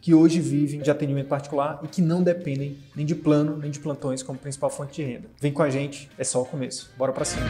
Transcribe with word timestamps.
que 0.00 0.14
hoje 0.14 0.40
vivem 0.40 0.80
de 0.80 0.90
atendimento 0.90 1.28
particular 1.28 1.80
e 1.82 1.88
que 1.88 2.00
não 2.00 2.22
dependem 2.22 2.78
nem 2.96 3.04
de 3.04 3.14
plano 3.14 3.56
nem 3.58 3.70
de 3.70 3.78
plantões 3.78 4.22
como 4.22 4.38
principal 4.38 4.70
fonte 4.70 4.94
de 4.94 5.02
renda. 5.02 5.28
Vem 5.40 5.52
com 5.52 5.62
a 5.62 5.68
gente, 5.68 6.10
é 6.16 6.24
só 6.24 6.40
o 6.40 6.46
começo. 6.46 6.90
Bora 6.96 7.12
para 7.12 7.24
cima. 7.24 7.46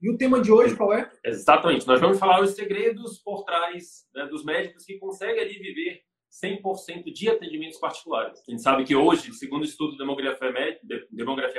E 0.00 0.10
o 0.10 0.16
tema 0.16 0.40
de 0.40 0.52
hoje 0.52 0.76
qual 0.76 0.92
é? 0.92 1.10
Exatamente. 1.24 1.86
Nós 1.86 2.00
vamos 2.00 2.18
falar 2.18 2.40
os 2.40 2.50
segredos 2.50 3.18
por 3.18 3.44
trás 3.44 4.06
né, 4.14 4.26
dos 4.26 4.44
médicos 4.44 4.84
que 4.84 4.98
conseguem 4.98 5.40
ali 5.40 5.58
viver 5.58 6.02
100% 6.44 7.12
de 7.12 7.28
atendimentos 7.30 7.78
particulares. 7.78 8.42
A 8.46 8.50
gente 8.50 8.62
sabe 8.62 8.84
que 8.84 8.94
hoje, 8.94 9.32
segundo 9.32 9.62
o 9.62 9.64
estudo 9.64 9.92
de 9.92 9.98
demografia 9.98 10.52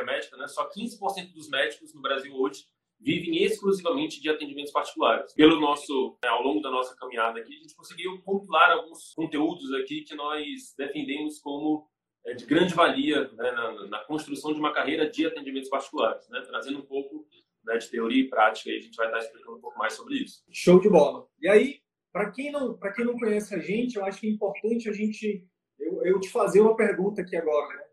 médica, 0.04 0.38
né, 0.38 0.48
só 0.48 0.70
15% 0.70 1.34
dos 1.34 1.50
médicos 1.50 1.94
no 1.94 2.02
Brasil 2.02 2.34
hoje 2.34 2.64
vivem 3.00 3.44
exclusivamente 3.44 4.22
de 4.22 4.30
atendimentos 4.30 4.72
particulares. 4.72 5.34
Pelo 5.34 5.60
nosso, 5.60 6.18
né, 6.24 6.30
ao 6.30 6.44
longo 6.44 6.62
da 6.62 6.70
nossa 6.70 6.96
caminhada 6.96 7.40
aqui, 7.40 7.56
a 7.56 7.60
gente 7.60 7.76
conseguiu 7.76 8.22
compilar 8.24 8.72
alguns 8.72 9.14
conteúdos 9.14 9.74
aqui 9.74 10.02
que 10.02 10.16
nós 10.16 10.74
defendemos 10.78 11.40
como 11.40 11.88
é, 12.26 12.34
de 12.34 12.46
grande 12.46 12.74
valia 12.74 13.30
né, 13.34 13.52
na, 13.52 13.88
na, 13.88 14.00
construção 14.06 14.54
de 14.54 14.60
uma 14.60 14.74
carreira 14.74 15.10
de 15.10 15.26
atendimentos 15.26 15.70
particulares, 15.70 16.28
né, 16.30 16.42
trazendo 16.42 16.80
um 16.80 16.86
pouco 16.86 17.26
né, 17.64 17.78
de 17.78 17.90
teoria 17.90 18.24
e 18.24 18.30
prática. 18.30 18.70
E 18.70 18.78
a 18.78 18.82
gente 18.82 18.96
vai 18.96 19.08
estar 19.08 19.20
explicando 19.20 19.58
um 19.58 19.62
pouco 19.62 19.78
mais 19.78 19.94
sobre 19.94 20.16
isso. 20.16 20.44
Show 20.52 20.80
de 20.80 20.90
bola. 20.90 21.26
E 21.42 21.48
aí, 21.48 21.80
para 22.12 22.30
quem 22.32 22.52
não, 22.52 22.78
para 22.78 22.92
quem 22.92 23.06
não 23.06 23.18
conhece 23.18 23.56
a 23.56 23.60
gente, 23.60 23.96
eu 23.96 24.04
acho 24.04 24.20
que 24.20 24.28
é 24.28 24.32
importante 24.32 24.90
a 24.90 24.94
gente 24.94 25.48
eu, 25.80 26.06
eu 26.06 26.20
te 26.20 26.30
fazer 26.30 26.60
uma 26.60 26.76
pergunta 26.76 27.22
aqui 27.22 27.36
agora. 27.36 27.76
Né? 27.76 27.84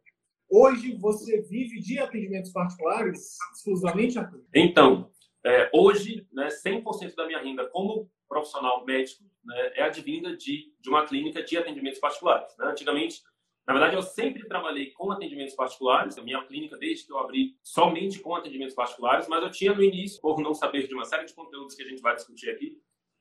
Hoje 0.48 0.96
você 0.96 1.42
vive 1.42 1.80
de 1.80 1.98
atendimentos 1.98 2.52
particulares 2.52 3.36
exclusivamente, 3.54 4.18
Arthur? 4.18 4.44
Então, 4.54 5.10
é, 5.44 5.70
hoje, 5.72 6.26
né, 6.32 6.48
100% 6.48 7.14
da 7.14 7.26
minha 7.26 7.42
renda 7.42 7.68
como 7.68 8.10
profissional 8.28 8.84
médico 8.84 9.24
né, 9.44 9.72
é 9.74 9.82
advinda 9.82 10.36
de, 10.36 10.72
de 10.80 10.88
uma 10.88 11.06
clínica 11.06 11.42
de 11.42 11.56
atendimentos 11.56 11.98
particulares. 11.98 12.56
Né? 12.58 12.66
Antigamente, 12.66 13.22
na 13.66 13.74
verdade, 13.74 13.96
eu 13.96 14.02
sempre 14.02 14.46
trabalhei 14.46 14.92
com 14.92 15.10
atendimentos 15.10 15.54
particulares. 15.54 16.16
A 16.16 16.22
minha 16.22 16.44
clínica, 16.44 16.76
desde 16.78 17.06
que 17.06 17.12
eu 17.12 17.18
abri, 17.18 17.56
somente 17.62 18.20
com 18.20 18.34
atendimentos 18.34 18.74
particulares, 18.74 19.26
mas 19.26 19.42
eu 19.42 19.50
tinha 19.50 19.74
no 19.74 19.82
início, 19.82 20.20
por 20.20 20.40
não 20.40 20.54
saber 20.54 20.86
de 20.86 20.94
uma 20.94 21.04
série 21.04 21.26
de 21.26 21.34
conteúdos 21.34 21.74
que 21.74 21.82
a 21.82 21.88
gente 21.88 22.00
vai 22.00 22.14
discutir 22.14 22.50
aqui, 22.50 22.78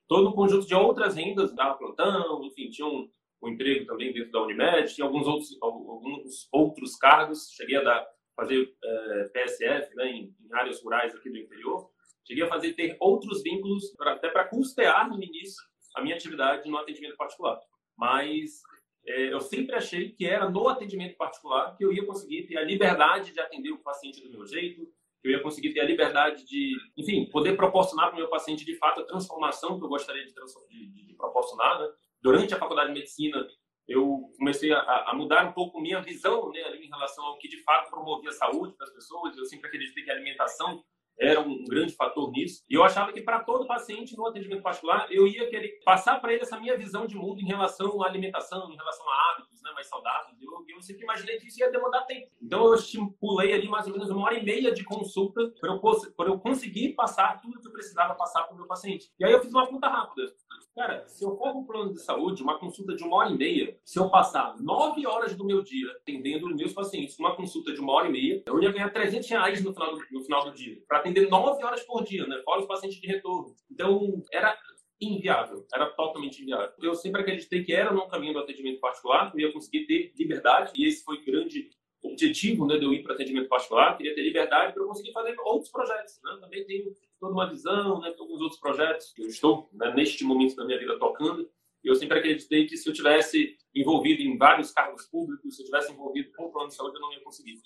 todo 0.08 0.30
um 0.30 0.34
conjunto 0.34 0.68
de 0.68 0.76
outras 0.76 1.16
rendas, 1.16 1.54
dava 1.56 1.78
plantão, 1.80 2.44
enfim, 2.44 2.70
tinha 2.70 2.88
um, 2.88 3.10
emprego 3.50 3.86
também 3.86 4.14
dentro 4.14 4.32
da 4.32 4.42
Unimed, 4.44 4.94
tinha 4.94 5.06
alguns 5.06 5.28
outros, 5.28 5.58
alguns 5.62 6.48
outros 6.52 6.96
cargos, 6.96 7.50
cheguei 7.56 7.78
a 7.78 7.84
dar, 7.84 8.08
fazer 8.36 8.74
é, 8.84 9.24
PSF 9.34 9.96
né, 9.96 10.08
em, 10.08 10.36
em, 10.40 10.54
áreas 10.54 10.82
rurais 10.84 11.16
aqui 11.16 11.30
do 11.30 11.38
interior, 11.38 11.90
cheguei 12.26 12.44
a 12.44 12.48
fazer 12.48 12.74
ter 12.74 12.98
outros 13.00 13.42
vínculos, 13.42 13.96
pra, 13.96 14.14
até 14.14 14.30
para 14.30 14.48
custear 14.48 15.10
no 15.10 15.22
início 15.22 15.64
a 15.96 16.02
minha 16.02 16.16
atividade 16.16 16.70
no 16.70 16.78
atendimento 16.78 17.16
particular. 17.16 17.60
Mas 17.98 18.62
é, 19.08 19.34
eu 19.34 19.40
sempre 19.40 19.76
achei 19.76 20.12
que 20.12 20.26
era 20.26 20.50
no 20.50 20.68
atendimento 20.68 21.16
particular 21.16 21.76
que 21.78 21.86
eu 21.86 21.94
ia 21.94 22.06
conseguir 22.06 22.48
ter 22.48 22.58
a 22.58 22.64
liberdade 22.64 23.32
de 23.32 23.40
atender 23.40 23.72
o 23.72 23.80
paciente 23.80 24.22
do 24.22 24.30
meu 24.30 24.46
jeito, 24.46 24.86
que 25.22 25.30
eu 25.30 25.32
ia 25.32 25.42
conseguir 25.42 25.74
ter 25.74 25.80
a 25.80 25.86
liberdade 25.86 26.46
de, 26.46 26.76
enfim, 26.98 27.30
poder 27.30 27.56
proporcionar 27.56 28.08
para 28.08 28.16
o 28.16 28.20
meu 28.20 28.30
paciente 28.30 28.66
de 28.66 28.76
fato 28.78 29.02
a 29.02 29.06
transformação 29.06 29.80
que 29.80 29.86
eu 29.86 29.90
gostaria 29.90 30.26
de, 30.26 30.34
de, 30.34 31.06
de 31.08 31.14
proporcionar. 31.14 31.80
Né? 31.80 31.88
Durante 32.26 32.56
a 32.56 32.58
faculdade 32.58 32.88
de 32.88 32.96
medicina, 32.96 33.48
eu 33.88 34.32
comecei 34.40 34.74
a, 34.74 34.80
a, 34.80 35.14
mudar 35.14 35.46
um 35.46 35.52
pouco 35.52 35.80
minha 35.80 36.02
visão 36.02 36.50
né, 36.50 36.76
em 36.78 36.90
relação 36.90 37.24
ao 37.24 37.38
que 37.38 37.48
de 37.48 37.62
fato 37.62 37.92
promovia 37.92 38.32
a 38.32 38.34
saúde 38.34 38.74
para 38.76 38.88
as 38.88 38.92
pessoas. 38.92 39.38
Eu 39.38 39.46
sempre 39.46 39.68
acreditei 39.68 40.04
que 40.04 40.10
a 40.10 40.16
alimentação 40.16 40.84
era 41.20 41.40
um, 41.40 41.64
grande 41.66 41.94
fator 41.94 42.32
nisso. 42.32 42.64
E 42.68 42.74
eu 42.74 42.84
achava 42.84 43.14
que 43.14 43.22
para 43.22 43.44
todo 43.44 43.68
paciente 43.68 44.18
no 44.18 44.26
atendimento 44.26 44.64
particular, 44.64 45.06
eu 45.12 45.28
ia 45.28 45.48
querer 45.48 45.80
passar 45.86 46.20
para 46.20 46.34
ele 46.34 46.42
essa 46.42 46.60
minha 46.60 46.76
visão 46.76 47.06
de 47.06 47.16
mundo 47.16 47.40
em 47.40 47.46
relação 47.46 48.02
à 48.02 48.08
alimentação, 48.08 48.72
em 48.72 48.76
relação 48.76 49.08
a 49.08 49.32
hábitos 49.32 49.62
né, 49.62 49.72
mais 49.76 49.88
saudáveis. 49.88 50.36
Eu, 50.42 50.66
eu 50.68 50.82
sempre 50.82 51.04
imaginei 51.04 51.38
que 51.38 51.46
isso 51.48 51.60
ia 51.60 51.72
demorar 51.72 52.02
tempo. 52.06 52.32
Então 52.42 52.66
eu 52.66 52.74
estimulei 52.74 53.54
ali 53.54 53.70
mais 53.70 53.86
ou 53.86 53.94
menos 53.94 54.10
uma 54.10 54.24
hora 54.24 54.40
e 54.40 54.44
meia 54.44 54.74
de 54.74 54.84
consulta 54.84 55.54
para 55.62 55.72
eu, 55.72 55.80
eu 56.28 56.40
conseguir 56.40 56.94
passar 56.96 57.40
tudo 57.40 57.62
que 57.62 57.68
eu 57.68 57.72
precisava 57.72 58.16
passar 58.16 58.44
para 58.44 58.56
o 58.56 58.58
meu 58.58 58.68
paciente. 58.68 59.12
E 59.20 59.26
aí 59.26 59.32
eu 59.32 59.42
fiz 59.42 59.54
uma 59.54 59.68
conta 59.68 59.88
rápida. 59.88 60.34
Cara, 60.76 61.08
se 61.08 61.24
eu 61.24 61.38
for 61.38 61.52
para 61.52 61.58
um 61.58 61.64
plano 61.64 61.94
de 61.94 62.02
saúde, 62.02 62.44
uma 62.44 62.60
consulta 62.60 62.94
de 62.94 63.02
uma 63.02 63.16
hora 63.16 63.30
e 63.30 63.38
meia, 63.38 63.80
se 63.86 63.98
eu 63.98 64.10
passar 64.10 64.62
nove 64.62 65.08
horas 65.08 65.34
do 65.34 65.46
meu 65.46 65.64
dia 65.64 65.90
atendendo 65.92 66.54
meus 66.54 66.74
pacientes, 66.74 67.18
uma 67.18 67.34
consulta 67.34 67.74
de 67.74 67.80
uma 67.80 67.94
hora 67.94 68.10
e 68.10 68.12
meia, 68.12 68.44
eu 68.46 68.62
ia 68.62 68.74
ganhar 68.74 68.90
300 68.90 69.30
reais 69.30 69.64
no 69.64 69.74
final 69.74 69.96
do, 69.96 70.04
no 70.12 70.22
final 70.22 70.44
do 70.44 70.52
dia. 70.54 70.78
Para 70.86 70.98
atender 70.98 71.30
nove 71.30 71.64
horas 71.64 71.82
por 71.84 72.04
dia, 72.04 72.28
né? 72.28 72.42
Fora 72.44 72.60
os 72.60 72.68
pacientes 72.68 73.00
de 73.00 73.08
retorno. 73.08 73.56
Então, 73.72 74.22
era 74.34 74.58
inviável, 75.00 75.66
era 75.74 75.90
totalmente 75.92 76.42
inviável. 76.42 76.74
Eu 76.82 76.94
sempre 76.94 77.22
acreditei 77.22 77.64
que 77.64 77.74
era 77.74 77.94
no 77.94 78.08
caminho 78.10 78.34
do 78.34 78.40
atendimento 78.40 78.82
particular, 78.82 79.32
eu 79.34 79.48
ia 79.48 79.54
conseguir 79.54 79.86
ter 79.86 80.14
liberdade, 80.18 80.74
e 80.76 80.86
esse 80.86 81.06
foi 81.06 81.24
grande 81.24 81.70
objetivo 82.08 82.66
né, 82.66 82.78
de 82.78 82.86
eu 82.86 82.94
ir 82.94 83.04
para 83.04 83.14
atendimento 83.14 83.48
particular, 83.48 83.96
queria 83.98 84.14
ter 84.14 84.22
liberdade 84.22 84.74
para 84.74 84.84
eu 84.84 84.88
conseguir 84.88 85.12
fazer 85.12 85.36
outros 85.40 85.72
projetos. 85.72 86.20
Né? 86.24 86.38
Também 86.42 86.66
tenho 86.66 86.96
toda 87.20 87.34
uma 87.34 87.50
visão, 87.50 88.00
né, 88.00 88.14
alguns 88.18 88.42
outros 88.42 88.60
projetos 88.60 89.12
que 89.14 89.22
eu 89.22 89.28
estou 89.28 89.70
né, 89.74 89.94
neste 89.94 90.24
momento 90.24 90.56
da 90.56 90.66
minha 90.66 90.80
vida 90.80 90.98
tocando. 91.00 91.50
E 91.84 91.88
eu 91.88 91.96
sempre 91.96 92.18
acreditei 92.18 92.66
que 92.66 92.78
se 92.78 92.90
eu 92.90 92.94
tivesse 92.94 93.56
envolvido 93.74 94.22
em 94.22 94.38
vários 94.38 94.72
cargos 94.72 95.06
públicos, 95.06 95.56
se 95.56 95.62
eu 95.62 95.66
tivesse 95.66 95.92
envolvido 95.92 96.32
com 96.36 96.46
o 96.46 96.52
plano 96.52 96.70
de 96.70 96.76
saúde, 96.76 96.96
eu 96.96 97.02
não 97.02 97.14
ia 97.14 97.22
conseguir. 97.22 97.60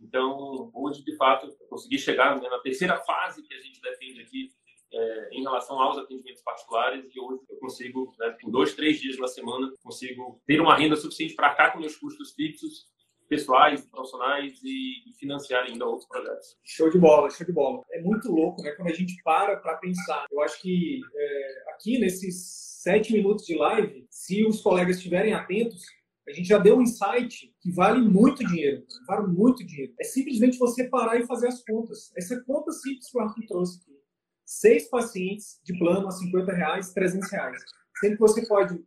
Então, 0.00 0.70
hoje, 0.74 1.04
de 1.04 1.14
fato, 1.16 1.46
eu 1.46 1.66
consegui 1.68 1.98
chegar 1.98 2.40
né, 2.40 2.48
na 2.48 2.58
terceira 2.60 2.96
fase 2.98 3.42
que 3.42 3.54
a 3.54 3.60
gente 3.60 3.80
defende 3.80 4.20
aqui 4.20 4.50
é, 4.92 5.28
em 5.32 5.42
relação 5.42 5.80
aos 5.80 5.98
atendimentos 5.98 6.42
particulares 6.42 7.04
e 7.14 7.20
hoje 7.20 7.40
eu 7.50 7.56
consigo, 7.58 8.14
né, 8.18 8.36
com 8.40 8.50
dois, 8.50 8.74
três 8.74 9.00
dias 9.00 9.18
na 9.18 9.26
semana, 9.26 9.72
consigo 9.82 10.40
ter 10.46 10.60
uma 10.60 10.76
renda 10.76 10.96
suficiente 10.96 11.34
para 11.34 11.54
cá 11.54 11.70
com 11.70 11.80
meus 11.80 11.96
custos 11.96 12.32
fixos 12.32 12.86
pessoais, 13.28 13.84
profissionais 13.86 14.58
e, 14.62 15.12
financiar 15.18 15.64
ainda 15.64 15.86
outros 15.86 16.08
projetos. 16.08 16.56
Show 16.64 16.90
de 16.90 16.98
bola, 16.98 17.30
show 17.30 17.46
de 17.46 17.52
bola. 17.52 17.82
É 17.92 18.00
muito 18.00 18.30
louco, 18.30 18.62
né? 18.62 18.70
Quando 18.72 18.88
a 18.88 18.94
gente 18.94 19.20
para 19.22 19.56
para 19.56 19.76
pensar. 19.76 20.26
Eu 20.30 20.40
acho 20.42 20.60
que 20.60 21.00
é, 21.14 21.70
aqui 21.70 21.98
nesses 21.98 22.80
sete 22.82 23.12
minutos 23.12 23.44
de 23.44 23.56
live, 23.56 24.06
se 24.10 24.44
os 24.44 24.60
colegas 24.60 24.96
estiverem 24.96 25.34
atentos, 25.34 25.82
a 26.28 26.32
gente 26.32 26.48
já 26.48 26.58
deu 26.58 26.76
um 26.76 26.82
insight 26.82 27.54
que 27.60 27.70
vale 27.70 28.00
muito 28.00 28.44
dinheiro, 28.46 28.84
vale 29.06 29.28
muito 29.28 29.64
dinheiro. 29.64 29.94
É 30.00 30.04
simplesmente 30.04 30.58
você 30.58 30.88
parar 30.88 31.18
e 31.18 31.26
fazer 31.26 31.48
as 31.48 31.62
contas. 31.64 32.12
Essa 32.16 32.40
conta 32.44 32.72
simples 32.72 33.10
que 33.10 33.16
o 33.16 33.20
Arthur 33.20 33.46
trouxe 33.46 33.80
aqui. 33.80 33.96
Seis 34.44 34.88
pacientes 34.88 35.60
de 35.64 35.78
plano 35.78 36.08
a 36.08 36.10
50 36.10 36.52
reais, 36.52 36.92
300 36.92 37.30
reais. 37.30 37.62
Que 38.00 38.16
você 38.16 38.46
pode, 38.46 38.84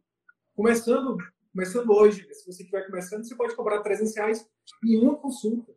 começando 0.54 1.18
começando 1.54 1.90
hoje, 1.92 2.28
se 2.34 2.46
você 2.46 2.64
estiver 2.64 2.86
começando, 2.86 3.24
você 3.24 3.36
pode 3.36 3.56
cobrar 3.56 3.82
300 3.82 4.16
reais 4.16 4.50
em 4.84 4.98
uma 4.98 5.16
consulta. 5.18 5.74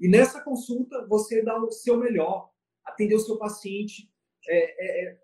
E 0.00 0.08
nessa 0.08 0.42
consulta, 0.42 1.06
você 1.06 1.42
dá 1.42 1.56
o 1.62 1.70
seu 1.70 1.96
melhor, 1.96 2.50
atender 2.84 3.14
o 3.14 3.20
seu 3.20 3.38
paciente, 3.38 4.10
é, 4.48 4.56
é, 4.56 5.04
é, 5.04 5.18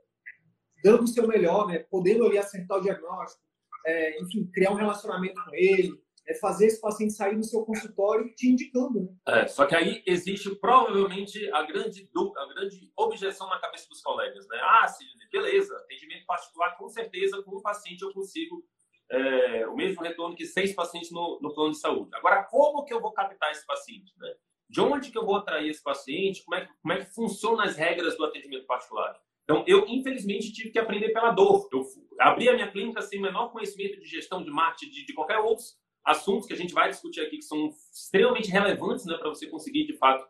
dando 0.85 1.05
o 1.05 1.09
seu 1.09 1.27
melhor, 1.27 1.67
né? 1.67 1.81
podendo 1.91 2.25
ali 2.25 2.39
acertar 2.39 2.79
o 2.79 2.81
diagnóstico, 2.81 3.43
é, 3.85 4.21
enfim, 4.23 4.49
criar 4.53 4.71
um 4.71 4.77
relacionamento 4.77 5.43
com 5.45 5.55
ele, 5.55 5.93
é 6.29 6.35
fazer 6.35 6.67
esse 6.67 6.81
paciente 6.81 7.15
sair 7.15 7.37
do 7.37 7.43
seu 7.43 7.65
consultório 7.65 8.33
te 8.35 8.49
indicando. 8.49 9.01
Né? 9.01 9.43
É, 9.43 9.47
só 9.49 9.67
que 9.67 9.75
aí 9.75 10.03
existe 10.07 10.55
provavelmente 10.57 11.51
a 11.53 11.63
grande, 11.63 12.09
a 12.37 12.47
grande 12.55 12.93
objeção 12.97 13.49
na 13.49 13.59
cabeça 13.59 13.89
dos 13.89 14.03
colegas. 14.03 14.47
Né? 14.47 14.59
Ah, 14.63 14.87
Sidney, 14.87 15.29
beleza, 15.33 15.75
atendimento 15.77 16.27
particular, 16.27 16.77
com 16.77 16.89
certeza, 16.89 17.43
com 17.43 17.57
o 17.57 17.63
paciente 17.63 18.03
eu 18.03 18.13
consigo 18.13 18.63
é, 19.11 19.67
o 19.67 19.75
mesmo 19.75 20.03
retorno 20.03 20.37
que 20.37 20.47
seis 20.47 20.75
pacientes 20.75 21.11
no, 21.11 21.39
no, 21.41 21.55
plano 21.55 21.73
de 21.73 21.79
saúde. 21.79 22.11
Agora, 22.15 22.45
como 22.45 22.85
que 22.85 22.93
eu 22.93 23.01
vou 23.01 23.13
captar 23.13 23.51
esse 23.51 23.67
paciente? 23.67 24.13
Né? 24.19 24.35
De 24.69 24.81
onde 24.81 25.11
que 25.11 25.19
eu 25.19 25.25
vou 25.25 25.37
atrair 25.37 25.71
esse 25.71 25.83
paciente? 25.83 26.45
Como 26.45 26.57
é, 26.57 26.67
que, 26.67 26.73
como 26.83 26.93
é 26.93 26.99
que 26.99 27.15
funcionam 27.15 27.61
as 27.61 27.77
regras 27.77 28.17
do 28.17 28.25
atendimento 28.25 28.67
particular? 28.67 29.19
Então, 29.45 29.65
eu, 29.67 29.87
infelizmente, 29.89 30.53
tive 30.53 30.71
que 30.71 30.79
aprender 30.79 31.09
pela 31.09 31.31
dor. 31.31 31.69
Eu 31.73 31.83
abri 32.21 32.51
a 32.51 32.55
minha 32.55 32.71
clínica 32.71 33.01
sem 33.01 33.19
o 33.19 33.23
menor 33.23 33.51
conhecimento 33.51 33.99
de 33.99 34.07
gestão 34.07 34.43
de 34.43 34.51
marketing, 34.51 34.91
de, 34.91 35.07
de 35.07 35.15
qualquer 35.15 35.39
outros 35.39 35.79
assuntos 36.05 36.47
que 36.47 36.53
a 36.53 36.57
gente 36.57 36.75
vai 36.75 36.91
discutir 36.91 37.23
aqui, 37.23 37.37
que 37.39 37.45
são 37.45 37.71
extremamente 37.93 38.51
relevantes 38.51 39.07
né, 39.07 39.17
para 39.17 39.29
você 39.31 39.47
conseguir, 39.47 39.87
de 39.87 39.97
fato, 39.97 40.27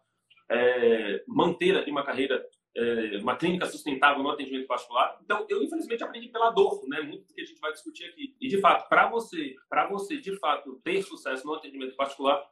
é, 0.50 1.24
manter 1.26 1.76
ali 1.76 1.90
uma 1.90 2.04
carreira, 2.04 2.44
é, 2.78 3.18
uma 3.18 3.36
clínica 3.36 3.66
sustentável 3.66 4.22
no 4.22 4.30
atendimento 4.30 4.68
particular. 4.68 5.18
Então, 5.24 5.44
eu, 5.48 5.62
infelizmente, 5.62 6.04
aprendi 6.04 6.28
pela 6.28 6.50
dor, 6.50 6.80
né, 6.86 7.00
muito 7.00 7.26
do 7.26 7.34
que 7.34 7.40
a 7.40 7.44
gente 7.44 7.60
vai 7.60 7.72
discutir 7.72 8.04
aqui. 8.04 8.36
E, 8.40 8.46
de 8.46 8.60
fato, 8.60 8.88
para 8.88 9.08
você, 9.08 9.56
para 9.68 9.88
você, 9.88 10.18
de 10.18 10.38
fato, 10.38 10.80
ter 10.84 11.02
sucesso 11.02 11.44
no 11.44 11.54
atendimento 11.54 11.96
particular, 11.96 12.48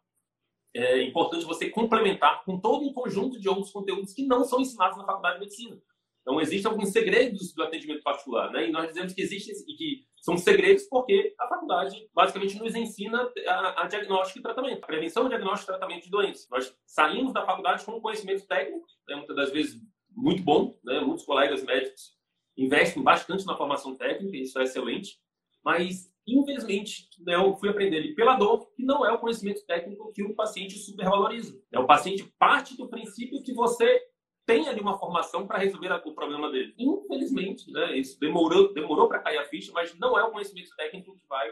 é 0.74 1.00
importante 1.02 1.44
você 1.44 1.70
complementar 1.70 2.44
com 2.44 2.60
todo 2.60 2.84
um 2.84 2.92
conjunto 2.92 3.40
de 3.40 3.48
outros 3.48 3.70
conteúdos 3.70 4.12
que 4.12 4.26
não 4.26 4.44
são 4.44 4.60
ensinados 4.60 4.98
na 4.98 5.04
faculdade 5.04 5.36
de 5.36 5.40
medicina. 5.40 5.80
Então, 6.20 6.40
existem 6.40 6.68
alguns 6.68 6.90
segredos 6.90 7.54
do 7.54 7.62
atendimento 7.62 8.02
particular, 8.02 8.50
né? 8.50 8.68
E 8.68 8.72
nós 8.72 8.88
dizemos 8.88 9.12
que 9.12 9.22
existem 9.22 9.54
e 9.68 9.76
que 9.76 10.04
são 10.20 10.36
segredos 10.36 10.82
porque 10.90 11.32
a 11.38 11.46
faculdade 11.46 12.10
basicamente 12.12 12.58
nos 12.58 12.74
ensina 12.74 13.30
a, 13.46 13.82
a 13.84 13.86
diagnóstico 13.86 14.40
e 14.40 14.42
tratamento, 14.42 14.82
a 14.82 14.86
prevenção, 14.86 15.28
diagnóstico 15.28 15.70
e 15.70 15.78
tratamento 15.78 16.02
de 16.02 16.10
doenças. 16.10 16.48
Nós 16.50 16.76
saímos 16.84 17.32
da 17.32 17.46
faculdade 17.46 17.84
com 17.84 17.92
um 17.92 18.00
conhecimento 18.00 18.44
técnico, 18.44 18.84
né, 19.08 19.14
muitas 19.14 19.36
das 19.36 19.52
vezes 19.52 19.80
muito 20.16 20.42
bom, 20.42 20.78
né? 20.82 21.00
Muitos 21.00 21.24
colegas 21.24 21.62
médicos 21.62 22.16
investem 22.56 23.02
bastante 23.02 23.44
na 23.44 23.56
formação 23.56 23.94
técnica, 23.94 24.36
isso 24.36 24.58
é 24.58 24.62
excelente, 24.62 25.18
mas 25.62 26.10
infelizmente, 26.26 27.08
né, 27.20 27.36
eu 27.36 27.54
fui 27.56 27.68
aprender 27.68 27.98
ali 27.98 28.14
pela 28.14 28.34
dor, 28.34 28.72
que 28.74 28.84
não 28.84 29.06
é 29.06 29.12
o 29.12 29.18
conhecimento 29.18 29.64
técnico 29.64 30.12
que 30.12 30.24
o 30.24 30.34
paciente 30.34 30.76
supervaloriza. 30.76 31.60
É 31.70 31.78
o 31.78 31.86
paciente 31.86 32.24
parte 32.38 32.76
do 32.76 32.88
princípio 32.88 33.42
que 33.42 33.54
você 33.54 34.02
tem 34.44 34.68
ali 34.68 34.80
uma 34.80 34.98
formação 34.98 35.46
para 35.46 35.58
resolver 35.58 35.92
o 35.92 36.14
problema 36.14 36.50
dele. 36.50 36.74
Infelizmente, 36.78 37.70
né, 37.70 37.96
isso 37.96 38.18
demorou, 38.18 38.72
demorou 38.72 39.08
para 39.08 39.20
cair 39.20 39.38
a 39.38 39.44
ficha, 39.44 39.70
mas 39.72 39.96
não 39.98 40.18
é 40.18 40.24
o 40.24 40.32
conhecimento 40.32 40.70
técnico 40.76 41.16
que 41.16 41.26
vai 41.28 41.48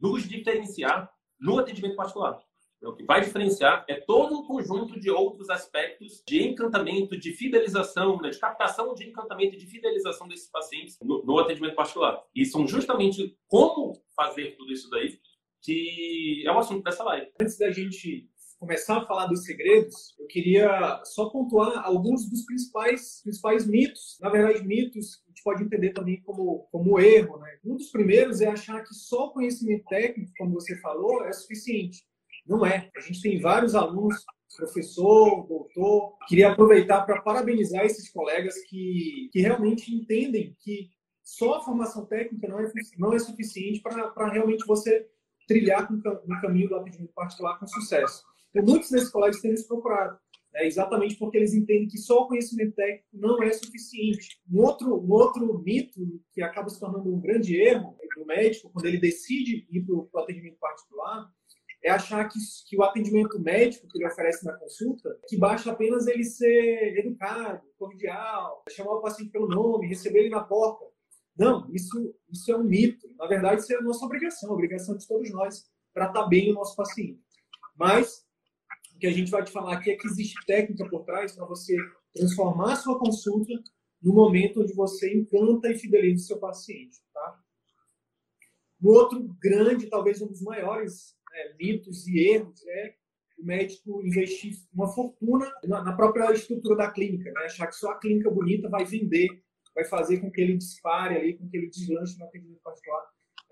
nos 0.00 0.26
diferenciar 0.26 1.10
no 1.38 1.58
atendimento 1.58 1.96
particular. 1.96 2.40
Então, 2.84 2.92
o 2.92 2.96
que 2.96 3.04
vai 3.04 3.22
diferenciar 3.22 3.82
é 3.88 3.94
todo 3.94 4.38
um 4.38 4.46
conjunto 4.46 5.00
de 5.00 5.10
outros 5.10 5.48
aspectos 5.48 6.22
de 6.28 6.42
encantamento, 6.42 7.18
de 7.18 7.32
fidelização, 7.32 8.20
né, 8.20 8.28
de 8.28 8.38
captação 8.38 8.92
de 8.92 9.08
encantamento 9.08 9.54
e 9.54 9.58
de 9.58 9.66
fidelização 9.66 10.28
desses 10.28 10.50
pacientes 10.50 10.98
no, 11.02 11.24
no 11.24 11.38
atendimento 11.38 11.74
particular. 11.74 12.22
E 12.36 12.44
são 12.44 12.66
justamente 12.66 13.38
como 13.48 13.94
fazer 14.14 14.54
tudo 14.58 14.70
isso 14.70 14.90
daí 14.90 15.18
que 15.62 16.44
é 16.46 16.52
o 16.52 16.58
assunto 16.58 16.84
dessa 16.84 17.02
live. 17.04 17.32
Antes 17.40 17.56
da 17.56 17.70
gente 17.70 18.28
começar 18.58 18.98
a 18.98 19.06
falar 19.06 19.28
dos 19.28 19.46
segredos, 19.46 20.14
eu 20.18 20.26
queria 20.26 21.00
só 21.04 21.30
pontuar 21.30 21.86
alguns 21.86 22.28
dos 22.28 22.44
principais, 22.44 23.22
principais 23.22 23.66
mitos. 23.66 24.18
Na 24.20 24.28
verdade, 24.28 24.62
mitos 24.62 25.22
a 25.24 25.30
gente 25.30 25.42
pode 25.42 25.64
entender 25.64 25.94
também 25.94 26.20
como, 26.20 26.68
como 26.70 27.00
erro. 27.00 27.38
Né? 27.38 27.58
Um 27.64 27.76
dos 27.76 27.90
primeiros 27.90 28.42
é 28.42 28.48
achar 28.48 28.82
que 28.82 28.92
só 28.92 29.28
o 29.28 29.32
conhecimento 29.32 29.86
técnico, 29.86 30.32
como 30.36 30.52
você 30.52 30.78
falou, 30.82 31.24
é 31.24 31.32
suficiente. 31.32 32.04
Não 32.46 32.64
é. 32.64 32.90
A 32.96 33.00
gente 33.00 33.22
tem 33.22 33.40
vários 33.40 33.74
alunos, 33.74 34.24
professor, 34.56 35.46
doutor. 35.46 36.16
Queria 36.28 36.52
aproveitar 36.52 37.02
para 37.02 37.22
parabenizar 37.22 37.84
esses 37.84 38.10
colegas 38.10 38.54
que, 38.68 39.28
que 39.32 39.40
realmente 39.40 39.94
entendem 39.94 40.56
que 40.60 40.90
só 41.22 41.54
a 41.54 41.64
formação 41.64 42.04
técnica 42.04 42.46
não 42.46 42.60
é, 42.60 42.70
não 42.98 43.12
é 43.14 43.18
suficiente 43.18 43.80
para 43.80 44.28
realmente 44.30 44.66
você 44.66 45.08
trilhar 45.48 45.90
no 45.90 46.40
caminho 46.40 46.68
do 46.68 46.76
atendimento 46.76 47.12
particular 47.14 47.58
com 47.58 47.66
sucesso. 47.66 48.22
Então, 48.50 48.64
muitos 48.64 48.90
desses 48.90 49.10
colegas 49.10 49.40
têm 49.40 49.50
nos 49.50 49.64
procurado, 49.64 50.18
né, 50.52 50.66
exatamente 50.66 51.16
porque 51.16 51.36
eles 51.36 51.54
entendem 51.54 51.88
que 51.88 51.98
só 51.98 52.22
o 52.22 52.28
conhecimento 52.28 52.74
técnico 52.74 53.04
não 53.12 53.42
é 53.42 53.52
suficiente. 53.52 54.40
Um 54.50 54.60
outro, 54.60 54.94
um 54.94 55.10
outro 55.10 55.58
mito 55.58 56.00
que 56.32 56.42
acaba 56.42 56.68
se 56.68 56.78
tornando 56.78 57.12
um 57.12 57.20
grande 57.20 57.56
erro 57.56 57.96
do 58.16 58.24
médico, 58.24 58.70
quando 58.70 58.86
ele 58.86 58.98
decide 58.98 59.66
ir 59.70 59.82
para 59.82 59.94
o 59.94 60.22
atendimento 60.22 60.58
particular, 60.58 61.28
é 61.84 61.90
achar 61.90 62.26
que, 62.30 62.38
que, 62.66 62.78
o 62.78 62.82
atendimento 62.82 63.38
médico 63.38 63.86
que 63.86 63.98
ele 63.98 64.06
oferece 64.06 64.42
na 64.42 64.54
consulta, 64.54 65.18
que 65.28 65.36
basta 65.36 65.70
apenas 65.70 66.06
ele 66.06 66.24
ser 66.24 66.98
educado, 66.98 67.60
cordial, 67.76 68.64
chamar 68.70 68.94
o 68.94 69.02
paciente 69.02 69.30
pelo 69.30 69.46
nome, 69.46 69.86
receber 69.86 70.20
ele 70.20 70.30
na 70.30 70.42
porta. 70.42 70.82
Não, 71.36 71.70
isso, 71.74 72.14
isso 72.30 72.50
é 72.50 72.56
um 72.56 72.64
mito. 72.64 73.06
Na 73.18 73.26
verdade, 73.26 73.60
isso 73.60 73.72
é 73.74 73.76
a 73.76 73.82
nossa 73.82 74.02
obrigação, 74.06 74.50
a 74.50 74.54
obrigação 74.54 74.96
de 74.96 75.06
todos 75.06 75.30
nós, 75.30 75.66
para 75.92 76.06
estar 76.06 76.26
bem 76.26 76.50
o 76.50 76.54
nosso 76.54 76.74
paciente. 76.74 77.20
Mas 77.76 78.24
o 78.94 78.98
que 78.98 79.06
a 79.06 79.12
gente 79.12 79.30
vai 79.30 79.44
te 79.44 79.52
falar 79.52 79.74
aqui 79.74 79.90
é 79.90 79.96
que 79.96 80.06
existe 80.06 80.42
técnica 80.46 80.88
por 80.88 81.04
trás 81.04 81.36
para 81.36 81.44
você 81.44 81.76
transformar 82.14 82.72
a 82.72 82.76
sua 82.76 82.98
consulta 82.98 83.52
no 84.00 84.14
momento 84.14 84.62
onde 84.62 84.72
você 84.72 85.14
encanta 85.14 85.70
e 85.70 85.78
fideliza 85.78 86.22
o 86.22 86.26
seu 86.26 86.38
paciente. 86.38 86.96
Tá? 87.12 87.40
Um 88.82 88.88
outro 88.88 89.36
grande, 89.38 89.90
talvez 89.90 90.22
um 90.22 90.28
dos 90.28 90.40
maiores 90.40 91.14
né, 91.34 91.54
mitos 91.58 92.06
e 92.06 92.18
erros 92.20 92.64
é 92.66 92.94
o 93.36 93.44
médico 93.44 94.00
investir 94.06 94.54
uma 94.72 94.88
fortuna 94.88 95.52
na 95.64 95.92
própria 95.92 96.32
estrutura 96.32 96.76
da 96.76 96.90
clínica, 96.90 97.32
né? 97.32 97.44
achar 97.44 97.66
que 97.66 97.74
só 97.74 97.90
a 97.90 97.98
clínica 97.98 98.30
bonita 98.30 98.68
vai 98.68 98.84
vender, 98.84 99.28
vai 99.74 99.84
fazer 99.84 100.18
com 100.20 100.30
que 100.30 100.40
ele 100.40 100.56
dispare 100.56 101.16
ali, 101.16 101.36
com 101.36 101.48
que 101.48 101.56
ele 101.56 101.68
deslanche 101.68 102.16
no 102.16 102.24
atendimento 102.24 102.62
particular. 102.62 103.02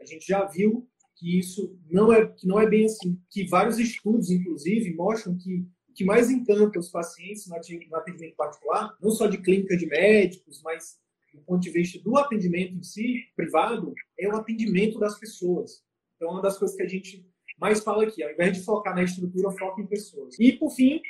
A 0.01 0.05
gente 0.05 0.25
já 0.27 0.45
viu 0.45 0.89
que 1.17 1.39
isso 1.39 1.77
não 1.91 2.13
é, 2.13 2.27
que 2.27 2.47
não 2.47 2.61
é 2.61 2.69
bem 2.69 2.85
assim, 2.85 3.21
que 3.29 3.47
vários 3.49 3.79
estudos, 3.79 4.31
inclusive, 4.31 4.95
mostram 4.95 5.37
que 5.37 5.67
o 5.89 5.93
que 5.95 6.05
mais 6.05 6.31
encanta 6.31 6.79
os 6.79 6.89
pacientes 6.89 7.47
no 7.47 7.97
atendimento 7.97 8.37
particular, 8.37 8.97
não 9.01 9.11
só 9.11 9.27
de 9.27 9.39
clínica 9.39 9.77
de 9.77 9.87
médicos, 9.87 10.63
mas 10.63 10.99
do 11.35 11.43
ponto 11.43 11.61
de 11.61 11.71
vista 11.71 11.99
do 12.01 12.17
atendimento 12.17 12.75
em 12.75 12.83
si, 12.83 13.25
privado, 13.35 13.93
é 14.19 14.29
o 14.29 14.37
atendimento 14.37 14.99
das 14.99 15.19
pessoas. 15.19 15.83
Então, 16.17 16.31
uma 16.31 16.43
das 16.43 16.59
coisas 16.59 16.77
que 16.77 16.83
a 16.83 16.89
gente 16.89 17.27
mais 17.59 17.83
fala 17.83 18.05
aqui, 18.05 18.23
ao 18.23 18.31
invés 18.31 18.57
de 18.57 18.65
focar 18.65 18.95
na 18.95 19.03
estrutura, 19.03 19.51
foca 19.53 19.81
em 19.81 19.87
pessoas. 19.87 20.39
E, 20.39 20.53
por 20.53 20.71
fim, 20.71 21.01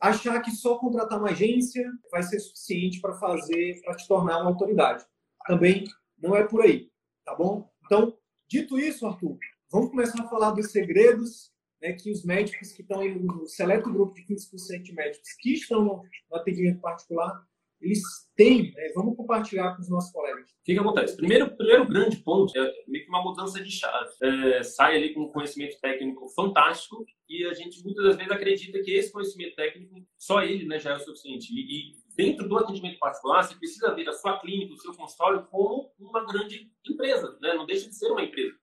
achar 0.00 0.40
que 0.40 0.50
só 0.50 0.78
contratar 0.78 1.18
uma 1.18 1.30
agência 1.30 1.90
vai 2.10 2.22
ser 2.22 2.40
suficiente 2.40 3.00
para 3.00 3.14
fazer, 3.14 3.80
para 3.82 3.96
te 3.96 4.06
tornar 4.06 4.40
uma 4.40 4.50
autoridade. 4.50 5.04
Também 5.46 5.84
não 6.18 6.36
é 6.36 6.44
por 6.44 6.62
aí, 6.62 6.90
tá 7.24 7.34
bom? 7.34 7.70
Então, 7.84 8.16
dito 8.48 8.78
isso, 8.78 9.06
Arthur, 9.06 9.38
Vamos 9.72 9.88
começar 9.88 10.22
a 10.22 10.28
falar 10.28 10.50
dos 10.50 10.70
segredos 10.70 11.50
né, 11.80 11.94
que 11.94 12.10
os 12.10 12.22
médicos 12.26 12.72
que 12.72 12.82
estão 12.82 13.00
aí 13.00 13.18
no 13.18 13.48
seleto 13.48 13.90
grupo 13.90 14.14
de 14.14 14.22
15% 14.22 14.82
de 14.82 14.92
médicos 14.92 15.32
que 15.40 15.54
estão 15.54 15.82
no, 15.82 16.04
atendimento 16.30 16.78
particular, 16.78 17.42
eles 17.82 18.00
têm. 18.36 18.72
Né? 18.72 18.92
Vamos 18.94 19.16
compartilhar 19.16 19.74
com 19.74 19.82
os 19.82 19.90
nossos 19.90 20.12
colegas. 20.12 20.50
O 20.50 20.64
que, 20.64 20.74
que 20.74 20.78
acontece? 20.78 21.16
Primeiro, 21.16 21.54
primeiro 21.56 21.86
grande 21.86 22.16
ponto 22.18 22.56
é 22.56 22.72
meio 22.86 23.04
que 23.04 23.10
uma 23.10 23.22
mudança 23.22 23.62
de 23.62 23.70
chave. 23.70 24.10
É, 24.22 24.62
sai 24.62 24.96
ali 24.96 25.14
com 25.14 25.22
um 25.22 25.32
conhecimento 25.32 25.78
técnico 25.80 26.28
fantástico 26.28 27.04
e 27.28 27.44
a 27.46 27.52
gente 27.52 27.82
muitas 27.84 28.04
das 28.04 28.16
vezes 28.16 28.32
acredita 28.32 28.80
que 28.82 28.92
esse 28.92 29.12
conhecimento 29.12 29.54
técnico, 29.56 29.94
só 30.18 30.42
ele 30.42 30.66
né, 30.66 30.78
já 30.78 30.92
é 30.92 30.96
o 30.96 31.00
suficiente. 31.00 31.52
E, 31.52 31.90
e 31.90 31.92
dentro 32.16 32.48
do 32.48 32.56
atendimento 32.56 32.98
particular, 32.98 33.42
você 33.42 33.54
precisa 33.56 33.94
ver 33.94 34.08
a 34.08 34.12
sua 34.12 34.38
clínica, 34.38 34.74
o 34.74 34.78
seu 34.78 34.94
consultório 34.94 35.46
como 35.50 35.90
uma 35.98 36.24
grande 36.24 36.70
empresa. 36.88 37.36
Né? 37.40 37.54
Não 37.54 37.66
deixa 37.66 37.88
de 37.88 37.94
ser 37.94 38.10
uma 38.10 38.22
empresa. 38.22 38.56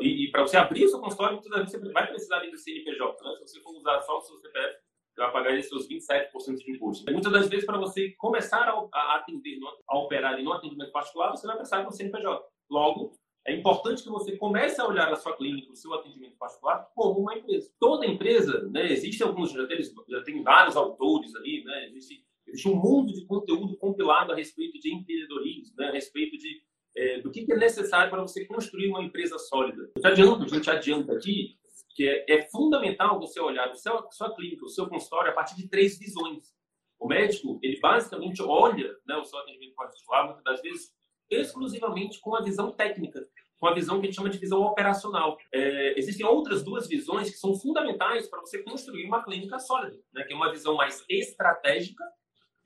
E, 0.00 0.24
e 0.24 0.30
para 0.30 0.42
você 0.42 0.56
abrir 0.56 0.84
o 0.84 0.88
seu 0.88 0.98
consultório, 0.98 1.40
você 1.40 1.78
vai 1.92 2.06
precisar 2.08 2.40
do 2.40 2.56
CNPJ. 2.56 3.22
Né? 3.22 3.34
Se 3.36 3.40
você 3.42 3.60
for 3.60 3.76
usar 3.76 4.00
só 4.00 4.18
o 4.18 4.22
seu 4.22 4.36
CPF, 4.38 4.83
vai 5.16 5.32
pagar 5.32 5.62
seus 5.62 5.88
27% 5.88 6.56
de 6.56 6.72
imposto. 6.72 7.10
Muitas 7.10 7.32
das 7.32 7.48
vezes, 7.48 7.64
para 7.64 7.78
você 7.78 8.10
começar 8.18 8.68
a, 8.92 9.16
atender, 9.16 9.58
a 9.88 9.98
operar 9.98 10.42
no 10.42 10.52
atendimento 10.52 10.92
particular, 10.92 11.30
você 11.30 11.46
vai 11.46 11.56
precisar 11.56 11.82
de 11.82 11.88
um 11.88 11.90
CNPJ. 11.90 12.44
Logo, 12.70 13.12
é 13.46 13.54
importante 13.54 14.02
que 14.02 14.08
você 14.08 14.36
comece 14.36 14.80
a 14.80 14.86
olhar 14.86 15.12
a 15.12 15.16
sua 15.16 15.36
clínica, 15.36 15.70
o 15.70 15.76
seu 15.76 15.92
atendimento 15.92 16.36
particular, 16.38 16.88
como 16.94 17.20
uma 17.20 17.36
empresa. 17.36 17.70
Toda 17.78 18.06
empresa, 18.06 18.68
né, 18.70 18.90
existem 18.90 19.26
alguns, 19.26 19.52
já 19.52 19.66
tem, 19.66 19.78
já 20.08 20.22
tem 20.22 20.42
vários 20.42 20.76
autores 20.76 21.34
ali, 21.36 21.62
né, 21.62 21.88
existe, 21.88 22.24
existe 22.46 22.68
um 22.68 22.76
mundo 22.76 23.12
de 23.12 23.26
conteúdo 23.26 23.76
compilado 23.76 24.32
a 24.32 24.36
respeito 24.36 24.78
de 24.80 24.94
empreendedorismo, 24.94 25.76
né, 25.76 25.88
a 25.88 25.92
respeito 25.92 26.38
de 26.38 26.62
é, 26.96 27.20
do 27.20 27.30
que, 27.30 27.44
que, 27.44 27.52
é 27.52 27.56
necessário 27.56 28.08
para 28.08 28.22
você 28.22 28.44
construir 28.44 28.88
uma 28.88 29.02
empresa 29.02 29.36
sólida. 29.36 29.90
Eu 29.96 30.00
te 30.00 30.06
adianto, 30.06 30.44
a 30.44 30.48
gente 30.48 30.70
adianta 30.70 31.12
aqui 31.12 31.56
que 31.94 32.08
é, 32.08 32.24
é 32.28 32.42
fundamental 32.50 33.18
você 33.18 33.40
olhar 33.40 33.68
a 33.68 33.74
sua 33.74 34.34
clínica, 34.34 34.64
o 34.64 34.68
seu 34.68 34.88
consultório, 34.88 35.30
a 35.30 35.34
partir 35.34 35.56
de 35.56 35.68
três 35.68 35.98
visões. 35.98 36.52
O 36.98 37.06
médico, 37.06 37.58
ele 37.62 37.78
basicamente 37.80 38.42
olha 38.42 38.96
né, 39.06 39.16
o 39.16 39.24
seu 39.24 39.38
atendimento 39.38 39.74
particular, 39.74 40.24
muitas 40.24 40.44
das 40.44 40.60
vezes, 40.60 40.92
exclusivamente 41.30 42.20
com 42.20 42.34
a 42.34 42.42
visão 42.42 42.72
técnica, 42.72 43.26
com 43.58 43.66
a 43.66 43.74
visão 43.74 44.00
que 44.00 44.06
a 44.06 44.06
gente 44.06 44.16
chama 44.16 44.30
de 44.30 44.38
visão 44.38 44.62
operacional. 44.62 45.36
É, 45.52 45.98
existem 45.98 46.26
outras 46.26 46.62
duas 46.62 46.88
visões 46.88 47.30
que 47.30 47.36
são 47.36 47.54
fundamentais 47.54 48.28
para 48.28 48.40
você 48.40 48.62
construir 48.62 49.06
uma 49.06 49.22
clínica 49.22 49.58
sólida, 49.58 49.98
né, 50.12 50.24
que 50.24 50.32
é 50.32 50.36
uma 50.36 50.50
visão 50.50 50.74
mais 50.74 51.04
estratégica 51.08 52.04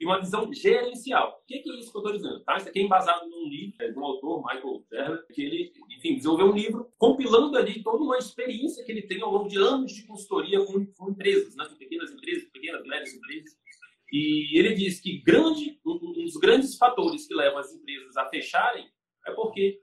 e 0.00 0.06
uma 0.06 0.20
visão 0.20 0.52
gerencial. 0.52 1.40
O 1.42 1.46
que 1.46 1.56
é 1.56 1.58
isso 1.58 1.90
que 1.90 1.98
eu 1.98 2.02
estou 2.02 2.12
dizendo? 2.12 2.40
Tá? 2.44 2.56
Isso 2.56 2.68
aqui 2.68 2.78
é 2.78 2.82
embasado 2.82 3.28
num 3.28 3.48
livro 3.48 3.74
é, 3.80 3.90
de 3.90 3.98
um 3.98 4.04
autor, 4.04 4.44
Michael 4.44 4.84
Gerber, 4.90 5.26
que 5.32 5.42
ele, 5.42 5.72
enfim, 5.96 6.14
desenvolveu 6.14 6.46
um 6.46 6.54
livro 6.54 6.92
compilando 6.96 7.56
ali 7.56 7.82
toda 7.82 8.04
uma 8.04 8.16
experiência 8.16 8.84
que 8.84 8.92
ele 8.92 9.02
tem 9.02 9.20
ao 9.20 9.32
longo 9.32 9.48
de 9.48 9.58
anos 9.58 9.92
de 9.92 10.06
consultoria 10.06 10.64
com, 10.64 10.86
com 10.86 11.10
empresas, 11.10 11.56
né? 11.56 11.64
com 11.64 11.76
pequenas 11.76 12.12
empresas, 12.12 12.44
pequenas, 12.50 12.86
médias 12.86 13.12
empresas. 13.12 13.56
E 14.12 14.58
ele 14.58 14.74
diz 14.74 15.00
que 15.00 15.18
grande, 15.18 15.80
um 15.84 16.12
dos 16.12 16.36
grandes 16.36 16.76
fatores 16.76 17.26
que 17.26 17.34
levam 17.34 17.58
as 17.58 17.72
empresas 17.72 18.16
a 18.16 18.26
fecharem 18.26 18.88
é 19.26 19.32
porque 19.32 19.80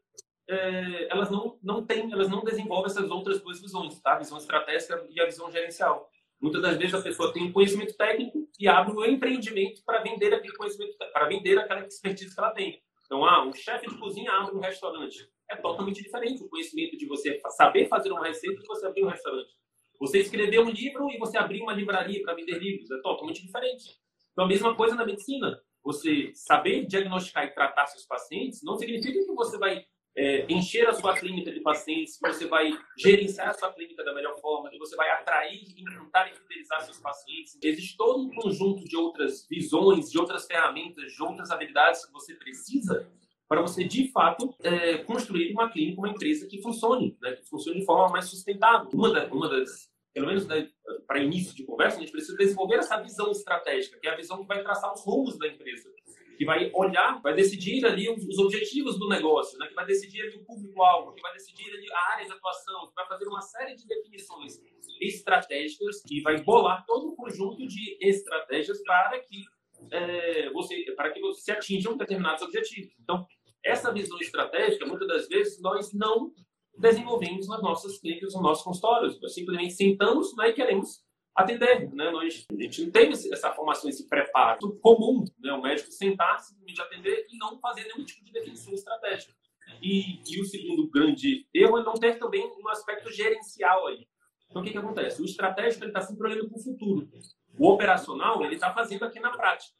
é, 0.47 1.07
elas 1.11 1.29
não, 1.29 1.59
não 1.61 1.85
têm, 1.85 2.11
elas 2.11 2.29
não 2.29 2.43
desenvolvem 2.43 2.89
essas 2.89 3.09
outras 3.11 3.41
duas 3.41 3.59
visões, 3.61 3.99
tá? 3.99 4.13
a 4.13 4.19
visão 4.19 4.37
estratégica 4.37 5.05
e 5.09 5.19
a 5.19 5.25
visão 5.25 5.51
gerencial. 5.51 6.09
Muitas 6.41 6.61
das 6.61 6.77
vezes 6.77 6.93
a 6.93 7.01
pessoa 7.01 7.33
tem 7.33 7.43
um 7.43 7.51
conhecimento 7.51 7.95
técnico 7.95 8.47
e 8.59 8.67
abre 8.67 8.93
um 8.93 9.05
empreendimento 9.05 9.81
para 9.85 10.01
vender 10.01 10.33
aquele 10.33 10.55
conhecimento, 10.55 10.95
para 11.11 11.27
vender 11.27 11.57
aquela 11.57 11.85
expertise 11.85 12.33
que 12.33 12.39
ela 12.39 12.51
tem. 12.51 12.81
Então, 13.05 13.25
ah, 13.25 13.45
um 13.45 13.53
chefe 13.53 13.87
de 13.87 13.97
cozinha 13.97 14.31
abre 14.31 14.55
um 14.55 14.59
restaurante. 14.59 15.29
É 15.49 15.55
totalmente 15.55 16.01
diferente 16.01 16.43
o 16.43 16.49
conhecimento 16.49 16.97
de 16.97 17.05
você 17.05 17.39
saber 17.55 17.87
fazer 17.87 18.11
uma 18.11 18.25
receita 18.25 18.61
e 18.61 18.65
você 18.65 18.85
abrir 18.85 19.03
um 19.03 19.09
restaurante. 19.09 19.53
Você 19.99 20.19
escrever 20.19 20.59
um 20.59 20.69
livro 20.69 21.09
e 21.09 21.17
você 21.17 21.37
abrir 21.37 21.61
uma 21.61 21.73
livraria 21.73 22.21
para 22.21 22.33
vender 22.33 22.57
livros. 22.57 22.89
É 22.91 22.99
totalmente 23.01 23.45
diferente. 23.45 23.99
Então, 24.31 24.45
a 24.45 24.47
mesma 24.47 24.75
coisa 24.75 24.95
na 24.95 25.05
medicina. 25.05 25.61
Você 25.83 26.31
saber 26.33 26.87
diagnosticar 26.87 27.45
e 27.45 27.53
tratar 27.53 27.85
seus 27.85 28.05
pacientes 28.05 28.63
não 28.63 28.75
significa 28.75 29.23
que 29.23 29.33
você 29.33 29.55
vai 29.57 29.85
é, 30.17 30.45
encher 30.49 30.87
a 30.87 30.93
sua 30.93 31.13
clínica 31.13 31.51
de 31.51 31.59
pacientes, 31.59 32.17
que 32.17 32.27
você 32.27 32.47
vai 32.47 32.71
gerenciar 32.97 33.49
a 33.49 33.53
sua 33.53 33.71
clínica 33.73 34.03
da 34.03 34.13
melhor 34.13 34.39
forma, 34.39 34.69
que 34.69 34.77
você 34.77 34.95
vai 34.95 35.09
atrair, 35.11 35.61
encantar 35.77 36.31
e 36.31 36.35
fidelizar 36.35 36.81
seus 36.81 36.99
pacientes. 36.99 37.57
Existe 37.61 37.97
todo 37.97 38.23
um 38.23 38.29
conjunto 38.29 38.85
de 38.85 38.95
outras 38.95 39.45
visões, 39.49 40.09
de 40.09 40.17
outras 40.17 40.45
ferramentas, 40.45 41.11
de 41.11 41.21
outras 41.21 41.51
habilidades 41.51 42.05
que 42.05 42.13
você 42.13 42.33
precisa 42.35 43.07
para 43.47 43.61
você, 43.61 43.83
de 43.83 44.11
fato, 44.11 44.55
é, 44.63 44.97
construir 44.99 45.51
uma 45.51 45.69
clínica, 45.69 45.99
uma 45.99 46.09
empresa 46.09 46.47
que 46.47 46.61
funcione, 46.61 47.15
né? 47.21 47.33
que 47.33 47.47
funcione 47.47 47.79
de 47.79 47.85
forma 47.85 48.09
mais 48.09 48.25
sustentável. 48.25 48.89
Uma, 48.91 49.13
da, 49.13 49.27
uma 49.27 49.47
das, 49.47 49.87
pelo 50.13 50.27
menos 50.27 50.47
né, 50.47 50.67
para 51.05 51.19
início 51.19 51.55
de 51.55 51.63
conversa, 51.63 51.97
a 51.97 51.99
gente 51.99 52.11
precisa 52.11 52.35
desenvolver 52.37 52.77
essa 52.77 52.99
visão 52.99 53.29
estratégica, 53.31 53.99
que 53.99 54.07
é 54.07 54.11
a 54.11 54.15
visão 54.15 54.41
que 54.41 54.47
vai 54.47 54.63
traçar 54.63 54.91
os 54.91 55.03
rumos 55.03 55.37
da 55.37 55.47
empresa 55.47 55.94
que 56.37 56.45
vai 56.45 56.69
olhar, 56.73 57.21
vai 57.21 57.33
decidir 57.33 57.85
ali 57.85 58.09
os 58.09 58.37
objetivos 58.39 58.97
do 58.97 59.07
negócio, 59.07 59.57
né? 59.57 59.67
que 59.67 59.73
vai 59.73 59.85
decidir 59.85 60.21
ali 60.21 60.35
o 60.35 60.45
público-alvo, 60.45 61.13
que 61.13 61.21
vai 61.21 61.33
decidir 61.33 61.71
ali 61.73 61.91
a 61.91 62.13
área 62.13 62.25
de 62.25 62.31
atuação, 62.31 62.87
que 62.87 62.95
vai 62.95 63.07
fazer 63.07 63.27
uma 63.27 63.41
série 63.41 63.75
de 63.75 63.87
definições 63.87 64.59
estratégicas 65.01 66.01
e 66.09 66.21
vai 66.21 66.41
bolar 66.41 66.85
todo 66.85 67.11
um 67.11 67.15
conjunto 67.15 67.67
de 67.67 67.97
estratégias 68.01 68.81
para 68.83 69.19
que 69.19 69.43
é, 69.91 70.49
você 70.51 70.83
para 70.95 71.11
que 71.11 71.19
você 71.19 71.51
atinjam 71.51 71.97
determinados 71.97 72.41
objetivos. 72.41 72.93
Então, 73.01 73.25
essa 73.63 73.91
visão 73.91 74.17
estratégica, 74.19 74.85
muitas 74.85 75.07
das 75.07 75.27
vezes, 75.27 75.61
nós 75.61 75.93
não 75.93 76.31
desenvolvemos 76.77 77.47
nas 77.47 77.61
nossas 77.61 77.97
clínicas, 77.99 78.33
nos 78.33 78.43
nossos 78.43 78.63
consultórios. 78.63 79.19
Nós 79.21 79.33
simplesmente 79.33 79.73
sentamos 79.73 80.35
né, 80.35 80.49
e 80.49 80.53
queremos 80.53 81.04
atender. 81.35 81.93
Né? 81.93 82.09
Nós, 82.09 82.45
a 82.49 82.61
gente 82.63 82.83
não 82.83 82.91
tem 82.91 83.11
essa 83.11 83.51
formação, 83.51 83.89
esse 83.89 84.07
preparo 84.07 84.77
comum, 84.79 85.25
né? 85.39 85.51
o 85.51 85.61
médico 85.61 85.91
sentar, 85.91 86.39
simplesmente 86.39 86.81
atender 86.81 87.27
e 87.29 87.37
não 87.37 87.59
fazer 87.59 87.83
nenhum 87.83 88.05
tipo 88.05 88.23
de 88.23 88.31
definição 88.31 88.73
estratégica. 88.73 89.33
E, 89.81 90.21
e 90.25 90.39
o 90.39 90.45
segundo 90.45 90.89
grande 90.89 91.47
erro 91.53 91.79
é 91.79 91.83
não 91.83 91.93
ter 91.93 92.17
também 92.17 92.45
um 92.59 92.69
aspecto 92.69 93.11
gerencial 93.11 93.87
aí. 93.87 94.07
Então, 94.49 94.61
o 94.61 94.65
que, 94.65 94.71
que 94.71 94.77
acontece? 94.77 95.21
O 95.21 95.25
estratégico 95.25 95.85
está 95.85 96.01
sempre 96.01 96.27
olhando 96.27 96.47
para 96.47 96.57
o 96.57 96.63
futuro. 96.63 97.09
O 97.57 97.69
operacional, 97.69 98.43
ele 98.43 98.55
está 98.55 98.73
fazendo 98.73 99.03
aqui 99.03 99.19
na 99.19 99.31
prática. 99.31 99.75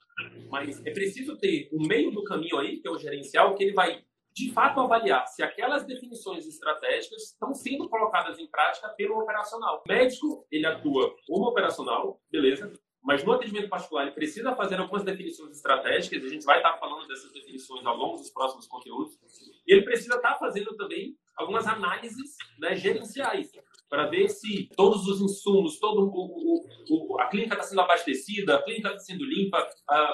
Mas 0.50 0.84
é 0.86 0.92
preciso 0.92 1.38
ter 1.38 1.70
o 1.72 1.86
meio 1.86 2.12
do 2.12 2.24
caminho 2.24 2.58
aí, 2.58 2.78
que 2.78 2.88
é 2.88 2.92
o 2.92 2.98
gerencial, 2.98 3.56
que 3.56 3.64
ele 3.64 3.74
vai 3.74 4.04
de 4.36 4.52
fato 4.52 4.82
avaliar 4.82 5.26
se 5.28 5.42
aquelas 5.42 5.86
definições 5.86 6.46
estratégicas 6.46 7.32
estão 7.32 7.54
sendo 7.54 7.88
colocadas 7.88 8.38
em 8.38 8.48
prática 8.48 8.90
pelo 8.90 9.18
operacional. 9.18 9.82
O 9.86 9.90
médico, 9.90 10.46
ele 10.52 10.66
atua 10.66 11.16
como 11.26 11.46
operacional, 11.46 12.20
beleza, 12.30 12.74
mas 13.02 13.24
no 13.24 13.32
atendimento 13.32 13.70
particular 13.70 14.04
ele 14.04 14.12
precisa 14.12 14.54
fazer 14.54 14.78
algumas 14.78 15.06
definições 15.06 15.56
estratégicas, 15.56 16.26
a 16.26 16.28
gente 16.28 16.44
vai 16.44 16.58
estar 16.58 16.78
falando 16.78 17.08
dessas 17.08 17.32
definições 17.32 17.86
ao 17.86 17.96
longo 17.96 18.18
dos 18.18 18.30
próximos 18.30 18.68
conteúdos, 18.68 19.18
ele 19.66 19.84
precisa 19.84 20.16
estar 20.16 20.36
fazendo 20.36 20.76
também 20.76 21.16
algumas 21.38 21.66
análises 21.66 22.36
né, 22.60 22.76
gerenciais 22.76 23.52
para 23.90 24.08
ver 24.08 24.30
se 24.30 24.70
todos 24.76 25.08
os 25.08 25.22
insumos, 25.22 25.80
todo 25.80 26.10
o, 26.14 26.66
o, 26.90 27.20
a 27.20 27.28
clínica 27.28 27.56
está 27.56 27.66
sendo 27.66 27.82
abastecida, 27.82 28.56
a 28.56 28.64
clínica 28.64 28.90
está 28.90 29.00
sendo 29.00 29.24
limpa, 29.26 29.68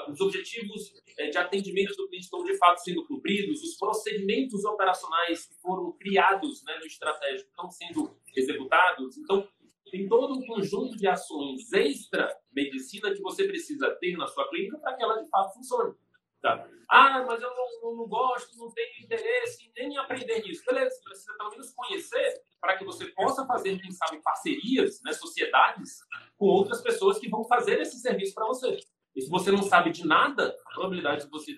os 0.08 0.20
objetivos 0.20 0.92
é, 1.18 1.28
de 1.30 1.38
atendimento 1.38 1.94
do 1.96 2.08
cliente 2.08 2.24
estão 2.24 2.44
de 2.44 2.56
fato 2.58 2.78
sendo 2.78 3.04
cumpridos, 3.06 3.62
os 3.62 3.76
procedimentos 3.76 4.64
operacionais 4.64 5.46
que 5.46 5.54
foram 5.60 5.92
criados 5.92 6.62
né, 6.64 6.76
no 6.78 6.86
estratégico 6.86 7.50
estão 7.50 7.70
sendo 7.70 8.16
executados. 8.36 9.16
Então, 9.18 9.48
tem 9.90 10.08
todo 10.08 10.34
um 10.34 10.46
conjunto 10.46 10.96
de 10.96 11.06
ações 11.06 11.70
extra-medicina 11.72 13.12
que 13.12 13.20
você 13.20 13.44
precisa 13.44 13.90
ter 14.00 14.16
na 14.16 14.26
sua 14.26 14.48
clínica 14.48 14.78
para 14.78 14.94
que 14.96 15.02
ela 15.02 15.22
de 15.22 15.28
fato 15.28 15.54
funcione. 15.54 15.94
Tá? 16.42 16.68
Ah, 16.88 17.24
mas 17.26 17.40
eu 17.40 17.50
não, 17.54 17.96
não, 17.96 18.08
gosto, 18.08 18.58
não 18.58 18.70
tenho 18.72 19.04
interesse 19.04 19.72
nem 19.76 19.94
em 19.94 19.96
aprender 19.96 20.42
nisso. 20.42 20.62
Beleza, 20.66 20.90
você 20.90 21.02
precisa 21.04 21.32
pelo 21.38 21.50
menos 21.50 21.72
conhecer 21.72 22.42
para 22.60 22.76
que 22.76 22.84
você 22.84 23.06
possa 23.06 23.46
fazer, 23.46 23.80
quem 23.80 23.92
sabe, 23.92 24.20
parcerias, 24.22 25.00
né, 25.04 25.12
sociedades, 25.12 26.00
com 26.36 26.46
outras 26.46 26.82
pessoas 26.82 27.18
que 27.18 27.28
vão 27.28 27.44
fazer 27.44 27.80
esse 27.80 27.98
serviço 27.98 28.34
para 28.34 28.46
você. 28.46 28.76
E 29.14 29.22
se 29.22 29.30
você 29.30 29.50
não 29.52 29.62
sabe 29.62 29.90
de 29.90 30.06
nada, 30.06 30.56
a 30.66 30.74
probabilidade 30.74 31.24
de 31.24 31.30
você 31.30 31.54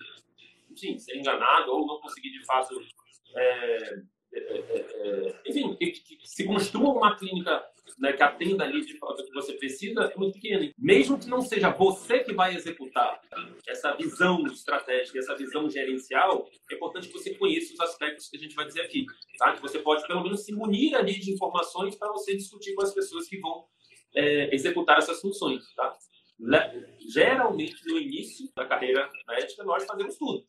enfim, 0.75 0.99
ser 0.99 1.17
enganado 1.17 1.71
ou 1.71 1.87
não 1.87 1.99
conseguir 1.99 2.31
de 2.31 2.45
fato. 2.45 2.75
É, 3.35 4.03
é, 4.33 4.39
é, 4.39 4.77
é 5.33 5.41
enfim, 5.47 5.75
que, 5.75 5.91
que, 5.91 6.27
se 6.27 6.45
construa 6.45 6.93
uma 6.93 7.17
clínica 7.17 7.65
né, 7.97 8.13
que 8.13 8.23
atenda 8.23 8.63
ali 8.63 8.85
de 8.85 8.97
o 9.01 9.15
que 9.15 9.33
você 9.33 9.53
precisa 9.53 10.01
é 10.01 10.17
muito 10.17 10.33
pequena. 10.33 10.71
Mesmo 10.77 11.19
que 11.19 11.27
não 11.27 11.41
seja 11.41 11.69
você 11.69 12.19
que 12.19 12.33
vai 12.33 12.55
executar 12.55 13.21
essa 13.67 13.93
visão 13.95 14.45
estratégica, 14.47 15.19
essa 15.19 15.35
visão 15.35 15.69
gerencial, 15.69 16.47
é 16.71 16.75
importante 16.75 17.07
que 17.07 17.13
você 17.13 17.33
conheça 17.35 17.73
os 17.73 17.79
aspectos 17.79 18.29
que 18.29 18.37
a 18.37 18.39
gente 18.39 18.55
vai 18.55 18.65
dizer 18.65 18.81
aqui. 18.81 19.05
Tá? 19.37 19.53
Que 19.53 19.61
você 19.61 19.79
pode, 19.79 20.05
pelo 20.07 20.23
menos, 20.23 20.43
se 20.43 20.53
munir 20.53 20.95
ali 20.95 21.19
de 21.19 21.31
informações 21.31 21.95
para 21.95 22.11
você 22.11 22.35
discutir 22.35 22.73
com 22.73 22.83
as 22.83 22.93
pessoas 22.93 23.27
que 23.27 23.39
vão 23.39 23.65
é, 24.15 24.53
executar 24.53 24.97
essas 24.97 25.21
funções. 25.21 25.63
Tá? 25.75 25.95
Geralmente, 27.07 27.81
no 27.87 27.97
início 27.97 28.49
da 28.55 28.65
carreira 28.65 29.09
médica, 29.27 29.63
nós 29.63 29.85
fazemos 29.85 30.17
tudo. 30.17 30.43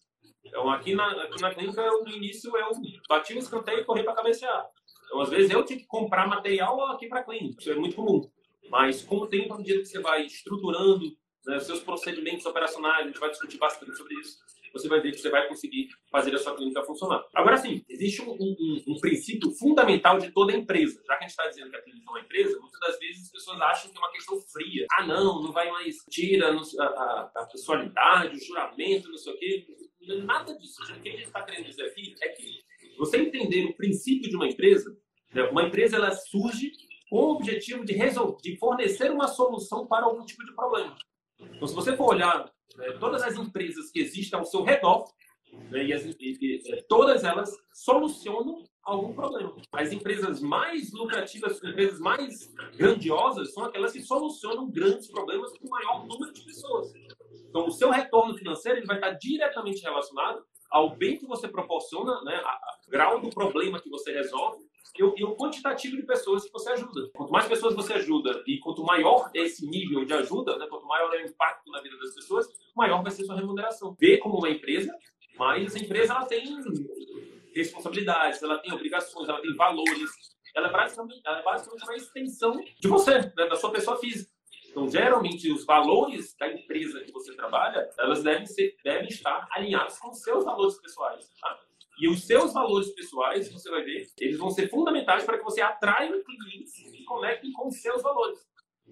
Então, 0.45 0.71
aqui 0.71 0.95
na, 0.95 1.11
aqui 1.25 1.41
na 1.41 1.55
clínica, 1.55 1.83
no 1.83 2.09
início, 2.09 2.57
eu 2.57 2.71
bati 3.09 3.35
o 3.35 3.39
escanteio 3.39 3.81
e 3.81 3.85
corri 3.85 4.05
para 4.05 4.15
cabecear. 4.15 4.69
Então, 5.07 5.21
às 5.21 5.31
vezes, 5.31 5.51
eu 5.51 5.65
tinha 5.65 5.79
que 5.79 5.87
comprar 5.87 6.29
material 6.29 6.81
aqui 6.87 7.09
para 7.09 7.25
clínica. 7.25 7.61
Isso 7.61 7.71
é 7.71 7.75
muito 7.75 7.97
comum. 7.97 8.29
Mas, 8.69 9.03
com 9.03 9.17
o 9.17 9.27
tempo, 9.27 9.55
à 9.55 9.59
medida 9.59 9.81
que 9.81 9.87
você 9.87 10.01
vai 10.01 10.27
estruturando 10.27 11.17
né, 11.47 11.59
seus 11.61 11.81
procedimentos 11.81 12.45
operacionais, 12.45 13.05
a 13.05 13.07
gente 13.07 13.21
vai 13.21 13.31
discutir 13.31 13.59
bastante 13.59 13.97
sobre 13.97 14.15
isso, 14.21 14.37
você 14.73 14.89
vai 14.89 15.01
ver 15.01 15.13
que 15.13 15.19
você 15.19 15.31
vai 15.31 15.49
conseguir 15.49 15.89
fazer 16.11 16.35
a 16.35 16.39
sua 16.39 16.55
clínica 16.55 16.83
funcionar. 16.85 17.25
Agora 17.35 17.57
sim, 17.57 17.83
existe 17.89 18.23
um, 18.23 18.33
um, 18.33 18.85
um, 18.89 19.01
princípio 19.01 19.51
fundamental 19.53 20.19
de 20.19 20.31
toda 20.31 20.53
empresa. 20.53 21.03
Já 21.07 21.17
que 21.17 21.25
a 21.25 21.29
gente 21.29 21.31
está 21.31 21.49
dizendo 21.49 21.71
que 21.71 21.77
a 21.77 21.83
clínica 21.83 22.05
é 22.07 22.11
uma 22.11 22.21
empresa, 22.21 22.59
muitas 22.61 22.81
das 22.81 22.99
vezes 22.99 23.23
as 23.23 23.31
pessoas 23.31 23.61
acham 23.61 23.91
que 23.91 23.97
é 23.97 24.01
uma 24.01 24.13
questão 24.13 24.41
fria. 24.41 24.87
Ah, 24.93 25.07
não, 25.07 25.43
não 25.43 25.53
vai 25.53 25.71
mais 25.71 25.97
tira 26.11 26.51
a, 26.51 26.85
a, 26.85 27.31
a 27.37 27.47
pessoalidade, 27.47 28.37
o 28.37 28.45
juramento, 28.45 29.09
não 29.09 29.19
sei 29.19 29.33
o 29.33 29.39
quê. 29.39 29.67
Nada 30.25 30.57
disso. 30.57 30.83
O 30.83 31.01
que 31.01 31.09
a 31.09 31.13
gente 31.13 31.25
está 31.25 31.43
querendo 31.43 31.67
dizer 31.67 31.87
aqui 31.87 32.15
é 32.23 32.29
que 32.29 32.61
você 32.99 33.19
entender 33.19 33.65
o 33.65 33.77
princípio 33.77 34.29
de 34.29 34.37
uma 34.37 34.47
empresa, 34.47 34.97
né, 35.35 35.43
uma 35.45 35.63
empresa 35.63 35.97
ela 35.97 36.13
surge 36.13 36.73
com 37.11 37.19
o 37.19 37.31
objetivo 37.33 37.85
de, 37.85 37.93
resolver, 37.93 38.39
de 38.43 38.57
fornecer 38.57 39.11
uma 39.11 39.29
solução 39.29 39.87
para 39.87 40.07
algum 40.07 40.25
tipo 40.25 40.45
de 40.45 40.55
problema. 40.55 40.97
Então, 41.41 41.69
se 41.69 41.75
você 41.75 41.97
for 41.97 42.15
olhar 42.15 42.51
né, 42.77 42.93
todas 42.99 43.23
as 43.23 43.37
empresas 43.37 43.91
que 43.91 44.01
existem 44.01 44.39
ao 44.39 44.45
seu 44.45 44.63
redor, 44.63 45.05
né, 45.71 45.85
e, 45.85 45.93
as, 45.93 46.05
e, 46.05 46.17
e, 46.21 46.63
é, 46.73 46.83
todas 46.89 47.25
elas 47.25 47.51
solucionam 47.73 48.65
algum 48.83 49.13
problema. 49.13 49.55
As 49.73 49.93
empresas 49.93 50.41
mais 50.41 50.93
lucrativas, 50.93 51.53
as 51.53 51.71
empresas 51.71 51.99
mais 51.99 52.55
grandiosas, 52.77 53.53
são 53.53 53.65
aquelas 53.65 53.93
que 53.93 54.03
solucionam 54.03 54.71
grandes 54.71 55.09
problemas 55.09 55.57
para 55.57 55.67
o 55.67 55.71
maior 55.71 56.07
número 56.07 56.33
de 56.33 56.45
pessoas. 56.45 56.93
Então, 57.49 57.67
o 57.67 57.71
seu 57.71 57.91
retorno 57.91 58.37
financeiro 58.37 58.79
ele 58.79 58.87
vai 58.87 58.97
estar 58.97 59.13
diretamente 59.13 59.83
relacionado 59.83 60.45
ao 60.71 60.97
bem 60.97 61.19
que 61.19 61.27
você 61.27 61.49
proporciona, 61.49 62.23
né, 62.23 62.37
ao 62.45 62.91
grau 62.91 63.21
do 63.21 63.31
problema 63.31 63.81
que 63.81 63.91
você 63.91 64.13
resolve 64.13 64.65
e 64.99 65.03
o, 65.03 65.15
e 65.17 65.25
o, 65.25 65.37
quantitativo 65.37 65.97
de 65.97 66.03
pessoas 66.05 66.45
que 66.45 66.53
você 66.53 66.71
ajuda. 66.71 67.11
Quanto 67.15 67.31
mais 67.31 67.47
pessoas 67.47 67.75
você 67.75 67.95
ajuda 67.95 68.43
e 68.47 68.59
quanto 68.59 68.83
maior 68.83 69.31
é 69.35 69.41
esse 69.41 69.67
nível 69.67 70.05
de 70.05 70.15
ajuda, 70.15 70.57
né, 70.57 70.67
quanto 70.69 70.87
maior 70.87 71.13
é 71.15 71.23
o 71.23 71.27
impacto 71.27 71.71
na 71.71 71.81
vida 71.81 71.97
das 71.99 72.15
pessoas, 72.15 72.47
maior 72.75 73.03
vai 73.03 73.13
ser 73.13 73.25
sua 73.25 73.37
remuneração. 73.37 73.97
Vê 73.99 74.19
como 74.19 74.39
uma 74.39 74.49
empresa, 74.49 74.95
mas 75.39 75.75
a 75.75 75.79
empresa 75.79 76.15
ela 76.15 76.25
tem 76.25 76.45
responsabilidades, 77.55 78.43
ela 78.43 78.59
tem 78.59 78.73
obrigações, 78.73 79.29
ela 79.29 79.41
tem 79.41 79.55
valores. 79.55 80.11
Ela 80.55 80.69
é 80.69 80.73
basicamente, 80.73 81.21
ela 81.25 81.39
é 81.41 81.43
basicamente 81.43 81.83
uma 81.85 81.97
extensão 81.97 82.65
de 82.81 82.89
você, 82.89 83.19
né, 83.19 83.47
da 83.47 83.57
sua 83.57 83.71
pessoa 83.71 83.99
física. 83.99 84.31
Então, 84.77 84.91
geralmente, 84.91 85.51
os 85.51 85.65
valores 85.65 86.37
da 86.39 86.53
empresa 86.53 87.01
que 87.01 87.11
você 87.11 87.35
trabalha, 87.35 87.89
elas 87.99 88.23
devem, 88.23 88.45
ser, 88.45 88.77
devem 88.85 89.09
estar 89.09 89.49
alinhados 89.51 89.99
com 89.99 90.11
os 90.11 90.21
seus 90.21 90.45
valores 90.45 90.79
pessoais. 90.79 91.33
Tá? 91.41 91.59
E 91.99 92.07
os 92.07 92.27
seus 92.27 92.53
valores 92.53 92.91
pessoais, 92.95 93.51
você 93.51 93.71
vai 93.71 93.83
ver, 93.83 94.07
eles 94.21 94.37
vão 94.37 94.51
ser 94.51 94.69
fundamentais 94.69 95.25
para 95.25 95.39
que 95.39 95.45
você 95.45 95.63
atraia 95.63 96.23
clientes 96.23 96.93
e 96.93 97.03
conecte 97.05 97.51
com 97.53 97.69
os 97.69 97.81
seus 97.81 98.03
valores. 98.03 98.39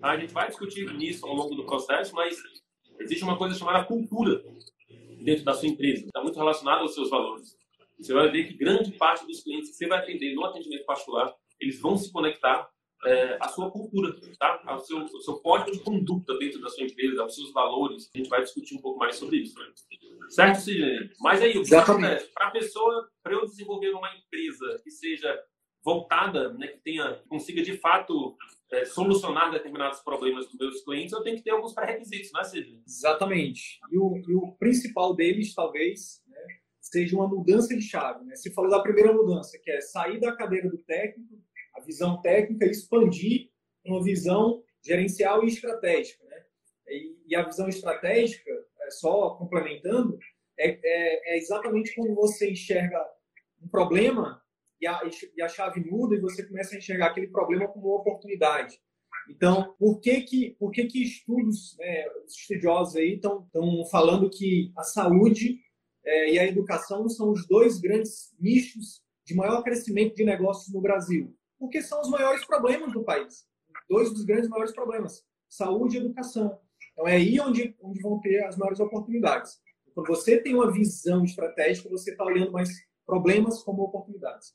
Tá? 0.01 0.13
A 0.13 0.17
gente 0.17 0.33
vai 0.33 0.49
discutir 0.49 0.91
nisso 0.95 1.27
ao 1.27 1.35
longo 1.35 1.55
do 1.55 1.67
processo, 1.67 2.15
mas 2.15 2.35
existe 3.01 3.23
uma 3.23 3.37
coisa 3.37 3.55
chamada 3.55 3.85
cultura 3.85 4.43
dentro 5.23 5.45
da 5.45 5.53
sua 5.53 5.69
empresa. 5.69 6.07
Está 6.07 6.23
muito 6.23 6.39
relacionado 6.39 6.81
aos 6.81 6.95
seus 6.95 7.11
valores. 7.11 7.59
Você 8.01 8.15
vai 8.15 8.31
ver 8.31 8.49
que 8.49 8.55
grande 8.55 8.91
parte 8.93 9.27
dos 9.27 9.43
clientes 9.43 9.69
que 9.69 9.77
você 9.77 9.87
vai 9.87 9.99
atender 9.99 10.35
no 10.35 10.47
atendimento 10.47 10.87
particular, 10.87 11.31
eles 11.61 11.79
vão 11.79 11.95
se 11.99 12.11
conectar 12.11 12.71
é, 13.07 13.39
à 13.41 13.49
sua 13.49 13.71
cultura, 13.71 14.15
tá? 14.39 14.63
ao, 14.67 14.79
seu, 14.79 14.99
ao 14.99 15.21
seu 15.21 15.35
código 15.41 15.73
de 15.73 15.83
conduta 15.83 16.37
dentro 16.39 16.61
da 16.61 16.69
sua 16.69 16.85
empresa, 16.85 17.23
aos 17.23 17.35
seus 17.35 17.53
valores. 17.53 18.11
A 18.15 18.19
gente 18.19 18.29
vai 18.29 18.43
discutir 18.43 18.77
um 18.77 18.81
pouco 18.81 18.99
mais 18.99 19.17
sobre 19.17 19.39
isso. 19.39 19.59
Né? 19.59 19.67
Certo, 20.29 20.61
Sidney? 20.61 21.11
Mas 21.21 21.43
aí, 21.43 21.57
o 21.59 21.63
que 21.63 21.75
acontece? 21.75 22.31
Para 22.33 22.49
a 22.49 22.51
pessoa, 22.51 23.09
para 23.23 23.35
eu 23.35 23.45
desenvolver 23.47 23.91
uma 23.91 24.11
empresa 24.17 24.81
que 24.83 24.91
seja 24.91 25.39
voltada, 25.85 26.53
né, 26.55 26.69
que 26.69 26.79
tenha, 26.79 27.23
consiga 27.29 27.63
de 27.63 27.77
fato 27.77 28.37
é, 28.73 28.87
solucionar 28.87 29.51
determinados 29.51 30.01
problemas 30.01 30.47
dos 30.47 30.59
meus 30.59 30.83
clientes, 30.83 31.13
eu 31.13 31.23
tenho 31.23 31.37
que 31.37 31.43
ter 31.43 31.51
alguns 31.51 31.75
pré-requisitos, 31.75 32.31
não 32.33 32.41
é, 32.41 32.45
Sidney? 32.45 32.83
Exatamente. 32.87 33.79
E 33.93 33.99
o, 33.99 34.17
e 34.27 34.35
o 34.35 34.53
principal 34.59 35.15
deles, 35.15 35.55
talvez, 35.55 36.23
né, 36.27 36.41
seja 36.81 37.15
uma 37.15 37.29
mudança 37.29 37.75
de 37.77 37.83
chave. 37.83 38.25
Né? 38.25 38.35
Você 38.35 38.51
falou 38.53 38.71
da 38.71 38.81
primeira 38.81 39.13
mudança, 39.13 39.59
que 39.63 39.71
é 39.71 39.81
sair 39.81 40.19
da 40.19 40.35
cadeira 40.35 40.71
do 40.71 40.79
técnico, 40.79 41.35
a 41.75 41.81
visão 41.81 42.21
técnica, 42.21 42.67
e 42.67 42.71
expandir 42.71 43.51
uma 43.85 44.03
visão 44.03 44.63
gerencial 44.83 45.45
e 45.45 45.49
estratégica. 45.49 46.25
Né? 46.25 46.45
E, 46.89 47.17
e 47.29 47.37
a 47.37 47.43
visão 47.43 47.69
estratégica, 47.69 48.51
é, 48.81 48.91
só 48.91 49.31
complementando, 49.31 50.19
é, 50.59 50.71
é, 50.71 51.35
é 51.35 51.39
exatamente 51.39 51.95
como 51.95 52.15
você 52.15 52.51
enxerga 52.51 53.05
um 53.61 53.69
problema 53.69 54.41
e 54.81 54.87
a, 54.87 55.01
e 55.37 55.43
a 55.43 55.49
chave 55.49 55.81
muda 55.81 56.15
e 56.15 56.21
você 56.21 56.47
começa 56.47 56.75
a 56.75 56.79
enxergar 56.79 57.07
aquele 57.07 57.29
problema 57.29 57.69
como 57.69 57.89
uma 57.89 58.01
oportunidade. 58.01 58.79
Então, 59.29 59.75
por 59.79 60.01
que 60.01 60.21
que, 60.21 60.51
por 60.59 60.71
que, 60.71 60.85
que 60.85 61.03
estudos, 61.03 61.77
né, 61.79 62.05
os 62.27 62.37
estudiosos 62.39 62.97
aí 62.97 63.15
estão 63.15 63.49
falando 63.91 64.29
que 64.29 64.71
a 64.77 64.83
saúde 64.83 65.61
é, 66.05 66.33
e 66.33 66.39
a 66.39 66.47
educação 66.47 67.09
são 67.09 67.31
os 67.31 67.47
dois 67.47 67.81
grandes 67.81 68.35
nichos 68.39 69.03
de 69.25 69.35
maior 69.35 69.63
crescimento 69.63 70.15
de 70.15 70.25
negócios 70.25 70.73
no 70.73 70.81
Brasil? 70.81 71.35
Porque 71.65 71.83
são 71.83 71.99
os 72.03 72.11
maiores 72.11 72.45
problemas 72.45 72.93
do 72.93 73.03
país. 73.03 73.47
Dois 73.89 74.13
dos 74.13 74.25
grandes 74.25 74.51
maiores 74.51 74.73
problemas: 74.75 75.25
saúde 75.49 75.97
e 75.97 76.01
educação. 76.01 76.61
Então, 76.93 77.09
é 77.09 77.17
aí 77.17 77.41
onde, 77.41 77.75
onde 77.81 78.03
vão 78.03 78.21
ter 78.21 78.45
as 78.45 78.57
maiores 78.57 78.81
oportunidades. 78.81 79.59
Quando 79.95 80.09
você 80.09 80.39
tem 80.39 80.55
uma 80.55 80.71
visão 80.71 81.25
estratégica, 81.25 81.89
você 81.89 82.11
está 82.11 82.23
olhando 82.23 82.53
mais 82.53 82.69
problemas 83.07 83.63
como 83.63 83.83
oportunidades. 83.83 84.55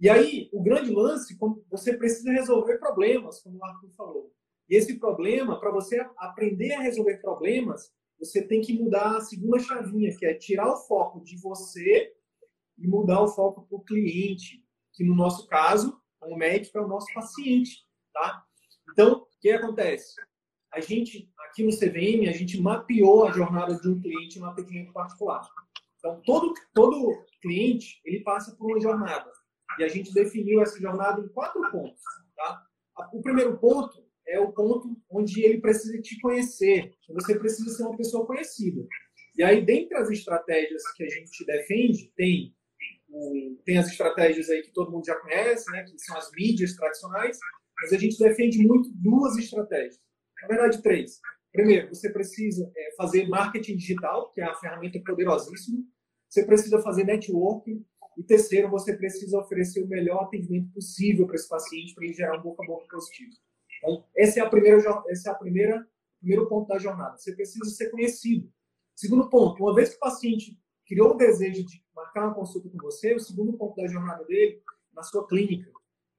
E 0.00 0.10
aí, 0.10 0.48
o 0.52 0.60
grande 0.60 0.90
lance, 0.90 1.38
você 1.70 1.96
precisa 1.96 2.32
resolver 2.32 2.78
problemas, 2.78 3.40
como 3.40 3.58
o 3.58 3.64
Arthur 3.64 3.90
falou. 3.92 4.32
E 4.68 4.74
esse 4.74 4.98
problema, 4.98 5.60
para 5.60 5.70
você 5.70 6.04
aprender 6.16 6.72
a 6.72 6.80
resolver 6.80 7.18
problemas, 7.18 7.92
você 8.18 8.42
tem 8.42 8.60
que 8.60 8.72
mudar 8.72 9.16
a 9.16 9.20
segunda 9.20 9.60
chavinha, 9.60 10.14
que 10.16 10.26
é 10.26 10.34
tirar 10.34 10.72
o 10.72 10.76
foco 10.76 11.20
de 11.20 11.40
você 11.40 12.12
e 12.76 12.88
mudar 12.88 13.22
o 13.22 13.28
foco 13.28 13.62
para 13.62 13.78
o 13.78 13.84
cliente, 13.84 14.64
que 14.92 15.04
no 15.04 15.14
nosso 15.14 15.46
caso, 15.46 15.97
o 16.22 16.36
médico 16.36 16.78
é 16.78 16.82
o 16.82 16.88
nosso 16.88 17.12
paciente, 17.14 17.84
tá? 18.12 18.44
Então, 18.90 19.22
o 19.22 19.40
que 19.40 19.50
acontece? 19.50 20.14
A 20.72 20.80
gente, 20.80 21.30
aqui 21.46 21.64
no 21.64 21.70
CVM, 21.70 22.28
a 22.28 22.32
gente 22.32 22.60
mapeou 22.60 23.26
a 23.26 23.32
jornada 23.32 23.78
de 23.80 23.88
um 23.88 24.00
cliente 24.00 24.38
no 24.38 24.46
atendimento 24.46 24.92
particular. 24.92 25.48
Então, 25.98 26.20
todo, 26.24 26.54
todo 26.74 27.24
cliente, 27.40 28.00
ele 28.04 28.20
passa 28.20 28.54
por 28.56 28.70
uma 28.70 28.80
jornada. 28.80 29.30
E 29.78 29.84
a 29.84 29.88
gente 29.88 30.12
definiu 30.12 30.60
essa 30.60 30.78
jornada 30.80 31.20
em 31.20 31.28
quatro 31.28 31.60
pontos. 31.70 32.02
Tá? 32.36 32.62
O 33.12 33.22
primeiro 33.22 33.58
ponto 33.58 34.04
é 34.26 34.38
o 34.38 34.52
ponto 34.52 34.96
onde 35.10 35.42
ele 35.42 35.60
precisa 35.60 36.00
te 36.00 36.20
conhecer. 36.20 36.94
Você 37.08 37.38
precisa 37.38 37.70
ser 37.70 37.82
uma 37.84 37.96
pessoa 37.96 38.26
conhecida. 38.26 38.86
E 39.36 39.42
aí, 39.42 39.64
dentre 39.64 39.96
as 39.96 40.10
estratégias 40.10 40.82
que 40.96 41.04
a 41.04 41.08
gente 41.08 41.44
defende, 41.46 42.12
tem, 42.16 42.54
tem 43.64 43.78
as 43.78 43.88
estratégias 43.88 44.48
aí 44.50 44.62
que 44.62 44.72
todo 44.72 44.90
mundo 44.90 45.06
já 45.06 45.14
conhece, 45.16 45.70
né, 45.72 45.84
que 45.84 45.98
são 45.98 46.16
as 46.16 46.30
mídias 46.32 46.74
tradicionais, 46.74 47.38
mas 47.80 47.92
a 47.92 47.98
gente 47.98 48.18
defende 48.18 48.58
muito 48.66 48.90
duas 48.94 49.36
estratégias. 49.36 49.98
Na 50.42 50.48
verdade, 50.48 50.82
três. 50.82 51.20
Primeiro, 51.52 51.88
você 51.88 52.10
precisa 52.10 52.70
é, 52.76 52.94
fazer 52.96 53.26
marketing 53.28 53.76
digital, 53.76 54.30
que 54.32 54.40
é 54.40 54.44
a 54.44 54.54
ferramenta 54.54 55.00
poderosíssima. 55.04 55.82
Você 56.28 56.44
precisa 56.44 56.80
fazer 56.82 57.04
networking, 57.04 57.84
e 58.18 58.22
terceiro, 58.24 58.68
você 58.68 58.96
precisa 58.96 59.38
oferecer 59.38 59.82
o 59.82 59.88
melhor 59.88 60.24
atendimento 60.24 60.72
possível 60.72 61.24
para 61.24 61.36
esse 61.36 61.48
paciente 61.48 61.94
para 61.94 62.04
ele 62.04 62.14
gerar 62.14 62.36
um 62.36 62.42
boca 62.42 62.64
a 62.64 62.66
boca 62.66 62.84
positivo. 62.90 63.30
Então, 63.78 64.04
esse 64.16 64.40
é 64.40 64.42
a 64.42 64.50
primeira, 64.50 64.78
esse 65.08 65.28
é 65.28 65.30
a 65.30 65.36
primeira, 65.36 65.86
primeiro 66.18 66.48
ponto 66.48 66.66
da 66.66 66.78
jornada. 66.78 67.16
Você 67.16 67.32
precisa 67.34 67.64
ser 67.70 67.90
conhecido. 67.90 68.52
Segundo 68.96 69.30
ponto, 69.30 69.62
uma 69.62 69.72
vez 69.72 69.90
que 69.90 69.96
o 69.96 70.00
paciente 70.00 70.58
criou 70.88 71.12
o 71.12 71.16
desejo 71.16 71.64
de 71.64 71.82
marcar 71.94 72.24
uma 72.24 72.34
consulta 72.34 72.68
com 72.68 72.78
você, 72.78 73.14
o 73.14 73.20
segundo 73.20 73.52
ponto 73.52 73.76
da 73.76 73.86
jornada 73.86 74.24
dele 74.24 74.60
na 74.94 75.02
sua 75.02 75.26
clínica 75.26 75.70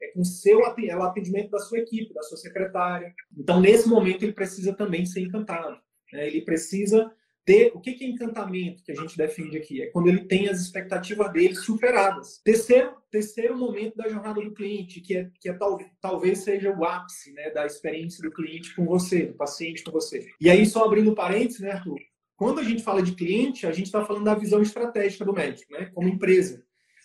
é 0.02 0.08
com 0.08 0.24
seu 0.24 0.62
é 0.66 0.96
o 0.96 1.04
atendimento 1.04 1.52
da 1.52 1.60
sua 1.60 1.80
equipe, 1.80 2.14
da 2.14 2.24
sua 2.24 2.38
secretária. 2.38 3.14
Então, 3.38 3.60
nesse 3.60 3.88
momento, 3.88 4.24
ele 4.24 4.34
precisa 4.34 4.74
também 4.74 5.06
ser 5.06 5.22
encantado. 5.22 5.78
Né? 6.14 6.28
Ele 6.28 6.42
precisa 6.42 7.12
ter, 7.46 7.72
o 7.74 7.82
que 7.82 7.98
é 8.02 8.08
encantamento 8.08 8.84
que 8.84 8.92
a 8.92 8.96
gente 8.96 9.18
defende 9.18 9.58
aqui? 9.58 9.82
É 9.82 9.88
quando 9.88 10.08
ele 10.08 10.26
tem 10.26 10.48
as 10.48 10.62
expectativas 10.62 11.32
dele 11.34 11.56
superadas. 11.56 12.40
Terceiro, 12.44 12.94
terceiro 13.12 13.58
momento 13.58 13.98
da 13.98 14.08
jornada 14.08 14.42
do 14.42 14.54
cliente, 14.54 15.02
que 15.02 15.18
é, 15.18 15.30
que 15.40 15.50
é 15.50 15.54
tal, 15.54 15.78
talvez 16.00 16.40
seja 16.40 16.72
o 16.72 16.86
ápice 16.86 17.34
né, 17.34 17.50
da 17.50 17.66
experiência 17.66 18.22
do 18.22 18.32
cliente 18.32 18.76
com 18.76 18.86
você, 18.86 19.26
do 19.26 19.34
paciente 19.34 19.84
com 19.84 19.92
você. 19.92 20.28
E 20.40 20.50
aí, 20.50 20.66
só 20.66 20.86
abrindo 20.86 21.16
parênteses, 21.16 21.60
né, 21.60 21.72
Arthur? 21.72 22.00
Quando 22.40 22.60
a 22.60 22.64
gente 22.64 22.82
fala 22.82 23.04
de 23.04 23.16
cliente, 23.16 23.68
a 23.68 23.72
gente 23.74 23.88
está 23.88 24.06
falando 24.06 24.24
da 24.24 24.34
visão 24.34 24.62
estratégica 24.62 25.26
do 25.26 25.34
médico, 25.34 25.74
né, 25.74 25.88
como 25.94 26.08
empresa. 26.08 26.64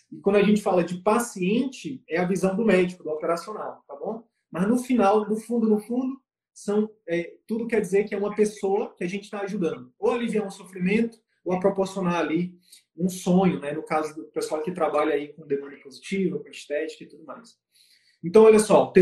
E 0.09 0.17
quando 0.21 0.37
a 0.37 0.41
gente 0.41 0.61
fala 0.61 0.81
de 0.81 1.01
paciente, 1.01 2.01
é 2.07 2.17
a 2.17 2.25
visão 2.25 2.55
do 2.55 2.63
médico, 2.63 3.03
do 3.03 3.09
operacional, 3.09 3.83
tá 3.85 3.97
bom? 3.97 4.23
Mas 4.49 4.65
no 4.65 4.77
final, 4.77 5.27
no 5.27 5.35
fundo, 5.35 5.67
no 5.67 5.77
fundo, 5.77 6.21
são 6.53 6.89
é, 7.05 7.33
tudo 7.45 7.67
quer 7.67 7.81
dizer 7.81 8.05
que 8.05 8.15
é 8.15 8.17
uma 8.17 8.33
pessoa 8.33 8.95
que 8.95 9.03
a 9.03 9.07
gente 9.09 9.25
está 9.25 9.41
ajudando, 9.41 9.91
ou 9.99 10.09
a 10.09 10.15
aliviar 10.15 10.47
um 10.47 10.49
sofrimento, 10.49 11.19
ou 11.43 11.51
a 11.51 11.59
proporcionar 11.59 12.15
ali 12.15 12.57
um 12.97 13.09
sonho, 13.09 13.59
né? 13.59 13.73
No 13.73 13.83
caso 13.83 14.15
do 14.15 14.23
pessoal 14.27 14.63
que 14.63 14.71
trabalha 14.71 15.15
aí 15.15 15.33
com 15.33 15.45
demanda 15.45 15.75
positiva, 15.83 16.39
com 16.39 16.47
estética 16.47 17.03
e 17.03 17.07
tudo 17.07 17.25
mais. 17.25 17.57
Então, 18.23 18.43
olha 18.43 18.59
só, 18.59 18.93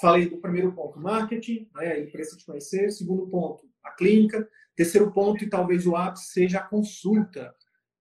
falei 0.00 0.30
do 0.30 0.38
primeiro 0.38 0.72
ponto, 0.72 0.98
marketing, 0.98 1.68
né? 1.74 2.00
Ele 2.00 2.10
precisa 2.10 2.38
te 2.38 2.46
conhecer. 2.46 2.90
Segundo 2.90 3.28
ponto, 3.28 3.62
a 3.84 3.90
clínica. 3.90 4.48
Terceiro 4.74 5.12
ponto, 5.12 5.44
e 5.44 5.48
talvez 5.50 5.86
o 5.86 5.96
ápice, 5.96 6.32
seja 6.32 6.58
a 6.58 6.62
consulta. 6.62 7.54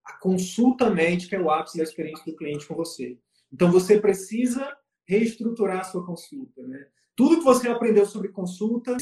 A 0.06 0.14
consulta 0.20 0.90
médica 0.90 1.36
é 1.36 1.40
o 1.40 1.50
ápice 1.50 1.78
da 1.78 1.84
experiência 1.84 2.26
do 2.26 2.36
cliente 2.36 2.66
com 2.66 2.76
você. 2.76 3.18
Então, 3.52 3.72
você 3.72 4.00
precisa 4.00 4.76
reestruturar 5.08 5.82
a 5.82 5.84
sua 5.84 6.06
consulta, 6.06 6.66
né? 6.66 6.88
tudo 7.16 7.38
que 7.38 7.44
você 7.44 7.68
aprendeu 7.68 8.06
sobre 8.06 8.30
consulta 8.30 8.96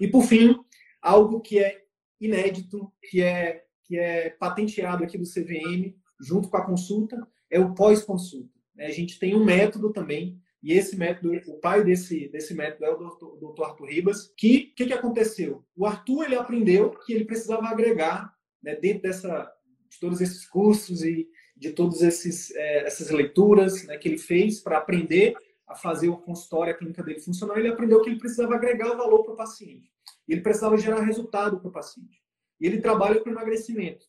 e, 0.00 0.06
por 0.06 0.22
fim, 0.22 0.54
algo 1.00 1.40
que 1.40 1.58
é 1.58 1.82
inédito, 2.20 2.92
que 3.02 3.22
é, 3.22 3.64
que 3.84 3.98
é 3.98 4.30
patenteado 4.30 5.02
aqui 5.02 5.16
do 5.16 5.24
CVM, 5.24 5.94
junto 6.20 6.48
com 6.48 6.56
a 6.56 6.64
consulta, 6.64 7.16
é 7.50 7.58
o 7.58 7.74
pós-consulta. 7.74 8.52
Né? 8.74 8.86
A 8.86 8.90
gente 8.92 9.18
tem 9.18 9.34
um 9.34 9.44
método 9.44 9.92
também, 9.92 10.40
e 10.62 10.72
esse 10.72 10.96
método, 10.96 11.32
o 11.46 11.60
pai 11.60 11.84
desse, 11.84 12.28
desse 12.28 12.52
método 12.52 12.84
é 12.84 12.90
o 12.90 13.36
doutor 13.36 13.64
Arthur 13.64 13.86
Ribas, 13.86 14.32
que 14.36 14.70
o 14.72 14.74
que, 14.74 14.86
que 14.86 14.92
aconteceu? 14.92 15.64
O 15.76 15.86
Arthur 15.86 16.24
ele 16.24 16.34
aprendeu 16.34 16.90
que 16.90 17.12
ele 17.12 17.24
precisava 17.24 17.68
agregar, 17.68 18.34
né, 18.62 18.74
dentro 18.74 19.02
dessa, 19.02 19.50
de 19.88 20.00
todos 20.00 20.20
esses 20.20 20.46
cursos 20.46 21.04
e 21.04 21.28
de 21.56 21.70
todas 21.72 22.02
é, 22.02 22.86
essas 22.86 23.10
leituras 23.10 23.84
né, 23.84 23.96
que 23.96 24.08
ele 24.08 24.18
fez 24.18 24.60
para 24.60 24.78
aprender 24.78 25.36
a 25.66 25.74
fazer 25.74 26.08
o 26.08 26.16
consultório, 26.16 26.72
a 26.72 26.76
clínica 26.76 27.02
dele 27.02 27.20
funcionar, 27.20 27.58
ele 27.58 27.68
aprendeu 27.68 28.00
que 28.00 28.10
ele 28.10 28.18
precisava 28.18 28.54
agregar 28.54 28.94
valor 28.94 29.22
para 29.24 29.34
o 29.34 29.36
paciente. 29.36 29.92
Ele 30.26 30.40
precisava 30.40 30.76
gerar 30.78 31.02
resultado 31.02 31.60
para 31.60 31.68
o 31.68 31.72
paciente. 31.72 32.22
E 32.60 32.66
ele 32.66 32.80
trabalha 32.80 33.20
com 33.20 33.28
emagrecimento. 33.28 34.06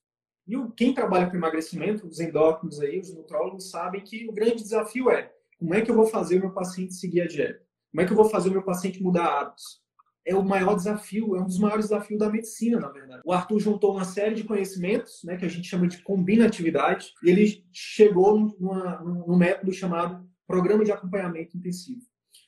E 0.48 0.56
quem 0.76 0.94
trabalha 0.94 1.30
com 1.30 1.36
emagrecimento, 1.36 2.08
os 2.08 2.20
endócrinos 2.20 2.80
aí, 2.80 3.00
os 3.00 3.14
nutrólogos, 3.14 3.70
sabem 3.70 4.02
que 4.02 4.28
o 4.28 4.32
grande 4.32 4.64
desafio 4.64 5.12
é 5.12 5.32
como 5.60 5.74
é 5.74 5.82
que 5.82 5.92
eu 5.92 5.96
vou 5.96 6.08
fazer 6.08 6.38
o 6.38 6.42
meu 6.42 6.54
paciente 6.54 6.94
seguir 6.94 7.22
a 7.22 7.28
dieta? 7.28 7.62
Como 7.92 8.02
é 8.02 8.06
que 8.06 8.14
eu 8.14 8.16
vou 8.16 8.30
fazer 8.30 8.50
o 8.50 8.54
meu 8.54 8.64
paciente 8.64 9.04
mudar 9.04 9.26
hábitos? 9.26 9.82
É 10.26 10.36
o 10.36 10.44
maior 10.44 10.76
desafio, 10.76 11.36
é 11.36 11.42
um 11.42 11.46
dos 11.46 11.60
maiores 11.60 11.90
desafios 11.90 12.20
da 12.20 12.30
medicina, 12.30 12.80
na 12.80 12.90
verdade. 12.90 13.22
O 13.26 13.34
Arthur 13.34 13.60
juntou 13.60 13.94
uma 13.94 14.06
série 14.06 14.36
de 14.36 14.44
conhecimentos, 14.44 15.22
né, 15.24 15.36
que 15.36 15.46
a 15.46 15.50
gente 15.50 15.68
chama 15.68 15.88
de 15.88 16.02
combinatividade, 16.02 17.12
e 17.24 17.30
ele 17.30 17.66
chegou 17.74 18.56
numa, 18.60 19.02
num 19.02 19.36
método 19.36 19.74
chamado 19.74 20.26
programa 20.48 20.86
de 20.86 20.92
acompanhamento 20.92 21.58
intensivo, 21.58 22.02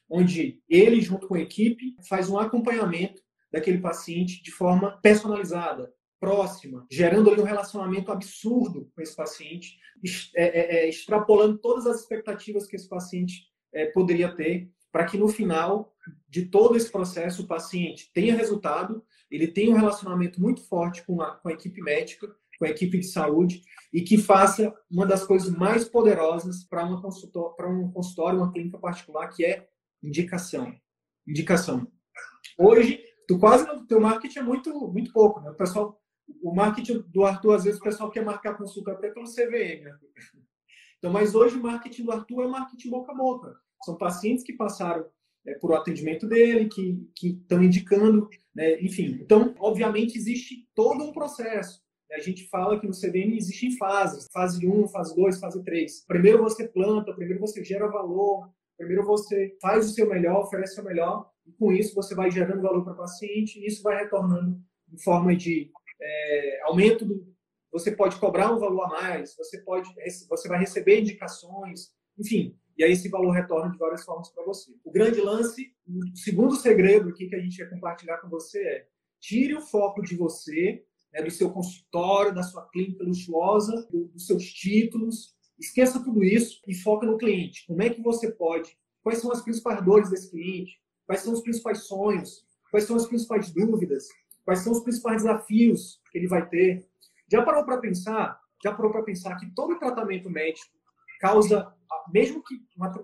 onde 0.10 0.62
ele, 0.70 1.02
junto 1.02 1.28
com 1.28 1.36
a 1.36 1.42
equipe, 1.42 1.96
faz 2.08 2.30
um 2.30 2.38
acompanhamento 2.38 3.22
daquele 3.52 3.80
paciente 3.80 4.42
de 4.42 4.52
forma 4.52 4.98
personalizada, 5.02 5.92
próxima, 6.22 6.86
gerando 6.90 7.32
ali 7.32 7.42
um 7.42 7.46
relacionamento 7.46 8.12
absurdo 8.12 8.92
com 8.96 9.02
esse 9.02 9.16
paciente, 9.16 9.80
é, 10.36 10.44
é, 10.44 10.76
é, 10.76 10.90
extrapolando 10.90 11.58
todas 11.58 11.88
as 11.88 12.02
expectativas 12.02 12.68
que 12.68 12.76
esse 12.76 12.88
paciente 12.88 13.48
é, 13.74 13.88
poderia 13.88 14.34
ter. 14.34 14.70
para 14.92 15.06
que 15.06 15.18
no 15.18 15.28
final 15.28 15.96
de 16.30 16.46
todo 16.46 16.76
esse 16.76 16.92
processo 16.92 17.44
o 17.44 17.48
paciente 17.48 18.12
tenha 18.14 18.36
resultado, 18.36 19.04
ele 19.32 19.48
tenha 19.48 19.72
um 19.72 19.78
relacionamento 19.78 20.40
muito 20.40 20.62
forte 20.68 21.04
com 21.06 21.22
a, 21.22 21.38
com 21.38 21.50
a 21.50 21.54
equipe 21.54 21.82
médica, 21.82 22.28
com 22.60 22.66
a 22.66 22.70
equipe 22.70 23.00
de 23.00 23.08
saúde 23.08 23.64
e 23.92 24.02
que 24.02 24.18
faça 24.18 24.72
uma 24.90 25.06
das 25.06 25.24
coisas 25.24 25.50
mais 25.50 25.88
poderosas 25.88 26.64
para 26.66 26.86
um 26.86 27.92
consultório, 27.92 28.38
uma 28.38 28.52
clínica 28.52 28.78
particular, 28.78 29.30
que 29.30 29.46
é 29.46 29.68
indicação. 30.04 30.76
Indicação. 31.28 31.88
Hoje, 32.58 33.02
tu 33.28 33.40
quase 33.40 33.66
não, 33.66 33.86
teu 33.86 34.02
marketing 34.02 34.40
é 34.40 34.44
muito 34.44 34.70
muito 34.90 35.14
pouco, 35.14 35.40
né? 35.40 35.52
O 35.52 35.56
pessoal, 35.56 36.01
o 36.42 36.54
marketing 36.54 37.04
do 37.08 37.24
Arthur 37.26 37.56
às 37.56 37.64
vezes 37.64 37.80
o 37.80 37.84
pessoal 37.84 38.12
quer 38.12 38.24
marcar 38.24 38.58
consulta 38.58 38.92
até 38.92 39.10
pelo 39.10 39.26
CVM, 39.26 39.84
né? 39.84 39.98
Então, 40.98 41.12
mas 41.12 41.34
hoje 41.34 41.58
o 41.58 41.64
marketing 41.64 42.04
do 42.04 42.12
Arthur 42.12 42.44
é 42.44 42.48
marketing 42.48 42.90
boca 42.90 43.12
a 43.12 43.16
boca. 43.16 43.56
São 43.84 43.98
pacientes 43.98 44.44
que 44.44 44.54
passaram 44.54 45.06
é, 45.46 45.56
por 45.56 45.72
o 45.72 45.76
atendimento 45.76 46.28
dele, 46.28 46.70
que 46.70 47.10
estão 47.24 47.64
indicando, 47.64 48.30
né? 48.54 48.80
enfim. 48.82 49.20
Então, 49.22 49.56
obviamente, 49.60 50.16
existe 50.16 50.68
todo 50.76 51.04
um 51.04 51.12
processo. 51.12 51.82
A 52.12 52.20
gente 52.20 52.48
fala 52.50 52.80
que 52.80 52.86
no 52.86 52.94
CVM 52.94 53.38
existem 53.38 53.78
fases, 53.78 54.28
fase 54.32 54.68
1, 54.68 54.90
fase 54.90 55.16
2, 55.16 55.40
fase 55.40 55.64
3. 55.64 56.06
Primeiro 56.06 56.44
você 56.44 56.68
planta, 56.68 57.14
primeiro 57.14 57.40
você 57.40 57.64
gera 57.64 57.88
valor, 57.88 58.52
primeiro 58.78 59.06
você 59.06 59.56
faz 59.62 59.90
o 59.90 59.94
seu 59.94 60.10
melhor, 60.10 60.44
oferece 60.44 60.74
o 60.74 60.76
seu 60.76 60.84
melhor, 60.84 61.30
e 61.48 61.52
com 61.54 61.72
isso 61.72 61.96
você 61.96 62.14
vai 62.14 62.30
gerando 62.30 62.62
valor 62.62 62.84
para 62.84 62.94
o 62.94 62.98
paciente, 62.98 63.60
e 63.60 63.66
isso 63.66 63.82
vai 63.82 64.04
retornando 64.04 64.60
em 64.92 64.98
forma 65.00 65.34
de 65.36 65.72
é, 66.02 66.62
aumento 66.64 67.06
do, 67.06 67.32
você 67.72 67.92
pode 67.92 68.18
cobrar 68.18 68.52
um 68.52 68.60
valor 68.60 68.84
a 68.84 68.88
mais, 68.88 69.36
você 69.36 69.60
pode, 69.60 69.90
você 70.28 70.48
vai 70.48 70.60
receber 70.60 71.00
indicações, 71.00 71.92
enfim, 72.18 72.58
e 72.78 72.84
aí 72.84 72.92
esse 72.92 73.10
valor 73.10 73.32
retorna 73.32 73.72
de 73.72 73.78
várias 73.78 74.04
formas 74.04 74.30
para 74.30 74.44
você. 74.44 74.72
O 74.84 74.92
grande 74.92 75.22
lance, 75.22 75.74
o 75.88 76.18
segundo 76.18 76.56
segredo 76.56 77.10
aqui 77.10 77.28
que 77.28 77.36
a 77.36 77.40
gente 77.40 77.58
quer 77.58 77.70
compartilhar 77.70 78.18
com 78.18 78.30
você 78.30 78.60
é 78.60 78.88
tire 79.20 79.54
o 79.54 79.62
foco 79.62 80.02
de 80.02 80.16
você, 80.16 80.84
né, 81.14 81.22
do 81.22 81.32
seu 81.32 81.52
consultório, 81.52 82.34
da 82.34 82.44
sua 82.44 82.68
clínica 82.70 83.04
luxuosa, 83.04 83.88
do, 83.92 84.06
dos 84.08 84.26
seus 84.26 84.44
títulos, 84.46 85.36
esqueça 85.60 86.04
tudo 86.04 86.24
isso 86.24 86.62
e 86.68 86.74
foca 86.74 87.06
no 87.06 87.18
cliente. 87.18 87.66
Como 87.68 87.82
é 87.82 87.90
que 87.90 88.02
você 88.02 88.32
pode? 88.32 88.76
Quais 89.04 89.20
são 89.20 89.32
as 89.32 89.42
principais 89.42 89.84
dores 89.84 90.10
desse 90.10 90.32
cliente? 90.32 90.82
Quais 91.06 91.22
são 91.22 91.34
os 91.34 91.42
principais 91.42 91.86
sonhos? 91.86 92.46
Quais 92.70 92.86
são 92.86 92.96
as 92.96 93.06
principais 93.06 93.52
dúvidas? 93.52 94.08
Quais 94.44 94.60
são 94.60 94.74
os 94.74 94.82
principais 94.82 95.24
desafios 95.24 96.02
que 96.12 96.18
ele 96.18 96.28
vai 96.28 96.48
ter? 96.48 96.86
Já 97.32 97.44
parou 97.44 97.64
para 97.64 97.78
pensar? 97.78 98.40
Já 98.64 98.74
parou 98.74 98.92
para 98.92 99.04
pensar 99.04 99.36
que 99.38 99.54
todo 99.54 99.80
tratamento 99.80 100.30
médico 100.30 100.76
causa, 101.20 101.74
mesmo 102.12 102.44
que 102.44 102.56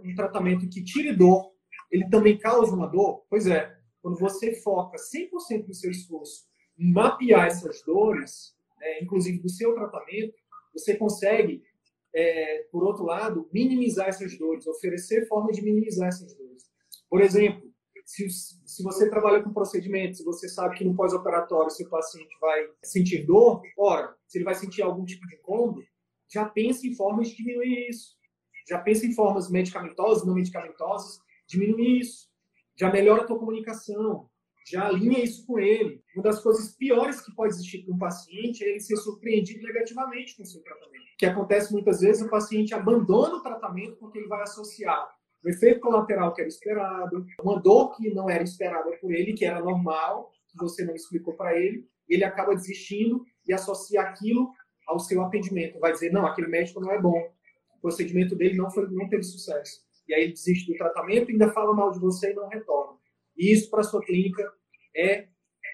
um 0.04 0.16
tratamento 0.16 0.68
que 0.68 0.84
tire 0.84 1.14
dor, 1.16 1.52
ele 1.92 2.10
também 2.10 2.38
causa 2.38 2.76
uma 2.76 2.88
dor? 2.88 3.26
Pois 3.30 3.48
é, 3.48 3.76
quando 4.02 4.18
você 4.18 4.54
foca 4.62 4.98
100% 4.98 5.66
do 5.66 5.74
seu 5.74 5.92
esforço 5.92 6.46
em 6.78 6.92
mapear 6.92 7.48
essas 7.48 7.82
dores, 7.84 8.56
né, 8.80 9.02
inclusive 9.02 9.40
do 9.40 9.50
seu 9.50 9.74
tratamento, 9.74 10.34
você 10.74 10.96
consegue, 10.96 11.64
é, 12.14 12.68
por 12.72 12.84
outro 12.84 13.04
lado, 13.04 13.50
minimizar 13.52 14.08
essas 14.08 14.38
dores, 14.38 14.68
oferecer 14.68 15.28
formas 15.28 15.56
de 15.56 15.64
minimizar 15.64 16.08
essas 16.10 16.36
dores. 16.36 16.64
Por 17.10 17.22
exemplo, 17.22 17.67
se, 18.08 18.30
se 18.30 18.82
você 18.82 19.10
trabalha 19.10 19.44
com 19.44 19.52
procedimentos, 19.52 20.24
você 20.24 20.48
sabe 20.48 20.78
que 20.78 20.86
no 20.86 20.96
pós-operatório 20.96 21.70
seu 21.70 21.90
paciente 21.90 22.38
vai 22.40 22.66
sentir 22.82 23.26
dor, 23.26 23.62
ora, 23.78 24.16
se 24.26 24.38
ele 24.38 24.46
vai 24.46 24.56
sentir 24.56 24.82
algum 24.82 25.04
tipo 25.04 25.28
de 25.28 25.36
incômodo, 25.36 25.84
já 26.32 26.46
pense 26.46 26.88
em 26.88 26.96
formas 26.96 27.28
de 27.28 27.36
diminuir 27.36 27.90
isso. 27.90 28.16
Já 28.66 28.80
pense 28.80 29.06
em 29.06 29.14
formas 29.14 29.52
medicamentosas, 29.52 30.26
não 30.26 30.34
medicamentosas, 30.34 31.20
diminuir 31.50 32.00
isso. 32.00 32.30
Já 32.78 32.90
melhora 32.90 33.24
a 33.24 33.26
tua 33.26 33.40
comunicação, 33.40 34.30
já 34.66 34.88
alinha 34.88 35.22
isso 35.22 35.46
com 35.46 35.60
ele. 35.60 36.02
Uma 36.16 36.24
das 36.24 36.42
coisas 36.42 36.74
piores 36.78 37.20
que 37.20 37.36
pode 37.36 37.56
existir 37.56 37.84
para 37.84 37.94
um 37.94 37.98
paciente 37.98 38.64
é 38.64 38.70
ele 38.70 38.80
ser 38.80 38.96
surpreendido 38.96 39.64
negativamente 39.64 40.38
com 40.38 40.44
o 40.44 40.46
seu 40.46 40.62
tratamento. 40.62 41.04
O 41.04 41.18
que 41.18 41.26
acontece 41.26 41.74
muitas 41.74 42.00
vezes, 42.00 42.22
o 42.22 42.30
paciente 42.30 42.74
abandona 42.74 43.36
o 43.36 43.44
tratamento 43.44 43.98
porque 43.98 44.18
ele 44.18 44.28
vai 44.28 44.44
associar 44.44 45.10
o 45.44 45.50
efeito 45.50 45.80
colateral 45.80 46.34
que 46.34 46.42
era 46.42 46.48
esperado, 46.48 47.26
uma 47.42 47.60
dor 47.60 47.96
que 47.96 48.14
não 48.14 48.30
era 48.30 48.44
esperada 48.44 48.92
por 48.98 49.14
ele, 49.14 49.34
que 49.34 49.46
era 49.46 49.60
normal, 49.60 50.32
que 50.50 50.58
você 50.58 50.84
não 50.84 50.96
explicou 50.96 51.36
para 51.36 51.58
ele, 51.58 51.88
ele 52.08 52.24
acaba 52.24 52.56
desistindo 52.56 53.24
e 53.48 53.54
associa 53.54 54.02
aquilo 54.02 54.52
ao 54.88 55.00
seu 55.00 55.22
atendimento. 55.22 55.80
Vai 55.80 55.92
dizer, 55.92 56.12
não, 56.12 56.26
aquele 56.26 56.48
médico 56.48 56.80
não 56.80 56.92
é 56.92 57.00
bom, 57.00 57.18
o 57.76 57.82
procedimento 57.82 58.36
dele 58.36 58.56
não, 58.56 58.72
foi, 58.72 58.88
não 58.90 59.08
teve 59.08 59.24
sucesso. 59.24 59.86
E 60.08 60.14
aí 60.14 60.24
ele 60.24 60.34
desiste 60.34 60.72
do 60.72 60.78
tratamento, 60.78 61.30
ainda 61.30 61.52
fala 61.52 61.74
mal 61.74 61.92
de 61.92 62.00
você 62.00 62.32
e 62.32 62.36
não 62.36 62.48
retorna. 62.48 62.98
E 63.38 63.52
isso 63.52 63.70
para 63.70 63.84
sua 63.84 64.02
clínica 64.02 64.44
é 64.96 65.28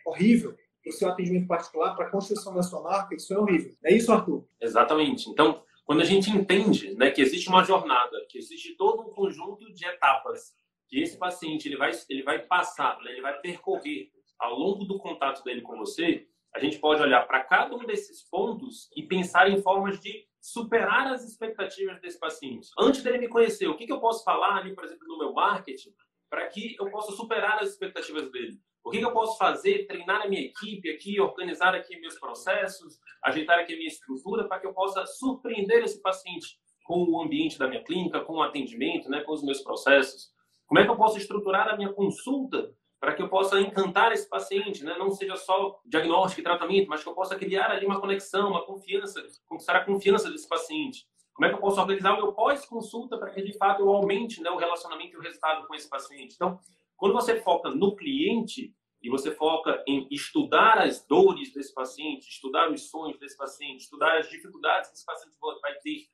horrível. 0.05 0.55
O 0.85 0.91
seu 0.91 1.07
atendimento 1.07 1.47
particular, 1.47 1.95
para 1.95 2.07
a 2.07 2.09
construção 2.09 2.53
da 2.53 2.61
sua 2.61 2.81
marca, 2.81 3.15
isso 3.15 3.33
é 3.33 3.39
horrível. 3.39 3.73
É 3.85 3.93
isso, 3.93 4.11
Arthur? 4.11 4.45
Exatamente. 4.59 5.29
Então, 5.29 5.62
quando 5.85 6.01
a 6.01 6.05
gente 6.05 6.29
entende 6.29 6.93
né, 6.95 7.11
que 7.11 7.21
existe 7.21 7.49
uma 7.49 7.63
jornada, 7.63 8.25
que 8.29 8.37
existe 8.37 8.75
todo 8.75 9.01
um 9.01 9.11
conjunto 9.11 9.71
de 9.73 9.85
etapas 9.85 10.53
que 10.87 11.01
esse 11.01 11.17
paciente 11.17 11.67
ele 11.67 11.77
vai, 11.77 11.91
ele 12.09 12.23
vai 12.23 12.39
passar, 12.39 13.01
né, 13.01 13.11
ele 13.11 13.21
vai 13.21 13.39
percorrer 13.39 14.11
ao 14.39 14.57
longo 14.57 14.85
do 14.85 14.97
contato 14.97 15.43
dele 15.43 15.61
com 15.61 15.77
você, 15.77 16.27
a 16.53 16.59
gente 16.59 16.77
pode 16.77 17.01
olhar 17.01 17.25
para 17.27 17.43
cada 17.43 17.75
um 17.75 17.85
desses 17.85 18.21
pontos 18.29 18.89
e 18.95 19.03
pensar 19.03 19.49
em 19.49 19.61
formas 19.61 19.99
de 19.99 20.25
superar 20.39 21.07
as 21.07 21.23
expectativas 21.23 21.99
desse 22.01 22.19
paciente. 22.19 22.69
Antes 22.77 23.01
dele 23.01 23.17
me 23.17 23.27
conhecer, 23.27 23.67
o 23.67 23.75
que, 23.75 23.85
que 23.85 23.91
eu 23.91 23.99
posso 23.99 24.23
falar 24.23 24.57
ali, 24.57 24.75
por 24.75 24.83
exemplo, 24.83 25.07
no 25.07 25.17
meu 25.17 25.33
marketing, 25.33 25.93
para 26.29 26.47
que 26.47 26.75
eu 26.79 26.91
possa 26.91 27.11
superar 27.13 27.59
as 27.59 27.69
expectativas 27.69 28.31
dele? 28.31 28.59
O 28.83 28.91
que, 28.91 28.99
que, 28.99 29.05
eu 29.05 29.13
posso 29.13 29.37
fazer? 29.37 29.87
Treinar 29.87 30.23
a 30.23 30.27
minha 30.27 30.41
equipe 30.41 30.89
aqui, 30.89 31.19
organizar 31.19 31.73
aqui 31.73 31.99
meus 31.99 32.19
processos, 32.19 32.99
ajeitar 33.23 33.59
aqui 33.59 33.73
a 33.73 33.77
minha 33.77 33.87
estrutura 33.87 34.47
para 34.47 34.59
que 34.59 34.67
eu 34.67 34.73
possa 34.73 35.05
surpreender 35.05 35.83
esse 35.83 36.01
paciente 36.01 36.57
com 36.83 37.03
o 37.03 37.21
ambiente 37.21 37.57
da 37.57 37.67
minha 37.67 37.83
clínica, 37.83 38.19
com 38.19 38.33
o 38.33 38.43
atendimento, 38.43 39.09
né, 39.09 39.21
com 39.21 39.31
os 39.31 39.41
meus 39.41 39.61
processos. 39.61 40.33
Como 40.67 40.79
é 40.79 40.83
que 40.83 40.91
eu 40.91 40.97
posso 40.97 41.17
estruturar 41.17 41.69
a 41.69 41.77
minha 41.77 41.93
consulta 41.93 42.73
para 42.99 43.13
que 43.13 43.21
eu 43.21 43.27
possa 43.27 43.59
encantar 43.59 44.13
esse 44.13 44.29
paciente, 44.29 44.83
né? 44.83 44.95
não 44.97 45.11
seja 45.11 45.35
só 45.35 45.77
diagnóstico 45.85 46.39
e 46.39 46.43
tratamento, 46.43 46.87
mas 46.87 47.03
que 47.03 47.09
eu 47.09 47.13
possa 47.13 47.35
criar 47.35 47.69
ali 47.69 47.85
uma 47.85 47.99
conexão, 47.99 48.49
uma 48.49 48.65
confiança, 48.65 49.21
conquistar 49.45 49.75
a 49.75 49.83
confiança 49.83 50.31
desse 50.31 50.47
paciente. 50.47 51.05
Como 51.33 51.45
é 51.45 51.49
que 51.49 51.55
eu 51.55 51.59
posso 51.59 51.81
organizar 51.81 52.13
o 52.13 52.17
meu 52.17 52.31
pós-consulta 52.31 53.17
para 53.17 53.31
que, 53.31 53.41
de 53.41 53.57
fato, 53.57 53.81
eu 53.81 53.89
aumente 53.89 54.41
né, 54.41 54.49
o 54.49 54.55
relacionamento 54.55 55.15
e 55.15 55.17
o 55.17 55.21
resultado 55.21 55.67
com 55.67 55.75
esse 55.75 55.89
paciente? 55.89 56.35
Então, 56.35 56.57
quando 57.03 57.15
você 57.15 57.41
foca 57.41 57.69
no 57.69 57.97
cliente 57.97 58.73
e 59.01 59.09
você 59.09 59.29
foca 59.29 59.83
em 59.85 60.07
estudar 60.09 60.77
as 60.77 61.05
dores 61.05 61.51
desse 61.51 61.73
paciente, 61.73 62.29
estudar 62.29 62.71
os 62.71 62.89
sonhos 62.89 63.19
desse 63.19 63.35
paciente, 63.35 63.81
estudar 63.81 64.19
as 64.19 64.29
dificuldades 64.29 64.89
que 64.89 64.95
esse 64.95 65.05
paciente 65.05 65.35
vai 65.61 65.77
ter 65.79 66.07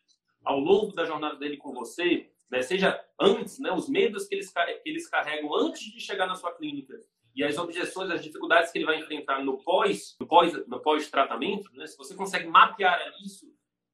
ao 0.44 0.60
longo 0.60 0.92
da 0.92 1.06
jornada 1.06 1.36
dele 1.36 1.58
com 1.58 1.72
você, 1.74 2.32
né, 2.50 2.64
seja 2.64 3.00
antes, 3.22 3.60
né, 3.60 3.72
os 3.72 3.88
medos 3.88 4.28
que 4.28 4.34
eles, 4.34 4.52
que 4.52 4.90
eles 4.90 5.08
carregam 5.08 5.54
antes 5.54 5.80
de 5.80 6.00
chegar 6.00 6.26
na 6.26 6.34
sua 6.34 6.56
clínica 6.56 7.00
e 7.36 7.44
as 7.44 7.60
objeções, 7.60 8.10
as 8.10 8.24
dificuldades 8.24 8.72
que 8.72 8.80
ele 8.80 8.88
vai 8.88 8.98
enfrentar 8.98 9.46
no 9.46 9.60
pós, 9.60 10.18
no 10.20 10.26
pós, 10.26 10.52
no 10.66 10.82
pós-tratamento, 10.82 11.72
né, 11.74 11.86
se 11.86 11.96
você 11.96 12.16
consegue 12.16 12.48
mapear 12.48 13.00
isso 13.24 13.46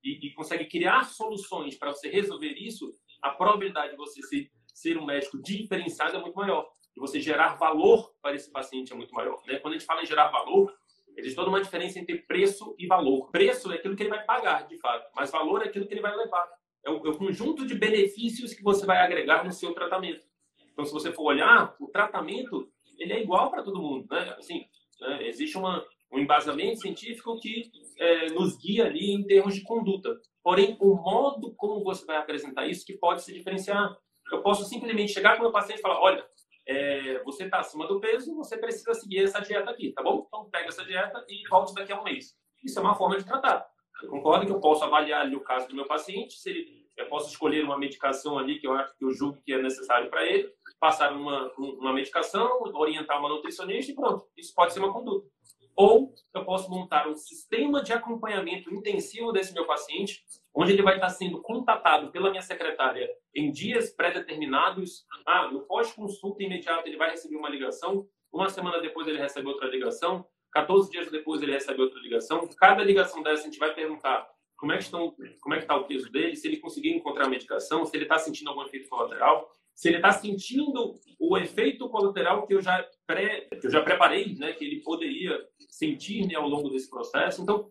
e, 0.01 0.27
e 0.27 0.33
consegue 0.33 0.63
criar 0.63 1.03
soluções 1.03 1.75
para 1.75 1.93
você 1.93 2.07
resolver 2.07 2.53
isso, 2.53 2.97
a 3.21 3.31
probabilidade 3.31 3.91
de 3.91 3.97
você 3.97 4.21
ser, 4.21 4.49
ser 4.73 4.97
um 4.97 5.05
médico 5.05 5.37
diferenciado 5.41 6.15
é 6.15 6.21
muito 6.21 6.37
maior 6.37 6.73
de 6.95 7.01
você 7.01 7.19
gerar 7.19 7.55
valor 7.55 8.13
para 8.21 8.33
esse 8.33 8.49
paciente 8.49 8.93
é 8.93 8.95
muito 8.95 9.13
maior. 9.13 9.41
Né? 9.45 9.59
Quando 9.59 9.73
a 9.73 9.77
gente 9.77 9.85
fala 9.85 10.01
em 10.01 10.05
gerar 10.05 10.29
valor, 10.29 10.73
existe 11.17 11.35
toda 11.35 11.49
uma 11.49 11.61
diferença 11.61 11.99
entre 11.99 12.19
preço 12.19 12.73
e 12.79 12.87
valor. 12.87 13.29
Preço 13.31 13.71
é 13.71 13.75
aquilo 13.75 13.95
que 13.95 14.03
ele 14.03 14.09
vai 14.09 14.23
pagar, 14.23 14.65
de 14.67 14.77
fato, 14.77 15.11
mas 15.15 15.29
valor 15.29 15.61
é 15.61 15.65
aquilo 15.65 15.85
que 15.85 15.93
ele 15.93 16.01
vai 16.01 16.15
levar. 16.15 16.47
É 16.85 16.89
o, 16.89 17.05
é 17.05 17.09
o 17.09 17.17
conjunto 17.17 17.65
de 17.65 17.75
benefícios 17.75 18.53
que 18.53 18.63
você 18.63 18.85
vai 18.85 18.97
agregar 18.97 19.43
no 19.43 19.51
seu 19.51 19.73
tratamento. 19.73 20.23
Então, 20.71 20.85
se 20.85 20.93
você 20.93 21.11
for 21.11 21.23
olhar, 21.23 21.75
o 21.79 21.87
tratamento 21.87 22.69
ele 22.97 23.13
é 23.13 23.21
igual 23.21 23.51
para 23.51 23.63
todo 23.63 23.81
mundo. 23.81 24.07
Né? 24.09 24.35
Assim, 24.37 24.65
né? 25.01 25.27
existe 25.27 25.57
uma, 25.57 25.85
um 26.11 26.19
embasamento 26.19 26.81
científico 26.81 27.39
que 27.39 27.69
é, 27.97 28.29
nos 28.29 28.57
guia 28.57 28.85
ali 28.85 29.11
em 29.11 29.23
termos 29.25 29.55
de 29.55 29.63
conduta. 29.63 30.15
Porém, 30.43 30.77
o 30.79 30.95
modo 30.95 31.53
como 31.55 31.83
você 31.83 32.05
vai 32.05 32.17
apresentar 32.17 32.67
isso 32.67 32.85
que 32.85 32.97
pode 32.97 33.23
se 33.23 33.33
diferenciar. 33.33 33.95
Eu 34.31 34.41
posso 34.41 34.63
simplesmente 34.65 35.13
chegar 35.13 35.31
para 35.31 35.39
o 35.39 35.43
meu 35.43 35.51
paciente 35.51 35.79
e 35.79 35.81
falar, 35.81 35.99
olha, 35.99 36.25
é, 36.67 37.23
você 37.23 37.45
está 37.45 37.59
acima 37.59 37.87
do 37.87 37.99
peso, 37.99 38.35
você 38.35 38.57
precisa 38.57 38.93
seguir 38.93 39.23
essa 39.23 39.39
dieta 39.39 39.69
aqui, 39.69 39.91
tá 39.91 40.01
bom? 40.01 40.25
Então 40.27 40.49
pega 40.49 40.67
essa 40.67 40.83
dieta 40.83 41.25
e 41.29 41.47
volte 41.47 41.73
daqui 41.73 41.91
a 41.91 41.99
um 41.99 42.03
mês. 42.03 42.35
Isso 42.63 42.79
é 42.79 42.81
uma 42.81 42.95
forma 42.95 43.17
de 43.17 43.25
tratar. 43.25 43.65
Eu 44.01 44.09
concordo 44.09 44.45
que 44.45 44.51
eu 44.51 44.59
posso 44.59 44.83
avaliar 44.83 45.21
ali 45.21 45.35
o 45.35 45.41
caso 45.41 45.67
do 45.67 45.75
meu 45.75 45.85
paciente, 45.85 46.33
se 46.33 46.49
ele, 46.49 46.85
eu 46.97 47.07
posso 47.07 47.29
escolher 47.29 47.63
uma 47.63 47.77
medicação 47.77 48.37
ali 48.37 48.59
que 48.59 48.67
eu 48.67 48.73
acho 48.73 48.97
que 48.97 49.05
eu 49.05 49.11
julgo 49.11 49.41
que 49.43 49.53
é 49.53 49.61
necessário 49.61 50.09
para 50.09 50.25
ele, 50.25 50.51
passar 50.79 51.13
uma, 51.13 51.51
uma 51.57 51.93
medicação, 51.93 52.61
orientar 52.73 53.19
uma 53.19 53.29
nutricionista 53.29 53.91
e 53.91 53.95
pronto. 53.95 54.25
Isso 54.35 54.53
pode 54.53 54.73
ser 54.73 54.79
uma 54.79 54.91
conduta. 54.91 55.27
Ou 55.75 56.13
eu 56.33 56.45
posso 56.45 56.69
montar 56.69 57.07
um 57.07 57.15
sistema 57.15 57.83
de 57.83 57.91
acompanhamento 57.91 58.73
intensivo 58.73 59.31
desse 59.31 59.53
meu 59.53 59.65
paciente, 59.65 60.23
onde 60.55 60.71
ele 60.71 60.81
vai 60.81 60.95
estar 60.95 61.09
sendo 61.09 61.41
contatado 61.41 62.11
pela 62.11 62.29
minha 62.29 62.41
secretária 62.41 63.09
em 63.35 63.51
dias 63.51 63.89
pré-determinados. 63.89 65.05
Ah, 65.27 65.49
no 65.51 65.61
pós-consulta 65.67 66.43
imediato 66.43 66.87
ele 66.87 66.97
vai 66.97 67.11
receber 67.11 67.35
uma 67.35 67.49
ligação, 67.49 68.07
uma 68.31 68.49
semana 68.49 68.79
depois 68.79 69.07
ele 69.07 69.17
recebe 69.17 69.47
outra 69.47 69.67
ligação, 69.67 70.25
14 70.53 70.89
dias 70.89 71.11
depois 71.11 71.41
ele 71.41 71.51
recebe 71.51 71.81
outra 71.81 71.99
ligação. 71.99 72.47
Cada 72.57 72.83
ligação 72.83 73.21
dessa 73.21 73.41
a 73.41 73.45
gente 73.45 73.59
vai 73.59 73.73
perguntar 73.73 74.25
como 74.55 74.71
é 74.71 74.77
que 74.77 74.83
estão, 74.83 75.13
como 75.41 75.53
é 75.53 75.57
que 75.57 75.65
está 75.65 75.75
o 75.75 75.83
peso 75.83 76.09
dele, 76.09 76.35
se 76.35 76.47
ele 76.47 76.57
conseguiu 76.57 76.95
encontrar 76.95 77.25
a 77.25 77.29
medicação, 77.29 77.85
se 77.85 77.95
ele 77.95 78.05
está 78.05 78.17
sentindo 78.17 78.49
algum 78.49 78.63
efeito 78.63 78.87
colateral, 78.87 79.51
se 79.73 79.89
ele 79.89 79.97
está 79.97 80.13
sentindo 80.13 80.95
o 81.19 81.37
efeito 81.37 81.89
colateral 81.89 82.47
que 82.47 82.53
eu 82.53 82.61
já 82.61 82.87
pré, 83.05 83.41
que 83.41 83.67
eu 83.67 83.71
já 83.71 83.81
preparei, 83.81 84.33
né, 84.35 84.53
que 84.53 84.63
ele 84.63 84.81
poderia 84.81 85.37
sentir 85.69 86.25
né, 86.25 86.35
ao 86.35 86.47
longo 86.47 86.69
desse 86.69 86.89
processo. 86.89 87.41
Então, 87.41 87.67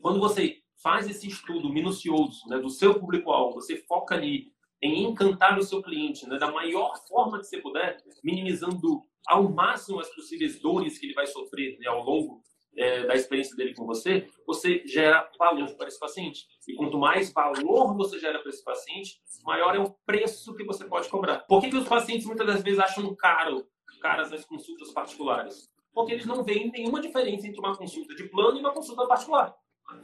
quando 0.00 0.18
você 0.18 0.62
faz 0.82 1.08
esse 1.08 1.28
estudo 1.28 1.68
minucioso 1.68 2.46
né, 2.48 2.58
do 2.58 2.70
seu 2.70 2.98
público-alvo, 2.98 3.54
você 3.54 3.76
foca 3.76 4.14
ali 4.14 4.52
em 4.82 5.04
encantar 5.04 5.58
o 5.58 5.62
seu 5.62 5.82
cliente 5.82 6.28
né, 6.28 6.38
da 6.38 6.50
maior 6.50 6.94
forma 7.08 7.38
que 7.38 7.46
você 7.46 7.58
puder, 7.58 7.96
minimizando 8.22 9.00
ao 9.26 9.50
máximo 9.50 10.00
as 10.00 10.08
possíveis 10.14 10.60
dores 10.60 10.98
que 10.98 11.06
ele 11.06 11.14
vai 11.14 11.26
sofrer 11.26 11.78
né, 11.78 11.86
ao 11.86 12.04
longo 12.04 12.42
é, 12.76 13.06
da 13.06 13.14
experiência 13.14 13.56
dele 13.56 13.74
com 13.74 13.86
você, 13.86 14.28
você 14.46 14.82
gera 14.86 15.28
valor 15.38 15.74
para 15.76 15.88
esse 15.88 15.98
paciente. 15.98 16.46
E 16.68 16.74
quanto 16.74 16.98
mais 16.98 17.32
valor 17.32 17.96
você 17.96 18.18
gera 18.18 18.38
para 18.38 18.50
esse 18.50 18.62
paciente, 18.62 19.18
maior 19.44 19.74
é 19.74 19.78
o 19.78 19.90
preço 20.04 20.54
que 20.54 20.64
você 20.64 20.84
pode 20.84 21.08
cobrar. 21.08 21.38
Por 21.46 21.60
que, 21.60 21.70
que 21.70 21.76
os 21.76 21.88
pacientes 21.88 22.26
muitas 22.26 22.46
das 22.46 22.62
vezes 22.62 22.78
acham 22.78 23.14
caro 23.14 23.66
caras 24.00 24.32
as 24.32 24.44
consultas 24.44 24.92
particulares? 24.92 25.70
Porque 25.94 26.12
eles 26.12 26.26
não 26.26 26.44
veem 26.44 26.70
nenhuma 26.70 27.00
diferença 27.00 27.46
entre 27.46 27.58
uma 27.58 27.74
consulta 27.74 28.14
de 28.14 28.24
plano 28.28 28.58
e 28.58 28.60
uma 28.60 28.72
consulta 28.72 29.06
particular. 29.06 29.54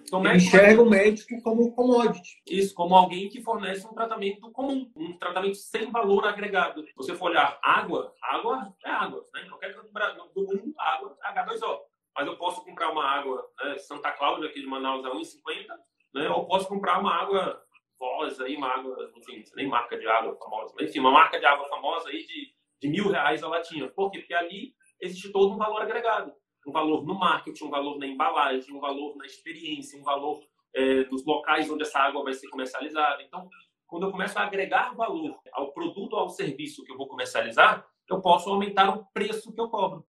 Então, 0.02 0.24
Ele 0.24 0.36
enxerga 0.36 0.82
o 0.82 0.88
médico 0.88 1.40
como 1.42 1.74
commodity. 1.74 2.42
Isso, 2.46 2.74
como 2.74 2.94
alguém 2.94 3.28
que 3.28 3.42
fornece 3.42 3.86
um 3.86 3.94
tratamento 3.94 4.50
comum, 4.52 4.90
um 4.96 5.18
tratamento 5.18 5.56
sem 5.56 5.90
valor 5.90 6.26
agregado. 6.26 6.84
Você 6.96 7.14
for 7.14 7.30
olhar 7.30 7.58
água, 7.62 8.14
água 8.22 8.74
é 8.84 8.90
água. 8.90 9.24
Né? 9.34 9.44
Qualquer 9.48 9.74
canto 9.74 9.88
do 10.34 10.42
mundo, 10.42 10.74
água 10.78 11.16
é 11.24 11.32
H2O. 11.32 11.78
Mas 12.14 12.26
eu 12.26 12.36
posso 12.36 12.64
comprar 12.64 12.90
uma 12.90 13.04
água 13.04 13.42
né, 13.64 13.78
Santa 13.78 14.12
Cláudia, 14.12 14.48
aqui 14.48 14.60
de 14.60 14.66
Manaus, 14.66 15.04
a 15.04 15.10
1,50, 15.10 15.66
né? 16.14 16.28
ou 16.28 16.46
posso 16.46 16.68
comprar 16.68 17.00
uma 17.00 17.14
água 17.14 17.62
Voz, 18.02 18.40
aí, 18.40 18.56
uma 18.56 18.66
água, 18.66 19.12
enfim, 19.16 19.44
nem 19.54 19.68
marca 19.68 19.96
de 19.96 20.04
água 20.08 20.36
famosa, 20.36 20.74
mas 20.76 20.90
enfim, 20.90 20.98
uma 20.98 21.12
marca 21.12 21.38
de 21.38 21.46
água 21.46 21.68
famosa 21.68 22.08
aí 22.08 22.26
de, 22.26 22.52
de 22.80 22.88
mil 22.88 23.08
reais 23.08 23.44
a 23.44 23.48
latinha. 23.48 23.88
Por 23.90 24.10
quê? 24.10 24.18
Porque 24.18 24.34
ali 24.34 24.74
existe 25.00 25.30
todo 25.30 25.54
um 25.54 25.56
valor 25.56 25.82
agregado 25.82 26.34
um 26.66 26.72
valor 26.72 27.04
no 27.04 27.14
marketing, 27.18 27.64
um 27.64 27.70
valor 27.70 27.98
na 27.98 28.06
embalagem, 28.06 28.74
um 28.74 28.80
valor 28.80 29.16
na 29.16 29.26
experiência, 29.26 29.98
um 29.98 30.02
valor 30.02 30.40
é, 30.74 31.04
dos 31.04 31.24
locais 31.24 31.70
onde 31.70 31.82
essa 31.82 31.98
água 31.98 32.22
vai 32.22 32.32
ser 32.32 32.48
comercializada. 32.48 33.22
Então, 33.22 33.48
quando 33.86 34.04
eu 34.04 34.10
começo 34.10 34.38
a 34.38 34.42
agregar 34.42 34.94
valor 34.94 35.38
ao 35.52 35.72
produto 35.72 36.14
ou 36.14 36.20
ao 36.20 36.28
serviço 36.30 36.84
que 36.84 36.92
eu 36.92 36.96
vou 36.96 37.08
comercializar, 37.08 37.86
eu 38.08 38.20
posso 38.20 38.48
aumentar 38.48 38.90
o 38.90 39.04
preço 39.12 39.52
que 39.52 39.60
eu 39.60 39.68
cobro. 39.68 40.06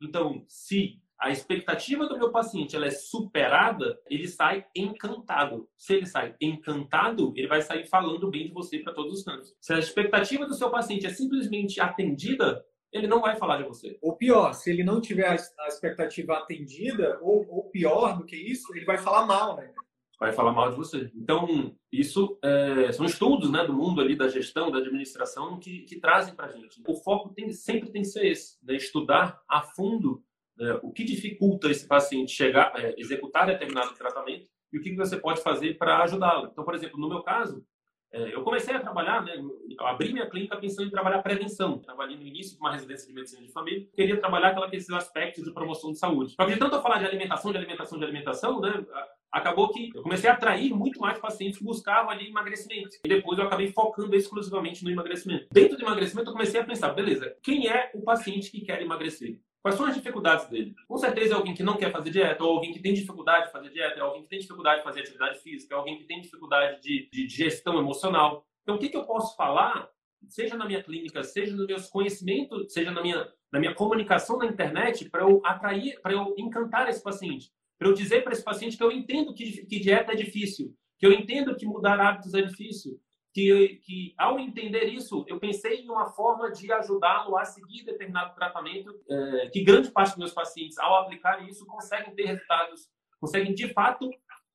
Então, 0.00 0.44
se 0.48 1.00
a 1.18 1.30
expectativa 1.30 2.06
do 2.06 2.16
meu 2.16 2.30
paciente 2.30 2.76
ela 2.76 2.86
é 2.86 2.90
superada, 2.90 4.00
ele 4.08 4.28
sai 4.28 4.64
encantado. 4.74 5.68
Se 5.76 5.94
ele 5.94 6.06
sai 6.06 6.36
encantado, 6.40 7.32
ele 7.36 7.48
vai 7.48 7.60
sair 7.60 7.86
falando 7.86 8.30
bem 8.30 8.46
de 8.46 8.52
você 8.52 8.78
para 8.78 8.94
todos 8.94 9.18
os 9.18 9.24
cantos. 9.24 9.54
Se 9.60 9.72
a 9.72 9.78
expectativa 9.78 10.46
do 10.46 10.54
seu 10.54 10.70
paciente 10.70 11.06
é 11.06 11.10
simplesmente 11.10 11.80
atendida, 11.80 12.64
ele 12.92 13.06
não 13.06 13.20
vai 13.20 13.36
falar 13.36 13.58
de 13.58 13.64
você. 13.64 13.98
Ou 14.00 14.16
pior, 14.16 14.52
se 14.52 14.70
ele 14.70 14.82
não 14.82 15.00
tiver 15.00 15.28
a 15.28 15.66
expectativa 15.66 16.38
atendida, 16.38 17.18
ou, 17.20 17.46
ou 17.48 17.70
pior 17.70 18.16
do 18.16 18.24
que 18.24 18.36
isso, 18.36 18.74
ele 18.74 18.84
vai 18.84 18.98
falar 18.98 19.26
mal, 19.26 19.56
né? 19.56 19.72
Vai 20.18 20.32
falar 20.32 20.52
mal 20.52 20.70
de 20.70 20.76
você. 20.76 21.12
Então, 21.14 21.76
isso 21.92 22.38
é, 22.42 22.90
são 22.90 23.06
estudos 23.06 23.52
né, 23.52 23.64
do 23.64 23.72
mundo 23.72 24.00
ali 24.00 24.16
da 24.16 24.28
gestão, 24.28 24.70
da 24.70 24.78
administração, 24.78 25.60
que, 25.60 25.82
que 25.82 26.00
trazem 26.00 26.34
para 26.34 26.46
a 26.46 26.50
gente. 26.50 26.82
O 26.88 26.94
foco 26.96 27.28
tem, 27.28 27.52
sempre 27.52 27.90
tem 27.90 28.02
que 28.02 28.08
ser 28.08 28.26
esse, 28.26 28.58
né? 28.64 28.74
estudar 28.74 29.40
a 29.48 29.62
fundo 29.62 30.24
né, 30.56 30.78
o 30.82 30.90
que 30.90 31.04
dificulta 31.04 31.70
esse 31.70 31.86
paciente 31.86 32.32
chegar, 32.32 32.72
é, 32.76 32.94
executar 32.98 33.46
determinado 33.46 33.94
tratamento 33.94 34.50
e 34.72 34.78
o 34.78 34.82
que 34.82 34.94
você 34.96 35.16
pode 35.16 35.40
fazer 35.40 35.78
para 35.78 36.02
ajudá-lo. 36.02 36.48
Então, 36.50 36.64
por 36.64 36.74
exemplo, 36.74 36.98
no 36.98 37.08
meu 37.08 37.22
caso, 37.22 37.64
eu 38.12 38.42
comecei 38.42 38.74
a 38.74 38.80
trabalhar, 38.80 39.22
né, 39.22 39.34
abri 39.80 40.12
minha 40.12 40.28
clínica 40.28 40.56
pensando 40.56 40.88
em 40.88 40.90
trabalhar 40.90 41.22
prevenção. 41.22 41.78
Trabalhei 41.78 42.16
no 42.16 42.26
início 42.26 42.54
de 42.54 42.60
uma 42.60 42.72
residência 42.72 43.06
de 43.06 43.14
medicina 43.14 43.42
de 43.42 43.52
família, 43.52 43.86
queria 43.94 44.16
trabalhar 44.16 44.56
aqueles 44.58 44.88
aspectos 44.90 45.44
de 45.44 45.52
promoção 45.52 45.92
de 45.92 45.98
saúde. 45.98 46.32
Só 46.32 46.44
que 46.44 46.52
de 46.52 46.58
tanto 46.58 46.76
eu 46.76 46.82
falar 46.82 46.98
de 46.98 47.06
alimentação, 47.06 47.52
de 47.52 47.58
alimentação, 47.58 47.98
de 47.98 48.04
alimentação, 48.04 48.60
né, 48.60 48.84
acabou 49.30 49.70
que 49.70 49.90
eu 49.94 50.02
comecei 50.02 50.28
a 50.28 50.32
atrair 50.32 50.72
muito 50.72 51.00
mais 51.00 51.18
pacientes 51.18 51.58
que 51.58 51.64
buscavam 51.64 52.10
ali 52.10 52.28
emagrecimento. 52.28 52.96
E 53.04 53.08
depois 53.08 53.38
eu 53.38 53.44
acabei 53.44 53.70
focando 53.72 54.14
exclusivamente 54.16 54.82
no 54.82 54.90
emagrecimento. 54.90 55.46
Dentro 55.52 55.76
do 55.76 55.84
emagrecimento, 55.84 56.30
eu 56.30 56.32
comecei 56.32 56.60
a 56.60 56.64
pensar, 56.64 56.92
beleza, 56.94 57.36
quem 57.42 57.68
é 57.68 57.90
o 57.94 58.02
paciente 58.02 58.50
que 58.50 58.62
quer 58.62 58.80
emagrecer? 58.80 59.38
Quais 59.62 59.76
são 59.76 59.86
as 59.86 59.94
dificuldades 59.94 60.48
dele? 60.48 60.74
Com 60.86 60.96
certeza 60.96 61.34
é 61.34 61.36
alguém 61.36 61.54
que 61.54 61.62
não 61.62 61.76
quer 61.76 61.90
fazer 61.90 62.10
dieta, 62.10 62.44
ou 62.44 62.54
alguém 62.54 62.72
que 62.72 62.80
tem 62.80 62.94
dificuldade 62.94 63.46
de 63.46 63.52
fazer 63.52 63.70
dieta, 63.70 63.98
é 63.98 64.02
alguém 64.02 64.22
que 64.22 64.28
tem 64.28 64.38
dificuldade 64.38 64.78
de 64.78 64.84
fazer 64.84 65.00
atividade 65.00 65.40
física, 65.40 65.74
é 65.74 65.78
alguém 65.78 65.98
que 65.98 66.04
tem 66.04 66.20
dificuldade 66.20 66.80
de, 66.80 67.08
de 67.10 67.28
gestão 67.28 67.78
emocional. 67.78 68.46
Então, 68.62 68.76
o 68.76 68.78
que, 68.78 68.88
que 68.88 68.96
eu 68.96 69.04
posso 69.04 69.36
falar, 69.36 69.90
seja 70.28 70.56
na 70.56 70.64
minha 70.64 70.82
clínica, 70.82 71.24
seja 71.24 71.56
nos 71.56 71.66
meus 71.66 71.88
conhecimentos, 71.88 72.72
seja 72.72 72.90
na 72.92 73.02
minha, 73.02 73.28
na 73.52 73.58
minha 73.58 73.74
comunicação 73.74 74.38
na 74.38 74.46
internet, 74.46 75.08
para 75.10 75.22
eu 75.22 75.40
atrair, 75.44 76.00
para 76.00 76.12
eu 76.12 76.34
encantar 76.38 76.88
esse 76.88 77.02
paciente? 77.02 77.50
Para 77.78 77.88
eu 77.88 77.94
dizer 77.94 78.22
para 78.22 78.32
esse 78.32 78.44
paciente 78.44 78.76
que 78.76 78.82
eu 78.82 78.92
entendo 78.92 79.34
que, 79.34 79.66
que 79.66 79.80
dieta 79.80 80.12
é 80.12 80.16
difícil, 80.16 80.74
que 80.98 81.06
eu 81.06 81.12
entendo 81.12 81.56
que 81.56 81.66
mudar 81.66 82.00
hábitos 82.00 82.34
é 82.34 82.42
difícil, 82.42 83.00
que, 83.38 83.80
que 83.84 84.14
ao 84.18 84.38
entender 84.40 84.86
isso, 84.86 85.24
eu 85.28 85.38
pensei 85.38 85.82
em 85.82 85.88
uma 85.88 86.06
forma 86.06 86.50
de 86.50 86.72
ajudá-lo 86.72 87.36
a 87.36 87.44
seguir 87.44 87.84
determinado 87.84 88.34
tratamento, 88.34 88.92
é, 89.08 89.48
que 89.50 89.62
grande 89.62 89.92
parte 89.92 90.10
dos 90.10 90.18
meus 90.18 90.32
pacientes, 90.32 90.76
ao 90.78 90.96
aplicar 90.96 91.48
isso, 91.48 91.64
conseguem 91.64 92.12
ter 92.16 92.26
resultados, 92.26 92.88
conseguem 93.20 93.54
de 93.54 93.72
fato 93.72 94.10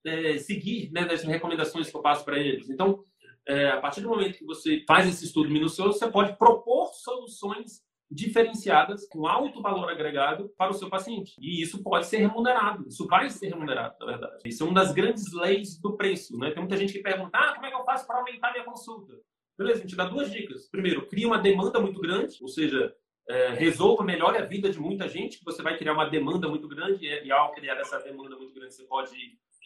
é, 0.05 0.37
seguir 0.37 0.91
né, 0.91 1.05
das 1.05 1.23
recomendações 1.23 1.89
que 1.89 1.95
eu 1.95 2.01
passo 2.01 2.25
para 2.25 2.37
eles. 2.37 2.69
Então, 2.69 3.01
é, 3.47 3.69
a 3.69 3.79
partir 3.79 4.01
do 4.01 4.09
momento 4.09 4.37
que 4.37 4.45
você 4.45 4.83
faz 4.85 5.07
esse 5.07 5.23
estudo 5.23 5.49
minucioso, 5.49 5.97
você 5.97 6.11
pode 6.11 6.37
propor 6.37 6.91
soluções 6.93 7.81
diferenciadas, 8.13 9.07
com 9.07 9.25
alto 9.25 9.61
valor 9.61 9.89
agregado 9.89 10.49
para 10.57 10.71
o 10.71 10.73
seu 10.73 10.89
paciente. 10.89 11.35
E 11.39 11.61
isso 11.61 11.81
pode 11.81 12.05
ser 12.05 12.17
remunerado, 12.17 12.87
isso 12.87 13.07
vai 13.07 13.29
ser 13.29 13.49
remunerado, 13.49 13.95
na 13.99 14.05
verdade. 14.05 14.41
Isso 14.45 14.63
é 14.63 14.65
uma 14.65 14.75
das 14.75 14.93
grandes 14.93 15.33
leis 15.33 15.79
do 15.79 15.97
preço. 15.97 16.37
Né? 16.37 16.51
Tem 16.51 16.59
muita 16.59 16.77
gente 16.77 16.93
que 16.93 16.99
pergunta, 16.99 17.37
ah, 17.37 17.53
como 17.53 17.65
é 17.65 17.69
que 17.69 17.75
eu 17.75 17.83
faço 17.83 18.05
para 18.05 18.17
aumentar 18.19 18.51
minha 18.51 18.63
consulta? 18.63 19.13
Beleza, 19.57 19.79
a 19.79 19.81
gente 19.81 19.95
dá 19.95 20.05
duas 20.05 20.31
dicas. 20.31 20.69
Primeiro, 20.69 21.07
cria 21.07 21.27
uma 21.27 21.37
demanda 21.37 21.79
muito 21.79 21.99
grande, 21.99 22.37
ou 22.41 22.47
seja, 22.47 22.93
é, 23.29 23.49
resolva, 23.51 24.03
melhore 24.03 24.37
a 24.37 24.45
vida 24.45 24.69
de 24.69 24.79
muita 24.79 25.07
gente, 25.07 25.39
que 25.39 25.45
você 25.45 25.61
vai 25.61 25.77
criar 25.77 25.93
uma 25.93 26.09
demanda 26.09 26.47
muito 26.47 26.67
grande, 26.67 27.05
e, 27.05 27.31
ao 27.31 27.53
criar 27.53 27.77
essa 27.77 27.99
demanda 27.99 28.35
muito 28.35 28.53
grande, 28.53 28.73
você 28.73 28.83
pode, 28.83 29.15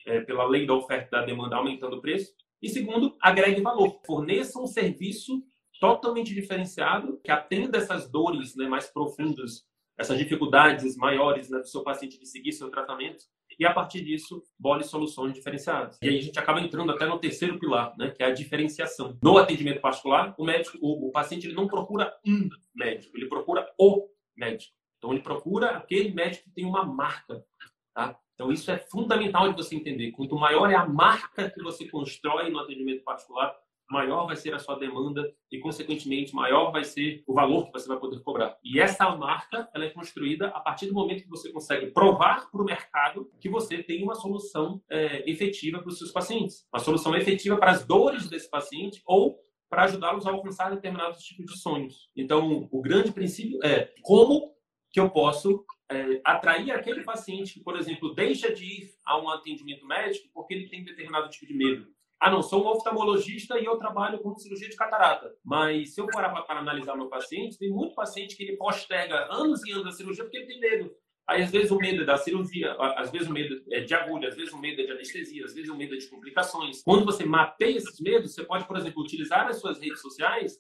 é, 0.06 0.22
pela 0.22 0.46
lei 0.46 0.66
da 0.66 0.74
oferta 0.74 1.08
e 1.08 1.12
da 1.20 1.26
demanda, 1.26 1.56
aumentando 1.56 1.98
o 1.98 2.02
preço. 2.02 2.34
E 2.62 2.70
segundo, 2.70 3.16
agregue 3.22 3.62
valor. 3.62 4.02
Forneça 4.06 4.60
um 4.60 4.68
serviço 4.68 5.44
totalmente 5.80 6.34
diferenciado, 6.34 7.20
que 7.24 7.32
atenda 7.32 7.78
essas 7.78 8.10
dores 8.10 8.56
né, 8.56 8.68
mais 8.68 8.88
profundas, 8.88 9.66
essas 9.98 10.18
dificuldades 10.18 10.96
maiores 10.96 11.50
né, 11.50 11.60
do 11.60 11.68
seu 11.68 11.84
paciente 11.84 12.20
de 12.20 12.26
seguir 12.26 12.52
seu 12.52 12.70
tratamento, 12.70 13.26
e 13.60 13.66
a 13.66 13.74
partir 13.74 14.04
disso, 14.04 14.44
bole 14.60 14.84
soluções 14.84 15.34
diferenciadas. 15.34 15.98
E 16.02 16.10
aí 16.10 16.18
a 16.18 16.22
gente 16.22 16.38
acaba 16.38 16.62
entrando 16.62 16.92
até 16.92 17.08
no 17.08 17.18
terceiro 17.18 17.60
pilar, 17.60 17.96
né, 17.98 18.12
que 18.12 18.22
é 18.22 18.28
a 18.28 18.34
diferenciação. 18.34 19.18
No 19.22 19.38
atendimento 19.38 19.82
particular, 19.82 20.36
o 20.38 20.46
médico, 20.46 20.78
o, 20.82 21.08
o 21.08 21.12
paciente 21.12 21.48
ele 21.48 21.56
não 21.56 21.68
procura 21.68 22.14
um 22.26 22.50
médico, 22.76 23.18
ele 23.18 23.28
procura 23.28 23.68
o 23.80 24.08
médico. 24.36 24.74
Então 24.98 25.12
ele 25.12 25.22
procura 25.22 25.72
aquele 25.72 26.12
médico 26.12 26.46
que 26.46 26.52
tem 26.52 26.66
uma 26.66 26.86
marca, 26.86 27.44
tá? 27.94 28.20
Então 28.36 28.52
isso 28.52 28.70
é 28.70 28.78
fundamental 28.78 29.50
de 29.50 29.56
você 29.56 29.76
entender. 29.76 30.12
Quanto 30.12 30.36
maior 30.36 30.70
é 30.70 30.76
a 30.76 30.86
marca 30.86 31.50
que 31.50 31.62
você 31.64 31.88
constrói 31.88 32.52
no 32.52 32.60
atendimento 32.60 33.04
particular, 33.04 33.56
maior 33.90 34.26
vai 34.26 34.36
ser 34.36 34.54
a 34.54 34.60
sua 34.60 34.78
demanda 34.78 35.34
e, 35.52 35.60
consequentemente, 35.60 36.36
maior 36.36 36.72
vai 36.72 36.84
ser 36.84 37.24
o 37.26 37.34
valor 37.34 37.66
que 37.66 37.72
você 37.72 37.88
vai 37.88 37.98
poder 37.98 38.20
cobrar. 38.22 38.58
E 38.64 38.80
essa 38.80 39.16
marca 39.16 39.70
ela 39.74 39.86
é 39.86 39.90
construída 39.90 40.48
a 40.48 40.60
partir 40.60 40.88
do 40.88 40.94
momento 40.94 41.24
que 41.24 41.30
você 41.30 41.52
consegue 41.52 41.88
provar 41.92 42.50
para 42.52 42.62
o 42.62 42.66
mercado 42.66 43.30
que 43.40 43.50
você 43.50 43.82
tem 43.82 44.04
uma 44.04 44.16
solução 44.16 44.82
é, 44.90 45.30
efetiva 45.30 45.80
para 45.80 45.90
os 45.90 45.98
seus 45.98 46.12
pacientes, 46.12 46.68
uma 46.72 46.80
solução 46.80 47.16
efetiva 47.16 47.58
para 47.58 47.72
as 47.72 47.86
dores 47.86 48.30
desse 48.30 48.50
paciente 48.50 49.02
ou 49.06 49.40
para 49.70 49.84
ajudá-los 49.84 50.26
a 50.26 50.32
alcançar 50.32 50.70
determinados 50.74 51.24
tipos 51.24 51.46
de 51.46 51.60
sonhos. 51.60 52.10
Então, 52.16 52.68
o 52.72 52.82
grande 52.82 53.12
princípio 53.12 53.60
é 53.64 53.94
como 54.02 54.56
que 54.90 55.00
eu 55.00 55.10
posso 55.10 55.66
é, 55.90 56.22
atrair 56.24 56.72
aquele 56.72 57.04
paciente 57.04 57.54
que, 57.54 57.60
por 57.62 57.78
exemplo, 57.78 58.14
deixa 58.14 58.54
de 58.54 58.64
ir 58.64 58.90
a 59.06 59.20
um 59.20 59.30
atendimento 59.30 59.86
médico 59.86 60.30
porque 60.34 60.54
ele 60.54 60.70
tem 60.70 60.84
determinado 60.84 61.30
tipo 61.30 61.46
de 61.46 61.54
medo 61.54 61.97
ah, 62.20 62.32
não, 62.32 62.42
sou 62.42 62.64
um 62.64 62.68
oftalmologista 62.68 63.60
e 63.60 63.66
eu 63.66 63.78
trabalho 63.78 64.20
com 64.20 64.36
cirurgia 64.38 64.70
de 64.70 64.76
catarata. 64.76 65.32
Mas 65.44 65.94
se 65.94 66.02
eu 66.02 66.06
for 66.06 66.24
para 66.46 66.60
analisar 66.60 66.96
meu 66.96 67.08
paciente, 67.08 67.58
tem 67.58 67.70
muito 67.70 67.94
paciente 67.94 68.36
que 68.36 68.44
ele 68.44 68.58
posterga 68.58 69.28
anos 69.32 69.64
e 69.66 69.72
anos 69.72 69.88
a 69.88 69.92
cirurgia 69.92 70.24
porque 70.24 70.38
ele 70.38 70.48
tem 70.48 70.60
medo. 70.60 70.92
Aí, 71.28 71.44
às 71.44 71.52
vezes, 71.52 71.70
o 71.72 71.78
medo 71.78 72.04
é 72.04 72.06
da 72.06 72.18
cirurgia, 72.18 72.74
às 72.74 73.12
vezes, 73.12 73.28
o 73.28 73.34
medo 73.34 73.62
é 73.70 73.82
de 73.82 73.94
agulha, 73.94 74.30
às 74.30 74.36
vezes, 74.36 74.54
o 74.54 74.58
medo 74.58 74.82
é 74.82 74.86
de 74.86 74.92
anestesia, 74.94 75.44
às 75.44 75.54
vezes, 75.54 75.70
o 75.70 75.76
medo 75.76 75.94
é 75.94 75.98
de 75.98 76.08
complicações. 76.08 76.82
Quando 76.82 77.06
você 77.06 77.26
mapeia 77.26 77.78
esses 77.78 78.00
medos, 78.00 78.34
você 78.34 78.46
pode, 78.46 78.66
por 78.66 78.78
exemplo, 78.78 79.04
utilizar 79.04 79.46
as 79.46 79.60
suas 79.60 79.78
redes 79.78 80.02
sociais 80.02 80.58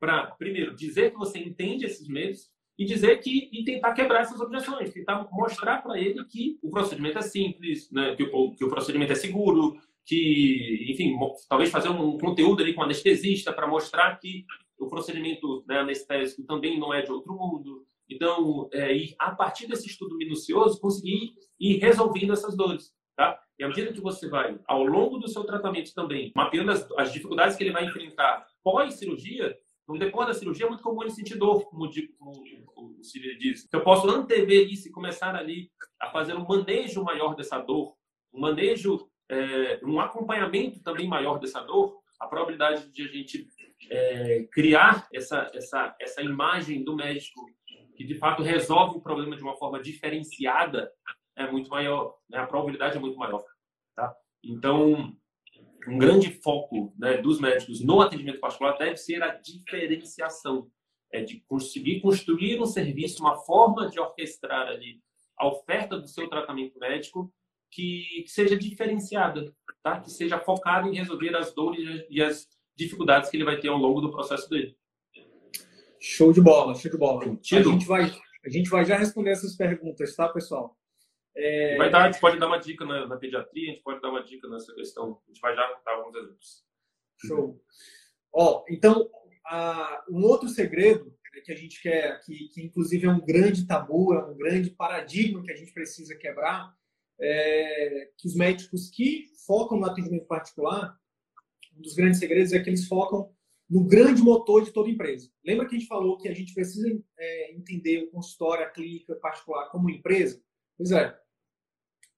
para, 0.00 0.26
primeiro, 0.32 0.74
dizer 0.74 1.12
que 1.12 1.16
você 1.16 1.38
entende 1.38 1.86
esses 1.86 2.08
medos 2.08 2.50
e 2.76 2.84
dizer 2.84 3.18
que 3.18 3.48
e 3.52 3.64
tentar 3.64 3.92
quebrar 3.92 4.22
essas 4.22 4.40
objeções, 4.40 4.92
tentar 4.92 5.26
mostrar 5.32 5.82
para 5.82 5.98
ele 5.98 6.24
que 6.24 6.58
o 6.62 6.70
procedimento 6.70 7.18
é 7.18 7.22
simples, 7.22 7.90
né, 7.90 8.14
que, 8.16 8.24
o, 8.24 8.54
que 8.54 8.64
o 8.64 8.68
procedimento 8.68 9.12
é 9.12 9.16
seguro, 9.16 9.76
que, 10.08 10.86
enfim, 10.90 11.14
talvez 11.48 11.70
fazer 11.70 11.90
um 11.90 12.16
conteúdo 12.16 12.62
ali 12.62 12.72
com 12.72 12.82
anestesista 12.82 13.52
para 13.52 13.66
mostrar 13.68 14.16
que 14.16 14.46
o 14.78 14.88
procedimento 14.88 15.62
né, 15.68 15.80
anestésico 15.80 16.42
também 16.44 16.80
não 16.80 16.94
é 16.94 17.02
de 17.02 17.12
outro 17.12 17.34
mundo, 17.34 17.84
então, 18.08 18.70
é, 18.72 18.96
e 18.96 19.14
a 19.18 19.32
partir 19.32 19.66
desse 19.66 19.86
estudo 19.86 20.16
minucioso, 20.16 20.80
conseguir 20.80 21.34
ir 21.60 21.76
resolvendo 21.76 22.32
essas 22.32 22.56
dores. 22.56 22.90
Tá? 23.14 23.38
E 23.58 23.64
à 23.64 23.68
medida 23.68 23.92
que 23.92 24.00
você 24.00 24.28
vai, 24.28 24.58
ao 24.66 24.82
longo 24.84 25.18
do 25.18 25.28
seu 25.28 25.44
tratamento 25.44 25.92
também, 25.92 26.32
mapeando 26.34 26.70
as, 26.70 26.88
as 26.96 27.12
dificuldades 27.12 27.56
que 27.56 27.64
ele 27.64 27.72
vai 27.72 27.84
enfrentar 27.84 28.46
pós-cirurgia, 28.64 29.54
então, 29.82 29.98
depois 29.98 30.26
da 30.26 30.34
cirurgia 30.34 30.66
é 30.66 30.68
muito 30.68 30.82
comum 30.82 31.02
ele 31.02 31.10
sentir 31.10 31.36
dor, 31.36 31.64
como, 31.64 31.88
como 32.18 32.98
o 32.98 33.02
Cílio 33.02 33.38
diz. 33.38 33.66
Eu 33.72 33.82
posso 33.82 34.06
antever 34.08 34.70
isso 34.70 34.88
e 34.88 34.92
começar 34.92 35.34
ali 35.34 35.70
a 35.98 36.10
fazer 36.10 36.34
um 36.34 36.46
manejo 36.46 37.02
maior 37.02 37.34
dessa 37.34 37.58
dor, 37.58 37.94
um 38.32 38.38
manejo, 38.38 39.07
é, 39.30 39.80
um 39.84 40.00
acompanhamento 40.00 40.80
também 40.82 41.06
maior 41.06 41.38
dessa 41.38 41.60
dor, 41.60 42.00
a 42.18 42.26
probabilidade 42.26 42.90
de 42.90 43.02
a 43.02 43.06
gente 43.06 43.48
é, 43.90 44.46
criar 44.50 45.06
essa, 45.12 45.50
essa, 45.54 45.94
essa 46.00 46.22
imagem 46.22 46.82
do 46.82 46.96
médico 46.96 47.40
que 47.96 48.04
de 48.04 48.14
fato 48.14 48.42
resolve 48.42 48.98
o 48.98 49.00
problema 49.00 49.36
de 49.36 49.42
uma 49.42 49.56
forma 49.56 49.80
diferenciada 49.80 50.90
é 51.36 51.50
muito 51.50 51.70
maior, 51.70 52.16
né? 52.28 52.38
a 52.38 52.46
probabilidade 52.46 52.96
é 52.96 53.00
muito 53.00 53.18
maior. 53.18 53.44
Tá? 53.94 54.14
Então, 54.42 55.16
um 55.86 55.98
grande 55.98 56.30
foco 56.30 56.92
né, 56.98 57.18
dos 57.18 57.40
médicos 57.40 57.80
no 57.80 58.00
atendimento 58.00 58.40
particular 58.40 58.76
deve 58.76 58.96
ser 58.96 59.22
a 59.22 59.34
diferenciação, 59.34 60.70
é 61.12 61.22
de 61.22 61.40
conseguir 61.48 62.00
construir 62.00 62.60
um 62.60 62.66
serviço, 62.66 63.22
uma 63.22 63.36
forma 63.36 63.88
de 63.88 63.98
orquestrar 63.98 64.68
ali 64.68 65.00
a 65.36 65.46
oferta 65.46 65.98
do 65.98 66.08
seu 66.08 66.28
tratamento 66.28 66.78
médico 66.78 67.32
que, 67.70 68.22
que 68.24 68.28
seja 68.28 68.56
diferenciada, 68.56 69.52
tá? 69.82 70.00
que 70.00 70.10
seja 70.10 70.38
focada 70.38 70.88
em 70.88 70.94
resolver 70.94 71.34
as 71.36 71.54
dores 71.54 72.04
e 72.08 72.22
as 72.22 72.48
dificuldades 72.76 73.30
que 73.30 73.36
ele 73.36 73.44
vai 73.44 73.58
ter 73.58 73.68
ao 73.68 73.78
longo 73.78 74.00
do 74.00 74.10
processo 74.10 74.48
dele. 74.48 74.76
Show 76.00 76.32
de 76.32 76.40
bola, 76.40 76.74
show 76.74 76.90
de 76.90 76.96
bola. 76.96 77.24
A 77.24 77.62
gente, 77.62 77.86
vai, 77.86 78.04
a 78.44 78.48
gente 78.48 78.70
vai 78.70 78.84
já 78.84 78.96
responder 78.96 79.30
essas 79.30 79.56
perguntas, 79.56 80.14
tá, 80.14 80.28
pessoal? 80.28 80.76
É... 81.36 81.76
Vai 81.76 81.90
dar, 81.90 82.04
a 82.04 82.12
gente 82.12 82.20
pode 82.20 82.38
dar 82.38 82.46
uma 82.46 82.58
dica 82.58 82.84
na, 82.84 83.06
na, 83.06 83.16
pediatria, 83.16 83.70
a 83.70 83.74
gente 83.74 83.82
pode 83.82 84.00
dar 84.00 84.10
uma 84.10 84.22
dica 84.22 84.48
nessa 84.48 84.74
questão. 84.74 85.20
A 85.24 85.30
gente 85.30 85.40
vai 85.40 85.54
já 85.54 85.62
dar 85.84 85.92
alguns 85.92 86.14
exemplos. 86.14 86.64
Show. 87.26 87.60
Ó, 88.32 88.64
então, 88.68 89.08
a, 89.46 90.04
um 90.08 90.24
outro 90.24 90.48
segredo 90.48 91.12
que 91.44 91.52
a 91.52 91.56
gente 91.56 91.80
quer, 91.80 92.20
que, 92.20 92.48
que 92.48 92.62
inclusive 92.62 93.06
é 93.06 93.10
um 93.10 93.24
grande 93.24 93.66
tabu, 93.66 94.12
é 94.14 94.24
um 94.24 94.36
grande 94.36 94.70
paradigma 94.70 95.42
que 95.42 95.52
a 95.52 95.56
gente 95.56 95.72
precisa 95.72 96.16
quebrar, 96.16 96.74
é 97.20 98.10
que 98.16 98.28
os 98.28 98.34
médicos 98.34 98.90
que 98.90 99.26
focam 99.46 99.78
no 99.78 99.86
atendimento 99.86 100.26
particular, 100.26 100.96
um 101.76 101.80
dos 101.80 101.94
grandes 101.94 102.18
segredos 102.18 102.52
é 102.52 102.60
que 102.60 102.68
eles 102.68 102.86
focam 102.86 103.32
no 103.68 103.84
grande 103.84 104.22
motor 104.22 104.64
de 104.64 104.72
toda 104.72 104.88
empresa. 104.88 105.30
Lembra 105.44 105.66
que 105.68 105.76
a 105.76 105.78
gente 105.78 105.88
falou 105.88 106.16
que 106.16 106.28
a 106.28 106.34
gente 106.34 106.54
precisa 106.54 106.88
é, 107.18 107.54
entender 107.54 108.04
o 108.04 108.10
consultório, 108.10 108.64
a 108.64 108.70
clínica 108.70 109.14
particular 109.16 109.68
como 109.70 109.90
empresa? 109.90 110.42
Pois 110.76 110.90
é. 110.90 111.16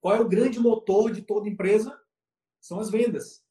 Qual 0.00 0.14
é 0.14 0.20
o 0.20 0.28
grande 0.28 0.58
motor 0.58 1.12
de 1.12 1.22
toda 1.22 1.48
empresa? 1.48 1.98
São 2.60 2.78
as 2.78 2.90
vendas. 2.90 3.42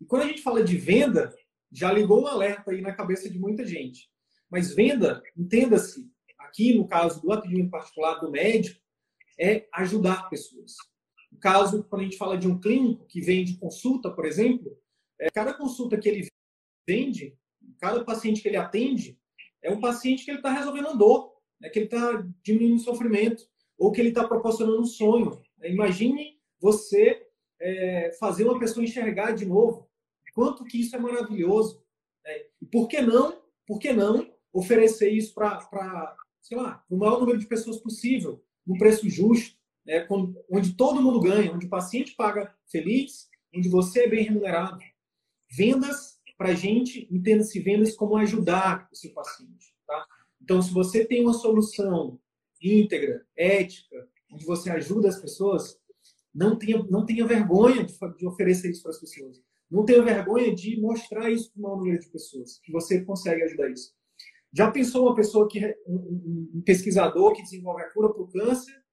E 0.00 0.04
quando 0.04 0.22
a 0.22 0.26
gente 0.26 0.42
fala 0.42 0.64
de 0.64 0.76
venda, 0.76 1.34
já 1.70 1.92
ligou 1.92 2.22
um 2.22 2.26
alerta 2.26 2.70
aí 2.70 2.80
na 2.80 2.94
cabeça 2.94 3.30
de 3.30 3.38
muita 3.38 3.64
gente. 3.64 4.10
Mas 4.50 4.74
venda, 4.74 5.22
entenda-se, 5.36 6.10
aqui 6.38 6.74
no 6.74 6.86
caso 6.86 7.20
do 7.20 7.32
atendimento 7.32 7.70
particular 7.70 8.20
do 8.20 8.30
médico, 8.30 8.80
é 9.38 9.66
ajudar 9.72 10.28
pessoas. 10.28 10.74
Caso, 11.44 11.84
quando 11.90 12.00
a 12.00 12.04
gente 12.04 12.16
fala 12.16 12.38
de 12.38 12.48
um 12.48 12.58
clínico 12.58 13.04
que 13.04 13.20
vende 13.20 13.58
consulta, 13.58 14.10
por 14.10 14.24
exemplo, 14.24 14.80
é, 15.20 15.30
cada 15.30 15.52
consulta 15.52 15.98
que 15.98 16.08
ele 16.08 16.26
vende, 16.88 17.36
cada 17.78 18.02
paciente 18.02 18.40
que 18.40 18.48
ele 18.48 18.56
atende 18.56 19.20
é 19.60 19.70
um 19.70 19.78
paciente 19.78 20.24
que 20.24 20.30
ele 20.30 20.38
está 20.38 20.50
resolvendo 20.50 20.88
a 20.88 20.94
dor, 20.94 21.34
né, 21.60 21.68
que 21.68 21.80
ele 21.80 21.84
está 21.84 22.26
diminuindo 22.42 22.76
o 22.76 22.82
sofrimento, 22.82 23.46
ou 23.76 23.92
que 23.92 24.00
ele 24.00 24.08
está 24.08 24.26
proporcionando 24.26 24.80
um 24.80 24.86
sonho. 24.86 25.42
Né. 25.58 25.70
Imagine 25.70 26.40
você 26.58 27.26
é, 27.60 28.16
fazer 28.18 28.44
uma 28.44 28.58
pessoa 28.58 28.82
enxergar 28.82 29.32
de 29.32 29.44
novo 29.44 29.86
quanto 30.32 30.64
que 30.64 30.80
isso 30.80 30.96
é 30.96 30.98
maravilhoso. 30.98 31.84
Né? 32.24 32.46
E 32.62 32.64
por 32.64 32.88
que 32.88 33.02
não, 33.02 33.38
por 33.66 33.78
que 33.78 33.92
não 33.92 34.32
oferecer 34.50 35.10
isso 35.10 35.34
para, 35.34 36.16
sei 36.40 36.56
lá, 36.56 36.82
o 36.88 36.96
maior 36.96 37.20
número 37.20 37.38
de 37.38 37.46
pessoas 37.46 37.76
possível, 37.76 38.42
num 38.66 38.78
preço 38.78 39.06
justo, 39.10 39.62
né? 39.84 40.06
onde 40.50 40.74
todo 40.74 41.02
mundo 41.02 41.20
ganha, 41.20 41.52
onde 41.52 41.66
o 41.66 41.70
paciente 41.70 42.14
paga 42.14 42.54
feliz, 42.70 43.28
onde 43.54 43.68
você 43.68 44.04
é 44.04 44.08
bem 44.08 44.24
remunerado. 44.24 44.78
Vendas 45.50 46.18
para 46.36 46.50
a 46.50 46.54
gente, 46.54 47.08
entenda-se 47.10 47.60
vendas 47.60 47.94
como 47.94 48.16
ajudar 48.16 48.88
o 48.92 48.96
seu 48.96 49.12
paciente. 49.12 49.74
Tá? 49.86 50.06
Então, 50.42 50.60
se 50.60 50.72
você 50.72 51.04
tem 51.04 51.22
uma 51.22 51.34
solução 51.34 52.18
íntegra, 52.60 53.24
ética, 53.36 54.08
onde 54.32 54.44
você 54.44 54.70
ajuda 54.70 55.08
as 55.08 55.20
pessoas, 55.20 55.78
não 56.34 56.58
tenha, 56.58 56.82
não 56.90 57.06
tenha 57.06 57.26
vergonha 57.26 57.84
de, 57.84 57.94
de 58.16 58.26
oferecer 58.26 58.70
isso 58.70 58.82
para 58.82 58.90
as 58.90 58.98
pessoas. 58.98 59.40
Não 59.70 59.84
tenha 59.84 60.02
vergonha 60.02 60.54
de 60.54 60.80
mostrar 60.80 61.30
isso 61.30 61.52
para 61.52 61.60
o 61.60 61.62
maior 61.62 61.76
número 61.76 62.00
de 62.00 62.08
pessoas, 62.08 62.58
que 62.62 62.72
você 62.72 63.04
consegue 63.04 63.42
ajudar 63.42 63.70
isso. 63.70 63.94
Já 64.52 64.70
pensou 64.70 65.06
uma 65.06 65.14
pessoa 65.14 65.48
que 65.48 65.64
um, 65.86 66.50
um 66.54 66.62
pesquisador 66.64 67.32
que 67.34 67.42
desenvolve 67.42 67.82
a 67.82 67.90
cura 67.90 68.12
para 68.12 68.22
o 68.22 68.28
câncer 68.28 68.83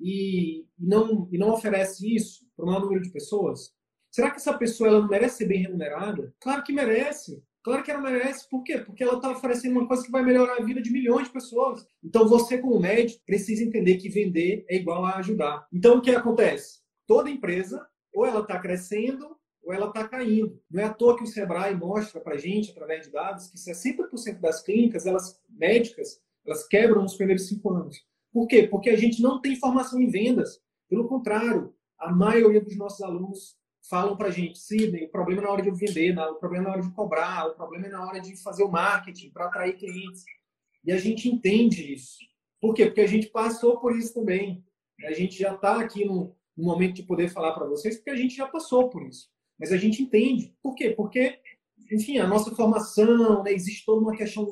e 0.00 0.66
não, 0.78 1.28
e 1.30 1.38
não 1.38 1.50
oferece 1.50 2.14
isso 2.14 2.46
para 2.56 2.64
o 2.64 2.66
maior 2.66 2.80
número 2.80 3.02
de 3.02 3.10
pessoas? 3.10 3.72
Será 4.10 4.30
que 4.30 4.38
essa 4.38 4.56
pessoa 4.56 4.88
ela 4.88 5.00
não 5.00 5.08
merece 5.08 5.38
ser 5.38 5.46
bem 5.46 5.62
remunerada? 5.62 6.34
Claro 6.40 6.64
que 6.64 6.72
merece. 6.72 7.42
Claro 7.62 7.82
que 7.82 7.90
ela 7.90 8.00
merece. 8.00 8.48
Por 8.48 8.62
quê? 8.64 8.78
Porque 8.78 9.02
ela 9.02 9.16
está 9.16 9.30
oferecendo 9.30 9.78
uma 9.78 9.86
coisa 9.86 10.02
que 10.02 10.10
vai 10.10 10.24
melhorar 10.24 10.56
a 10.56 10.64
vida 10.64 10.80
de 10.80 10.90
milhões 10.90 11.26
de 11.26 11.32
pessoas. 11.32 11.86
Então 12.02 12.26
você, 12.26 12.58
como 12.58 12.80
médico, 12.80 13.22
precisa 13.26 13.62
entender 13.62 13.98
que 13.98 14.08
vender 14.08 14.64
é 14.68 14.76
igual 14.76 15.04
a 15.04 15.18
ajudar. 15.18 15.66
Então 15.72 15.98
o 15.98 16.00
que 16.00 16.10
acontece? 16.10 16.80
Toda 17.06 17.30
empresa, 17.30 17.86
ou 18.12 18.24
ela 18.24 18.40
está 18.40 18.58
crescendo, 18.58 19.36
ou 19.62 19.72
ela 19.72 19.88
está 19.88 20.08
caindo. 20.08 20.58
Não 20.70 20.82
é 20.82 20.86
à 20.86 20.94
toa 20.94 21.16
que 21.16 21.24
o 21.24 21.26
Sebrae 21.26 21.76
mostra 21.76 22.20
para 22.20 22.38
gente, 22.38 22.70
através 22.70 23.06
de 23.06 23.12
dados, 23.12 23.48
que 23.48 23.58
60% 23.58 24.40
das 24.40 24.62
clínicas, 24.62 25.06
elas 25.06 25.38
médicas, 25.48 26.20
elas 26.46 26.66
quebram 26.66 27.02
nos 27.02 27.14
primeiros 27.14 27.46
cinco 27.46 27.70
anos. 27.74 27.98
Por 28.32 28.46
quê? 28.46 28.66
Porque 28.66 28.90
a 28.90 28.96
gente 28.96 29.22
não 29.22 29.40
tem 29.40 29.56
formação 29.56 30.00
em 30.00 30.08
vendas. 30.08 30.60
Pelo 30.88 31.08
contrário, 31.08 31.74
a 31.98 32.12
maioria 32.12 32.60
dos 32.60 32.76
nossos 32.76 33.00
alunos 33.02 33.56
falam 33.88 34.16
para 34.16 34.28
a 34.28 34.30
gente, 34.30 34.58
Sidney, 34.58 35.04
o 35.04 35.10
problema 35.10 35.42
é 35.42 35.44
na 35.44 35.50
hora 35.50 35.62
de 35.62 35.70
vender, 35.70 36.16
o 36.18 36.34
problema 36.36 36.64
é 36.64 36.68
na 36.68 36.72
hora 36.74 36.82
de 36.82 36.94
cobrar, 36.94 37.48
o 37.48 37.54
problema 37.54 37.86
é 37.86 37.90
na 37.90 38.06
hora 38.06 38.20
de 38.20 38.36
fazer 38.42 38.62
o 38.62 38.70
marketing 38.70 39.30
para 39.30 39.46
atrair 39.46 39.76
clientes. 39.76 40.24
E 40.84 40.92
a 40.92 40.98
gente 40.98 41.28
entende 41.28 41.92
isso. 41.92 42.18
Por 42.60 42.74
quê? 42.74 42.86
Porque 42.86 43.00
a 43.00 43.06
gente 43.06 43.28
passou 43.28 43.78
por 43.78 43.96
isso 43.96 44.14
também. 44.14 44.64
A 45.04 45.12
gente 45.12 45.38
já 45.38 45.54
está 45.54 45.80
aqui 45.80 46.04
no, 46.04 46.36
no, 46.56 46.64
momento 46.64 46.94
de 46.94 47.02
poder 47.02 47.28
falar 47.28 47.52
para 47.52 47.66
vocês, 47.66 47.96
porque 47.96 48.10
a 48.10 48.16
gente 48.16 48.36
já 48.36 48.46
passou 48.46 48.88
por 48.90 49.02
isso. 49.02 49.28
Mas 49.58 49.72
a 49.72 49.76
gente 49.76 50.02
entende. 50.02 50.54
Por 50.62 50.74
quê? 50.74 50.90
Porque, 50.90 51.38
enfim, 51.90 52.18
a 52.18 52.26
nossa 52.26 52.54
formação, 52.54 53.42
né, 53.42 53.52
existe 53.52 53.84
toda 53.84 54.02
uma 54.02 54.16
questão 54.16 54.48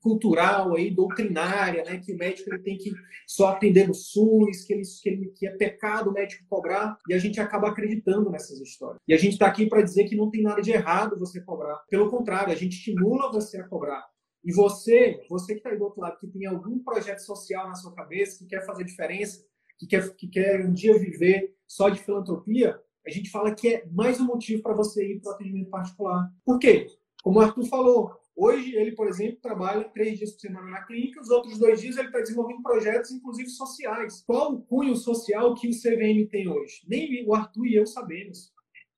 cultural 0.00 0.74
aí, 0.74 0.90
doutrinária, 0.90 1.84
né, 1.84 1.98
que 1.98 2.12
o 2.12 2.16
médico 2.16 2.50
ele 2.50 2.62
tem 2.62 2.78
que 2.78 2.92
só 3.26 3.48
atender 3.48 3.86
no 3.86 3.94
SUS, 3.94 4.64
que, 4.64 4.72
ele, 4.72 4.82
que, 5.02 5.08
ele, 5.08 5.26
que 5.30 5.46
é 5.46 5.50
pecado 5.50 6.10
o 6.10 6.12
médico 6.12 6.44
cobrar, 6.48 6.96
e 7.08 7.14
a 7.14 7.18
gente 7.18 7.40
acaba 7.40 7.68
acreditando 7.68 8.30
nessas 8.30 8.60
histórias. 8.60 9.00
E 9.06 9.14
a 9.14 9.18
gente 9.18 9.34
está 9.34 9.46
aqui 9.46 9.66
para 9.66 9.82
dizer 9.82 10.04
que 10.04 10.16
não 10.16 10.30
tem 10.30 10.42
nada 10.42 10.62
de 10.62 10.70
errado 10.70 11.18
você 11.18 11.40
cobrar. 11.40 11.76
Pelo 11.88 12.10
contrário, 12.10 12.52
a 12.52 12.56
gente 12.56 12.76
estimula 12.76 13.30
você 13.30 13.58
a 13.58 13.68
cobrar. 13.68 14.04
E 14.44 14.52
você, 14.52 15.20
você 15.28 15.54
que 15.54 15.58
está 15.58 15.70
aí 15.70 15.78
do 15.78 15.84
outro 15.84 16.00
lado, 16.00 16.18
que 16.18 16.26
tem 16.26 16.46
algum 16.46 16.78
projeto 16.82 17.20
social 17.20 17.68
na 17.68 17.74
sua 17.74 17.94
cabeça, 17.94 18.38
que 18.38 18.46
quer 18.46 18.64
fazer 18.64 18.84
diferença, 18.84 19.44
que 19.78 19.86
quer, 19.86 20.14
que 20.14 20.28
quer 20.28 20.64
um 20.64 20.72
dia 20.72 20.98
viver 20.98 21.54
só 21.66 21.88
de 21.88 22.00
filantropia, 22.00 22.80
a 23.06 23.10
gente 23.10 23.30
fala 23.30 23.54
que 23.54 23.68
é 23.68 23.86
mais 23.90 24.20
um 24.20 24.26
motivo 24.26 24.62
para 24.62 24.74
você 24.74 25.14
ir 25.14 25.20
para 25.20 25.30
o 25.30 25.34
atendimento 25.34 25.70
particular. 25.70 26.30
Por 26.44 26.58
quê? 26.58 26.86
Como 27.22 27.38
o 27.38 27.42
Arthur 27.42 27.64
falou, 27.64 28.12
Hoje, 28.40 28.76
ele, 28.76 28.92
por 28.92 29.08
exemplo, 29.08 29.40
trabalha 29.42 29.82
três 29.88 30.16
dias 30.16 30.30
por 30.30 30.38
semana 30.38 30.70
na 30.70 30.82
clínica, 30.82 31.20
os 31.20 31.28
outros 31.28 31.58
dois 31.58 31.80
dias 31.80 31.96
ele 31.96 32.06
está 32.06 32.20
desenvolvendo 32.20 32.62
projetos, 32.62 33.10
inclusive 33.10 33.50
sociais. 33.50 34.22
Qual 34.24 34.54
o 34.54 34.62
cunho 34.62 34.94
social 34.94 35.56
que 35.56 35.66
o 35.66 35.72
CVM 35.72 36.24
tem 36.30 36.48
hoje? 36.48 36.82
Nem 36.86 37.26
o 37.26 37.34
Arthur 37.34 37.66
e 37.66 37.74
eu 37.74 37.84
sabemos. 37.84 38.52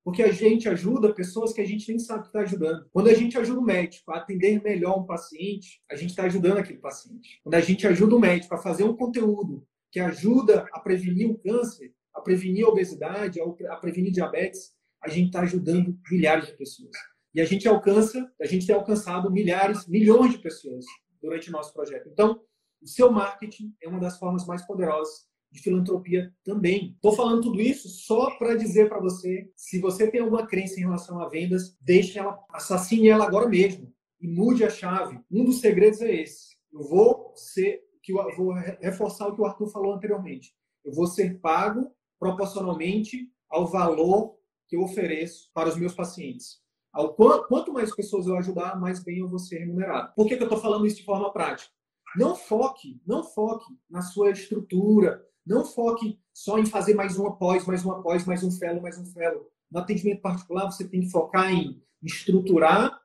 Porque 0.05 0.23
a 0.23 0.31
gente 0.31 0.69
ajuda 0.69 1.15
pessoas 1.15 1.55
que 1.55 1.63
a 1.63 1.67
gente 1.67 1.89
nem 1.89 1.99
sabe 1.99 2.21
que 2.21 2.27
está 2.27 2.41
ajudando. 2.41 2.87
Quando 2.93 3.09
a 3.09 3.15
gente 3.15 3.39
ajuda 3.39 3.61
o 3.61 3.65
médico 3.65 4.13
a 4.13 4.19
atender 4.19 4.63
melhor 4.63 4.99
um 4.99 5.07
paciente, 5.07 5.81
a 5.91 5.97
gente 5.97 6.11
está 6.11 6.25
ajudando 6.25 6.59
aquele 6.59 6.79
paciente. 6.79 7.41
Quando 7.43 7.55
a 7.55 7.61
gente 7.61 7.87
ajuda 7.87 8.17
o 8.17 8.21
médico 8.21 8.55
a 8.55 8.59
fazer 8.59 8.85
um 8.85 8.95
conteúdo 8.95 9.67
que 9.91 10.01
ajuda 10.01 10.67
a 10.71 10.81
prevenir 10.81 11.31
o 11.31 11.39
câncer, 11.39 11.95
a 12.15 12.21
prevenir 12.21 12.67
a 12.67 12.69
obesidade, 12.69 13.41
a 13.41 13.77
prevenir 13.77 14.13
diabetes, 14.13 14.75
a 15.03 15.09
gente 15.09 15.29
está 15.29 15.41
ajudando 15.41 15.99
milhares 16.11 16.47
de 16.47 16.53
pessoas. 16.59 16.91
E 17.35 17.41
a 17.41 17.45
gente 17.45 17.69
alcança, 17.69 18.31
a 18.41 18.47
gente 18.47 18.67
tem 18.67 18.75
alcançado 18.75 19.31
milhares, 19.31 19.87
milhões 19.87 20.33
de 20.33 20.39
pessoas 20.39 20.85
durante 21.21 21.49
o 21.49 21.53
nosso 21.53 21.73
projeto. 21.73 22.09
Então, 22.09 22.41
o 22.83 22.87
seu 22.87 23.11
marketing 23.11 23.75
é 23.83 23.89
uma 23.89 24.01
das 24.01 24.19
formas 24.19 24.47
mais 24.47 24.67
poderosas 24.67 25.29
de 25.51 25.61
filantropia 25.61 26.33
também. 26.45 26.93
Estou 26.95 27.13
falando 27.13 27.43
tudo 27.43 27.61
isso 27.61 27.89
só 27.89 28.31
para 28.39 28.55
dizer 28.55 28.89
para 28.89 29.01
você, 29.01 29.51
se 29.57 29.81
você 29.81 30.11
tem 30.11 30.21
alguma 30.21 30.47
crença 30.47 30.79
em 30.79 30.85
relação 30.85 31.21
a 31.21 31.29
vendas, 31.29 31.77
deixe 31.81 32.19
ela, 32.19 32.39
assassine 32.53 33.09
ela 33.09 33.27
agora 33.27 33.49
mesmo 33.49 33.93
e 34.21 34.29
mude 34.29 34.65
a 34.65 34.71
chave. 34.71 35.21
Um 35.31 35.45
dos 35.45 35.61
segredos 35.61 36.01
é 36.01 36.15
esse. 36.15 36.57
Eu 36.73 36.83
vou 36.83 37.33
ser, 37.35 37.83
que 38.03 38.13
eu 38.13 38.37
vou 38.37 38.53
reforçar 38.81 39.27
o 39.27 39.35
que 39.35 39.41
o 39.41 39.45
Arthur 39.45 39.69
falou 39.69 39.95
anteriormente. 39.95 40.55
Eu 40.85 40.93
vou 40.93 41.07
ser 41.07 41.41
pago 41.41 41.93
proporcionalmente 42.19 43.29
ao 43.49 43.67
valor 43.67 44.39
que 44.69 44.77
eu 44.77 44.83
ofereço 44.83 45.51
para 45.53 45.69
os 45.69 45.77
meus 45.77 45.95
pacientes. 45.95 46.60
Quanto 46.93 47.73
mais 47.73 47.95
pessoas 47.95 48.27
eu 48.27 48.37
ajudar, 48.37 48.79
mais 48.79 49.03
bem 49.03 49.19
eu 49.19 49.29
vou 49.29 49.39
ser 49.39 49.59
remunerado. 49.59 50.13
Por 50.15 50.27
que, 50.27 50.37
que 50.37 50.43
eu 50.43 50.47
estou 50.47 50.61
falando 50.61 50.87
isso 50.87 50.97
de 50.97 51.05
forma 51.05 51.33
prática? 51.33 51.71
Não 52.17 52.35
foque, 52.35 53.01
não 53.07 53.23
foque 53.23 53.73
na 53.89 54.03
sua 54.03 54.31
estrutura, 54.31 55.25
não 55.47 55.65
foque 55.65 56.19
só 56.33 56.59
em 56.59 56.67
fazer 56.67 56.95
mais 56.95 57.17
uma 57.17 57.37
pós, 57.37 57.65
mais 57.67 57.85
uma 57.85 58.03
pós, 58.03 58.25
mais 58.27 58.43
um 58.43 58.51
fellow, 58.51 58.83
mais 58.83 58.99
um 58.99 59.07
fellow. 59.07 59.49
No 59.71 59.79
atendimento 59.79 60.21
particular, 60.21 60.67
você 60.67 60.89
tem 60.89 61.01
que 61.03 61.11
focar 61.11 61.53
em 61.53 61.81
estruturar 62.03 63.01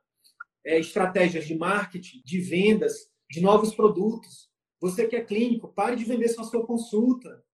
é, 0.64 0.80
estratégias 0.80 1.46
de 1.46 1.54
marketing, 1.54 2.22
de 2.24 2.40
vendas, 2.40 3.08
de 3.30 3.40
novos 3.40 3.74
produtos. 3.74 4.50
Você 4.80 5.06
que 5.06 5.14
é 5.14 5.24
clínico, 5.24 5.72
pare 5.72 5.94
de 5.94 6.04
vender 6.04 6.28
só 6.28 6.42
sua 6.42 6.66
consulta. 6.66 7.44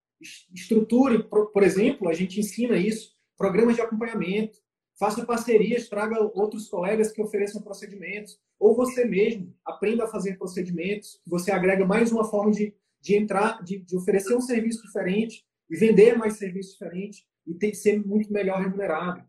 Estruture, 0.55 1.23
por 1.25 1.63
exemplo, 1.63 2.09
a 2.09 2.15
gente 2.15 2.41
ensina 2.41 2.77
isso, 2.77 3.13
programas 3.37 3.77
de 3.77 3.83
acompanhamento. 3.83 4.59
Faça 4.99 5.25
parcerias, 5.25 5.89
traga 5.89 6.21
outros 6.35 6.69
colegas 6.69 7.11
que 7.11 7.23
ofereçam 7.23 7.63
procedimentos. 7.63 8.39
Ou 8.59 8.77
você 8.77 9.05
mesmo 9.05 9.55
aprenda 9.65 10.05
a 10.05 10.09
fazer 10.09 10.39
procedimentos. 10.39 11.21
Você 11.27 11.51
agrega 11.51 11.85
mais 11.85 12.13
uma 12.13 12.25
forma 12.25 12.53
de 12.53 12.75
de 13.03 13.17
entrar, 13.17 13.63
de, 13.63 13.79
de 13.79 13.97
oferecer 13.97 14.35
um 14.35 14.41
serviço 14.41 14.83
diferente 14.83 15.45
e 15.69 15.77
vender 15.77 16.17
mais 16.17 16.35
serviço 16.35 16.73
diferente 16.73 17.27
e 17.47 17.53
ter, 17.53 17.75
ser 17.75 18.01
muito 18.07 18.33
melhor 18.33 18.63
remunerado. 18.63 19.23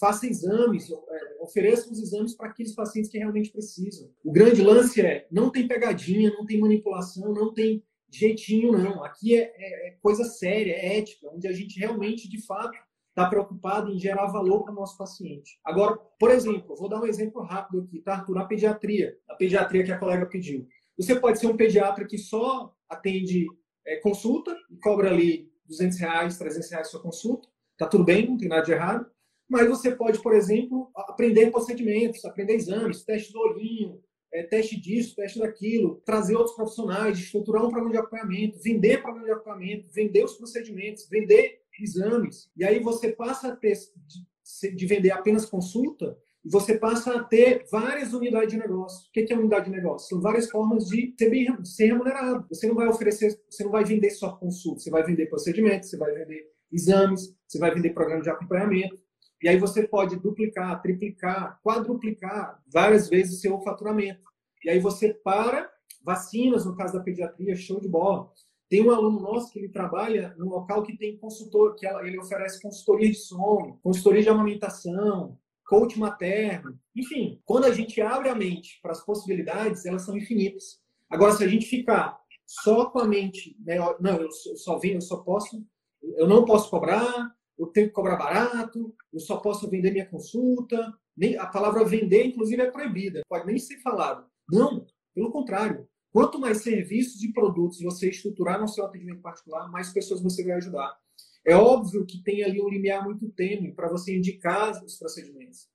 Faça 0.00 0.26
exames, 0.26 0.90
é, 0.90 1.42
ofereça 1.42 1.90
os 1.90 2.00
exames 2.00 2.34
para 2.34 2.48
aqueles 2.48 2.74
pacientes 2.74 3.10
que 3.10 3.18
realmente 3.18 3.50
precisam. 3.50 4.10
O 4.24 4.32
grande 4.32 4.62
lance 4.62 5.00
é, 5.00 5.26
não 5.30 5.50
tem 5.50 5.68
pegadinha, 5.68 6.30
não 6.30 6.46
tem 6.46 6.58
manipulação, 6.58 7.34
não 7.34 7.52
tem 7.52 7.84
jeitinho, 8.10 8.72
não. 8.72 9.04
Aqui 9.04 9.36
é, 9.36 9.52
é, 9.54 9.88
é 9.88 9.90
coisa 10.00 10.24
séria, 10.24 10.72
é 10.72 10.98
ética, 10.98 11.28
onde 11.30 11.46
a 11.46 11.52
gente 11.52 11.78
realmente, 11.78 12.28
de 12.28 12.40
fato, 12.46 12.78
está 13.18 13.28
preocupado 13.28 13.90
em 13.90 13.98
gerar 13.98 14.26
valor 14.26 14.62
para 14.62 14.72
o 14.72 14.76
nosso 14.76 14.96
paciente. 14.96 15.58
Agora, 15.64 15.96
por 16.18 16.30
exemplo, 16.30 16.76
vou 16.76 16.88
dar 16.88 17.00
um 17.00 17.06
exemplo 17.06 17.42
rápido 17.42 17.82
aqui, 17.82 18.00
tá, 18.00 18.14
Arthur? 18.14 18.34
Na 18.36 18.44
pediatria, 18.44 19.18
a 19.28 19.34
pediatria 19.34 19.84
que 19.84 19.90
a 19.90 19.98
colega 19.98 20.24
pediu. 20.26 20.68
Você 20.96 21.18
pode 21.18 21.40
ser 21.40 21.48
um 21.48 21.56
pediatra 21.56 22.06
que 22.06 22.16
só 22.16 22.72
atende 22.88 23.46
é, 23.84 23.96
consulta 23.96 24.56
e 24.70 24.76
cobra 24.78 25.10
ali 25.10 25.50
200 25.66 25.98
reais, 25.98 26.38
300 26.38 26.70
reais 26.70 26.88
sua 26.88 27.02
consulta. 27.02 27.48
Tá 27.76 27.86
tudo 27.86 28.04
bem, 28.04 28.28
não 28.28 28.36
tem 28.36 28.48
nada 28.48 28.62
de 28.62 28.72
errado. 28.72 29.06
Mas 29.48 29.68
você 29.68 29.94
pode, 29.94 30.22
por 30.22 30.34
exemplo, 30.34 30.90
aprender 30.94 31.50
procedimentos, 31.50 32.24
aprender 32.24 32.54
exames, 32.54 33.02
teste 33.02 33.32
do 33.32 33.40
olhinho, 33.40 34.00
é, 34.32 34.42
teste 34.42 34.78
disso, 34.78 35.16
teste 35.16 35.38
daquilo, 35.38 36.02
trazer 36.04 36.36
outros 36.36 36.54
profissionais, 36.54 37.18
estruturar 37.18 37.64
um 37.64 37.70
programa 37.70 37.90
de 37.90 37.98
acompanhamento, 37.98 38.58
vender 38.62 39.02
programa 39.02 39.26
de 39.26 39.32
acompanhamento, 39.32 39.88
vender 39.90 40.24
os 40.24 40.34
procedimentos, 40.34 41.08
vender 41.08 41.62
exames. 41.78 42.50
E 42.56 42.64
aí 42.64 42.80
você 42.80 43.12
passa 43.12 43.48
a 43.48 43.56
ter 43.56 43.76
de, 44.06 44.74
de 44.74 44.86
vender 44.86 45.10
apenas 45.10 45.44
consulta 45.44 46.16
você 46.44 46.78
passa 46.78 47.14
a 47.14 47.22
ter 47.22 47.66
várias 47.70 48.12
unidades 48.12 48.50
de 48.50 48.58
negócio. 48.58 49.08
O 49.08 49.12
que 49.12 49.32
é 49.32 49.36
unidade 49.36 49.66
de 49.66 49.70
negócio? 49.70 50.08
São 50.08 50.20
várias 50.20 50.50
formas 50.50 50.86
de 50.86 51.14
ser, 51.18 51.30
bem, 51.30 51.64
ser 51.64 51.86
remunerado. 51.86 52.46
Você 52.48 52.66
não 52.66 52.74
vai 52.74 52.88
oferecer, 52.88 53.38
você 53.48 53.64
não 53.64 53.70
vai 53.70 53.84
vender 53.84 54.10
só 54.10 54.32
consulta, 54.32 54.80
você 54.80 54.90
vai 54.90 55.02
vender 55.02 55.26
procedimentos, 55.26 55.90
você 55.90 55.96
vai 55.96 56.12
vender 56.12 56.46
exames, 56.72 57.34
você 57.46 57.58
vai 57.58 57.74
vender 57.74 57.90
programa 57.90 58.22
de 58.22 58.30
acompanhamento. 58.30 58.98
E 59.42 59.48
aí 59.48 59.58
você 59.58 59.86
pode 59.86 60.16
duplicar, 60.16 60.80
triplicar, 60.80 61.60
quadruplicar 61.62 62.60
várias 62.72 63.08
vezes 63.08 63.38
o 63.38 63.40
seu 63.40 63.60
faturamento. 63.60 64.22
E 64.64 64.70
aí 64.70 64.80
você 64.80 65.14
para 65.14 65.70
vacinas, 66.02 66.64
no 66.64 66.76
caso 66.76 66.94
da 66.94 67.00
pediatria, 67.00 67.54
show 67.54 67.80
de 67.80 67.88
bola. 67.88 68.30
Tem 68.68 68.82
um 68.84 68.90
aluno 68.90 69.20
nosso 69.20 69.50
que 69.50 69.58
ele 69.58 69.70
trabalha 69.70 70.34
num 70.36 70.48
local 70.48 70.82
que 70.82 70.96
tem 70.96 71.16
consultor, 71.16 71.74
que 71.74 71.86
ele 71.86 72.18
oferece 72.18 72.60
consultoria 72.60 73.08
de 73.08 73.16
sono, 73.16 73.78
consultoria 73.82 74.22
de 74.22 74.28
amamentação, 74.28 75.38
coach 75.64 75.98
materno. 75.98 76.78
Enfim, 76.94 77.40
quando 77.44 77.64
a 77.64 77.72
gente 77.72 78.00
abre 78.00 78.28
a 78.28 78.34
mente 78.34 78.78
para 78.82 78.92
as 78.92 79.04
possibilidades, 79.04 79.86
elas 79.86 80.02
são 80.02 80.16
infinitas. 80.16 80.82
Agora, 81.08 81.32
se 81.32 81.44
a 81.44 81.48
gente 81.48 81.66
ficar 81.66 82.18
só 82.46 82.86
com 82.86 82.98
a 82.98 83.06
mente, 83.06 83.56
né, 83.60 83.76
não, 84.00 84.16
eu 84.20 84.30
só 84.30 84.78
venho, 84.78 84.96
eu 84.96 85.02
só 85.02 85.18
posso, 85.18 85.64
eu 86.02 86.26
não 86.26 86.44
posso 86.44 86.70
cobrar, 86.70 87.34
eu 87.58 87.66
tenho 87.66 87.88
que 87.88 87.92
cobrar 87.92 88.16
barato, 88.16 88.94
eu 89.12 89.20
só 89.20 89.38
posso 89.38 89.68
vender 89.68 89.90
minha 89.90 90.08
consulta. 90.08 90.92
Nem, 91.16 91.36
a 91.36 91.46
palavra 91.46 91.84
vender, 91.84 92.26
inclusive, 92.26 92.62
é 92.62 92.70
proibida, 92.70 93.22
pode 93.28 93.46
nem 93.46 93.58
ser 93.58 93.78
falado. 93.80 94.26
Não, 94.48 94.86
pelo 95.14 95.32
contrário. 95.32 95.88
Quanto 96.18 96.40
mais 96.40 96.62
serviços 96.62 97.22
e 97.22 97.32
produtos 97.32 97.80
você 97.80 98.10
estruturar 98.10 98.60
no 98.60 98.66
seu 98.66 98.84
atendimento 98.84 99.20
particular, 99.20 99.70
mais 99.70 99.92
pessoas 99.92 100.20
você 100.20 100.42
vai 100.42 100.54
ajudar. 100.56 100.98
É 101.46 101.54
óbvio 101.54 102.04
que 102.04 102.20
tem 102.24 102.42
ali 102.42 102.60
um 102.60 102.68
limiar 102.68 103.04
muito 103.04 103.30
tênue 103.30 103.72
para 103.72 103.88
você 103.88 104.16
indicar 104.16 104.72
os 104.84 104.96
procedimentos. 104.96 105.68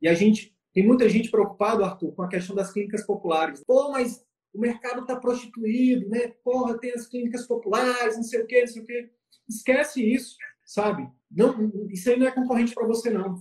E 0.00 0.08
a 0.08 0.14
gente 0.14 0.56
tem 0.72 0.86
muita 0.86 1.06
gente 1.06 1.30
preocupada, 1.30 1.84
Arthur, 1.84 2.14
com 2.14 2.22
a 2.22 2.28
questão 2.28 2.56
das 2.56 2.72
clínicas 2.72 3.04
populares. 3.04 3.62
Pô, 3.62 3.90
mas 3.90 4.24
o 4.54 4.60
mercado 4.62 5.02
está 5.02 5.16
prostituído, 5.16 6.08
né? 6.08 6.28
Porra, 6.42 6.78
tem 6.78 6.92
as 6.92 7.06
clínicas 7.06 7.46
populares, 7.46 8.16
não 8.16 8.22
sei 8.22 8.40
o 8.40 8.46
quê, 8.46 8.60
não 8.60 8.68
sei 8.68 8.82
o 8.82 8.86
quê. 8.86 9.10
Esquece 9.46 10.02
isso, 10.02 10.38
sabe? 10.64 11.06
Não, 11.30 11.70
isso 11.90 12.08
aí 12.08 12.18
não 12.18 12.26
é 12.26 12.30
concorrente 12.30 12.72
para 12.72 12.86
você, 12.86 13.10
não. 13.10 13.34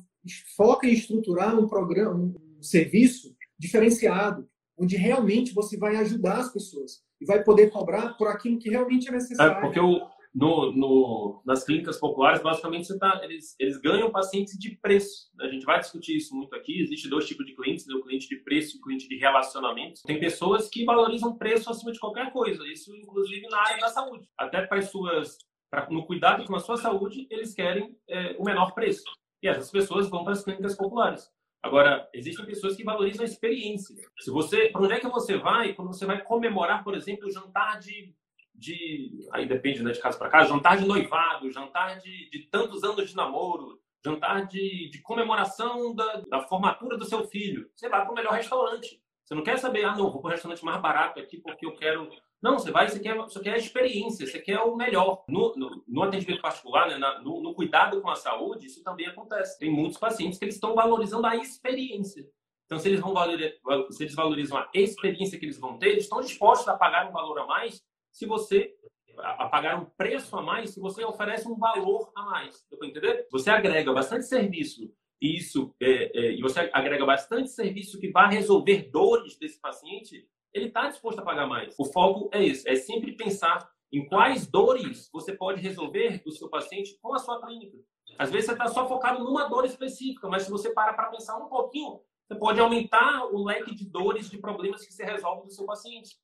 Foca 0.57 0.87
em 0.87 0.91
estruturar 0.91 1.57
um 1.57 1.69
programa, 1.69 2.15
um 2.15 2.61
serviço 2.61 3.33
diferenciado, 3.57 4.45
onde 4.79 4.95
realmente 4.95 5.53
você 5.53 5.77
vai 5.77 5.95
ajudar 5.97 6.37
as 6.37 6.51
pessoas 6.51 7.03
e 7.19 7.25
vai 7.25 7.43
poder 7.43 7.69
cobrar 7.69 8.13
por 8.13 8.27
aquilo 8.27 8.57
que 8.57 8.69
realmente 8.69 9.09
é 9.09 9.11
necessário. 9.11 9.57
É 9.57 9.61
porque 9.61 9.79
o, 9.79 9.99
no, 10.33 10.71
no, 10.71 11.41
nas 11.45 11.63
clínicas 11.63 11.97
populares, 11.97 12.41
basicamente, 12.41 12.97
tá, 12.97 13.19
eles, 13.23 13.55
eles 13.59 13.77
ganham 13.77 14.11
pacientes 14.11 14.57
de 14.57 14.77
preço. 14.77 15.29
A 15.41 15.47
gente 15.47 15.65
vai 15.65 15.79
discutir 15.79 16.15
isso 16.15 16.35
muito 16.35 16.55
aqui. 16.55 16.81
Existem 16.81 17.09
dois 17.09 17.25
tipos 17.25 17.45
de 17.45 17.55
clientes, 17.55 17.85
né? 17.87 17.95
o 17.95 18.03
cliente 18.03 18.27
de 18.27 18.37
preço 18.37 18.77
e 18.77 18.79
o 18.79 18.81
cliente 18.81 19.07
de 19.07 19.17
relacionamento. 19.17 20.01
Tem 20.05 20.19
pessoas 20.19 20.69
que 20.69 20.85
valorizam 20.85 21.37
preço 21.37 21.69
acima 21.69 21.91
de 21.91 21.99
qualquer 21.99 22.31
coisa, 22.31 22.65
isso 22.67 22.95
inclusive 22.95 23.47
na 23.49 23.59
área 23.59 23.79
da 23.79 23.89
saúde. 23.89 24.27
Até 24.37 24.65
para 24.65 24.79
as 24.79 24.89
suas, 24.89 25.37
pra, 25.69 25.87
no 25.89 26.05
cuidado 26.05 26.45
com 26.45 26.55
a 26.55 26.59
sua 26.59 26.77
saúde, 26.77 27.27
eles 27.29 27.53
querem 27.53 27.95
é, 28.07 28.35
o 28.37 28.43
menor 28.43 28.73
preço. 28.73 29.03
E 29.41 29.47
essas 29.47 29.71
pessoas 29.71 30.09
vão 30.09 30.23
para 30.23 30.33
as 30.33 30.43
clínicas 30.43 30.75
populares. 30.75 31.29
Agora, 31.61 32.09
existem 32.13 32.45
pessoas 32.45 32.75
que 32.75 32.83
valorizam 32.83 33.23
a 33.23 33.27
experiência. 33.27 33.95
Se 34.19 34.31
você, 34.31 34.69
para 34.69 34.81
onde 34.81 34.93
é 34.93 34.99
que 34.99 35.09
você 35.09 35.37
vai 35.37 35.73
quando 35.73 35.89
você 35.89 36.05
vai 36.05 36.21
comemorar, 36.23 36.83
por 36.83 36.95
exemplo, 36.95 37.27
o 37.27 37.31
jantar 37.31 37.79
de 37.79 38.15
de. 38.59 39.27
Aí 39.31 39.47
depende 39.47 39.81
né, 39.81 39.91
de 39.91 39.99
casa 39.99 40.17
para 40.17 40.29
casa, 40.29 40.49
jantar 40.49 40.77
de 40.77 40.85
noivado, 40.85 41.51
jantar 41.51 41.97
de, 41.99 42.29
de 42.29 42.39
tantos 42.51 42.83
anos 42.83 43.09
de 43.09 43.15
namoro, 43.15 43.79
jantar 44.03 44.45
de, 44.45 44.89
de 44.89 45.01
comemoração 45.01 45.95
da, 45.95 46.21
da 46.29 46.41
formatura 46.41 46.97
do 46.97 47.05
seu 47.05 47.23
filho. 47.25 47.69
Você 47.73 47.87
vai 47.87 48.01
para 48.01 48.11
o 48.11 48.15
melhor 48.15 48.33
restaurante. 48.33 49.01
Você 49.23 49.33
não 49.35 49.43
quer 49.43 49.57
saber, 49.57 49.85
ah, 49.85 49.95
não, 49.95 50.11
vou 50.11 50.21
para 50.21 50.29
o 50.29 50.31
restaurante 50.31 50.65
mais 50.65 50.81
barato 50.81 51.19
aqui 51.19 51.37
porque 51.37 51.65
eu 51.65 51.73
quero. 51.73 52.09
Não, 52.41 52.57
você 52.57 52.71
vai, 52.71 52.87
você 52.87 52.99
quer, 52.99 53.15
você 53.15 53.39
quer 53.41 53.53
a 53.53 53.57
experiência, 53.57 54.25
você 54.25 54.39
quer 54.39 54.59
o 54.59 54.75
melhor. 54.75 55.25
No, 55.27 55.53
no, 55.55 55.83
no 55.87 56.03
atendimento 56.03 56.41
particular, 56.41 56.87
né, 56.87 56.97
na, 56.97 57.21
no, 57.21 57.41
no, 57.41 57.53
cuidado 57.53 58.01
com 58.01 58.09
a 58.09 58.15
saúde, 58.15 58.67
isso 58.67 58.81
também 58.83 59.07
acontece. 59.07 59.59
Tem 59.59 59.69
muitos 59.69 59.97
pacientes 59.97 60.39
que 60.39 60.45
eles 60.45 60.55
estão 60.55 60.73
valorizando 60.73 61.27
a 61.27 61.35
experiência. 61.35 62.25
Então, 62.65 62.79
se 62.79 62.87
eles, 62.87 62.99
vão 62.99 63.13
valorizar, 63.13 63.51
se 63.89 64.03
eles 64.03 64.15
valorizam 64.15 64.57
a 64.57 64.69
experiência 64.73 65.37
que 65.39 65.45
eles 65.45 65.59
vão 65.59 65.77
ter, 65.77 65.89
eles 65.89 66.03
estão 66.03 66.21
dispostos 66.21 66.67
a 66.67 66.77
pagar 66.77 67.09
um 67.09 67.11
valor 67.11 67.39
a 67.39 67.45
mais 67.45 67.83
se 68.11 68.25
você 68.25 68.75
a 69.17 69.49
pagar 69.49 69.77
um 69.77 69.85
preço 69.85 70.37
a 70.37 70.41
mais 70.41 70.69
se 70.69 70.79
você 70.79 71.03
oferece 71.03 71.47
um 71.47 71.57
valor 71.57 72.11
a 72.15 72.21
mais. 72.23 72.65
Deu 72.69 72.79
para 72.79 72.87
entender? 72.87 73.27
Você 73.31 73.49
agrega 73.49 73.91
bastante 73.91 74.25
serviço 74.25 74.89
e 75.21 75.35
isso 75.35 75.75
é, 75.81 76.17
é, 76.17 76.31
e 76.31 76.41
você 76.41 76.69
agrega 76.71 77.05
bastante 77.05 77.49
serviço 77.49 77.99
que 77.99 78.11
vai 78.11 78.33
resolver 78.33 78.89
dores 78.89 79.37
desse 79.37 79.59
paciente, 79.59 80.25
ele 80.53 80.67
está 80.67 80.87
disposto 80.87 81.19
a 81.19 81.23
pagar 81.23 81.47
mais. 81.47 81.75
O 81.77 81.85
foco 81.85 82.29
é 82.31 82.43
esse, 82.43 82.67
é 82.67 82.75
sempre 82.75 83.15
pensar 83.15 83.69
em 83.91 84.05
quais 84.07 84.47
dores 84.47 85.09
você 85.11 85.33
pode 85.33 85.61
resolver 85.61 86.21
do 86.23 86.31
seu 86.31 86.49
paciente 86.49 86.97
com 87.01 87.13
a 87.13 87.19
sua 87.19 87.41
clínica. 87.41 87.77
Às 88.17 88.31
vezes 88.31 88.47
você 88.47 88.51
está 88.53 88.67
só 88.67 88.87
focado 88.87 89.23
numa 89.23 89.47
dor 89.47 89.65
específica, 89.65 90.27
mas 90.27 90.43
se 90.43 90.51
você 90.51 90.71
para 90.73 90.93
para 90.93 91.09
pensar 91.09 91.37
um 91.37 91.47
pouquinho, 91.47 92.01
você 92.27 92.35
pode 92.37 92.59
aumentar 92.59 93.25
o 93.25 93.43
leque 93.43 93.73
de 93.73 93.85
dores, 93.85 94.29
de 94.29 94.37
problemas 94.37 94.85
que 94.85 94.93
você 94.93 95.03
resolve 95.03 95.47
do 95.47 95.51
seu 95.51 95.65
paciente. 95.65 96.15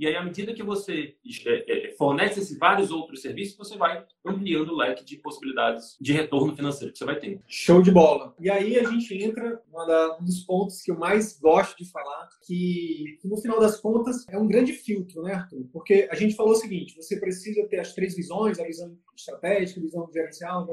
E 0.00 0.06
aí, 0.06 0.16
à 0.16 0.24
medida 0.24 0.54
que 0.54 0.62
você 0.62 1.14
é, 1.46 1.88
é, 1.88 1.92
fornece 1.92 2.40
esses 2.40 2.56
vários 2.56 2.90
outros 2.90 3.20
serviços, 3.20 3.54
você 3.54 3.76
vai 3.76 4.02
ampliando 4.24 4.70
o 4.70 4.76
leque 4.76 5.04
de 5.04 5.18
possibilidades 5.18 5.98
de 6.00 6.14
retorno 6.14 6.56
financeiro 6.56 6.90
que 6.90 6.98
você 6.98 7.04
vai 7.04 7.20
ter. 7.20 7.38
Show 7.46 7.82
de 7.82 7.90
bola. 7.90 8.34
E 8.40 8.48
aí 8.48 8.78
a 8.78 8.84
gente 8.88 9.14
entra 9.22 9.60
um 10.18 10.24
dos 10.24 10.40
pontos 10.44 10.80
que 10.80 10.90
eu 10.90 10.98
mais 10.98 11.38
gosto 11.38 11.76
de 11.76 11.90
falar, 11.90 12.30
que, 12.46 13.18
que 13.20 13.28
no 13.28 13.36
final 13.36 13.60
das 13.60 13.78
contas 13.78 14.26
é 14.30 14.38
um 14.38 14.48
grande 14.48 14.72
filtro, 14.72 15.20
né, 15.20 15.34
Arthur? 15.34 15.68
Porque 15.70 16.08
a 16.10 16.14
gente 16.14 16.34
falou 16.34 16.52
o 16.52 16.56
seguinte: 16.56 16.96
você 16.96 17.20
precisa 17.20 17.68
ter 17.68 17.80
as 17.80 17.92
três 17.92 18.16
visões, 18.16 18.58
a 18.58 18.64
visão 18.64 18.96
estratégica, 19.14 19.80
a 19.80 19.82
visão 19.82 20.10
gerencial, 20.10 20.66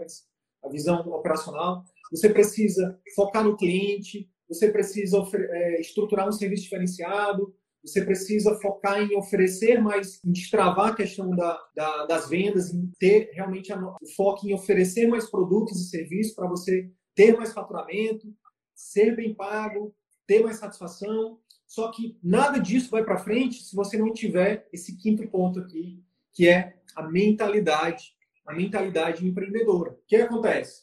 a 0.64 0.70
visão 0.70 1.02
operacional. 1.02 1.84
Você 2.12 2.30
precisa 2.30 2.98
focar 3.14 3.44
no 3.44 3.58
cliente, 3.58 4.30
você 4.48 4.72
precisa 4.72 5.22
é, 5.34 5.82
estruturar 5.82 6.30
um 6.30 6.32
serviço 6.32 6.64
diferenciado, 6.64 7.54
você 7.88 8.04
precisa 8.04 8.60
focar 8.60 9.02
em 9.02 9.16
oferecer 9.16 9.82
mais, 9.82 10.24
em 10.24 10.32
destravar 10.32 10.90
a 10.90 10.96
questão 10.96 11.30
da, 11.30 11.58
da, 11.74 12.06
das 12.06 12.30
vendas, 12.30 12.74
em 12.74 12.92
ter 13.00 13.32
realmente 13.34 13.72
o 13.72 13.96
foco 14.16 14.46
em 14.46 14.54
oferecer 14.54 15.08
mais 15.08 15.30
produtos 15.30 15.80
e 15.80 15.90
serviços 15.90 16.36
para 16.36 16.48
você 16.48 16.92
ter 17.16 17.36
mais 17.38 17.54
faturamento, 17.54 18.28
ser 18.76 19.16
bem 19.16 19.34
pago, 19.34 19.96
ter 20.28 20.44
mais 20.44 20.58
satisfação. 20.58 21.40
Só 21.66 21.90
que 21.92 22.18
nada 22.22 22.60
disso 22.60 22.92
vai 22.92 23.04
para 23.04 23.18
frente 23.18 23.64
se 23.64 23.76
você 23.76 23.98
não 23.98 24.12
tiver 24.12 24.68
esse 24.72 24.98
quinto 24.98 25.26
ponto 25.30 25.60
aqui, 25.60 26.04
que 26.34 26.48
é 26.48 26.78
a 26.96 27.04
mentalidade, 27.04 28.14
a 28.46 28.54
mentalidade 28.54 29.26
empreendedora. 29.26 29.92
O 29.92 30.00
que 30.06 30.18
acontece? 30.18 30.82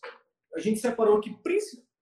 A 0.55 0.59
gente 0.59 0.81
separou 0.81 1.19
aqui 1.19 1.37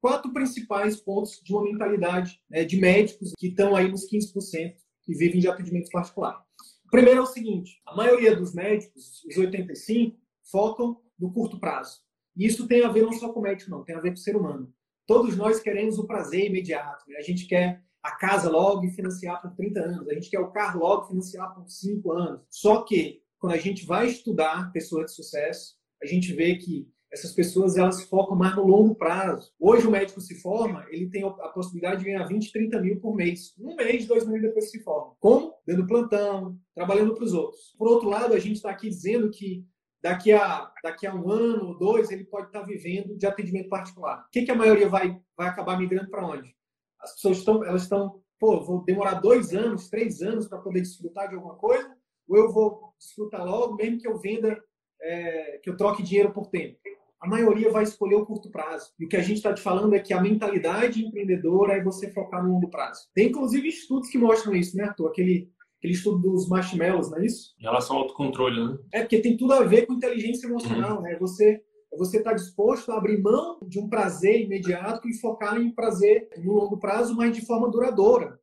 quatro 0.00 0.32
principais 0.32 0.96
pontos 0.96 1.40
de 1.42 1.52
uma 1.52 1.62
mentalidade 1.62 2.40
né, 2.50 2.64
de 2.64 2.76
médicos 2.76 3.32
que 3.38 3.48
estão 3.48 3.76
aí 3.76 3.88
nos 3.88 4.06
15% 4.10 4.74
que 5.02 5.14
vivem 5.14 5.40
de 5.40 5.48
atendimento 5.48 5.90
particular. 5.90 6.44
Primeiro 6.90 7.20
é 7.20 7.22
o 7.22 7.26
seguinte: 7.26 7.80
a 7.86 7.94
maioria 7.94 8.36
dos 8.36 8.54
médicos, 8.54 9.24
os 9.24 9.36
85, 9.36 10.16
focam 10.50 11.00
no 11.18 11.32
curto 11.32 11.58
prazo. 11.58 12.00
E 12.36 12.46
isso 12.46 12.66
tem 12.66 12.84
a 12.84 12.88
ver 12.88 13.02
não 13.02 13.12
só 13.12 13.32
com 13.32 13.40
o 13.40 13.42
médico, 13.42 13.70
não, 13.70 13.84
tem 13.84 13.94
a 13.94 14.00
ver 14.00 14.10
com 14.10 14.16
o 14.16 14.20
ser 14.20 14.36
humano. 14.36 14.72
Todos 15.06 15.36
nós 15.36 15.60
queremos 15.60 15.98
o 15.98 16.06
prazer 16.06 16.46
imediato. 16.46 17.04
Né? 17.08 17.16
A 17.16 17.22
gente 17.22 17.46
quer 17.46 17.82
a 18.02 18.12
casa 18.12 18.50
logo 18.50 18.84
e 18.84 18.90
financiar 18.90 19.40
por 19.40 19.54
30 19.54 19.80
anos. 19.80 20.08
A 20.08 20.14
gente 20.14 20.30
quer 20.30 20.40
o 20.40 20.50
carro 20.50 20.80
logo 20.80 21.04
e 21.04 21.08
financiar 21.08 21.54
por 21.54 21.68
5 21.68 22.12
anos. 22.12 22.42
Só 22.50 22.82
que, 22.82 23.22
quando 23.38 23.52
a 23.52 23.58
gente 23.58 23.84
vai 23.84 24.06
estudar 24.06 24.72
pessoas 24.72 25.06
de 25.06 25.16
sucesso, 25.16 25.76
a 26.02 26.06
gente 26.06 26.32
vê 26.32 26.56
que 26.56 26.88
essas 27.12 27.32
pessoas 27.32 27.76
elas 27.76 28.02
focam 28.04 28.34
mais 28.34 28.56
no 28.56 28.66
longo 28.66 28.94
prazo. 28.94 29.52
Hoje 29.60 29.86
o 29.86 29.90
médico 29.90 30.20
se 30.20 30.40
forma, 30.40 30.86
ele 30.88 31.10
tem 31.10 31.22
a 31.22 31.48
possibilidade 31.48 31.98
de 31.98 32.06
ganhar 32.06 32.24
20, 32.24 32.50
30 32.50 32.80
mil 32.80 33.00
por 33.00 33.14
mês. 33.14 33.54
Um 33.58 33.76
mês, 33.76 34.06
dois 34.06 34.26
meses 34.26 34.42
depois 34.42 34.70
se 34.70 34.82
forma. 34.82 35.14
Como? 35.20 35.54
Dando 35.66 35.86
plantão, 35.86 36.58
trabalhando 36.74 37.14
para 37.14 37.24
os 37.24 37.34
outros. 37.34 37.74
Por 37.76 37.86
outro 37.86 38.08
lado, 38.08 38.32
a 38.32 38.38
gente 38.38 38.56
está 38.56 38.70
aqui 38.70 38.88
dizendo 38.88 39.30
que 39.30 39.62
daqui 40.02 40.32
a, 40.32 40.72
daqui 40.82 41.06
a 41.06 41.14
um 41.14 41.30
ano 41.30 41.68
ou 41.68 41.78
dois 41.78 42.10
ele 42.10 42.24
pode 42.24 42.46
estar 42.46 42.60
tá 42.60 42.66
vivendo 42.66 43.16
de 43.16 43.26
atendimento 43.26 43.68
particular. 43.68 44.24
O 44.26 44.30
que, 44.30 44.42
que 44.42 44.50
a 44.50 44.56
maioria 44.56 44.88
vai, 44.88 45.20
vai 45.36 45.48
acabar 45.48 45.78
migrando 45.78 46.08
para 46.08 46.26
onde? 46.26 46.56
As 46.98 47.12
pessoas 47.14 47.38
estão, 47.38 47.62
elas 47.62 47.82
estão, 47.82 48.22
pô, 48.40 48.64
vou 48.64 48.84
demorar 48.84 49.20
dois 49.20 49.52
anos, 49.52 49.90
três 49.90 50.22
anos 50.22 50.48
para 50.48 50.58
poder 50.58 50.80
desfrutar 50.80 51.28
de 51.28 51.34
alguma 51.34 51.56
coisa, 51.56 51.94
ou 52.26 52.38
eu 52.38 52.50
vou 52.50 52.94
desfrutar 52.98 53.44
logo, 53.44 53.76
mesmo 53.76 53.98
que 53.98 54.08
eu 54.08 54.18
venda, 54.18 54.58
é, 55.00 55.58
que 55.62 55.68
eu 55.68 55.76
troque 55.76 56.02
dinheiro 56.02 56.32
por 56.32 56.46
tempo 56.46 56.78
a 57.22 57.28
maioria 57.28 57.70
vai 57.70 57.84
escolher 57.84 58.16
o 58.16 58.26
curto 58.26 58.50
prazo. 58.50 58.90
E 58.98 59.04
o 59.04 59.08
que 59.08 59.16
a 59.16 59.22
gente 59.22 59.36
está 59.36 59.54
te 59.54 59.62
falando 59.62 59.94
é 59.94 60.00
que 60.00 60.12
a 60.12 60.20
mentalidade 60.20 61.04
empreendedora 61.04 61.74
é 61.74 61.82
você 61.82 62.10
focar 62.10 62.42
no 62.44 62.54
longo 62.54 62.68
prazo. 62.68 63.02
Tem 63.14 63.28
inclusive 63.28 63.68
estudos 63.68 64.08
que 64.08 64.18
mostram 64.18 64.56
isso, 64.56 64.76
né, 64.76 64.84
Arthur? 64.84 65.06
Aquele, 65.06 65.48
aquele 65.78 65.92
estudo 65.94 66.18
dos 66.18 66.48
marshmallows, 66.48 67.10
não 67.10 67.18
é 67.18 67.26
isso? 67.26 67.54
Em 67.60 67.62
relação 67.62 67.94
ao 67.94 68.02
autocontrole, 68.02 68.66
né? 68.66 68.78
É, 68.92 69.00
porque 69.02 69.20
tem 69.20 69.36
tudo 69.36 69.52
a 69.52 69.62
ver 69.62 69.86
com 69.86 69.92
inteligência 69.92 70.48
emocional, 70.48 70.96
uhum. 70.96 71.02
né? 71.02 71.16
Você 71.20 71.62
você 71.96 72.16
está 72.16 72.32
disposto 72.32 72.90
a 72.90 72.96
abrir 72.96 73.20
mão 73.20 73.58
de 73.68 73.78
um 73.78 73.86
prazer 73.86 74.40
imediato 74.40 75.06
e 75.06 75.20
focar 75.20 75.60
em 75.60 75.70
prazer 75.70 76.30
no 76.38 76.54
longo 76.54 76.78
prazo, 76.78 77.14
mas 77.14 77.36
de 77.36 77.44
forma 77.44 77.70
duradoura. 77.70 78.40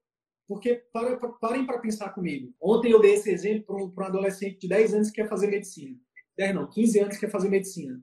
Porque 0.48 0.84
para, 0.94 1.18
parem 1.42 1.66
para 1.66 1.80
pensar 1.80 2.10
comigo. 2.10 2.54
Ontem 2.62 2.92
eu 2.92 3.02
dei 3.02 3.16
esse 3.16 3.32
exemplo 3.32 3.92
para 3.92 4.06
um 4.06 4.08
adolescente 4.08 4.60
de 4.60 4.68
10 4.68 4.94
anos 4.94 5.10
que 5.10 5.22
quer 5.22 5.28
fazer 5.28 5.48
medicina. 5.48 5.98
10 6.38 6.56
não, 6.56 6.70
15 6.70 7.00
anos 7.00 7.16
que 7.16 7.22
quer 7.22 7.32
fazer 7.32 7.50
medicina. 7.50 8.00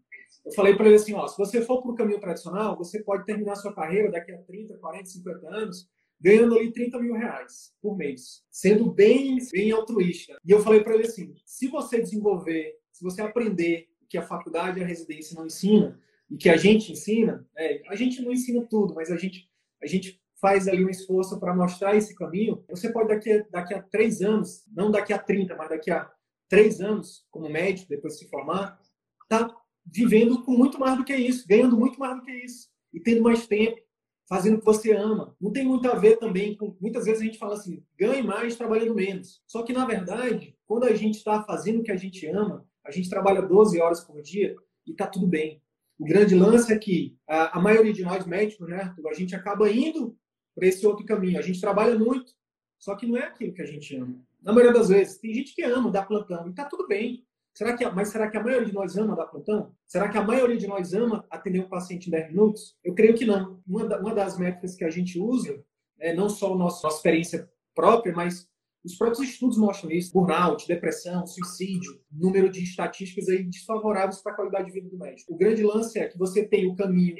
Eu 0.46 0.52
falei 0.52 0.76
para 0.76 0.86
ele 0.86 0.94
assim, 0.94 1.12
ó, 1.12 1.26
se 1.26 1.36
você 1.36 1.60
for 1.60 1.82
para 1.82 1.90
o 1.90 1.94
caminho 1.94 2.20
tradicional, 2.20 2.76
você 2.76 3.02
pode 3.02 3.26
terminar 3.26 3.56
sua 3.56 3.74
carreira 3.74 4.10
daqui 4.10 4.30
a 4.30 4.38
30, 4.38 4.78
40, 4.78 5.06
50 5.06 5.48
anos 5.48 5.88
ganhando 6.20 6.56
ali 6.56 6.72
30 6.72 6.98
mil 7.00 7.14
reais 7.14 7.74
por 7.82 7.96
mês, 7.96 8.42
sendo 8.50 8.90
bem, 8.90 9.38
bem 9.52 9.70
altruísta. 9.70 10.38
E 10.44 10.50
eu 10.50 10.60
falei 10.60 10.82
para 10.82 10.94
ele 10.94 11.06
assim, 11.06 11.34
se 11.44 11.68
você 11.68 12.00
desenvolver, 12.00 12.74
se 12.90 13.02
você 13.02 13.20
aprender 13.20 13.88
o 14.00 14.06
que 14.06 14.16
a 14.16 14.22
faculdade 14.22 14.78
e 14.78 14.82
a 14.82 14.86
residência 14.86 15.36
não 15.36 15.46
ensina, 15.46 16.00
e 16.30 16.36
que 16.36 16.48
a 16.48 16.56
gente 16.56 16.92
ensina, 16.92 17.46
é, 17.56 17.82
a 17.88 17.94
gente 17.94 18.22
não 18.22 18.32
ensina 18.32 18.64
tudo, 18.64 18.94
mas 18.94 19.10
a 19.10 19.16
gente, 19.16 19.48
a 19.82 19.86
gente 19.86 20.20
faz 20.40 20.66
ali 20.68 20.84
um 20.84 20.88
esforço 20.88 21.38
para 21.38 21.54
mostrar 21.54 21.94
esse 21.96 22.14
caminho, 22.14 22.64
você 22.68 22.90
pode 22.90 23.08
daqui 23.08 23.32
a, 23.32 23.46
daqui 23.50 23.74
a 23.74 23.82
três 23.82 24.22
anos, 24.22 24.64
não 24.72 24.90
daqui 24.90 25.12
a 25.12 25.18
30, 25.18 25.54
mas 25.54 25.68
daqui 25.68 25.90
a 25.90 26.10
três 26.48 26.80
anos, 26.80 27.26
como 27.30 27.48
médico, 27.48 27.88
depois 27.88 28.14
de 28.14 28.20
se 28.20 28.28
formar, 28.28 28.80
tá 29.28 29.54
vivendo 29.86 30.42
com 30.42 30.52
muito 30.52 30.78
mais 30.78 30.96
do 30.96 31.04
que 31.04 31.14
isso, 31.14 31.46
ganhando 31.48 31.76
muito 31.76 31.98
mais 31.98 32.16
do 32.16 32.22
que 32.22 32.32
isso, 32.32 32.68
e 32.92 33.00
tendo 33.00 33.22
mais 33.22 33.46
tempo, 33.46 33.80
fazendo 34.28 34.56
o 34.56 34.58
que 34.58 34.64
você 34.64 34.92
ama. 34.92 35.36
Não 35.40 35.52
tem 35.52 35.64
muito 35.64 35.88
a 35.88 35.94
ver 35.94 36.16
também 36.18 36.56
com. 36.56 36.76
Muitas 36.80 37.04
vezes 37.04 37.22
a 37.22 37.24
gente 37.24 37.38
fala 37.38 37.54
assim, 37.54 37.82
ganhe 37.98 38.22
mais 38.22 38.56
trabalhando 38.56 38.94
menos. 38.94 39.42
Só 39.46 39.62
que, 39.62 39.72
na 39.72 39.86
verdade, 39.86 40.56
quando 40.66 40.84
a 40.84 40.94
gente 40.94 41.16
está 41.16 41.42
fazendo 41.42 41.80
o 41.80 41.82
que 41.82 41.92
a 41.92 41.96
gente 41.96 42.26
ama, 42.26 42.66
a 42.84 42.90
gente 42.90 43.08
trabalha 43.08 43.42
12 43.42 43.80
horas 43.80 44.00
por 44.00 44.20
dia 44.20 44.54
e 44.86 44.92
está 44.92 45.06
tudo 45.06 45.26
bem. 45.26 45.62
O 45.98 46.04
grande 46.04 46.34
lance 46.34 46.72
é 46.72 46.78
que 46.78 47.16
a, 47.26 47.58
a 47.58 47.62
maioria 47.62 47.92
de 47.92 48.02
nós 48.02 48.26
médicos, 48.26 48.68
né, 48.68 48.94
a 49.08 49.14
gente 49.14 49.34
acaba 49.34 49.70
indo 49.70 50.16
para 50.54 50.66
esse 50.66 50.86
outro 50.86 51.04
caminho. 51.04 51.38
A 51.38 51.42
gente 51.42 51.60
trabalha 51.60 51.98
muito, 51.98 52.32
só 52.78 52.94
que 52.94 53.06
não 53.06 53.16
é 53.16 53.24
aquilo 53.24 53.54
que 53.54 53.62
a 53.62 53.66
gente 53.66 53.96
ama. 53.96 54.20
Na 54.42 54.52
maioria 54.52 54.78
das 54.78 54.88
vezes, 54.88 55.18
tem 55.18 55.32
gente 55.34 55.54
que 55.54 55.62
ama 55.62 55.90
dar 55.90 56.06
plantão 56.06 56.46
e 56.46 56.50
está 56.50 56.64
tudo 56.64 56.86
bem. 56.86 57.25
Será 57.56 57.74
que, 57.74 57.88
mas 57.88 58.08
será 58.08 58.30
que 58.30 58.36
a 58.36 58.42
maioria 58.42 58.66
de 58.66 58.74
nós 58.74 58.98
ama 58.98 59.16
dar 59.16 59.24
plantão? 59.28 59.74
Será 59.86 60.10
que 60.10 60.18
a 60.18 60.22
maioria 60.22 60.58
de 60.58 60.66
nós 60.66 60.92
ama 60.92 61.26
atender 61.30 61.60
um 61.60 61.68
paciente 61.70 62.06
em 62.06 62.10
10 62.10 62.28
minutos? 62.28 62.76
Eu 62.84 62.94
creio 62.94 63.14
que 63.14 63.24
não. 63.24 63.62
Uma, 63.66 63.86
da, 63.86 63.98
uma 63.98 64.14
das 64.14 64.38
métricas 64.38 64.74
que 64.74 64.84
a 64.84 64.90
gente 64.90 65.18
usa, 65.18 65.64
é 65.98 66.14
não 66.14 66.28
só 66.28 66.52
a 66.52 66.58
nossa, 66.58 66.86
nossa 66.86 66.98
experiência 66.98 67.50
própria, 67.74 68.12
mas 68.14 68.46
os 68.84 68.94
próprios 68.98 69.26
estudos 69.26 69.56
mostram 69.56 69.90
isso: 69.90 70.12
burnout, 70.12 70.68
depressão, 70.68 71.26
suicídio, 71.26 71.98
número 72.12 72.50
de 72.50 72.62
estatísticas 72.62 73.26
aí 73.30 73.42
desfavoráveis 73.42 74.20
para 74.20 74.32
a 74.32 74.36
qualidade 74.36 74.66
de 74.66 74.72
vida 74.72 74.90
do 74.90 74.98
médico. 74.98 75.32
O 75.32 75.38
grande 75.38 75.62
lance 75.62 75.98
é 75.98 76.08
que 76.08 76.18
você 76.18 76.46
tem 76.46 76.66
o 76.66 76.76
caminho 76.76 77.16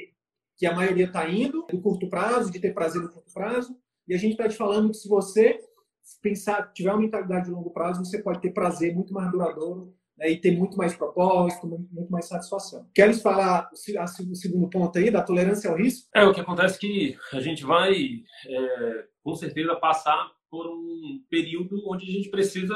que 0.55 0.67
a 0.67 0.75
maioria 0.75 1.05
está 1.05 1.27
indo, 1.27 1.65
do 1.67 1.81
curto 1.81 2.07
prazo, 2.11 2.51
de 2.51 2.59
ter 2.59 2.75
prazer 2.75 3.01
no 3.01 3.09
curto 3.09 3.33
prazo, 3.33 3.75
e 4.07 4.13
a 4.13 4.17
gente 4.19 4.33
está 4.33 4.47
te 4.47 4.55
falando 4.55 4.91
que 4.91 4.97
se 4.97 5.09
você 5.09 5.59
pensar, 6.21 6.71
tiver 6.73 6.91
uma 6.91 7.01
mentalidade 7.01 7.45
de 7.45 7.51
longo 7.51 7.71
prazo, 7.71 8.05
você 8.05 8.21
pode 8.21 8.39
ter 8.39 8.51
prazer 8.51 8.93
muito 8.93 9.11
mais 9.11 9.31
duradouro 9.31 9.96
né, 10.17 10.31
e 10.31 10.37
ter 10.37 10.51
muito 10.51 10.77
mais 10.77 10.95
propósito, 10.95 11.67
muito 11.67 12.11
mais 12.11 12.27
satisfação. 12.27 12.87
Queres 12.93 13.21
falar 13.21 13.69
o 13.71 14.35
segundo 14.35 14.69
ponto 14.69 14.97
aí, 14.97 15.11
da 15.11 15.21
tolerância 15.21 15.69
ao 15.69 15.77
risco? 15.77 16.09
É, 16.13 16.25
o 16.25 16.33
que 16.33 16.41
acontece 16.41 16.75
é 16.75 16.79
que 16.79 17.17
a 17.33 17.39
gente 17.39 17.63
vai, 17.63 17.93
é, 18.47 19.05
com 19.23 19.35
certeza, 19.35 19.75
passar 19.75 20.31
por 20.49 20.67
um 20.67 21.21
período 21.29 21.81
onde 21.87 22.09
a 22.09 22.11
gente 22.11 22.29
precisa 22.29 22.75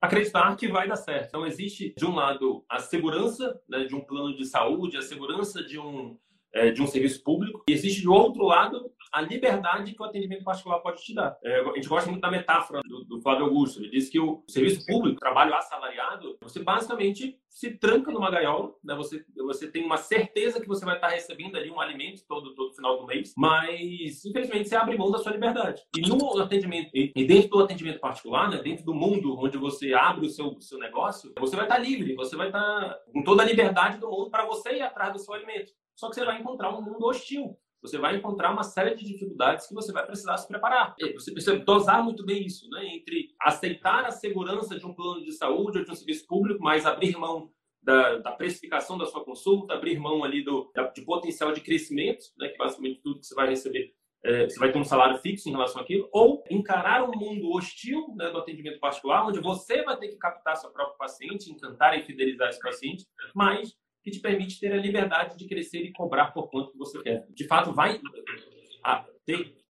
acreditar 0.00 0.54
que 0.56 0.68
vai 0.68 0.86
dar 0.86 0.96
certo. 0.96 1.28
Então, 1.28 1.46
existe, 1.46 1.94
de 1.96 2.04
um 2.04 2.14
lado, 2.14 2.64
a 2.68 2.78
segurança 2.78 3.58
né, 3.68 3.84
de 3.84 3.94
um 3.94 4.00
plano 4.00 4.36
de 4.36 4.44
saúde, 4.44 4.96
a 4.96 5.02
segurança 5.02 5.62
de 5.64 5.78
um, 5.78 6.16
é, 6.52 6.70
de 6.70 6.82
um 6.82 6.86
serviço 6.86 7.22
público, 7.22 7.64
e 7.68 7.72
existe, 7.72 8.02
do 8.02 8.12
outro 8.12 8.44
lado, 8.44 8.90
a 9.16 9.22
liberdade 9.22 9.94
que 9.94 10.02
o 10.02 10.04
atendimento 10.04 10.44
particular 10.44 10.78
pode 10.80 11.02
te 11.02 11.14
dar. 11.14 11.38
É, 11.42 11.60
a 11.60 11.74
gente 11.74 11.88
gosta 11.88 12.10
muito 12.10 12.20
da 12.20 12.30
metáfora 12.30 12.82
do, 12.82 13.02
do, 13.04 13.20
Flávio 13.22 13.46
Augusto. 13.46 13.80
Ele 13.80 13.88
diz 13.88 14.10
que 14.10 14.20
o 14.20 14.44
serviço 14.46 14.84
público, 14.84 15.18
trabalho 15.18 15.54
assalariado, 15.54 16.36
você 16.42 16.62
basicamente 16.62 17.40
se 17.48 17.70
tranca 17.78 18.12
numa 18.12 18.30
gaiola, 18.30 18.74
né? 18.84 18.94
Você, 18.94 19.24
você 19.34 19.70
tem 19.70 19.86
uma 19.86 19.96
certeza 19.96 20.60
que 20.60 20.68
você 20.68 20.84
vai 20.84 20.96
estar 20.96 21.08
recebendo 21.08 21.56
ali 21.56 21.70
um 21.70 21.80
alimento 21.80 22.26
todo, 22.28 22.54
todo 22.54 22.74
final 22.74 22.98
do 22.98 23.06
mês, 23.06 23.32
mas 23.34 24.22
infelizmente 24.22 24.68
você 24.68 24.76
abre 24.76 24.98
mão 24.98 25.10
da 25.10 25.16
sua 25.16 25.32
liberdade. 25.32 25.82
E 25.96 26.02
no 26.02 26.38
atendimento, 26.38 26.90
e 26.92 27.26
dentro 27.26 27.48
do 27.48 27.64
atendimento 27.64 28.00
particular, 28.00 28.50
né? 28.50 28.58
dentro 28.58 28.84
do 28.84 28.92
mundo 28.92 29.34
onde 29.38 29.56
você 29.56 29.94
abre 29.94 30.26
o 30.26 30.30
seu, 30.30 30.60
seu 30.60 30.78
negócio, 30.78 31.32
você 31.38 31.56
vai 31.56 31.64
estar 31.64 31.78
livre, 31.78 32.14
você 32.14 32.36
vai 32.36 32.48
estar 32.48 32.98
com 33.10 33.24
toda 33.24 33.42
a 33.42 33.46
liberdade 33.46 33.96
do 33.96 34.10
mundo 34.10 34.30
para 34.30 34.44
você 34.44 34.76
ir 34.76 34.82
atrás 34.82 35.14
do 35.14 35.18
seu 35.18 35.32
alimento. 35.32 35.72
Só 35.94 36.10
que 36.10 36.16
você 36.16 36.24
vai 36.26 36.38
encontrar 36.38 36.76
um 36.76 36.82
mundo 36.82 37.06
hostil 37.06 37.56
você 37.86 37.98
vai 37.98 38.16
encontrar 38.16 38.52
uma 38.52 38.62
série 38.62 38.94
de 38.94 39.04
dificuldades 39.04 39.66
que 39.66 39.74
você 39.74 39.92
vai 39.92 40.04
precisar 40.04 40.36
se 40.36 40.48
preparar. 40.48 40.94
Você 41.14 41.32
precisa 41.32 41.58
dosar 41.58 42.02
muito 42.02 42.24
bem 42.24 42.44
isso, 42.44 42.68
né? 42.70 42.86
Entre 42.94 43.34
aceitar 43.40 44.04
a 44.04 44.10
segurança 44.10 44.78
de 44.78 44.84
um 44.84 44.94
plano 44.94 45.22
de 45.22 45.32
saúde 45.32 45.78
ou 45.78 45.84
de 45.84 45.90
um 45.90 45.94
serviço 45.94 46.26
público, 46.26 46.62
mas 46.62 46.86
abrir 46.86 47.16
mão 47.16 47.50
da, 47.82 48.18
da 48.18 48.32
precificação 48.32 48.98
da 48.98 49.06
sua 49.06 49.24
consulta, 49.24 49.74
abrir 49.74 49.98
mão 49.98 50.24
ali 50.24 50.42
do, 50.42 50.70
de 50.94 51.02
potencial 51.02 51.52
de 51.52 51.60
crescimento, 51.60 52.24
né? 52.38 52.48
Que 52.48 52.58
basicamente 52.58 53.00
tudo 53.02 53.20
que 53.20 53.26
você 53.26 53.34
vai 53.34 53.48
receber 53.48 53.94
é, 54.26 54.48
você 54.48 54.58
vai 54.58 54.72
ter 54.72 54.78
um 54.78 54.84
salário 54.84 55.18
fixo 55.18 55.48
em 55.48 55.52
relação 55.52 55.80
àquilo, 55.80 56.08
ou 56.12 56.42
encarar 56.50 57.08
um 57.08 57.12
mundo 57.12 57.48
hostil 57.52 58.12
né, 58.16 58.28
do 58.28 58.38
atendimento 58.38 58.80
particular, 58.80 59.24
onde 59.24 59.40
você 59.40 59.82
vai 59.84 59.96
ter 59.96 60.08
que 60.08 60.16
captar 60.16 60.56
seu 60.56 60.70
próprio 60.70 60.98
paciente, 60.98 61.50
encantar 61.50 61.96
e 61.96 62.02
fidelizar 62.02 62.48
esse 62.48 62.60
paciente, 62.60 63.06
mas 63.32 63.72
que 64.06 64.12
te 64.12 64.20
permite 64.20 64.60
ter 64.60 64.72
a 64.72 64.76
liberdade 64.76 65.36
de 65.36 65.48
crescer 65.48 65.80
e 65.80 65.92
cobrar 65.92 66.26
por 66.26 66.48
quanto 66.48 66.70
que 66.70 66.78
você 66.78 67.02
quer. 67.02 67.26
De 67.28 67.44
fato, 67.44 67.72
vai 67.72 68.00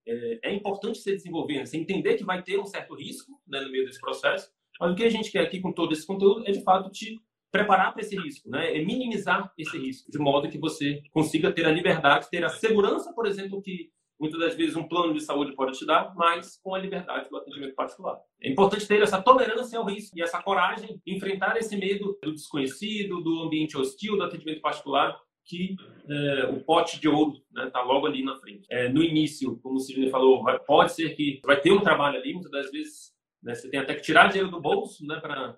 é, 0.07 0.39
é, 0.43 0.55
importante 0.55 0.99
você 0.99 1.16
desenvolver, 1.16 1.55
né? 1.55 1.64
você 1.64 1.78
entender 1.78 2.18
que 2.18 2.24
vai 2.24 2.43
ter 2.43 2.61
um 2.61 2.66
certo 2.66 2.95
risco 2.95 3.32
né, 3.49 3.62
no 3.62 3.72
meio 3.72 3.87
desse 3.87 3.99
processo, 3.99 4.51
mas 4.78 4.93
o 4.93 4.95
que 4.95 5.05
a 5.05 5.09
gente 5.09 5.32
quer 5.32 5.41
aqui 5.41 5.59
com 5.59 5.72
todo 5.72 5.95
esse 5.95 6.07
conteúdo 6.07 6.47
é, 6.47 6.53
de 6.53 6.62
fato, 6.62 6.91
te 6.91 7.18
preparar 7.51 7.95
para 7.95 8.03
esse 8.03 8.14
risco, 8.14 8.51
né? 8.51 8.76
É 8.76 8.84
minimizar 8.84 9.51
esse 9.57 9.78
risco, 9.78 10.11
de 10.11 10.18
modo 10.18 10.51
que 10.51 10.59
você 10.59 11.03
consiga 11.11 11.51
ter 11.51 11.64
a 11.64 11.72
liberdade, 11.72 12.28
ter 12.28 12.45
a 12.45 12.51
segurança, 12.51 13.14
por 13.14 13.24
exemplo, 13.24 13.62
que 13.62 13.91
muitas 14.19 14.41
das 14.41 14.55
vezes 14.55 14.77
um 14.77 14.89
plano 14.89 15.14
de 15.14 15.21
saúde 15.21 15.55
pode 15.55 15.79
te 15.79 15.87
dar, 15.87 16.14
mas 16.14 16.59
com 16.62 16.75
a 16.75 16.79
liberdade 16.79 17.29
do 17.29 17.37
atendimento 17.37 17.75
particular. 17.75 18.19
É 18.41 18.51
importante 18.51 18.87
ter 18.87 19.03
essa 19.03 19.21
tolerância 19.21 19.79
ao 19.79 19.85
risco 19.85 20.19
e 20.19 20.23
essa 20.23 20.43
coragem 20.43 21.01
de 21.05 21.14
enfrentar 21.14 21.57
esse 21.57 21.77
medo 21.77 22.19
do 22.23 22.33
desconhecido, 22.33 23.21
do 23.23 23.43
ambiente 23.43 23.77
hostil, 23.77 24.17
do 24.17 24.25
atendimento 24.25 24.61
particular, 24.61 25.19
que 25.45 25.77
é, 26.09 26.47
o 26.47 26.61
pote 26.64 27.01
de 27.01 27.09
ouro 27.09 27.37
está 27.37 27.64
né, 27.64 27.71
tá 27.71 27.83
logo 27.83 28.07
ali 28.07 28.25
na 28.25 28.37
frente. 28.37 28.67
É, 28.71 28.89
no 28.89 29.03
início, 29.03 29.59
como 29.62 29.77
o 29.77 29.81
Sidney 29.81 30.11
falou, 30.11 30.45
pode 30.67 30.93
ser 30.93 31.14
que 31.14 31.41
vai 31.45 31.61
ter 31.61 31.73
um 31.73 31.81
trabalho 31.81 32.19
ali, 32.19 32.33
muitas 32.33 32.51
das 32.51 32.71
vezes 32.71 33.12
né, 33.43 33.55
você 33.55 33.71
tem 33.71 33.79
até 33.79 33.95
que 33.95 34.03
tirar 34.03 34.29
dinheiro 34.29 34.51
do 34.51 34.61
bolso 34.61 35.07
né, 35.07 35.21
para 35.21 35.57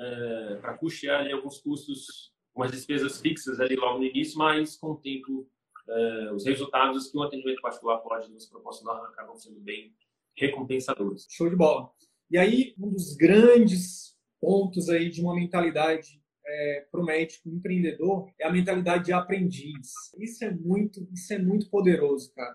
é, 0.00 0.54
para 0.56 0.78
custear 0.78 1.20
ali 1.20 1.32
alguns 1.32 1.58
custos, 1.58 2.32
umas 2.54 2.70
despesas 2.70 3.20
fixas 3.20 3.60
ali 3.60 3.76
logo 3.76 3.98
no 3.98 4.04
início, 4.04 4.38
mas 4.38 4.76
com 4.76 4.92
o 4.92 4.96
tempo 4.96 5.46
uh, 5.90 6.34
os 6.34 6.44
resultados 6.46 7.10
que 7.10 7.18
um 7.18 7.22
atendimento 7.22 7.60
particular 7.60 7.98
pode 7.98 8.30
nos 8.30 8.46
proporcionar 8.46 9.02
acabam 9.04 9.36
sendo 9.36 9.60
bem 9.60 9.94
recompensadores. 10.36 11.26
Show 11.28 11.50
de 11.50 11.56
bola. 11.56 11.90
E 12.30 12.38
aí, 12.38 12.74
um 12.78 12.90
dos 12.90 13.14
grandes 13.16 14.16
pontos 14.40 14.88
aí 14.88 15.10
de 15.10 15.20
uma 15.20 15.34
mentalidade 15.34 16.20
é, 16.46 16.86
para 16.90 17.00
o 17.00 17.04
médico 17.04 17.48
empreendedor 17.48 18.30
é 18.38 18.46
a 18.46 18.52
mentalidade 18.52 19.04
de 19.04 19.12
aprendiz. 19.12 19.92
Isso 20.18 20.44
é 20.44 20.50
muito, 20.50 21.06
isso 21.12 21.32
é 21.32 21.38
muito 21.38 21.68
poderoso, 21.68 22.32
cara. 22.34 22.54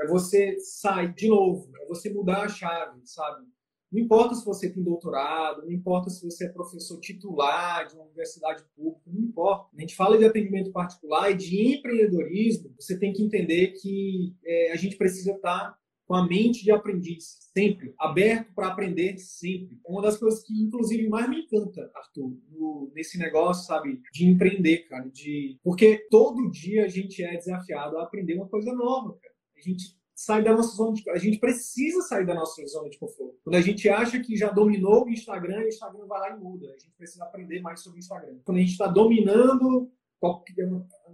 É 0.00 0.06
você 0.06 0.58
sair 0.58 1.12
de 1.14 1.28
novo, 1.28 1.70
é 1.80 1.86
você 1.86 2.12
mudar 2.12 2.42
a 2.42 2.48
chave, 2.48 3.00
sabe? 3.04 3.46
Não 3.92 4.00
importa 4.00 4.34
se 4.34 4.44
você 4.44 4.70
tem 4.70 4.82
doutorado, 4.82 5.62
não 5.62 5.70
importa 5.70 6.08
se 6.08 6.24
você 6.24 6.46
é 6.46 6.48
professor 6.48 6.98
titular 6.98 7.86
de 7.86 7.94
uma 7.94 8.04
universidade 8.04 8.64
pública, 8.74 9.02
não 9.06 9.20
importa. 9.20 9.68
A 9.76 9.80
gente 9.80 9.94
fala 9.94 10.16
de 10.16 10.24
atendimento 10.24 10.72
particular 10.72 11.30
e 11.30 11.36
de 11.36 11.74
empreendedorismo, 11.74 12.72
você 12.78 12.98
tem 12.98 13.12
que 13.12 13.22
entender 13.22 13.74
que 13.80 14.34
é, 14.44 14.72
a 14.72 14.76
gente 14.76 14.96
precisa 14.96 15.32
estar 15.32 15.76
com 16.06 16.14
a 16.14 16.26
mente 16.26 16.64
de 16.64 16.70
aprendiz, 16.70 17.38
sempre, 17.54 17.94
aberto 17.98 18.52
para 18.54 18.68
aprender 18.68 19.16
sempre. 19.18 19.78
É 19.86 19.90
uma 19.90 20.02
das 20.02 20.16
coisas 20.16 20.42
que, 20.42 20.52
inclusive, 20.60 21.08
mais 21.08 21.28
me 21.28 21.42
encanta, 21.42 21.90
Arthur, 21.94 22.36
no, 22.50 22.90
nesse 22.94 23.18
negócio, 23.18 23.66
sabe, 23.66 24.00
de 24.12 24.26
empreender, 24.26 24.88
cara, 24.88 25.08
de... 25.08 25.58
Porque 25.62 26.06
todo 26.10 26.50
dia 26.50 26.84
a 26.84 26.88
gente 26.88 27.22
é 27.22 27.36
desafiado 27.36 27.96
a 27.98 28.02
aprender 28.02 28.34
uma 28.34 28.48
coisa 28.48 28.72
nova, 28.74 29.16
cara. 29.22 29.34
A 29.56 29.60
gente 29.60 29.96
sai 30.24 30.42
da 30.42 30.54
nossa 30.54 30.76
zona 30.76 30.94
de 30.94 31.10
a 31.10 31.18
gente 31.18 31.38
precisa 31.38 32.00
sair 32.02 32.24
da 32.24 32.34
nossa 32.34 32.64
zona 32.66 32.88
de 32.88 32.98
conforto. 32.98 33.40
Quando 33.42 33.56
a 33.56 33.60
gente 33.60 33.88
acha 33.88 34.20
que 34.20 34.36
já 34.36 34.50
dominou 34.50 35.04
o 35.04 35.10
Instagram, 35.10 35.64
o 35.64 35.68
Instagram 35.68 36.06
vai 36.06 36.20
lá 36.20 36.36
e 36.36 36.40
muda. 36.40 36.68
A 36.68 36.78
gente 36.78 36.94
precisa 36.96 37.24
aprender 37.24 37.60
mais 37.60 37.80
sobre 37.80 37.98
o 37.98 38.00
Instagram. 38.00 38.38
Quando 38.44 38.58
a 38.58 38.60
gente 38.60 38.70
está 38.70 38.86
dominando, 38.86 39.90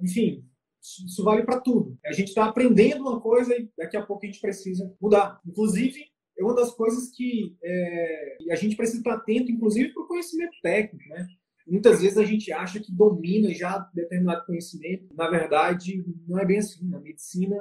enfim, 0.03 0.45
isso 0.81 1.25
vale 1.25 1.43
para 1.43 1.59
tudo. 1.59 1.97
A 2.05 2.13
gente 2.13 2.29
está 2.29 2.45
aprendendo 2.45 3.01
uma 3.01 3.19
coisa 3.19 3.57
e 3.57 3.71
daqui 3.79 3.97
a 3.97 4.05
pouco 4.05 4.25
a 4.25 4.27
gente 4.27 4.41
precisa 4.41 4.95
mudar. 5.01 5.41
Inclusive, 5.47 6.05
é 6.39 6.45
uma 6.45 6.55
das 6.55 6.75
coisas 6.75 7.11
que 7.11 7.57
é, 7.65 8.37
a 8.51 8.57
gente 8.57 8.77
precisa 8.77 8.99
estar 8.99 9.15
atento, 9.15 9.51
inclusive, 9.51 9.93
para 9.95 10.03
o 10.03 10.07
conhecimento 10.07 10.57
técnico, 10.63 11.09
né? 11.09 11.27
Muitas 11.67 12.01
vezes 12.01 12.17
a 12.17 12.25
gente 12.25 12.53
acha 12.53 12.81
que 12.81 12.93
domina 12.93 13.53
já 13.53 13.79
determinado 13.95 14.47
conhecimento. 14.47 15.15
Na 15.15 15.29
verdade, 15.29 16.05
não 16.27 16.39
é 16.39 16.45
bem 16.45 16.59
assim. 16.59 16.89
Na 16.89 16.99
medicina, 16.99 17.57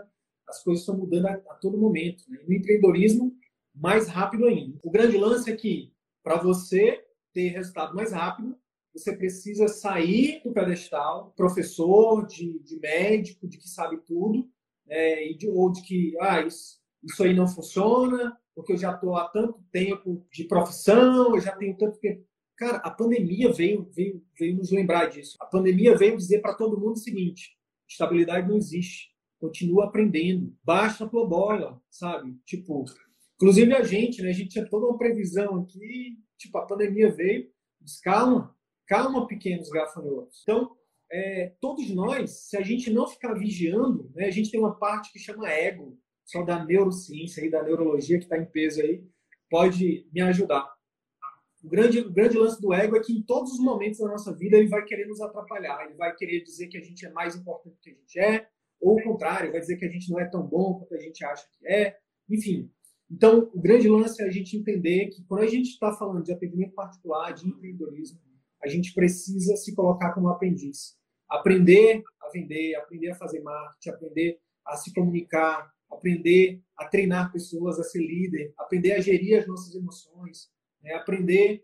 as 0.48 0.64
coisas 0.64 0.82
estão 0.82 0.98
mudando 0.98 1.28
a, 1.28 1.34
a 1.34 1.56
todo 1.56 1.78
momento. 1.78 2.24
Né? 2.30 2.40
No 2.48 2.54
empreendedorismo, 2.54 3.36
mais 3.76 4.08
rápido 4.08 4.46
ainda. 4.46 4.80
O 4.84 4.90
grande 4.90 5.18
lance 5.18 5.52
é 5.52 5.56
que, 5.56 5.94
para 6.24 6.38
você 6.38 7.04
ter 7.34 7.50
resultado 7.50 7.96
mais 7.96 8.12
rápido, 8.12 8.58
você 8.94 9.16
precisa 9.16 9.68
sair 9.68 10.42
do 10.44 10.52
pedestal, 10.52 11.34
professor, 11.36 12.26
de, 12.26 12.60
de 12.60 12.80
médico, 12.80 13.48
de 13.48 13.58
que 13.58 13.70
sabe 13.70 13.98
tudo, 13.98 14.50
é, 14.88 15.34
de, 15.34 15.48
ou 15.48 15.72
de 15.72 15.82
que 15.84 16.16
ah, 16.20 16.42
isso, 16.42 16.80
isso 17.04 17.24
aí 17.24 17.36
não 17.36 17.48
funciona, 17.48 18.36
porque 18.56 18.74
eu 18.74 18.78
já 18.78 18.94
estou 18.94 19.16
há 19.16 19.28
tanto 19.30 19.62
tempo 19.72 20.26
de 20.32 20.46
profissão, 20.46 21.36
eu 21.36 21.42
já 21.42 21.56
tenho 21.56 21.78
tanto 21.78 22.00
tempo. 22.00 22.26
Cara, 22.56 22.78
a 22.78 22.90
pandemia 22.90 23.54
veio, 23.54 23.88
veio, 23.94 24.26
veio 24.38 24.58
nos 24.58 24.72
lembrar 24.72 25.06
disso. 25.06 25.38
A 25.40 25.46
pandemia 25.46 25.96
veio 25.96 26.18
dizer 26.18 26.42
para 26.42 26.56
todo 26.56 26.80
mundo 26.80 26.94
o 26.94 26.98
seguinte: 26.98 27.56
estabilidade 27.88 28.50
não 28.50 28.58
existe 28.58 29.16
continua 29.40 29.86
aprendendo, 29.86 30.56
baixa 30.64 31.06
a 31.06 31.10
tua 31.10 31.28
bola, 31.28 31.82
sabe? 31.90 32.36
Tipo, 32.46 32.86
inclusive 33.36 33.74
a 33.74 33.84
gente, 33.84 34.22
né? 34.22 34.30
A 34.30 34.34
gente 34.34 34.50
tinha 34.50 34.68
toda 34.68 34.88
uma 34.88 34.98
previsão 34.98 35.62
aqui, 35.62 36.18
tipo, 36.38 36.58
a 36.58 36.66
pandemia 36.66 37.12
veio, 37.12 37.50
diz, 37.82 38.00
calma, 38.00 38.56
calma, 38.88 39.28
pequenos 39.28 39.70
gafanhotos. 39.70 40.42
Então, 40.44 40.76
é, 41.12 41.54
todos 41.62 41.90
nós, 41.92 42.50
se 42.50 42.58
a 42.58 42.62
gente 42.62 42.92
não 42.92 43.08
ficar 43.08 43.34
vigiando, 43.34 44.12
né, 44.14 44.26
a 44.26 44.32
gente 44.32 44.52
tem 44.52 44.60
uma 44.60 44.76
parte 44.76 45.12
que 45.12 45.20
chama 45.20 45.50
ego, 45.50 45.98
só 46.26 46.44
da 46.44 46.64
neurociência 46.66 47.46
e 47.46 47.50
da 47.50 47.64
neurologia 47.64 48.18
que 48.18 48.26
está 48.26 48.38
em 48.38 48.46
peso 48.46 48.82
aí, 48.82 49.04
pode 49.50 50.08
me 50.12 50.22
ajudar. 50.22 50.68
O 51.64 51.70
grande, 51.70 52.00
o 52.00 52.12
grande 52.12 52.38
lance 52.38 52.62
do 52.62 52.74
ego 52.74 52.98
é 52.98 53.00
que 53.00 53.14
em 53.14 53.22
todos 53.22 53.54
os 53.54 53.60
momentos 53.60 54.00
da 54.00 54.08
nossa 54.08 54.36
vida 54.36 54.58
ele 54.58 54.68
vai 54.68 54.84
querer 54.84 55.08
nos 55.08 55.22
atrapalhar, 55.22 55.86
ele 55.86 55.96
vai 55.96 56.14
querer 56.16 56.42
dizer 56.42 56.68
que 56.68 56.78
a 56.78 56.82
gente 56.82 57.06
é 57.06 57.12
mais 57.12 57.36
importante 57.36 57.74
do 57.74 57.80
que 57.82 57.90
a 57.90 57.94
gente 57.94 58.20
é, 58.20 58.48
ou 58.80 58.98
o 58.98 59.04
contrário, 59.04 59.52
vai 59.52 59.60
dizer 59.60 59.78
que 59.78 59.86
a 59.86 59.90
gente 59.90 60.10
não 60.10 60.20
é 60.20 60.26
tão 60.26 60.46
bom 60.46 60.80
quanto 60.80 60.96
a 60.96 61.00
gente 61.00 61.24
acha 61.24 61.46
que 61.52 61.68
é. 61.68 61.98
Enfim, 62.30 62.72
então 63.10 63.50
o 63.54 63.60
grande 63.60 63.88
lance 63.88 64.22
é 64.22 64.26
a 64.26 64.32
gente 64.32 64.58
entender 64.58 65.08
que 65.08 65.24
quando 65.26 65.44
a 65.44 65.48
gente 65.48 65.70
está 65.70 65.94
falando 65.94 66.24
de 66.24 66.32
atendimento 66.32 66.74
particular, 66.74 67.34
de 67.34 67.48
empreendedorismo, 67.48 68.20
a 68.62 68.68
gente 68.68 68.94
precisa 68.94 69.56
se 69.56 69.74
colocar 69.74 70.14
como 70.14 70.30
aprendiz. 70.30 70.98
Aprender 71.30 72.04
a 72.22 72.30
vender, 72.30 72.76
aprender 72.76 73.12
a 73.12 73.16
fazer 73.16 73.42
marketing, 73.42 73.90
aprender 73.90 74.40
a 74.66 74.76
se 74.76 74.94
comunicar, 74.94 75.72
aprender 75.90 76.62
a 76.78 76.86
treinar 76.86 77.32
pessoas, 77.32 77.80
a 77.80 77.84
ser 77.84 78.00
líder, 78.00 78.54
aprender 78.58 78.94
a 78.94 79.00
gerir 79.00 79.40
as 79.40 79.48
nossas 79.48 79.74
emoções, 79.76 80.50
né? 80.82 80.94
aprender, 80.94 81.62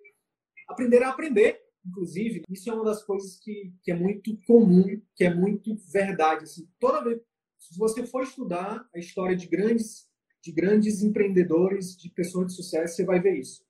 aprender 0.67 1.03
a 1.03 1.09
aprender 1.09 1.62
Inclusive, 1.85 2.43
isso 2.49 2.69
é 2.69 2.73
uma 2.73 2.85
das 2.85 3.03
coisas 3.03 3.39
que, 3.39 3.73
que 3.83 3.91
é 3.91 3.95
muito 3.95 4.37
comum, 4.47 4.85
que 5.15 5.23
é 5.23 5.33
muito 5.33 5.75
verdade. 5.91 6.43
Assim, 6.43 6.67
toda 6.79 7.03
vez, 7.03 7.19
se 7.59 7.77
você 7.77 8.05
for 8.05 8.23
estudar 8.23 8.87
a 8.93 8.99
história 8.99 9.35
de 9.35 9.47
grandes, 9.47 10.07
de 10.41 10.51
grandes 10.51 11.01
empreendedores, 11.01 11.95
de 11.95 12.09
pessoas 12.09 12.47
de 12.47 12.53
sucesso, 12.53 12.95
você 12.95 13.05
vai 13.05 13.21
ver 13.21 13.39
isso. 13.39 13.63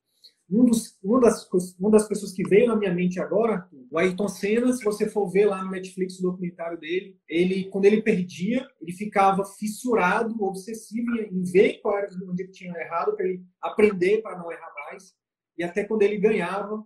Um 0.50 0.66
dos, 0.66 0.98
uma, 1.02 1.20
das, 1.20 1.50
uma 1.80 1.90
das 1.90 2.08
pessoas 2.08 2.34
que 2.34 2.48
veio 2.48 2.68
na 2.68 2.76
minha 2.76 2.94
mente 2.94 3.20
agora, 3.20 3.68
o 3.90 3.98
Ayrton 3.98 4.28
Senna, 4.28 4.74
se 4.74 4.84
você 4.84 5.10
for 5.10 5.28
ver 5.30 5.46
lá 5.46 5.64
no 5.64 5.72
Netflix 5.72 6.20
o 6.20 6.24
documentário 6.24 6.80
dele, 6.80 7.18
ele, 7.28 7.70
quando 7.70 7.86
ele 7.86 8.02
perdia, 8.02 8.68
ele 8.82 8.92
ficava 8.92 9.46
fissurado, 9.46 10.44
obsessivo 10.44 11.16
em 11.16 11.44
ver 11.44 11.80
qual 11.82 11.98
era 11.98 12.10
onde 12.30 12.44
ele 12.44 12.52
tinha 12.52 12.74
errado, 12.78 13.16
para 13.16 13.26
ele 13.26 13.44
aprender 13.62 14.22
para 14.22 14.38
não 14.38 14.52
errar 14.52 14.72
mais. 14.92 15.16
E 15.58 15.64
até 15.64 15.84
quando 15.86 16.02
ele 16.02 16.18
ganhava, 16.18 16.84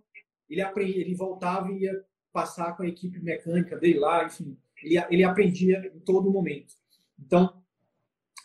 ele, 0.48 0.60
aprendia, 0.60 1.00
ele 1.00 1.14
voltava 1.14 1.70
e 1.70 1.82
ia 1.82 2.04
passar 2.32 2.76
com 2.76 2.82
a 2.82 2.88
equipe 2.88 3.20
mecânica 3.20 3.76
dele 3.76 3.98
lá, 3.98 4.24
enfim, 4.24 4.56
ele, 4.82 4.96
ele 5.10 5.24
aprendia 5.24 5.90
em 5.94 6.00
todo 6.00 6.30
momento. 6.30 6.74
Então, 7.18 7.62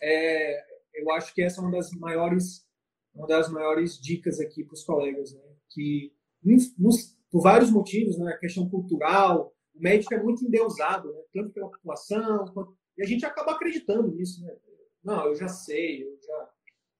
é, 0.01 0.64
eu 0.93 1.12
acho 1.12 1.34
que 1.34 1.41
essa 1.41 1.60
é 1.60 1.64
uma 1.64 1.72
das 1.72 1.91
maiores, 1.91 2.66
uma 3.14 3.28
das 3.28 3.49
maiores 3.49 3.99
dicas 3.99 4.39
aqui 4.39 4.64
para 4.64 4.74
os 4.74 4.84
colegas, 4.84 5.34
né? 5.34 5.41
que 5.70 6.14
nos, 6.43 7.18
por 7.32 7.41
vários 7.41 7.72
motivos, 7.72 8.18
né? 8.18 8.34
a 8.34 8.38
questão 8.38 8.70
cultural, 8.70 9.54
o 9.74 9.82
médico 9.82 10.14
é 10.14 10.22
muito 10.22 10.45
endeusado, 10.45 11.12
né? 11.12 11.22
tanto 11.34 11.51
pela 11.51 11.70
população, 11.70 12.45
quanto... 12.54 12.78
e 12.97 13.04
a 13.04 13.06
gente 13.06 13.26
acaba 13.26 13.54
acreditando 13.54 14.12
nisso. 14.12 14.43
Né? 14.43 14.56
Não, 15.04 15.28
eu 15.28 15.36
já 15.36 15.47
sei, 15.47 16.04
eu 16.04 16.18
já, 16.22 16.49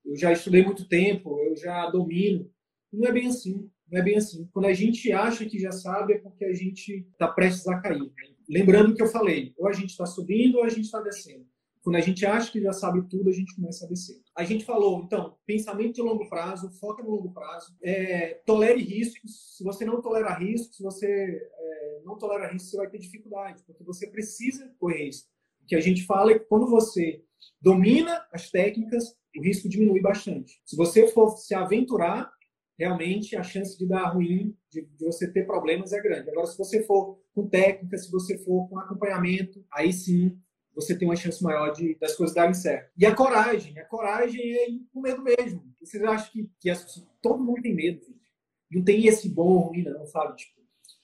eu 0.06 0.16
já 0.16 0.32
estudei 0.32 0.64
muito 0.64 0.88
tempo, 0.88 1.40
eu 1.40 1.56
já 1.56 1.90
domino. 1.90 2.52
Não 2.92 3.08
é 3.08 3.12
bem 3.12 3.28
assim. 3.28 3.70
Não 3.94 4.00
é 4.00 4.04
bem 4.04 4.18
assim. 4.18 4.50
Quando 4.52 4.66
a 4.66 4.74
gente 4.74 5.12
acha 5.12 5.46
que 5.46 5.60
já 5.60 5.72
sabe, 5.72 6.14
é 6.14 6.18
porque 6.18 6.44
a 6.46 6.54
gente 6.54 7.06
está 7.12 7.28
prestes 7.28 7.68
a 7.68 7.80
cair. 7.80 8.12
Lembrando 8.50 8.96
que 8.96 9.04
eu 9.04 9.08
falei, 9.08 9.54
ou 9.56 9.68
a 9.68 9.72
gente 9.72 9.92
está 9.92 10.08
subindo 10.08 10.58
ou 10.58 10.64
a 10.64 10.70
gente 10.70 10.86
está 10.86 11.00
descendo. 11.00 11.46
Quando 11.84 11.98
a 11.98 12.02
gente 12.02 12.26
acha 12.26 12.52
que 12.52 12.60
já 12.60 12.74
sabe 12.74 13.08
tudo, 13.08 13.30
a 13.30 13.32
gente 13.32 13.56
começa 13.56 13.86
a 13.86 13.88
descer. 13.88 14.20
A 14.36 14.44
gente 14.44 14.66
falou, 14.66 15.04
então, 15.04 15.38
pensamento 15.46 15.94
de 15.94 16.02
longo 16.02 16.28
prazo, 16.28 16.72
foca 16.80 17.04
no 17.04 17.12
longo 17.12 17.32
prazo, 17.34 17.78
é, 17.84 18.42
tolere 18.48 18.82
riscos. 18.82 19.58
Se 19.58 19.64
você 19.64 19.86
não 19.86 20.02
tolera 20.02 20.34
riscos, 20.34 20.78
se 20.78 20.82
você 20.82 21.08
é, 21.08 22.02
não 22.04 22.18
tolera 22.18 22.52
riscos, 22.52 22.72
você 22.72 22.78
vai 22.78 22.90
ter 22.90 22.98
dificuldade, 22.98 23.62
porque 23.64 23.84
você 23.84 24.08
precisa 24.08 24.74
correr 24.80 25.06
risco. 25.06 25.30
O 25.62 25.68
que 25.68 25.76
a 25.76 25.82
gente 25.82 26.04
fala 26.04 26.32
é 26.32 26.40
que 26.40 26.46
quando 26.46 26.66
você 26.66 27.22
domina 27.62 28.26
as 28.34 28.50
técnicas, 28.50 29.16
o 29.38 29.44
risco 29.44 29.70
diminui 29.70 30.02
bastante. 30.02 30.60
Se 30.66 30.76
você 30.76 31.08
for 31.10 31.38
se 31.38 31.54
aventurar, 31.54 32.34
realmente 32.78 33.36
a 33.36 33.44
chance 33.44 33.78
de 33.78 33.88
dar 33.88 34.10
ruim, 34.10 34.56
de, 34.70 34.82
de, 34.82 35.06
você 35.06 35.32
ter 35.32 35.46
problemas 35.46 35.94
é 35.94 36.02
grande. 36.02 36.30
Agora, 36.30 36.48
se 36.48 36.58
você 36.58 36.84
for 36.84 37.20
com 37.34 37.48
técnica, 37.48 37.98
se 37.98 38.12
você 38.12 38.38
for 38.38 38.68
com 38.70 38.80
acompanhamento, 38.80 39.64
aí 39.72 39.94
sim 39.94 40.38
você 40.76 40.98
tem 40.98 41.08
uma 41.08 41.16
chance 41.16 41.44
maior 41.44 41.72
de 41.72 41.96
das 42.00 42.16
coisas 42.16 42.36
darem 42.36 42.54
certo. 42.54 42.92
E 42.98 43.06
a 43.06 43.16
coragem, 43.16 43.78
a 43.78 43.86
coragem 43.86 44.42
é 44.42 44.70
ir 44.70 44.88
com 44.92 45.02
medo 45.02 45.22
mesmo. 45.22 45.64
Vocês 45.80 46.04
acham 46.04 46.32
que, 46.32 46.50
que 46.60 46.70
as, 46.70 47.06
todo 47.22 47.44
mundo 47.44 47.62
tem 47.62 47.76
medo, 47.76 48.02
gente. 48.02 48.24
Não 48.72 48.84
tem 48.84 49.06
esse 49.06 49.30
bom 49.30 49.50
ou 49.50 49.60
ruim, 49.68 49.84
não, 49.84 50.06
sabe? 50.08 50.36
Tipo, 50.36 50.62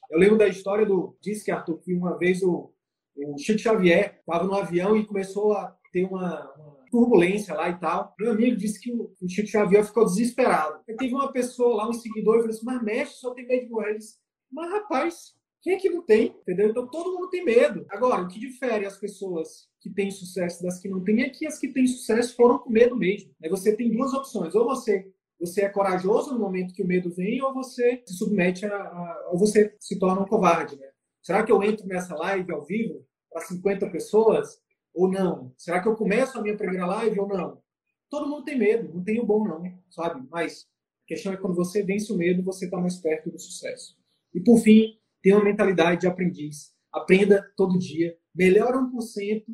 eu 0.09 0.17
lembro 0.17 0.37
da 0.37 0.47
história 0.47 0.85
do. 0.85 1.15
Disse 1.21 1.45
que 1.45 1.51
Arthur, 1.51 1.79
que 1.79 1.93
uma 1.93 2.17
vez 2.17 2.41
o, 2.41 2.73
o 3.15 3.37
Chico 3.37 3.59
Xavier 3.59 4.19
estava 4.19 4.43
no 4.43 4.55
avião 4.55 4.97
e 4.97 5.05
começou 5.05 5.53
a 5.53 5.77
ter 5.91 6.05
uma, 6.05 6.51
uma, 6.55 6.78
turbulência 6.89 7.53
lá 7.53 7.69
e 7.69 7.79
tal. 7.79 8.13
Meu 8.19 8.31
amigo 8.31 8.57
disse 8.57 8.79
que 8.79 8.91
o, 8.91 9.13
Chico 9.27 9.47
Xavier 9.47 9.85
ficou 9.85 10.05
desesperado. 10.05 10.81
Aí 10.87 10.95
teve 10.95 11.13
uma 11.13 11.31
pessoa 11.31 11.75
lá, 11.75 11.89
um 11.89 11.93
seguidor, 11.93 12.35
e 12.35 12.39
falou 12.39 12.55
assim: 12.55 12.65
Mas 12.65 12.83
mestre, 12.83 13.19
só 13.19 13.33
tem 13.33 13.47
medo 13.47 13.65
de 13.65 13.71
morrer. 13.71 13.89
Ele 13.89 13.99
disse, 13.99 14.17
Mas 14.51 14.71
rapaz, 14.71 15.33
quem 15.61 15.73
é 15.73 15.77
que 15.77 15.89
não 15.89 16.03
tem? 16.03 16.35
Entendeu? 16.41 16.69
Então 16.69 16.87
todo 16.87 17.13
mundo 17.13 17.29
tem 17.29 17.43
medo. 17.43 17.85
Agora, 17.89 18.21
o 18.21 18.27
que 18.27 18.39
difere 18.39 18.85
as 18.85 18.97
pessoas 18.97 19.67
que 19.81 19.89
têm 19.89 20.11
sucesso 20.11 20.63
das 20.63 20.79
que 20.79 20.89
não 20.89 21.03
têm 21.03 21.21
é 21.21 21.29
que 21.29 21.45
as 21.45 21.57
que 21.57 21.67
têm 21.69 21.87
sucesso 21.87 22.35
foram 22.35 22.59
com 22.59 22.69
medo 22.69 22.95
mesmo. 22.95 23.31
Aí 23.43 23.49
você 23.49 23.75
tem 23.75 23.91
duas 23.91 24.13
opções. 24.13 24.55
Ou 24.55 24.65
você 24.65 25.11
você 25.39 25.61
é 25.61 25.69
corajoso 25.69 26.33
no 26.33 26.39
momento 26.39 26.73
que 26.73 26.83
o 26.83 26.87
medo 26.87 27.09
vem, 27.11 27.41
ou 27.41 27.53
você 27.53 28.03
se 28.05 28.13
submete 28.13 28.65
a, 28.65 28.75
a 28.75 29.29
ou 29.31 29.39
você 29.39 29.73
se 29.79 29.97
torna 29.97 30.21
um 30.21 30.27
covarde. 30.27 30.75
Né? 30.77 30.87
Será 31.21 31.43
que 31.43 31.51
eu 31.51 31.63
entro 31.63 31.87
nessa 31.87 32.13
live 32.15 32.51
ao 32.51 32.65
vivo 32.65 33.05
para 33.31 33.43
50 33.43 33.89
pessoas 33.89 34.59
ou 34.99 35.09
não? 35.09 35.53
Será 35.55 35.81
que 35.81 35.87
eu 35.87 35.95
começo 35.95 36.37
a 36.37 36.41
minha 36.41 36.57
primeira 36.57 36.85
live 36.85 37.21
ou 37.21 37.27
não? 37.27 37.61
Todo 38.09 38.27
mundo 38.27 38.43
tem 38.43 38.59
medo, 38.59 38.93
não 38.93 39.01
tem 39.01 39.17
o 39.19 39.25
bom 39.25 39.47
não, 39.47 39.63
sabe? 39.89 40.27
Mas 40.29 40.67
a 41.05 41.07
questão 41.07 41.31
é 41.31 41.37
quando 41.37 41.55
você 41.55 41.81
vence 41.83 42.11
o 42.11 42.17
medo, 42.17 42.43
você 42.43 42.65
está 42.65 42.77
mais 42.77 42.97
perto 42.97 43.31
do 43.31 43.39
sucesso. 43.39 43.95
E 44.33 44.41
por 44.41 44.59
fim, 44.59 44.99
tenha 45.21 45.37
uma 45.37 45.45
mentalidade 45.45 46.01
de 46.01 46.07
aprendiz. 46.07 46.73
Aprenda 46.91 47.49
todo 47.55 47.79
dia. 47.79 48.17
Melhora 48.35 48.77
1% 48.77 49.45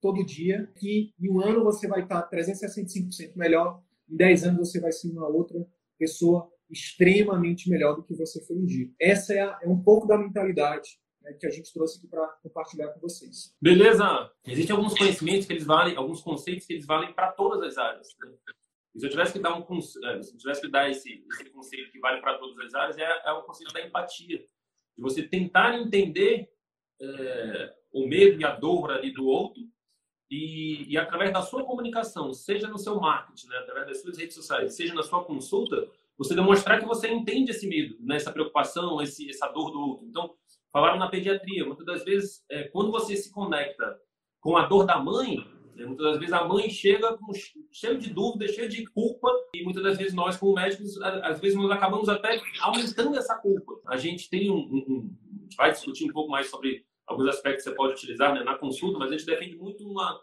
todo 0.00 0.24
dia, 0.24 0.70
que 0.76 1.12
em 1.20 1.30
um 1.30 1.40
ano 1.40 1.64
você 1.64 1.88
vai 1.88 2.02
estar 2.02 2.28
365% 2.30 3.34
melhor. 3.34 3.82
Em 4.08 4.16
10 4.16 4.44
anos 4.44 4.70
você 4.70 4.78
vai 4.78 4.92
ser 4.92 5.10
uma 5.10 5.26
outra 5.26 5.66
pessoa 5.98 6.48
extremamente 6.70 7.68
melhor 7.68 7.96
do 7.96 8.04
que 8.04 8.14
você 8.14 8.40
foi 8.44 8.56
um 8.56 8.64
dia. 8.64 8.88
Essa 9.00 9.34
é, 9.34 9.40
a, 9.40 9.58
é 9.62 9.68
um 9.68 9.82
pouco 9.82 10.06
da 10.06 10.16
mentalidade 10.16 11.01
né, 11.22 11.32
que 11.34 11.46
a 11.46 11.50
gente 11.50 11.72
trouxe 11.72 11.98
aqui 11.98 12.08
para 12.08 12.26
compartilhar 12.42 12.88
com 12.88 13.00
vocês. 13.00 13.54
Beleza. 13.60 14.30
Existem 14.46 14.76
alguns 14.76 14.96
conhecimentos 14.96 15.46
que 15.46 15.52
eles 15.52 15.64
valem, 15.64 15.96
alguns 15.96 16.20
conceitos 16.20 16.66
que 16.66 16.72
eles 16.72 16.86
valem 16.86 17.12
para 17.12 17.32
todas 17.32 17.62
as 17.62 17.78
áreas. 17.78 18.08
Né? 18.20 18.32
se 18.94 19.06
eu 19.06 19.10
tivesse 19.10 19.32
que 19.32 19.38
dar 19.38 19.56
um 19.56 19.62
é, 20.04 20.22
se 20.22 20.36
tivesse 20.36 20.60
que 20.60 20.68
dar 20.68 20.90
esse, 20.90 21.24
esse 21.32 21.50
conceito 21.50 21.90
que 21.90 21.98
vale 21.98 22.20
para 22.20 22.36
todas 22.38 22.58
as 22.66 22.74
áreas, 22.74 22.98
é, 22.98 23.22
é 23.24 23.32
o 23.32 23.42
conceito 23.42 23.72
da 23.72 23.80
empatia 23.80 24.38
de 24.38 25.02
você 25.02 25.22
tentar 25.22 25.78
entender 25.78 26.50
é, 27.00 27.74
o 27.92 28.06
medo 28.06 28.40
e 28.40 28.44
a 28.44 28.54
dor 28.54 28.90
ali 28.90 29.10
do 29.10 29.26
outro 29.26 29.62
e, 30.30 30.90
e, 30.90 30.96
através 30.96 31.32
da 31.32 31.42
sua 31.42 31.64
comunicação, 31.64 32.32
seja 32.32 32.66
no 32.66 32.78
seu 32.78 32.98
marketing, 32.98 33.48
né, 33.48 33.56
através 33.58 33.86
das 33.86 34.00
suas 34.00 34.16
redes 34.16 34.34
sociais, 34.34 34.74
seja 34.74 34.94
na 34.94 35.02
sua 35.02 35.24
consulta, 35.24 35.86
você 36.16 36.34
demonstrar 36.34 36.80
que 36.80 36.86
você 36.86 37.08
entende 37.08 37.50
esse 37.50 37.66
medo, 37.66 37.96
né, 38.00 38.16
essa 38.16 38.32
preocupação, 38.32 39.00
esse, 39.02 39.28
essa 39.28 39.48
dor 39.48 39.70
do 39.70 39.80
outro. 39.80 40.06
Então, 40.06 40.34
falaram 40.72 40.98
na 40.98 41.08
pediatria, 41.08 41.64
muitas 41.64 41.84
das 41.84 42.04
vezes, 42.04 42.42
é, 42.50 42.64
quando 42.64 42.90
você 42.90 43.16
se 43.16 43.30
conecta 43.30 43.98
com 44.40 44.56
a 44.56 44.66
dor 44.66 44.86
da 44.86 44.98
mãe, 44.98 45.36
né, 45.74 45.84
muitas 45.84 46.06
das 46.06 46.18
vezes 46.18 46.32
a 46.32 46.44
mãe 46.44 46.68
chega 46.70 47.16
com, 47.16 47.32
cheio 47.70 47.98
de 47.98 48.10
dúvida, 48.10 48.48
cheio 48.48 48.68
de 48.68 48.84
culpa, 48.86 49.28
e 49.54 49.62
muitas 49.62 49.82
das 49.82 49.98
vezes 49.98 50.14
nós, 50.14 50.36
como 50.36 50.54
médicos, 50.54 51.00
às 51.02 51.40
vezes 51.40 51.56
nós 51.56 51.70
acabamos 51.70 52.08
até 52.08 52.40
aumentando 52.60 53.16
essa 53.16 53.36
culpa. 53.36 53.80
A 53.86 53.96
gente 53.96 54.28
tem 54.30 54.50
um, 54.50 54.56
um, 54.56 54.84
um 54.88 55.16
vai 55.56 55.70
discutir 55.70 56.04
um 56.04 56.12
pouco 56.12 56.30
mais 56.30 56.48
sobre 56.48 56.84
alguns 57.06 57.28
aspectos 57.28 57.64
que 57.64 57.70
você 57.70 57.76
pode 57.76 57.92
utilizar 57.92 58.34
né, 58.34 58.42
na 58.42 58.56
consulta, 58.56 58.98
mas 58.98 59.10
a 59.10 59.16
gente 59.16 59.26
defende 59.26 59.56
muito 59.56 59.86
uma, 59.86 60.18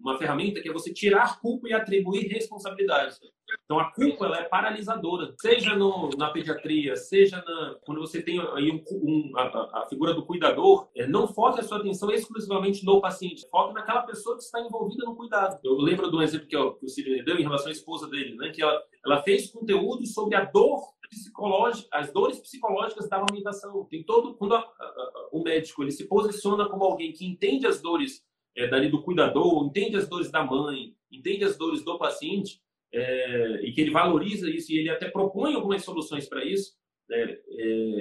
uma 0.00 0.18
ferramenta 0.18 0.60
que 0.60 0.68
é 0.68 0.72
você 0.72 0.92
tirar 0.92 1.40
culpa 1.40 1.68
e 1.68 1.72
atribuir 1.72 2.28
responsabilidades. 2.28 3.20
Então 3.64 3.78
a 3.78 3.92
culpa 3.92 4.26
ela 4.26 4.38
é 4.38 4.44
paralisadora, 4.44 5.34
seja 5.40 5.76
no, 5.76 6.10
na 6.16 6.30
pediatria, 6.30 6.96
seja 6.96 7.36
na, 7.36 7.76
quando 7.84 8.00
você 8.00 8.22
tem 8.22 8.40
aí 8.54 8.70
um, 8.70 8.82
um, 8.92 9.32
a, 9.36 9.82
a, 9.82 9.86
figura 9.88 10.14
do 10.14 10.24
cuidador, 10.24 10.88
é, 10.96 11.06
não 11.06 11.28
foque 11.28 11.60
a 11.60 11.62
sua 11.62 11.78
atenção 11.78 12.10
exclusivamente 12.10 12.84
no 12.84 13.00
paciente, 13.00 13.46
foque 13.50 13.74
naquela 13.74 14.02
pessoa 14.02 14.36
que 14.36 14.42
está 14.42 14.60
envolvida 14.60 15.04
no 15.04 15.14
cuidado. 15.14 15.58
Eu 15.62 15.76
lembro 15.76 16.10
de 16.10 16.16
um 16.16 16.22
exemplo 16.22 16.46
que, 16.46 16.56
que 16.56 16.86
o 16.86 16.88
Sidney 16.88 17.24
deu 17.24 17.38
em 17.38 17.42
relação 17.42 17.68
à 17.68 17.72
esposa 17.72 18.08
dele, 18.08 18.36
né, 18.36 18.50
que 18.50 18.62
ela, 18.62 18.82
ela 19.04 19.22
fez 19.22 19.50
conteúdo 19.50 20.06
sobre 20.06 20.34
a 20.34 20.44
dor 20.44 20.80
psicológica, 21.08 21.88
as 21.92 22.10
dores 22.12 22.38
psicológicas 22.40 23.08
da 23.08 23.18
amamentação. 23.18 23.84
Tem 23.84 24.02
todo 24.02 24.34
quando 24.34 24.54
a, 24.54 24.60
a, 24.60 25.28
o 25.30 25.42
médico 25.42 25.82
ele 25.82 25.90
se 25.90 26.08
posiciona 26.08 26.68
como 26.68 26.84
alguém 26.84 27.12
que 27.12 27.26
entende 27.26 27.66
as 27.66 27.82
dores 27.82 28.24
é, 28.56 28.66
dali 28.66 28.88
do 28.88 29.02
cuidador, 29.02 29.64
entende 29.64 29.96
as 29.96 30.08
dores 30.08 30.30
da 30.30 30.44
mãe, 30.44 30.94
entende 31.10 31.44
as 31.44 31.56
dores 31.56 31.84
do 31.84 31.98
paciente, 31.98 32.60
é, 32.92 33.60
e 33.62 33.72
que 33.72 33.80
ele 33.80 33.90
valoriza 33.90 34.50
isso 34.50 34.70
e 34.72 34.78
ele 34.78 34.90
até 34.90 35.08
propõe 35.08 35.54
algumas 35.54 35.82
soluções 35.82 36.28
para 36.28 36.44
isso, 36.44 36.74
é, 37.10 37.22
é, 37.22 37.38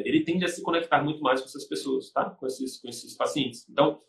ele 0.05 0.23
tende 0.23 0.45
a 0.45 0.47
se 0.47 0.61
conectar 0.61 1.03
muito 1.03 1.21
mais 1.21 1.39
com 1.39 1.47
essas 1.47 1.65
pessoas, 1.65 2.11
tá? 2.11 2.29
com, 2.29 2.45
esses, 2.45 2.79
com 2.79 2.89
esses 2.89 3.15
pacientes. 3.15 3.67
Então, 3.69 4.01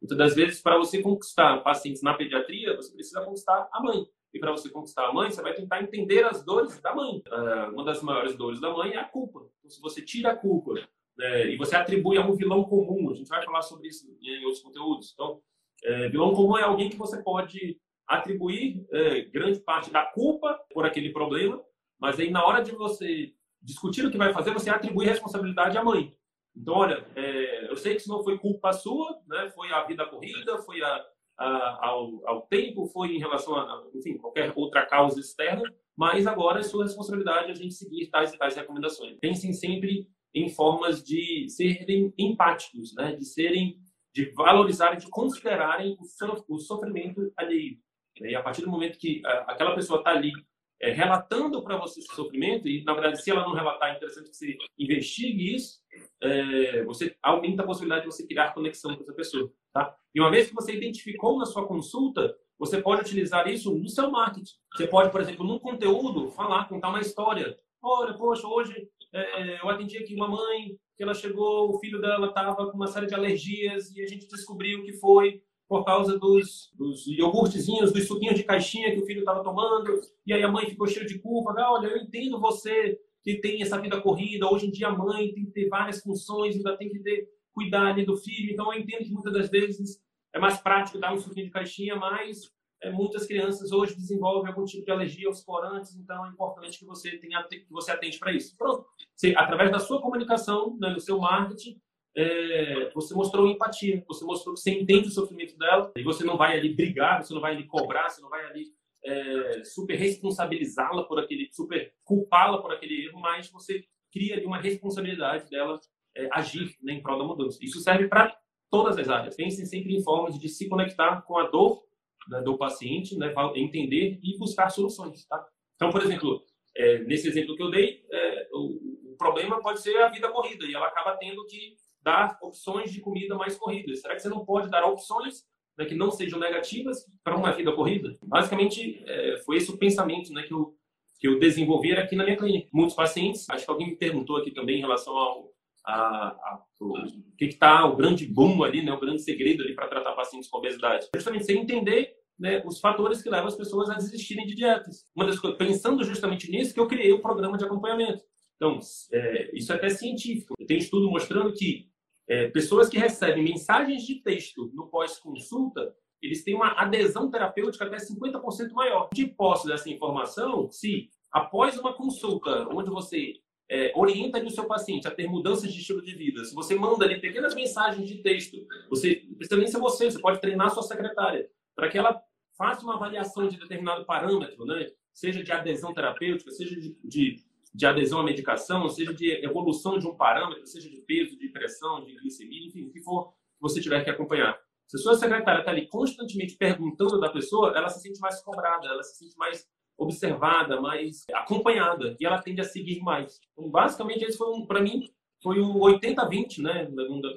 muitas 0.00 0.16
das 0.16 0.34
vezes, 0.34 0.60
para 0.60 0.78
você 0.78 1.02
conquistar 1.02 1.58
pacientes 1.58 2.02
na 2.02 2.14
pediatria, 2.14 2.76
você 2.76 2.92
precisa 2.92 3.24
conquistar 3.24 3.68
a 3.72 3.82
mãe. 3.82 4.06
E 4.32 4.38
para 4.38 4.50
você 4.50 4.68
conquistar 4.68 5.08
a 5.08 5.12
mãe, 5.12 5.30
você 5.30 5.40
vai 5.40 5.54
tentar 5.54 5.82
entender 5.82 6.24
as 6.24 6.44
dores 6.44 6.78
da 6.80 6.94
mãe. 6.94 7.22
Uh, 7.26 7.72
uma 7.72 7.84
das 7.84 8.02
maiores 8.02 8.36
dores 8.36 8.60
da 8.60 8.70
mãe 8.70 8.92
é 8.92 8.98
a 8.98 9.04
culpa. 9.04 9.48
Então, 9.58 9.70
se 9.70 9.80
você 9.80 10.02
tira 10.02 10.32
a 10.32 10.36
culpa 10.36 10.74
né, 11.16 11.50
e 11.50 11.56
você 11.56 11.74
atribui 11.74 12.18
a 12.18 12.26
um 12.26 12.36
vilão 12.36 12.62
comum, 12.64 13.10
a 13.10 13.14
gente 13.14 13.28
vai 13.28 13.42
falar 13.42 13.62
sobre 13.62 13.88
isso 13.88 14.06
em 14.20 14.44
outros 14.44 14.62
conteúdos. 14.62 15.12
Então, 15.14 15.40
é, 15.84 16.08
vilão 16.08 16.34
comum 16.34 16.56
é 16.56 16.62
alguém 16.62 16.90
que 16.90 16.96
você 16.96 17.22
pode 17.22 17.78
atribuir 18.06 18.86
é, 18.90 19.22
grande 19.22 19.60
parte 19.60 19.90
da 19.90 20.04
culpa 20.04 20.58
por 20.72 20.84
aquele 20.86 21.12
problema, 21.12 21.62
mas 22.00 22.18
aí 22.18 22.30
na 22.30 22.44
hora 22.44 22.62
de 22.62 22.72
você 22.72 23.32
discutir 23.60 24.04
o 24.06 24.10
que 24.10 24.16
vai 24.16 24.32
fazer, 24.32 24.52
você 24.52 24.70
atribui 24.70 25.06
responsabilidade 25.06 25.76
à 25.76 25.84
mãe. 25.84 26.14
Então, 26.56 26.74
olha, 26.74 27.04
é, 27.14 27.70
eu 27.70 27.76
sei 27.76 27.94
que 27.94 28.00
isso 28.00 28.08
não 28.08 28.22
foi 28.22 28.38
culpa 28.38 28.72
sua, 28.72 29.20
né? 29.26 29.50
foi 29.50 29.70
a 29.72 29.84
vida 29.84 30.04
corrida, 30.06 30.58
foi 30.58 30.82
a, 30.82 31.06
a, 31.36 31.86
ao, 31.86 32.26
ao, 32.26 32.42
tempo, 32.42 32.86
foi 32.86 33.14
em 33.14 33.18
relação 33.18 33.54
a, 33.54 33.84
enfim, 33.94 34.16
qualquer 34.16 34.52
outra 34.56 34.84
causa 34.86 35.20
externa, 35.20 35.62
mas 35.96 36.26
agora 36.26 36.60
é 36.60 36.62
sua 36.62 36.84
responsabilidade 36.84 37.50
a 37.50 37.54
gente 37.54 37.74
seguir 37.74 38.06
tais 38.06 38.32
e 38.32 38.38
tais 38.38 38.56
recomendações. 38.56 39.18
Pensem 39.20 39.52
sempre 39.52 40.08
em 40.34 40.48
formas 40.48 41.02
de 41.02 41.48
serem 41.48 42.12
empáticos, 42.18 42.94
né? 42.94 43.14
de 43.14 43.24
serem 43.24 43.78
de 44.18 44.32
valorizarem, 44.32 44.98
de 44.98 45.08
considerarem 45.08 45.96
o, 45.96 46.54
o 46.54 46.58
sofrimento 46.58 47.32
alheio. 47.36 47.78
E 48.20 48.34
a 48.34 48.42
partir 48.42 48.62
do 48.62 48.70
momento 48.70 48.98
que 48.98 49.22
aquela 49.46 49.76
pessoa 49.76 50.00
está 50.00 50.10
ali 50.10 50.32
é, 50.80 50.90
relatando 50.90 51.62
para 51.62 51.76
você 51.76 52.00
esse 52.00 52.12
sofrimento, 52.16 52.66
e 52.66 52.82
na 52.82 52.94
verdade, 52.94 53.22
se 53.22 53.30
ela 53.30 53.42
não 53.42 53.54
relatar, 53.54 53.92
é 53.92 53.96
interessante 53.96 54.30
que 54.30 54.36
você 54.36 54.58
investigue 54.76 55.54
isso, 55.54 55.78
é, 56.20 56.82
você 56.82 57.16
aumenta 57.22 57.62
a 57.62 57.66
possibilidade 57.66 58.06
de 58.06 58.12
você 58.12 58.26
criar 58.26 58.52
conexão 58.52 58.96
com 58.96 59.02
essa 59.04 59.12
pessoa. 59.12 59.52
Tá? 59.72 59.94
E 60.12 60.20
uma 60.20 60.32
vez 60.32 60.48
que 60.48 60.54
você 60.54 60.72
identificou 60.72 61.38
na 61.38 61.46
sua 61.46 61.68
consulta, 61.68 62.36
você 62.58 62.82
pode 62.82 63.02
utilizar 63.02 63.46
isso 63.46 63.72
no 63.72 63.88
seu 63.88 64.10
marketing. 64.10 64.56
Você 64.74 64.88
pode, 64.88 65.12
por 65.12 65.20
exemplo, 65.20 65.46
num 65.46 65.60
conteúdo, 65.60 66.32
falar, 66.32 66.68
contar 66.68 66.88
uma 66.88 67.00
história. 67.00 67.56
Olha, 67.82 68.14
poxa, 68.14 68.46
hoje 68.46 68.88
é, 69.12 69.62
eu 69.62 69.68
atendi 69.68 69.96
aqui 69.98 70.14
uma 70.14 70.28
mãe 70.28 70.76
que 70.96 71.02
ela 71.02 71.14
chegou, 71.14 71.70
o 71.70 71.78
filho 71.78 72.00
dela 72.00 72.28
estava 72.28 72.70
com 72.70 72.76
uma 72.76 72.88
série 72.88 73.06
de 73.06 73.14
alergias 73.14 73.94
e 73.94 74.02
a 74.02 74.06
gente 74.06 74.26
descobriu 74.26 74.82
que 74.82 74.92
foi 74.94 75.42
por 75.68 75.84
causa 75.84 76.18
dos, 76.18 76.72
dos 76.74 77.06
iogurtezinhos, 77.06 77.92
dos 77.92 78.06
suquinhos 78.06 78.36
de 78.36 78.42
caixinha 78.42 78.90
que 78.92 79.00
o 79.00 79.06
filho 79.06 79.20
estava 79.20 79.44
tomando. 79.44 80.00
E 80.26 80.32
aí 80.32 80.42
a 80.42 80.50
mãe 80.50 80.66
ficou 80.66 80.86
cheia 80.86 81.06
de 81.06 81.18
culpa. 81.18 81.54
Ah, 81.56 81.74
olha, 81.74 81.88
eu 81.88 81.98
entendo 81.98 82.40
você 82.40 82.98
que 83.22 83.36
tem 83.36 83.62
essa 83.62 83.78
vida 83.78 84.00
corrida. 84.00 84.50
Hoje 84.50 84.66
em 84.66 84.70
dia 84.70 84.88
a 84.88 84.96
mãe 84.96 85.32
tem 85.32 85.44
que 85.44 85.52
ter 85.52 85.68
várias 85.68 86.00
funções, 86.00 86.56
ainda 86.56 86.76
tem 86.76 86.88
que 86.88 86.98
ter, 87.00 87.28
cuidar 87.52 87.88
ali 87.88 88.04
do 88.04 88.16
filho. 88.16 88.50
Então 88.50 88.72
eu 88.72 88.80
entendo 88.80 89.04
que 89.04 89.12
muitas 89.12 89.32
das 89.32 89.50
vezes 89.50 90.02
é 90.34 90.38
mais 90.38 90.58
prático 90.58 90.98
dar 90.98 91.12
um 91.12 91.18
suquinho 91.18 91.46
de 91.46 91.52
caixinha, 91.52 91.96
mas 91.96 92.42
é, 92.42 92.57
muitas 92.92 93.26
crianças 93.26 93.72
hoje 93.72 93.96
desenvolvem 93.96 94.50
algum 94.50 94.64
tipo 94.64 94.84
de 94.84 94.90
alergia 94.90 95.28
aos 95.28 95.42
corantes, 95.42 95.96
então 95.96 96.24
é 96.26 96.28
importante 96.28 96.78
que 96.78 96.84
você 96.84 97.18
tenha 97.18 97.42
que 97.44 97.66
você 97.70 97.90
atente 97.90 98.18
para 98.18 98.32
isso. 98.32 98.56
Pronto. 98.56 98.86
Você, 99.14 99.34
através 99.36 99.70
da 99.70 99.78
sua 99.78 100.00
comunicação, 100.00 100.76
né, 100.80 100.90
no 100.90 101.00
seu 101.00 101.18
marketing, 101.18 101.80
é, 102.16 102.90
você 102.94 103.14
mostrou 103.14 103.46
empatia, 103.46 104.02
você 104.06 104.24
mostrou 104.24 104.54
que 104.54 104.60
você 104.60 104.70
entende 104.70 105.08
o 105.08 105.12
sofrimento 105.12 105.56
dela 105.56 105.92
e 105.96 106.02
você 106.02 106.24
não 106.24 106.36
vai 106.36 106.58
ali 106.58 106.74
brigar, 106.74 107.22
você 107.22 107.34
não 107.34 107.40
vai 107.40 107.54
ali 107.54 107.66
cobrar, 107.66 108.08
você 108.08 108.20
não 108.20 108.28
vai 108.28 108.44
ali 108.44 108.66
é, 109.04 109.64
super 109.64 109.96
responsabilizá-la 109.96 111.04
por 111.04 111.18
aquele, 111.18 111.48
super 111.52 111.92
culpá-la 112.04 112.60
por 112.60 112.72
aquele 112.72 113.06
erro, 113.06 113.20
mas 113.20 113.50
você 113.50 113.84
cria 114.12 114.36
ali 114.36 114.46
uma 114.46 114.60
responsabilidade 114.60 115.48
dela 115.48 115.80
é, 116.16 116.28
agir 116.32 116.76
né, 116.82 116.94
em 116.94 117.02
prol 117.02 117.18
da 117.18 117.24
mudança. 117.24 117.58
Isso 117.62 117.80
serve 117.80 118.08
para 118.08 118.36
todas 118.70 118.98
as 118.98 119.08
áreas. 119.08 119.36
Pensem 119.36 119.64
sempre 119.64 119.96
em 119.96 120.02
formas 120.02 120.38
de 120.38 120.48
se 120.48 120.68
conectar 120.68 121.22
com 121.22 121.38
a 121.38 121.48
dor 121.48 121.82
né, 122.28 122.40
do 122.42 122.56
paciente, 122.56 123.16
né, 123.16 123.32
entender 123.54 124.18
e 124.22 124.38
buscar 124.38 124.70
soluções. 124.70 125.24
Tá? 125.26 125.44
Então, 125.76 125.90
por 125.90 126.02
exemplo, 126.02 126.42
é, 126.76 126.98
nesse 127.00 127.28
exemplo 127.28 127.56
que 127.56 127.62
eu 127.62 127.70
dei, 127.70 128.04
é, 128.10 128.48
o, 128.52 129.12
o, 129.12 129.16
problema 129.18 129.60
pode 129.60 129.80
ser 129.80 129.96
a 129.98 130.08
vida 130.08 130.28
corrida 130.30 130.64
e 130.64 130.74
ela 130.74 130.86
acaba 130.86 131.16
tendo 131.16 131.44
que 131.46 131.74
dar 132.00 132.38
opções 132.40 132.92
de 132.92 133.00
comida 133.00 133.34
mais 133.34 133.56
corridas. 133.56 134.00
Será 134.00 134.14
que 134.14 134.22
você 134.22 134.28
não 134.28 134.44
pode 134.44 134.70
dar 134.70 134.84
opções 134.84 135.42
né, 135.76 135.84
que 135.84 135.94
não 135.94 136.10
sejam 136.10 136.38
negativas 136.38 137.04
para 137.24 137.36
uma 137.36 137.52
vida 137.52 137.72
corrida? 137.72 138.16
Basicamente, 138.22 139.02
é, 139.06 139.38
foi 139.44 139.56
esse 139.56 139.70
o 139.70 139.76
pensamento 139.76 140.32
né, 140.32 140.42
que 140.44 140.54
eu 140.54 140.74
que 141.20 141.26
eu 141.26 141.38
desenvolvi 141.38 141.92
aqui 141.92 142.14
na 142.14 142.24
minha 142.24 142.36
clínica. 142.36 142.68
Muitos 142.72 142.94
pacientes, 142.94 143.48
acho 143.50 143.64
que 143.64 143.70
alguém 143.70 143.88
me 143.88 143.96
perguntou 143.96 144.36
aqui 144.36 144.52
também 144.52 144.76
em 144.76 144.80
relação 144.80 145.16
ao 145.16 145.50
a, 145.84 146.28
a, 146.28 146.62
o 146.80 146.94
que 147.36 147.46
está 147.46 147.84
o 147.86 147.96
grande 147.96 148.26
boom 148.26 148.62
ali, 148.62 148.82
né, 148.82 148.92
o 148.92 149.00
grande 149.00 149.22
segredo 149.22 149.62
ali 149.62 149.74
para 149.74 149.88
tratar 149.88 150.12
pacientes 150.12 150.48
com 150.48 150.58
obesidade. 150.58 151.08
Justamente 151.14 151.46
você 151.46 151.54
entender 151.54 152.14
né, 152.38 152.62
os 152.64 152.80
fatores 152.80 153.22
que 153.22 153.30
levam 153.30 153.48
as 153.48 153.56
pessoas 153.56 153.90
a 153.90 153.94
desistirem 153.94 154.46
de 154.46 154.54
dietas. 154.54 155.04
Uma 155.14 155.26
das 155.26 155.38
coisas, 155.38 155.58
pensando 155.58 156.04
justamente 156.04 156.50
nisso, 156.50 156.72
que 156.72 156.80
eu 156.80 156.86
criei 156.86 157.12
o 157.12 157.20
programa 157.20 157.58
de 157.58 157.64
acompanhamento. 157.64 158.22
Então, 158.56 158.78
é, 159.12 159.56
isso 159.56 159.72
é 159.72 159.76
até 159.76 159.88
científico. 159.88 160.54
Tem 160.66 160.78
estudo 160.78 161.10
mostrando 161.10 161.52
que 161.52 161.88
é, 162.28 162.48
pessoas 162.48 162.88
que 162.88 162.98
recebem 162.98 163.42
mensagens 163.42 164.04
de 164.04 164.16
texto 164.16 164.70
no 164.74 164.88
pós-consulta, 164.88 165.94
eles 166.20 166.44
têm 166.44 166.54
uma 166.54 166.72
adesão 166.72 167.30
terapêutica 167.30 167.84
até 167.84 167.96
50% 167.96 168.72
maior. 168.72 169.08
De 169.12 169.26
posse 169.26 169.66
dessa 169.66 169.88
informação, 169.88 170.68
se 170.70 171.08
após 171.30 171.78
uma 171.78 171.94
consulta 171.94 172.68
onde 172.70 172.90
você 172.90 173.34
é, 173.70 173.92
orienta 173.94 174.42
o 174.42 174.50
seu 174.50 174.64
paciente 174.64 175.06
a 175.06 175.10
ter 175.10 175.28
mudanças 175.28 175.72
de 175.72 175.80
estilo 175.80 176.02
de 176.02 176.14
vida, 176.14 176.44
se 176.44 176.54
você 176.54 176.74
manda 176.74 177.04
ali 177.04 177.20
pequenas 177.20 177.54
mensagens 177.54 178.08
de 178.08 178.16
texto, 178.22 178.56
você 178.88 179.16
precisa 179.36 179.56
nem 179.56 179.68
ser 179.68 179.78
você, 179.78 180.10
você 180.10 180.18
pode 180.18 180.40
treinar 180.40 180.70
sua 180.70 180.82
secretária 180.82 181.48
para 181.76 181.88
que 181.88 181.96
ela 181.96 182.20
faça 182.58 182.82
uma 182.82 182.96
avaliação 182.96 183.48
de 183.48 183.56
determinado 183.56 184.04
parâmetro, 184.04 184.66
né? 184.66 184.90
seja 185.14 185.42
de 185.42 185.52
adesão 185.52 185.94
terapêutica, 185.94 186.50
seja 186.50 186.78
de, 186.78 186.98
de, 187.04 187.36
de 187.72 187.86
adesão 187.86 188.20
à 188.20 188.24
medicação, 188.24 188.88
seja 188.88 189.14
de 189.14 189.30
evolução 189.44 189.98
de 189.98 190.06
um 190.06 190.14
parâmetro, 190.14 190.66
seja 190.66 190.90
de 190.90 190.96
peso, 191.02 191.38
de 191.38 191.48
pressão, 191.48 192.04
de 192.04 192.14
glicemia, 192.16 192.66
enfim, 192.66 192.86
o 192.86 192.90
que 192.90 193.00
for 193.00 193.28
que 193.28 193.62
você 193.62 193.80
tiver 193.80 194.02
que 194.02 194.10
acompanhar. 194.10 194.58
Se 194.88 194.96
a 194.96 195.00
sua 195.00 195.14
secretária 195.14 195.60
está 195.60 195.70
ali 195.70 195.86
constantemente 195.86 196.56
perguntando 196.56 197.20
da 197.20 197.28
pessoa, 197.30 197.72
ela 197.76 197.88
se 197.88 198.00
sente 198.00 198.20
mais 198.20 198.40
cobrada, 198.42 198.86
ela 198.88 199.02
se 199.02 199.18
sente 199.18 199.36
mais 199.36 199.66
observada, 199.96 200.80
mais 200.80 201.24
acompanhada, 201.32 202.16
e 202.18 202.24
ela 202.24 202.40
tende 202.40 202.60
a 202.60 202.64
seguir 202.64 203.00
mais. 203.00 203.40
Então, 203.52 203.68
basicamente, 203.70 204.24
esse 204.24 204.38
foi 204.38 204.48
um, 204.50 204.64
para 204.64 204.80
mim, 204.80 205.10
foi 205.42 205.60
o 205.60 205.74
80-20, 205.80 206.62
né? 206.62 206.88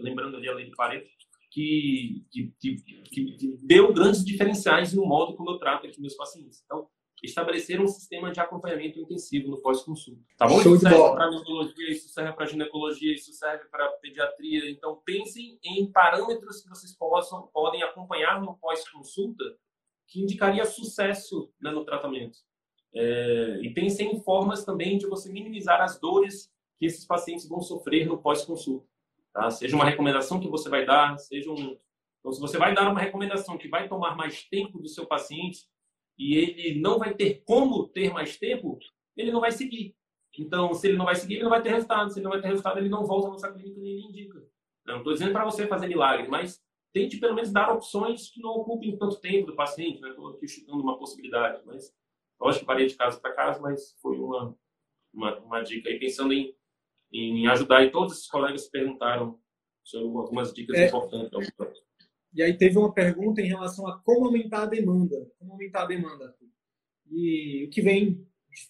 Lembrando 0.02 0.38
ali 0.38 0.48
a 0.48 0.54
lei 0.54 0.66
de 0.66 0.76
Pareto, 0.76 1.10
que, 1.52 2.26
que, 2.32 2.54
que, 2.60 2.76
que, 3.36 3.58
deu 3.62 3.94
grandes 3.94 4.24
diferenciais 4.24 4.94
no 4.94 5.06
modo 5.06 5.36
como 5.36 5.52
eu 5.52 5.60
trato 5.60 5.86
aqui 5.86 6.00
meus 6.00 6.16
pacientes. 6.16 6.64
Então, 6.66 6.88
estabelecer 7.22 7.80
um 7.80 7.88
sistema 7.88 8.32
de 8.32 8.40
acompanhamento 8.40 9.00
intensivo 9.00 9.50
no 9.50 9.62
pós-consulta. 9.62 10.22
Tá 10.38 10.48
bom? 10.48 10.60
Show 10.60 10.76
isso 10.76 10.88
serve 10.88 11.12
para 11.12 11.30
neurologia, 11.30 11.92
isso 11.92 12.10
serve 12.10 12.34
para 12.34 12.46
ginecologia, 12.48 13.14
isso 13.14 13.34
serve 13.34 13.66
para 13.66 13.88
pediatria. 14.02 14.72
Então, 14.72 15.00
pensem 15.06 15.60
em 15.64 15.92
parâmetros 15.92 16.64
que 16.64 16.70
vocês 16.70 16.98
possam, 16.98 17.48
podem 17.54 17.84
acompanhar 17.84 18.42
no 18.42 18.58
pós-consulta 18.58 19.44
que 20.08 20.22
indicaria 20.22 20.66
sucesso 20.66 21.54
né, 21.62 21.70
no 21.70 21.86
tratamento. 21.86 22.40
É, 22.94 23.60
e 23.62 23.74
pensem 23.74 24.14
em 24.14 24.24
formas 24.24 24.66
também 24.66 24.98
de 24.98 25.06
você 25.06 25.32
minimizar 25.32 25.80
as 25.82 26.00
dores 26.00 26.52
que 26.78 26.86
esses 26.86 27.06
pacientes 27.06 27.48
vão 27.48 27.62
sofrer 27.62 28.08
no 28.08 28.18
pós-consulta. 28.18 28.91
Tá? 29.34 29.50
Seja 29.50 29.76
uma 29.76 29.86
recomendação 29.86 30.40
que 30.40 30.50
você 30.50 30.70
vai 30.70 30.86
dar, 30.86 31.18
seja 31.18 31.52
um. 31.52 31.78
Então, 32.20 32.32
se 32.32 32.40
você 32.40 32.58
vai 32.58 32.76
dar 32.76 32.90
uma 32.90 33.00
recomendação 33.00 33.58
que 33.58 33.68
vai 33.68 33.88
tomar 33.88 34.16
mais 34.16 34.44
tempo 34.44 34.80
do 34.80 34.88
seu 34.88 35.06
paciente 35.06 35.66
e 36.18 36.36
ele 36.36 36.80
não 36.80 37.00
vai 37.00 37.14
ter 37.14 37.42
como 37.46 37.88
ter 37.88 38.12
mais 38.12 38.38
tempo, 38.38 38.78
ele 39.18 39.32
não 39.32 39.40
vai 39.40 39.52
seguir. 39.52 39.96
Então, 40.38 40.74
se 40.74 40.88
ele 40.88 40.98
não 40.98 41.06
vai 41.06 41.16
seguir, 41.16 41.36
ele 41.36 41.44
não 41.44 41.50
vai 41.50 41.62
ter 41.62 41.70
resultado. 41.70 42.12
Se 42.12 42.20
ele 42.20 42.24
não 42.24 42.32
vai 42.32 42.42
ter 42.42 42.48
resultado, 42.48 42.78
ele 42.78 42.90
não 42.90 43.06
volta 43.06 43.30
na 43.30 43.38
sua 43.38 43.52
clínica 43.52 43.80
nem 43.80 43.92
ele 43.92 44.08
indica. 44.08 44.44
Não 44.86 44.98
estou 44.98 45.14
dizendo 45.14 45.32
para 45.32 45.46
você 45.46 45.68
fazer 45.68 45.88
milagre, 45.88 46.28
mas 46.28 46.62
tente 46.94 47.18
pelo 47.18 47.36
menos 47.36 47.52
dar 47.52 47.72
opções 47.72 48.30
que 48.30 48.42
não 48.42 48.52
ocupem 48.52 48.98
tanto 48.98 49.20
tempo 49.20 49.48
do 49.48 49.56
paciente. 49.56 50.06
Estou 50.06 50.30
né? 50.30 50.36
aqui 50.38 50.48
chutando 50.48 50.82
uma 50.82 50.98
possibilidade, 50.98 51.62
mas 51.66 51.94
lógico 52.40 52.62
que 52.62 52.68
parei 52.68 52.88
de 52.88 52.96
casa 52.96 53.20
para 53.20 53.34
casa, 53.34 53.62
mas 53.62 53.96
foi 54.02 54.18
uma, 54.18 54.56
uma, 55.14 55.40
uma 55.40 55.62
dica 55.62 55.90
aí, 55.90 56.00
pensando 56.00 56.34
em 56.34 56.56
em 57.14 57.48
ajudar. 57.48 57.84
E 57.84 57.92
todos 57.92 58.20
os 58.20 58.28
colegas 58.28 58.70
perguntaram 58.70 59.40
sobre 59.84 60.18
algumas 60.18 60.54
dicas 60.54 60.78
é, 60.78 60.88
importantes. 60.88 61.50
E 62.34 62.42
aí 62.42 62.58
teve 62.58 62.78
uma 62.78 62.94
pergunta 62.94 63.42
em 63.42 63.48
relação 63.48 63.88
a 63.88 64.00
como 64.00 64.26
aumentar 64.26 64.64
a 64.64 64.68
demanda. 64.68 65.16
Como 65.38 65.54
aumentar 65.54 65.84
a 65.84 65.88
demanda. 65.88 66.36
E 67.10 67.66
o 67.66 67.70
que 67.70 67.82
vem 67.82 68.26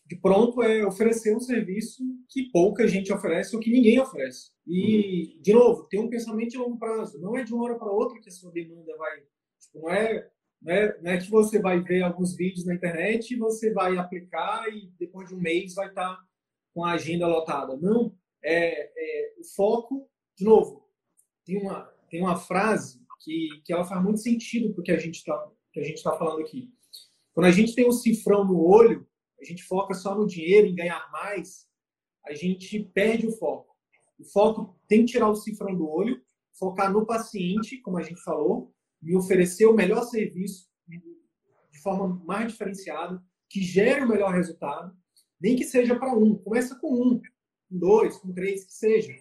de 0.05 0.15
pronto 0.15 0.61
é 0.61 0.85
oferecer 0.85 1.35
um 1.35 1.39
serviço 1.39 2.03
que 2.29 2.51
pouca 2.51 2.87
gente 2.87 3.11
oferece 3.11 3.55
ou 3.55 3.61
que 3.61 3.71
ninguém 3.71 3.99
oferece. 3.99 4.51
E, 4.65 5.35
uhum. 5.35 5.41
de 5.41 5.53
novo, 5.53 5.87
ter 5.87 5.99
um 5.99 6.09
pensamento 6.09 6.51
de 6.51 6.57
longo 6.57 6.77
prazo. 6.77 7.19
Não 7.19 7.35
é 7.35 7.43
de 7.43 7.53
uma 7.53 7.63
hora 7.63 7.77
para 7.77 7.91
outra 7.91 8.19
que 8.19 8.29
a 8.29 8.31
sua 8.31 8.51
demanda 8.51 8.95
vai. 8.97 9.19
Tipo, 9.59 9.79
não, 9.79 9.89
é, 9.89 10.29
não, 10.61 10.73
é, 10.73 11.01
não 11.01 11.11
é 11.11 11.17
que 11.17 11.29
você 11.29 11.59
vai 11.59 11.79
ver 11.81 12.03
alguns 12.03 12.35
vídeos 12.35 12.65
na 12.65 12.75
internet 12.75 13.31
e 13.31 13.37
você 13.37 13.71
vai 13.73 13.97
aplicar 13.97 14.67
e 14.69 14.91
depois 14.99 15.29
de 15.29 15.35
um 15.35 15.39
mês 15.39 15.73
vai 15.73 15.87
estar 15.87 16.17
com 16.73 16.85
a 16.85 16.93
agenda 16.93 17.27
lotada. 17.27 17.75
Não 17.77 18.15
é, 18.43 18.91
é, 18.95 19.33
o 19.39 19.43
foco, 19.55 20.09
de 20.37 20.43
novo, 20.43 20.87
tem 21.45 21.57
uma, 21.61 21.83
tem 22.09 22.21
uma 22.21 22.35
frase 22.35 23.01
que, 23.21 23.61
que 23.63 23.73
ela 23.73 23.85
faz 23.85 24.03
muito 24.03 24.19
sentido 24.19 24.73
porque 24.73 24.91
a 24.91 24.97
gente 24.97 25.15
está 25.15 25.49
que 25.71 25.79
a 25.79 25.83
gente 25.83 25.97
está 25.97 26.11
falando 26.17 26.41
aqui. 26.41 26.69
Quando 27.33 27.45
a 27.45 27.51
gente 27.51 27.73
tem 27.73 27.87
um 27.87 27.93
cifrão 27.93 28.43
no 28.43 28.59
olho, 28.59 29.07
a 29.39 29.45
gente 29.45 29.63
foca 29.63 29.93
só 29.93 30.13
no 30.13 30.27
dinheiro, 30.27 30.67
em 30.67 30.75
ganhar 30.75 31.09
mais, 31.11 31.65
a 32.25 32.33
gente 32.33 32.83
perde 32.93 33.25
o 33.25 33.31
foco. 33.37 33.73
O 34.19 34.25
foco 34.25 34.77
tem 34.87 35.05
que 35.05 35.13
tirar 35.13 35.29
o 35.29 35.35
cifrão 35.35 35.75
do 35.75 35.89
olho, 35.89 36.21
focar 36.59 36.91
no 36.91 37.05
paciente, 37.05 37.79
como 37.81 37.97
a 37.97 38.03
gente 38.03 38.21
falou, 38.21 38.73
e 39.01 39.15
oferecer 39.15 39.65
o 39.65 39.73
melhor 39.73 40.03
serviço 40.03 40.69
de 40.87 41.81
forma 41.81 42.21
mais 42.25 42.51
diferenciada, 42.51 43.23
que 43.49 43.61
gere 43.61 44.03
o 44.03 44.07
melhor 44.07 44.33
resultado, 44.33 44.95
nem 45.39 45.55
que 45.55 45.63
seja 45.63 45.97
para 45.97 46.13
um. 46.13 46.35
Começa 46.35 46.77
com 46.79 46.93
um 46.93 47.21
com 47.71 47.79
dois, 47.79 48.17
com 48.17 48.33
três, 48.33 48.65
que 48.65 48.73
seja. 48.73 49.15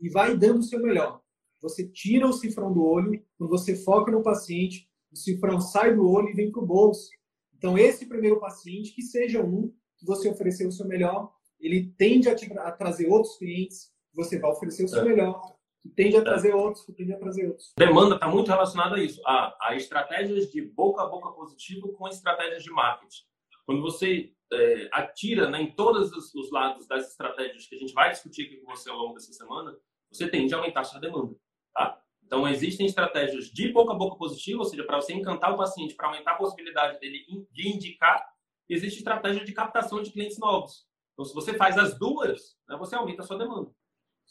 E 0.00 0.08
vai 0.08 0.36
dando 0.36 0.60
o 0.60 0.62
seu 0.62 0.80
melhor. 0.80 1.20
Você 1.60 1.86
tira 1.86 2.26
o 2.28 2.32
cifrão 2.32 2.72
do 2.72 2.84
olho, 2.84 3.20
quando 3.36 3.50
você 3.50 3.74
foca 3.74 4.12
no 4.12 4.22
paciente, 4.22 4.88
o 5.10 5.16
cifrão 5.16 5.60
sai 5.60 5.94
do 5.94 6.08
olho 6.08 6.28
e 6.28 6.34
vem 6.34 6.52
para 6.52 6.62
o 6.62 6.66
bolso. 6.66 7.10
Então, 7.56 7.76
esse 7.76 8.06
primeiro 8.06 8.38
paciente, 8.38 8.92
que 8.92 9.02
seja 9.02 9.42
um, 9.42 9.72
que 9.98 10.06
você 10.06 10.28
ofereceu 10.28 10.68
o 10.68 10.72
seu 10.72 10.86
melhor, 10.86 11.32
ele 11.58 11.92
tende 11.96 12.28
a, 12.28 12.34
te, 12.34 12.50
a 12.58 12.70
trazer 12.70 13.08
outros 13.08 13.36
clientes, 13.38 13.90
você 14.14 14.38
vai 14.38 14.50
oferecer 14.50 14.84
o 14.84 14.88
seu 14.88 15.00
é. 15.00 15.04
melhor, 15.04 15.56
que 15.82 15.88
tende 15.88 16.16
a 16.16 16.20
é. 16.20 16.22
trazer 16.22 16.50
é. 16.50 16.54
outros, 16.54 16.84
que 16.84 16.92
tende 16.92 17.14
a 17.14 17.18
trazer 17.18 17.48
outros. 17.48 17.72
Demanda 17.78 18.14
está 18.14 18.28
muito 18.28 18.48
relacionada 18.48 18.96
a 18.96 19.02
isso, 19.02 19.20
a, 19.24 19.56
a 19.68 19.74
estratégias 19.74 20.50
de 20.52 20.60
boca 20.62 21.02
a 21.02 21.06
boca 21.06 21.30
positivo 21.30 21.92
com 21.94 22.06
estratégias 22.06 22.62
de 22.62 22.70
marketing. 22.70 23.24
Quando 23.64 23.82
você 23.82 24.32
é, 24.52 24.88
atira 24.92 25.50
né, 25.50 25.60
em 25.60 25.74
todos 25.74 26.12
os, 26.12 26.34
os, 26.34 26.50
lados 26.50 26.86
das 26.86 27.10
estratégias 27.10 27.66
que 27.66 27.74
a 27.74 27.78
gente 27.78 27.92
vai 27.92 28.10
discutir 28.10 28.46
aqui 28.46 28.56
com 28.58 28.70
você 28.70 28.88
ao 28.88 28.96
longo 28.96 29.14
dessa 29.14 29.32
semana, 29.32 29.76
você 30.10 30.28
tende 30.28 30.54
a 30.54 30.58
aumentar 30.58 30.80
a 30.80 30.84
sua 30.84 31.00
demanda. 31.00 31.34
Tá? 31.74 32.00
Então, 32.24 32.48
existem 32.48 32.86
estratégias 32.86 33.46
de 33.46 33.72
boca 33.72 33.92
a 33.92 33.96
boca 33.96 34.16
positivo, 34.16 34.60
ou 34.60 34.64
seja, 34.64 34.84
para 34.84 35.00
você 35.00 35.12
encantar 35.12 35.52
o 35.52 35.56
paciente, 35.56 35.94
para 35.94 36.08
aumentar 36.08 36.32
a 36.32 36.36
possibilidade 36.36 36.98
dele 37.00 37.24
de 37.50 37.68
indicar, 37.68 38.24
existe 38.68 38.98
estratégia 38.98 39.44
de 39.44 39.52
captação 39.52 40.02
de 40.02 40.10
clientes 40.10 40.38
novos. 40.38 40.86
Então, 41.12 41.24
se 41.24 41.34
você 41.34 41.54
faz 41.54 41.78
as 41.78 41.98
duas, 41.98 42.56
né, 42.68 42.76
você 42.76 42.94
aumenta 42.94 43.22
a 43.22 43.26
sua 43.26 43.38
demanda. 43.38 43.70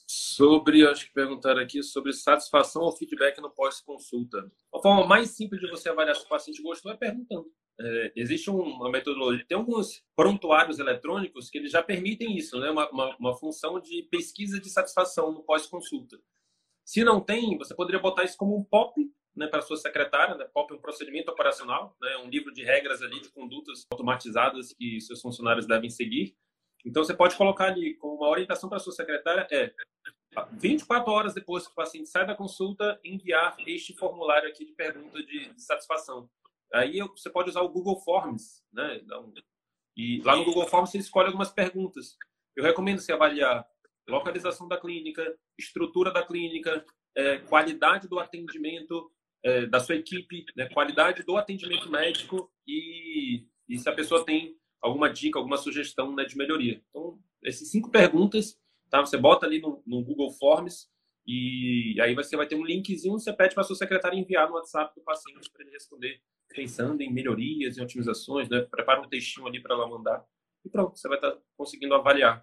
Sobre, 0.07 0.85
acho 0.85 1.07
que 1.07 1.13
perguntaram 1.13 1.61
aqui, 1.61 1.81
sobre 1.81 2.13
satisfação 2.13 2.83
ou 2.83 2.91
feedback 2.91 3.39
no 3.41 3.49
pós-consulta. 3.49 4.51
A 4.73 4.79
forma 4.79 5.07
mais 5.07 5.31
simples 5.31 5.61
de 5.61 5.69
você 5.69 5.89
avaliar 5.89 6.15
se 6.15 6.25
o 6.25 6.29
paciente 6.29 6.61
gostou 6.61 6.91
é 6.91 6.97
perguntando 6.97 7.49
é, 7.79 8.13
existe 8.15 8.49
uma 8.49 8.89
metodologia, 8.89 9.45
tem 9.47 9.57
alguns 9.57 10.03
prontuários 10.15 10.79
eletrônicos 10.79 11.49
que 11.49 11.57
eles 11.57 11.71
já 11.71 11.83
permitem 11.83 12.35
isso, 12.35 12.59
né? 12.59 12.69
uma, 12.69 12.89
uma, 12.89 13.15
uma 13.17 13.37
função 13.37 13.79
de 13.79 14.03
pesquisa 14.03 14.59
de 14.59 14.69
satisfação 14.69 15.31
no 15.31 15.43
pós-consulta. 15.43 16.17
Se 16.85 17.03
não 17.03 17.19
tem, 17.19 17.57
você 17.57 17.75
poderia 17.75 17.99
botar 17.99 18.23
isso 18.23 18.37
como 18.37 18.55
um 18.55 18.63
POP 18.63 19.11
né, 19.35 19.47
para 19.47 19.61
sua 19.61 19.75
secretária, 19.75 20.35
né? 20.35 20.45
POP 20.45 20.73
é 20.73 20.77
um 20.77 20.81
procedimento 20.81 21.29
operacional, 21.29 21.95
né? 22.01 22.17
um 22.17 22.29
livro 22.29 22.53
de 22.53 22.63
regras 22.63 23.01
ali 23.01 23.19
de 23.19 23.29
condutas 23.29 23.85
automatizadas 23.91 24.71
que 24.73 25.01
seus 25.01 25.21
funcionários 25.21 25.65
devem 25.65 25.89
seguir. 25.89 26.37
Então 26.85 27.03
você 27.03 27.13
pode 27.13 27.35
colocar 27.35 27.65
ali 27.65 27.95
como 27.95 28.15
uma 28.15 28.29
orientação 28.29 28.69
para 28.69 28.79
sua 28.79 28.93
secretária 28.93 29.47
é 29.51 29.73
24 30.53 31.11
horas 31.11 31.33
depois 31.33 31.65
que 31.65 31.71
o 31.71 31.75
paciente 31.75 32.09
sai 32.09 32.25
da 32.25 32.35
consulta, 32.35 32.99
enviar 33.03 33.55
este 33.65 33.93
formulário 33.93 34.47
aqui 34.49 34.65
de 34.65 34.73
pergunta 34.73 35.21
de, 35.23 35.53
de 35.53 35.61
satisfação. 35.61 36.29
Aí 36.75 36.99
você 36.99 37.29
pode 37.29 37.49
usar 37.49 37.61
o 37.61 37.69
Google 37.69 37.99
Forms, 38.01 38.61
né? 38.73 38.99
Então, 39.01 39.33
e 39.95 40.21
lá 40.23 40.35
no 40.35 40.43
Google 40.43 40.67
Forms 40.67 40.91
você 40.91 40.97
escolhe 40.97 41.27
algumas 41.27 41.49
perguntas. 41.49 42.17
Eu 42.53 42.63
recomendo 42.63 42.99
você 42.99 43.13
avaliar 43.13 43.65
localização 44.07 44.67
da 44.67 44.77
clínica, 44.77 45.23
estrutura 45.57 46.11
da 46.11 46.25
clínica, 46.25 46.85
é, 47.15 47.37
qualidade 47.37 48.09
do 48.09 48.19
atendimento, 48.19 49.09
é, 49.41 49.65
da 49.65 49.79
sua 49.79 49.95
equipe, 49.95 50.45
né, 50.55 50.67
qualidade 50.69 51.23
do 51.23 51.37
atendimento 51.37 51.89
médico 51.89 52.51
e, 52.67 53.47
e 53.69 53.77
se 53.77 53.87
a 53.87 53.93
pessoa 53.93 54.25
tem 54.25 54.57
alguma 54.81 55.09
dica, 55.09 55.39
alguma 55.39 55.57
sugestão 55.57 56.13
né, 56.13 56.25
de 56.25 56.37
melhoria. 56.37 56.83
Então, 56.89 57.17
essas 57.43 57.69
cinco 57.71 57.89
perguntas, 57.89 58.59
tá? 58.89 58.99
Você 58.99 59.17
bota 59.17 59.45
ali 59.45 59.61
no, 59.61 59.81
no 59.87 60.03
Google 60.03 60.31
Forms 60.31 60.89
e 61.25 61.95
aí 62.01 62.13
você 62.13 62.35
vai 62.35 62.47
ter 62.47 62.55
um 62.55 62.65
linkzinho, 62.65 63.17
você 63.17 63.31
pede 63.31 63.55
para 63.55 63.63
sua 63.63 63.75
secretária 63.77 64.19
enviar 64.19 64.49
no 64.49 64.55
WhatsApp 64.55 64.93
do 64.93 65.03
paciente 65.03 65.49
para 65.49 65.63
ele 65.63 65.71
responder, 65.71 66.21
pensando 66.49 67.01
em 67.01 67.11
melhorias, 67.11 67.77
em 67.77 67.81
otimizações, 67.81 68.49
né? 68.49 68.61
Prepara 68.61 69.01
um 69.01 69.09
textinho 69.09 69.47
ali 69.47 69.61
para 69.61 69.75
ela 69.75 69.87
mandar 69.87 70.25
e 70.65 70.69
pronto, 70.69 70.97
você 70.97 71.07
vai 71.07 71.17
estar 71.17 71.31
tá 71.31 71.41
conseguindo 71.55 71.93
avaliar. 71.93 72.41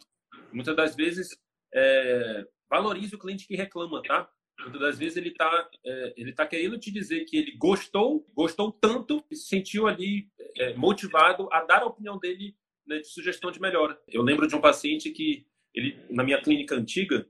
Muitas 0.52 0.76
das 0.76 0.94
vezes, 0.94 1.36
é, 1.74 2.46
valorize 2.70 3.14
o 3.14 3.18
cliente 3.18 3.46
que 3.46 3.56
reclama, 3.56 4.00
tá? 4.02 4.30
Muitas 4.60 4.80
das 4.80 4.98
vezes 4.98 5.16
ele 5.16 5.30
está 5.30 5.70
é, 5.84 6.14
ele 6.16 6.32
tá 6.32 6.46
querendo 6.46 6.78
te 6.78 6.92
dizer 6.92 7.24
que 7.24 7.36
ele 7.36 7.56
gostou, 7.56 8.24
gostou 8.32 8.70
tanto, 8.70 9.24
e 9.30 9.34
se 9.34 9.48
sentiu 9.48 9.88
ali 9.88 10.28
é, 10.56 10.74
motivado 10.74 11.48
a 11.52 11.64
dar 11.64 11.82
a 11.82 11.86
opinião 11.86 12.18
dele 12.18 12.54
né, 12.86 12.98
de 12.98 13.08
sugestão 13.08 13.50
de 13.50 13.60
melhora. 13.60 14.00
Eu 14.06 14.22
lembro 14.22 14.46
de 14.46 14.54
um 14.54 14.60
paciente 14.60 15.10
que 15.10 15.44
ele 15.74 15.98
na 16.10 16.22
minha 16.22 16.40
clínica 16.40 16.76
antiga, 16.76 17.26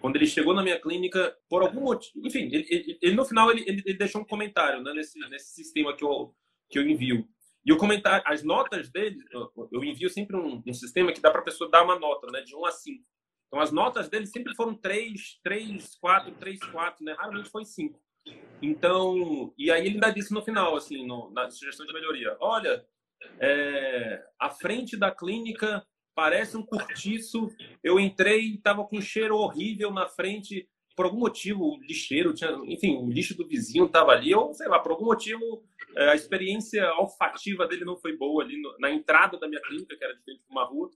quando 0.00 0.16
ele 0.16 0.26
chegou 0.26 0.54
na 0.54 0.62
minha 0.62 0.80
clínica, 0.80 1.36
por 1.48 1.62
algum 1.62 1.82
motivo, 1.82 2.26
enfim, 2.26 2.48
ele, 2.52 2.66
ele, 2.68 2.98
ele 3.02 3.14
no 3.14 3.24
final 3.24 3.50
ele, 3.50 3.64
ele, 3.66 3.94
deixou 3.94 4.22
um 4.22 4.26
comentário 4.26 4.82
né, 4.82 4.92
nesse, 4.94 5.18
nesse 5.28 5.54
sistema 5.54 5.94
que 5.94 6.02
eu, 6.02 6.34
que 6.68 6.78
eu 6.78 6.88
envio. 6.88 7.28
E 7.64 7.72
o 7.72 7.76
comentário, 7.76 8.24
as 8.26 8.42
notas 8.42 8.90
dele, 8.90 9.18
eu 9.70 9.84
envio 9.84 10.08
sempre 10.08 10.36
um, 10.36 10.62
um 10.66 10.72
sistema 10.72 11.12
que 11.12 11.20
dá 11.20 11.30
para 11.30 11.42
a 11.42 11.44
pessoa 11.44 11.70
dar 11.70 11.84
uma 11.84 11.98
nota, 11.98 12.26
né, 12.32 12.40
de 12.40 12.56
1 12.56 12.64
a 12.64 12.70
5. 12.70 13.04
Então 13.50 13.60
as 13.60 13.72
notas 13.72 14.08
dele 14.08 14.26
sempre 14.26 14.54
foram 14.54 14.74
3, 14.74 15.40
3, 15.42 15.96
4, 15.96 16.32
3, 16.32 16.60
4, 16.60 17.04
né? 17.04 17.12
Raramente 17.18 17.50
foi 17.50 17.64
5. 17.64 18.00
Então, 18.62 19.52
e 19.58 19.70
aí 19.70 19.84
ele 19.84 19.94
ainda 19.94 20.10
disse 20.10 20.32
no 20.32 20.42
final, 20.42 20.76
assim, 20.76 21.04
no, 21.04 21.30
na 21.32 21.50
sugestão 21.50 21.84
de 21.84 21.92
melhoria: 21.92 22.36
olha, 22.40 22.86
é, 23.40 24.22
a 24.38 24.50
frente 24.50 24.96
da 24.96 25.10
clínica 25.10 25.84
parece 26.20 26.54
um 26.54 26.62
cortiço. 26.62 27.48
Eu 27.82 27.98
entrei, 27.98 28.56
estava 28.56 28.84
com 28.84 28.98
um 28.98 29.00
cheiro 29.00 29.36
horrível 29.36 29.90
na 29.90 30.06
frente. 30.06 30.68
Por 30.94 31.06
algum 31.06 31.18
motivo, 31.18 31.64
o 31.64 31.80
lixeiro 31.80 32.34
tinha, 32.34 32.50
enfim, 32.66 32.98
o 32.98 33.10
lixo 33.10 33.34
do 33.34 33.48
vizinho 33.48 33.86
estava 33.86 34.12
ali, 34.12 34.34
ou 34.34 34.52
sei 34.52 34.68
lá, 34.68 34.78
por 34.78 34.92
algum 34.92 35.06
motivo, 35.06 35.64
é, 35.96 36.10
a 36.10 36.14
experiência 36.14 36.92
olfativa 36.96 37.66
dele 37.66 37.86
não 37.86 37.96
foi 37.96 38.18
boa 38.18 38.44
ali 38.44 38.60
na 38.78 38.90
entrada 38.90 39.38
da 39.38 39.48
minha 39.48 39.62
clínica, 39.62 39.96
que 39.96 40.04
era 40.04 40.14
de 40.14 40.22
frente 40.22 40.42
para 40.46 40.52
uma 40.52 40.68
rua. 40.68 40.90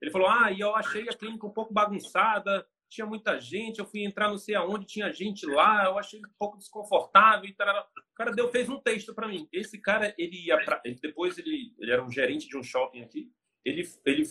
Ele 0.00 0.12
falou: 0.12 0.28
Ah, 0.28 0.52
e 0.52 0.60
eu 0.60 0.76
achei 0.76 1.08
a 1.08 1.12
clínica 1.12 1.44
um 1.44 1.52
pouco 1.52 1.74
bagunçada, 1.74 2.64
tinha 2.88 3.04
muita 3.06 3.40
gente, 3.40 3.80
eu 3.80 3.86
fui 3.86 4.04
entrar 4.04 4.28
não 4.28 4.38
sei 4.38 4.54
aonde, 4.54 4.86
tinha 4.86 5.12
gente 5.12 5.44
lá, 5.44 5.86
eu 5.86 5.98
achei 5.98 6.20
um 6.20 6.30
pouco 6.38 6.56
desconfortável 6.56 7.50
e 7.50 7.52
tal. 7.52 7.66
O 8.12 8.14
cara 8.14 8.30
deu, 8.30 8.48
fez 8.48 8.68
um 8.68 8.78
texto 8.78 9.12
para 9.12 9.26
mim. 9.26 9.48
Esse 9.52 9.76
cara, 9.76 10.14
ele, 10.16 10.46
depois 11.02 11.36
ele, 11.36 11.74
ele 11.80 11.90
era 11.90 12.04
um 12.04 12.12
gerente 12.12 12.46
de 12.46 12.56
um 12.56 12.62
shopping 12.62 13.02
aqui. 13.02 13.28
Ele, 13.68 13.88
ele, 14.04 14.22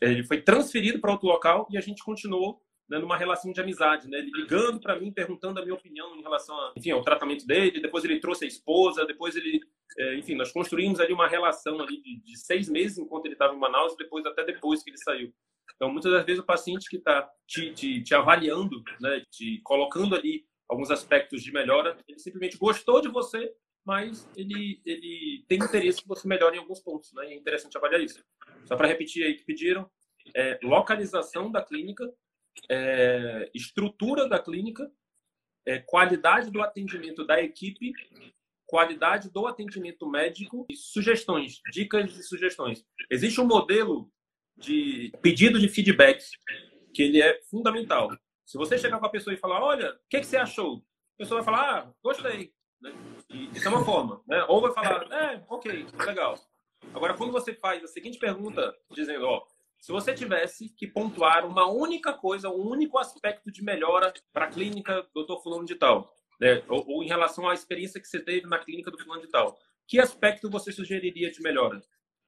ele 0.00 0.24
foi 0.24 0.40
transferido 0.42 1.00
para 1.00 1.12
outro 1.12 1.28
local 1.28 1.66
e 1.70 1.78
a 1.78 1.80
gente 1.80 2.02
continuou 2.02 2.60
né, 2.90 2.98
numa 2.98 3.16
relação 3.16 3.52
de 3.52 3.60
amizade, 3.60 4.08
né? 4.08 4.18
Ele 4.18 4.32
ligando 4.34 4.80
para 4.80 4.98
mim, 4.98 5.12
perguntando 5.12 5.60
a 5.60 5.62
minha 5.62 5.74
opinião 5.74 6.16
em 6.16 6.22
relação 6.22 6.56
a, 6.56 6.72
enfim, 6.76 6.90
ao 6.90 7.02
tratamento 7.02 7.46
dele. 7.46 7.80
Depois 7.80 8.04
ele 8.04 8.18
trouxe 8.18 8.44
a 8.44 8.48
esposa, 8.48 9.06
depois 9.06 9.36
ele, 9.36 9.60
é, 9.96 10.16
enfim, 10.16 10.34
nós 10.34 10.50
construímos 10.50 10.98
ali 10.98 11.12
uma 11.12 11.28
relação 11.28 11.80
ali 11.80 12.02
de, 12.02 12.20
de 12.20 12.36
seis 12.36 12.68
meses 12.68 12.98
enquanto 12.98 13.26
ele 13.26 13.34
estava 13.34 13.54
em 13.54 13.58
Manaus, 13.58 13.96
depois 13.96 14.26
até 14.26 14.44
depois 14.44 14.82
que 14.82 14.90
ele 14.90 14.98
saiu. 14.98 15.32
Então, 15.76 15.90
muitas 15.90 16.10
das 16.10 16.26
vezes 16.26 16.42
o 16.42 16.46
paciente 16.46 16.90
que 16.90 16.96
está 16.96 17.30
te, 17.46 17.72
te, 17.72 18.02
te, 18.02 18.14
avaliando, 18.14 18.82
né, 19.00 19.22
te 19.30 19.60
colocando 19.62 20.16
ali 20.16 20.44
alguns 20.68 20.90
aspectos 20.90 21.42
de 21.42 21.52
melhora, 21.52 21.96
ele 22.08 22.18
simplesmente 22.18 22.58
gostou 22.58 23.00
de 23.00 23.08
você, 23.08 23.52
mas 23.90 24.30
ele, 24.36 24.80
ele 24.86 25.44
tem 25.48 25.58
interesse 25.58 26.00
que 26.00 26.06
você 26.06 26.28
melhore 26.28 26.54
em 26.54 26.60
alguns 26.60 26.78
pontos, 26.78 27.12
né? 27.12 27.26
É 27.26 27.34
interessante 27.34 27.76
avaliar 27.76 28.00
isso. 28.00 28.24
Só 28.64 28.76
para 28.76 28.86
repetir 28.86 29.24
aí 29.24 29.34
que 29.34 29.44
pediram, 29.44 29.90
é, 30.32 30.60
localização 30.62 31.50
da 31.50 31.60
clínica, 31.60 32.08
é, 32.70 33.50
estrutura 33.52 34.28
da 34.28 34.38
clínica, 34.38 34.88
é, 35.66 35.80
qualidade 35.80 36.52
do 36.52 36.62
atendimento 36.62 37.26
da 37.26 37.42
equipe, 37.42 37.92
qualidade 38.64 39.28
do 39.28 39.48
atendimento 39.48 40.08
médico 40.08 40.66
e 40.70 40.76
sugestões, 40.76 41.60
dicas 41.72 42.16
e 42.16 42.22
sugestões. 42.22 42.84
Existe 43.10 43.40
um 43.40 43.46
modelo 43.46 44.08
de 44.56 45.10
pedido 45.20 45.58
de 45.58 45.68
feedback 45.68 46.24
que 46.94 47.02
ele 47.02 47.20
é 47.20 47.42
fundamental. 47.50 48.08
Se 48.46 48.56
você 48.56 48.78
chegar 48.78 49.00
com 49.00 49.06
a 49.06 49.10
pessoa 49.10 49.34
e 49.34 49.36
falar, 49.36 49.60
olha, 49.60 49.90
o 49.94 49.98
que, 50.08 50.20
que, 50.20 50.26
você 50.26 50.36
achou? 50.36 50.76
A 50.76 51.18
pessoa 51.18 51.42
vai 51.42 51.44
falar, 51.44 51.80
ah, 51.80 51.94
gostei. 52.00 52.52
Né? 52.80 52.92
E 53.28 53.50
isso 53.56 53.66
é 53.66 53.70
uma 53.70 53.84
forma. 53.84 54.20
Né? 54.26 54.44
Ou 54.48 54.60
vai 54.60 54.72
falar, 54.72 55.10
é, 55.12 55.42
ok, 55.48 55.86
legal. 56.06 56.38
Agora, 56.94 57.14
quando 57.14 57.32
você 57.32 57.54
faz 57.54 57.84
a 57.84 57.86
seguinte 57.86 58.18
pergunta, 58.18 58.74
dizendo, 58.90 59.26
ó, 59.26 59.44
se 59.80 59.92
você 59.92 60.14
tivesse 60.14 60.68
que 60.68 60.86
pontuar 60.86 61.46
uma 61.46 61.66
única 61.70 62.12
coisa, 62.12 62.50
um 62.50 62.68
único 62.68 62.98
aspecto 62.98 63.50
de 63.50 63.62
melhora 63.62 64.12
para 64.32 64.46
a 64.46 64.50
clínica 64.50 65.06
doutor 65.14 65.42
fulano 65.42 65.64
de 65.64 65.74
tal, 65.74 66.14
né? 66.40 66.62
ou, 66.68 66.84
ou, 66.86 67.02
em 67.02 67.08
relação 67.08 67.48
à 67.48 67.54
experiência 67.54 68.00
que 68.00 68.08
você 68.08 68.20
teve 68.20 68.46
na 68.46 68.58
clínica 68.58 68.90
do 68.90 68.98
fulano 68.98 69.22
de 69.22 69.28
tal, 69.28 69.58
que 69.86 69.98
aspecto 69.98 70.50
você 70.50 70.70
sugeriria 70.70 71.30
de 71.30 71.40
melhora? 71.42 71.80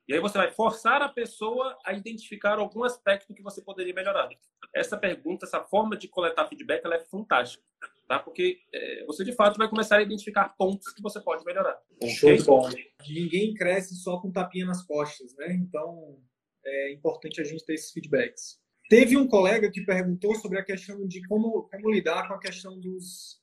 E 0.09 0.15
aí 0.15 0.21
você 0.21 0.37
vai 0.37 0.51
forçar 0.51 1.01
a 1.01 1.09
pessoa 1.09 1.79
a 1.85 1.93
identificar 1.93 2.59
algum 2.59 2.85
aspecto 2.85 3.33
que 3.33 3.43
você 3.43 3.63
poderia 3.63 3.95
melhorar. 3.95 4.29
Essa 4.75 4.97
pergunta, 4.97 5.47
essa 5.47 5.63
forma 5.63 5.97
de 5.97 6.09
coletar 6.09 6.49
feedback, 6.49 6.85
ela 6.85 6.97
é 6.97 7.01
fantástica, 7.01 7.65
tá? 8.09 8.19
Porque 8.19 8.59
é, 8.75 9.05
você 9.07 9.25
de 9.25 9.33
fato 9.33 9.59
vai 9.59 9.69
começar 9.69 9.99
a 9.99 10.03
identificar 10.03 10.49
pontos 10.57 10.93
que 10.93 11.03
você 11.03 11.21
pode 11.21 11.45
melhorar. 11.45 11.81
Show 12.19 12.37
de 12.37 12.43
bom. 12.43 12.69
Ninguém 13.09 13.55
cresce 13.55 13.95
só 13.95 14.19
com 14.21 14.33
tapinha 14.33 14.67
nas 14.67 14.83
costas, 14.85 15.35
né? 15.37 15.53
Então 15.55 16.19
é 16.65 16.93
importante 16.93 17.41
a 17.41 17.45
gente 17.45 17.65
ter 17.65 17.75
esses 17.75 17.93
feedbacks. 17.93 18.61
Teve 18.89 19.17
um 19.17 19.27
colega 19.27 19.71
que 19.71 19.85
perguntou 19.85 20.35
sobre 20.35 20.59
a 20.59 20.65
questão 20.65 21.07
de 21.07 21.27
como, 21.27 21.63
como 21.63 21.91
lidar 21.91 22.29
com 22.29 22.35
a 22.35 22.41
questão 22.41 22.79
dos, 22.79 23.41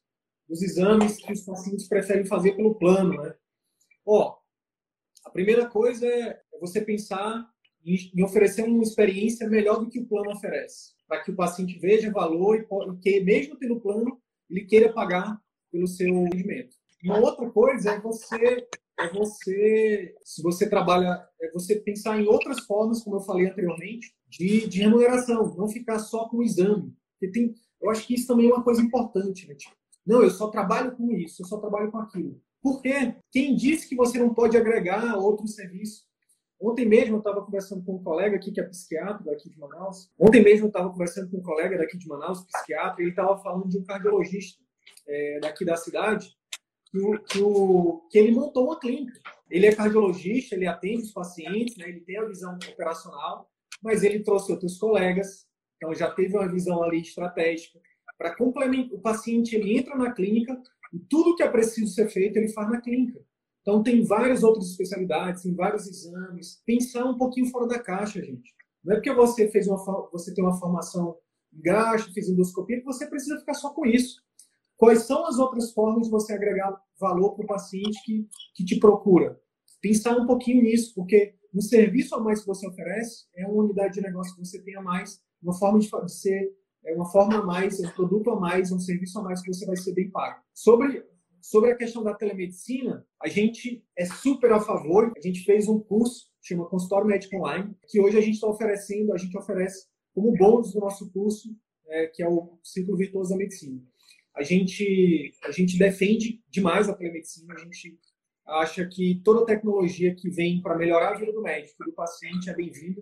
dos 0.47 0.62
exames 0.62 1.18
que 1.18 1.32
os 1.32 1.41
pacientes 1.41 1.88
preferem 1.88 2.26
fazer 2.26 2.55
pelo 2.55 2.76
plano, 2.76 3.22
né? 3.22 3.34
Ó, 4.05 4.38
a 5.26 5.30
primeira 5.32 5.68
coisa 5.68 6.05
é 6.07 6.41
você 6.60 6.82
pensar 6.82 7.47
em, 7.86 8.24
oferecer 8.24 8.64
uma 8.64 8.84
experiência 8.84 9.47
melhor 9.47 9.80
do 9.80 9.89
que 9.89 9.99
o 9.99 10.05
plano 10.05 10.32
oferece, 10.32 10.93
para 11.07 11.22
que 11.22 11.32
o 11.32 11.36
paciente 11.36 11.80
veja 11.80 12.12
valor 12.12 12.57
e, 12.57 12.99
que, 13.01 13.20
mesmo 13.22 13.57
tendo 13.57 13.80
plano, 13.80 14.20
ele 14.49 14.66
queira 14.66 14.91
pagar 14.91 15.39
pelo 15.72 15.88
seu 15.88 16.24
rendimento. 16.24 16.76
Uma 17.03 17.20
outra 17.20 17.49
coisa 17.49 17.91
é 17.91 17.99
você 17.99 18.68
é 18.99 19.07
você, 19.14 20.14
se 20.26 20.43
você 20.43 20.70
trabalha, 20.70 21.26
é 21.41 21.49
você 21.51 21.78
pensar 21.78 22.20
em 22.20 22.28
outras 22.28 22.60
formas, 22.66 23.01
como 23.01 23.16
eu 23.16 23.22
falei 23.22 23.47
anteriormente, 23.47 24.14
de, 24.28 24.68
de 24.68 24.82
remuneração, 24.82 25.55
não 25.55 25.70
ficar 25.70 25.99
só 25.99 26.28
com 26.28 26.38
o 26.38 26.43
exame. 26.43 26.93
Porque 27.14 27.32
tem, 27.32 27.55
eu 27.82 27.89
acho 27.89 28.05
que 28.05 28.16
isso 28.16 28.28
também 28.28 28.49
é 28.49 28.53
uma 28.53 28.64
coisa 28.64 28.82
importante, 28.82 29.47
né? 29.47 29.55
Tipo, 29.55 29.74
não, 30.05 30.22
eu 30.22 30.30
só 30.30 30.49
trabalho 30.49 30.97
com 30.97 31.14
isso, 31.14 31.41
eu 31.41 31.47
só 31.47 31.57
trabalho 31.60 31.89
com 31.91 31.97
aquilo. 31.97 32.41
Por 32.62 32.82
quê? 32.82 33.16
Quem 33.32 33.55
disse 33.55 33.88
que 33.88 33.95
você 33.95 34.20
não 34.20 34.34
pode 34.34 34.57
agregar 34.57 35.16
outro 35.16 35.47
serviço? 35.47 36.03
Ontem 36.62 36.86
mesmo 36.86 37.16
eu 37.16 37.20
estava 37.20 37.41
conversando 37.41 37.84
com 37.86 37.95
um 37.95 38.03
colega 38.03 38.36
aqui 38.36 38.51
que 38.51 38.60
é 38.60 38.64
psiquiatra 38.64 39.24
daqui 39.24 39.49
de 39.49 39.57
Manaus. 39.57 40.12
Ontem 40.20 40.43
mesmo 40.43 40.66
eu 40.66 40.70
estava 40.70 40.89
conversando 40.89 41.30
com 41.32 41.38
um 41.38 41.41
colega 41.41 41.78
daqui 41.78 41.97
de 41.97 42.07
Manaus, 42.07 42.43
psiquiatra, 42.45 42.99
e 42.99 43.03
ele 43.03 43.12
estava 43.12 43.38
falando 43.38 43.70
de 43.70 43.78
um 43.78 43.84
cardiologista 43.84 44.62
é, 45.07 45.39
daqui 45.39 45.64
da 45.64 45.78
cidade 45.78 46.38
que, 46.91 46.99
o, 46.99 47.20
que, 47.24 47.41
o, 47.41 48.07
que 48.10 48.18
ele 48.18 48.32
montou 48.32 48.66
uma 48.66 48.80
clínica. 48.80 49.18
Ele 49.49 49.66
é 49.66 49.76
cardiologista, 49.76 50.55
ele 50.55 50.68
atende 50.68 51.03
os 51.03 51.12
pacientes, 51.12 51.78
né, 51.78 51.88
ele 51.88 52.01
tem 52.01 52.18
a 52.18 52.26
visão 52.26 52.57
operacional, 52.72 53.49
mas 53.82 54.03
ele 54.03 54.20
trouxe 54.20 54.51
outros 54.51 54.78
colegas, 54.78 55.47
então 55.78 55.93
já 55.93 56.12
teve 56.12 56.36
uma 56.36 56.47
visão 56.47 56.84
ali 56.84 57.01
estratégica. 57.01 57.80
Para 58.18 58.36
complementar, 58.36 58.93
o 58.93 59.01
paciente 59.01 59.55
ele 59.55 59.78
entra 59.78 59.95
na 59.95 60.12
clínica 60.12 60.62
e 60.93 60.99
tudo 60.99 61.36
que 61.36 61.43
é 61.43 61.47
preciso 61.47 61.93
ser 61.93 62.10
feito 62.10 62.38
ele 62.38 62.49
faz 62.49 62.70
na 62.70 62.82
clínica. 62.82 63.24
Então 63.62 63.84
tem 63.84 64.03
várias 64.03 64.43
outras 64.43 64.70
especialidades, 64.72 65.43
tem 65.43 65.53
vários 65.53 65.88
exames. 65.88 66.62
Pensar 66.66 67.05
um 67.05 67.18
pouquinho 67.18 67.47
fora 67.47 67.68
da 67.68 67.80
caixa, 67.80 68.22
gente. 68.22 68.53
Não 68.84 68.93
é 68.93 68.95
porque 68.95 69.14
você 69.14 69.49
fez 69.49 69.68
uma 69.68 69.78
você 70.12 70.34
tem 70.34 70.43
uma 70.43 70.57
formação 70.57 71.18
em 71.53 71.62
gastro, 71.62 72.14
fez 72.14 72.30
endoscopia 72.30 72.80
que 72.80 72.86
você 72.86 73.07
precisa 73.07 73.39
ficar 73.39 73.53
só 73.53 73.72
com 73.72 73.86
isso. 73.86 74.22
Quais 74.78 75.03
são 75.03 75.26
as 75.28 75.38
outras 75.38 75.74
formas 75.74 76.05
de 76.05 76.12
você 76.12 76.34
agregar 76.34 76.82
valor 76.97 77.36
para 77.36 77.43
o 77.43 77.47
paciente 77.47 78.01
que, 78.05 78.28
que 78.55 78.64
te 78.64 78.80
procura? 78.80 79.38
Pensar 79.82 80.16
um 80.16 80.26
pouquinho 80.26 80.64
nisso, 80.64 80.93
porque 80.95 81.36
um 81.53 81.62
serviço 81.62 82.16
a 82.16 82.20
mais 82.22 82.41
que 82.41 82.47
você 82.47 82.68
oferece 82.68 83.26
é 83.36 83.45
uma 83.45 83.64
unidade 83.64 83.95
de 83.95 84.01
negócio 84.01 84.34
que 84.34 84.45
você 84.45 84.62
tem 84.62 84.76
a 84.76 84.82
mais, 84.82 85.22
uma 85.41 85.53
forma 85.53 85.80
de, 85.80 85.89
ser, 86.07 86.55
é 86.86 86.93
uma 86.95 87.10
forma 87.12 87.39
a 87.39 87.45
mais, 87.45 87.82
é 87.82 87.88
um 87.88 87.91
produto 87.91 88.30
a 88.32 88.39
mais, 88.39 88.72
é 88.72 88.76
um 88.76 88.80
serviço 88.80 89.20
a 89.20 89.24
mais 89.24 89.41
que 89.41 89.51
você 89.51 89.66
vai 89.66 89.76
ser 89.76 89.93
bem 89.93 90.10
pago. 90.10 90.41
Sobre, 90.53 91.03
sobre 91.42 91.72
a 91.72 91.76
questão 91.76 92.04
da 92.04 92.14
telemedicina, 92.14 93.06
a 93.22 93.28
gente 93.28 93.84
é 93.98 94.06
super 94.06 94.52
a 94.52 94.60
favor, 94.60 95.12
a 95.16 95.22
gente 95.22 95.44
fez 95.44 95.68
um 95.68 95.80
curso, 95.80 96.30
chama 96.42 96.70
Consultório 96.70 97.08
Médico 97.08 97.38
Online, 97.38 97.76
que 97.88 98.00
hoje 98.00 98.18
a 98.18 98.22
gente 98.22 98.36
está 98.36 98.48
oferecendo, 98.48 99.14
a 99.14 99.18
gente 99.18 99.38
oferece 99.38 99.88
como 100.14 100.34
bônus 100.34 100.74
do 100.74 100.80
nosso 100.80 101.12
curso, 101.12 101.56
é, 101.88 102.08
que 102.08 102.22
é 102.22 102.28
o 102.28 102.60
Ciclo 102.64 102.98
Virtuoso 102.98 103.32
da 103.32 103.38
Medicina. 103.38 103.82
a 104.36 104.44
gente, 104.44 105.34
a 105.44 105.52
gente 105.52 105.78
defende 105.78 106.42
demais 106.50 106.88
a 106.88 106.94
telemedicina, 106.94 107.54
a 107.54 107.58
gente 107.58 108.00
acha 108.46 108.88
que 108.88 109.22
toda 109.24 109.46
tecnologia 109.46 110.16
que 110.16 110.30
vem 110.30 110.62
para 110.62 110.78
melhorar 110.78 111.10
a 111.10 111.18
vida 111.18 111.32
do 111.32 111.42
médico 111.42 111.84
e 111.84 111.86
do 111.86 111.94
paciente 111.94 112.50
é 112.50 112.56
bem-vinda 112.56 113.02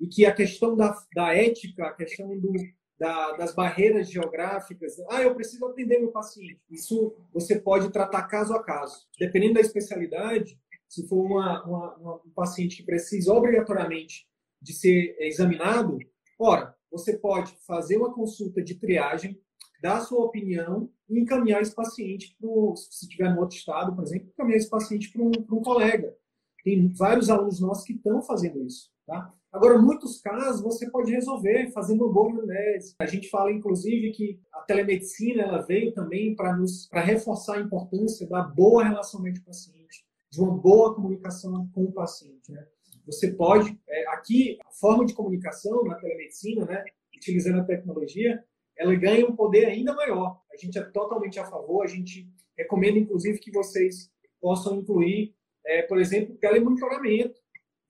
e 0.00 0.06
que 0.06 0.26
a 0.26 0.34
questão 0.34 0.76
da, 0.76 0.94
da 1.14 1.34
ética, 1.34 1.86
a 1.86 1.92
questão 1.92 2.38
do, 2.38 2.52
da, 2.98 3.32
das 3.32 3.54
barreiras 3.54 4.10
geográficas, 4.10 4.98
ah, 5.10 5.22
eu 5.22 5.34
preciso 5.34 5.66
atender 5.66 5.98
meu 5.98 6.12
paciente. 6.12 6.60
Isso 6.70 7.14
você 7.32 7.58
pode 7.58 7.90
tratar 7.90 8.22
caso 8.24 8.54
a 8.54 8.62
caso. 8.62 9.06
Dependendo 9.18 9.54
da 9.54 9.60
especialidade, 9.60 10.58
se 10.88 11.06
for 11.08 11.24
uma, 11.24 11.64
uma, 11.64 11.94
uma, 11.96 12.14
um 12.16 12.30
paciente 12.34 12.76
que 12.76 12.84
precisa 12.84 13.32
obrigatoriamente 13.32 14.26
de 14.62 14.72
ser 14.72 15.16
examinado, 15.20 15.98
ora, 16.38 16.74
você 16.90 17.16
pode 17.16 17.52
fazer 17.66 17.96
uma 17.96 18.14
consulta 18.14 18.62
de 18.62 18.76
triagem, 18.76 19.40
dar 19.82 20.00
sua 20.00 20.24
opinião 20.24 20.88
e 21.08 21.18
encaminhar 21.18 21.60
esse 21.60 21.74
paciente 21.74 22.36
para 22.40 22.76
se 22.76 23.04
estiver 23.04 23.34
no 23.34 23.40
outro 23.40 23.56
estado, 23.56 23.94
por 23.94 24.04
exemplo, 24.04 24.28
encaminhar 24.28 24.58
esse 24.58 24.70
paciente 24.70 25.10
para 25.10 25.22
um, 25.22 25.30
um 25.30 25.62
colega. 25.62 26.16
Tem 26.62 26.88
vários 26.94 27.28
alunos 27.28 27.60
nossos 27.60 27.84
que 27.84 27.92
estão 27.92 28.22
fazendo 28.22 28.64
isso. 28.64 28.90
Tá? 29.06 29.34
Agora, 29.54 29.78
muitos 29.78 30.20
casos 30.20 30.60
você 30.60 30.90
pode 30.90 31.12
resolver 31.12 31.70
fazendo 31.70 32.10
boa 32.12 32.28
anamnese. 32.28 32.96
A 32.98 33.06
gente 33.06 33.30
fala, 33.30 33.52
inclusive, 33.52 34.10
que 34.10 34.40
a 34.52 34.62
telemedicina 34.62 35.44
ela 35.44 35.62
veio 35.62 35.94
também 35.94 36.34
para 36.34 37.00
reforçar 37.00 37.58
a 37.58 37.60
importância 37.60 38.28
da 38.28 38.42
boa 38.42 38.82
relação 38.82 39.22
médico-paciente, 39.22 40.04
de 40.28 40.40
uma 40.40 40.58
boa 40.58 40.92
comunicação 40.96 41.70
com 41.72 41.84
o 41.84 41.92
paciente. 41.92 42.50
Né? 42.50 42.66
Você 43.06 43.32
pode, 43.32 43.80
é, 43.88 44.08
aqui, 44.08 44.58
a 44.66 44.72
forma 44.72 45.06
de 45.06 45.14
comunicação 45.14 45.84
na 45.84 45.94
telemedicina, 45.94 46.64
né, 46.64 46.84
utilizando 47.16 47.60
a 47.60 47.64
tecnologia, 47.64 48.42
ela 48.76 48.92
ganha 48.96 49.24
um 49.24 49.36
poder 49.36 49.66
ainda 49.66 49.94
maior. 49.94 50.42
A 50.52 50.56
gente 50.56 50.76
é 50.76 50.82
totalmente 50.82 51.38
a 51.38 51.44
favor, 51.44 51.84
a 51.84 51.88
gente 51.88 52.28
recomenda, 52.58 52.98
inclusive, 52.98 53.38
que 53.38 53.52
vocês 53.52 54.10
possam 54.40 54.80
incluir, 54.80 55.32
é, 55.64 55.82
por 55.82 56.00
exemplo, 56.00 56.34
telemonitoramento. 56.38 57.43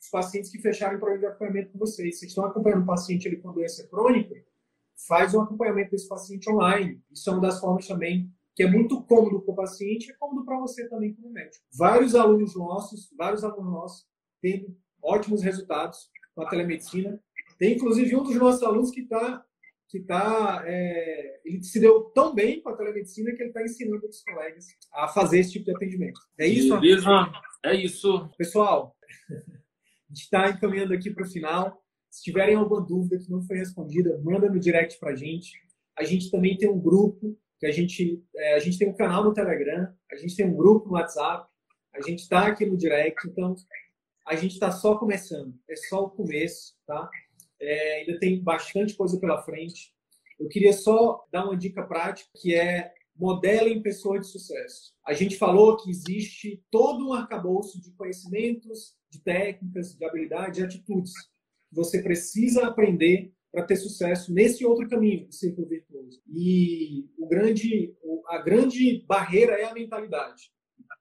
Os 0.04 0.10
pacientes 0.10 0.50
que 0.50 0.58
fecharam 0.58 0.96
o 0.96 1.00
programa 1.00 1.20
de 1.20 1.26
acompanhamento 1.26 1.72
com 1.72 1.78
vocês. 1.78 2.18
Vocês 2.18 2.30
estão 2.30 2.44
acompanhando 2.44 2.82
um 2.82 2.86
paciente 2.86 3.26
ali 3.26 3.38
com 3.38 3.54
doença 3.54 3.88
crônica, 3.88 4.34
faz 5.08 5.32
um 5.32 5.40
acompanhamento 5.40 5.92
desse 5.92 6.06
paciente 6.06 6.50
online. 6.50 7.02
Isso 7.10 7.30
é 7.30 7.32
uma 7.32 7.40
das 7.40 7.58
formas 7.58 7.86
também 7.86 8.30
que 8.54 8.62
é 8.62 8.70
muito 8.70 9.02
cômodo 9.02 9.40
para 9.40 9.52
o 9.52 9.56
paciente 9.56 10.10
e 10.10 10.14
cômodo 10.14 10.44
para 10.44 10.60
você 10.60 10.86
também 10.88 11.14
como 11.14 11.32
médico. 11.32 11.64
Vários 11.72 12.14
alunos 12.14 12.54
nossos, 12.54 13.10
vários 13.16 13.42
alunos 13.42 13.72
nossos 13.72 14.06
têm 14.42 14.76
ótimos 15.02 15.42
resultados 15.42 16.10
com 16.34 16.42
a 16.42 16.50
telemedicina. 16.50 17.18
Tem 17.58 17.74
inclusive 17.74 18.14
um 18.14 18.22
dos 18.22 18.36
nossos 18.36 18.62
alunos 18.62 18.90
que 18.90 19.00
está 19.00 19.42
que 19.88 20.00
tá, 20.00 20.64
é, 20.66 21.40
ele 21.44 21.62
se 21.62 21.78
deu 21.78 22.02
tão 22.10 22.34
bem 22.34 22.60
com 22.60 22.68
a 22.68 22.76
telemedicina 22.76 23.32
que 23.32 23.40
ele 23.40 23.50
está 23.50 23.62
ensinando 23.62 24.02
outros 24.02 24.24
colegas 24.24 24.66
a 24.92 25.06
fazer 25.06 25.38
esse 25.38 25.52
tipo 25.52 25.66
de 25.66 25.70
atendimento. 25.70 26.20
É 26.36 26.46
isso? 26.48 26.78
Beleza. 26.80 27.08
É 27.64 27.74
isso. 27.74 28.28
Pessoal, 28.36 28.96
gente 30.14 30.22
está 30.22 30.50
encaminhando 30.50 30.94
aqui 30.94 31.10
para 31.10 31.24
o 31.24 31.28
final. 31.28 31.82
Se 32.10 32.22
tiverem 32.22 32.54
alguma 32.54 32.80
dúvida 32.80 33.18
que 33.18 33.30
não 33.30 33.42
foi 33.42 33.58
respondida, 33.58 34.20
manda 34.22 34.48
no 34.48 34.60
direct 34.60 34.98
para 35.00 35.12
a 35.12 35.16
gente. 35.16 35.52
A 35.98 36.04
gente 36.04 36.30
também 36.30 36.56
tem 36.56 36.68
um 36.68 36.78
grupo 36.78 37.36
que 37.58 37.66
a 37.66 37.72
gente 37.72 38.22
é, 38.36 38.54
a 38.54 38.58
gente 38.58 38.78
tem 38.78 38.88
um 38.88 38.96
canal 38.96 39.24
no 39.24 39.32
Telegram, 39.34 39.92
a 40.10 40.16
gente 40.16 40.36
tem 40.36 40.46
um 40.46 40.56
grupo 40.56 40.88
no 40.88 40.94
WhatsApp, 40.94 41.48
a 41.92 42.00
gente 42.00 42.20
está 42.20 42.46
aqui 42.46 42.66
no 42.66 42.76
direct, 42.76 43.26
então 43.26 43.54
a 44.26 44.36
gente 44.36 44.52
está 44.52 44.70
só 44.70 44.96
começando, 44.96 45.54
é 45.68 45.76
só 45.76 46.04
o 46.04 46.10
começo, 46.10 46.74
tá? 46.86 47.08
É, 47.60 48.00
ainda 48.00 48.18
tem 48.18 48.42
bastante 48.42 48.94
coisa 48.94 49.18
pela 49.18 49.42
frente. 49.42 49.92
Eu 50.38 50.48
queria 50.48 50.72
só 50.72 51.24
dar 51.32 51.44
uma 51.44 51.56
dica 51.56 51.82
prática, 51.82 52.28
que 52.40 52.54
é 52.54 52.92
modelem 53.16 53.82
pessoas 53.82 54.26
de 54.26 54.32
sucesso. 54.32 54.92
A 55.06 55.12
gente 55.12 55.36
falou 55.36 55.76
que 55.76 55.90
existe 55.90 56.62
todo 56.70 57.08
um 57.08 57.12
arcabouço 57.12 57.80
de 57.80 57.92
conhecimentos, 57.92 58.96
de 59.14 59.22
técnicas, 59.22 59.96
de 59.96 60.04
habilidades, 60.04 60.58
de 60.58 60.64
atitudes 60.64 61.12
que 61.12 61.74
você 61.74 62.02
precisa 62.02 62.66
aprender 62.66 63.32
para 63.52 63.64
ter 63.64 63.76
sucesso 63.76 64.32
nesse 64.32 64.64
outro 64.64 64.88
caminho 64.88 65.26
do 65.26 65.32
círculo 65.32 65.68
virtuoso. 65.68 66.20
E 66.28 67.08
o 67.16 67.28
grande, 67.28 67.94
a 68.28 68.38
grande 68.38 69.04
barreira 69.06 69.52
é 69.52 69.64
a 69.64 69.74
mentalidade. 69.74 70.50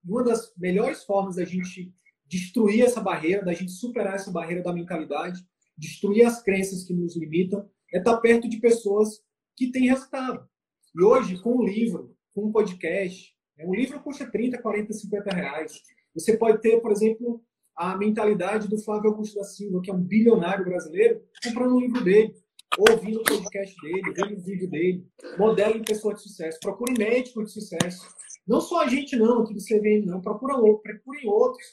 Uma 0.05 0.23
das 0.23 0.53
melhores 0.57 1.03
formas 1.03 1.37
da 1.37 1.45
gente 1.45 1.91
destruir 2.27 2.83
essa 2.83 3.01
barreira, 3.01 3.43
da 3.43 3.53
gente 3.53 3.71
superar 3.71 4.15
essa 4.15 4.31
barreira 4.31 4.61
da 4.61 4.73
mentalidade, 4.73 5.41
destruir 5.77 6.25
as 6.25 6.43
crenças 6.43 6.83
que 6.83 6.93
nos 6.93 7.17
limitam, 7.17 7.67
é 7.91 7.97
estar 7.97 8.17
perto 8.17 8.47
de 8.47 8.57
pessoas 8.59 9.19
que 9.55 9.71
têm 9.71 9.87
resultado. 9.87 10.47
E 10.95 11.03
hoje, 11.03 11.41
com 11.41 11.57
um 11.57 11.63
livro, 11.63 12.15
com 12.33 12.45
um 12.45 12.51
podcast, 12.51 13.33
né, 13.57 13.65
um 13.65 13.73
livro 13.73 13.99
custa 14.01 14.29
30, 14.29 14.61
40, 14.61 14.93
50 14.93 15.35
reais. 15.35 15.81
Você 16.13 16.37
pode 16.37 16.61
ter, 16.61 16.79
por 16.81 16.91
exemplo, 16.91 17.43
a 17.75 17.97
mentalidade 17.97 18.67
do 18.67 18.77
Flávio 18.77 19.11
Augusto 19.11 19.35
da 19.35 19.43
Silva, 19.43 19.81
que 19.81 19.89
é 19.89 19.93
um 19.93 20.01
bilionário 20.01 20.65
brasileiro, 20.65 21.21
comprando 21.43 21.75
um 21.75 21.79
livro 21.79 22.03
dele, 22.03 22.33
ouvindo 22.77 23.19
o 23.19 23.23
podcast 23.23 23.75
dele, 23.81 24.13
vendo 24.13 24.37
o 24.37 24.41
vídeo 24.41 24.69
dele. 24.69 25.07
Modelo 25.37 25.77
em 25.77 25.83
pessoa 25.83 26.13
de 26.13 26.21
sucesso. 26.21 26.59
Procure 26.59 26.93
médico 26.97 27.43
de 27.43 27.51
sucesso. 27.51 28.07
Não 28.47 28.59
só 28.59 28.83
a 28.83 28.87
gente, 28.87 29.15
não, 29.15 29.41
aqui 29.41 29.53
do 29.53 29.59
CVM, 29.59 30.05
não. 30.05 30.21
Procura 30.21 30.55
outro, 30.55 30.81
procurem 30.81 31.27
outros. 31.27 31.65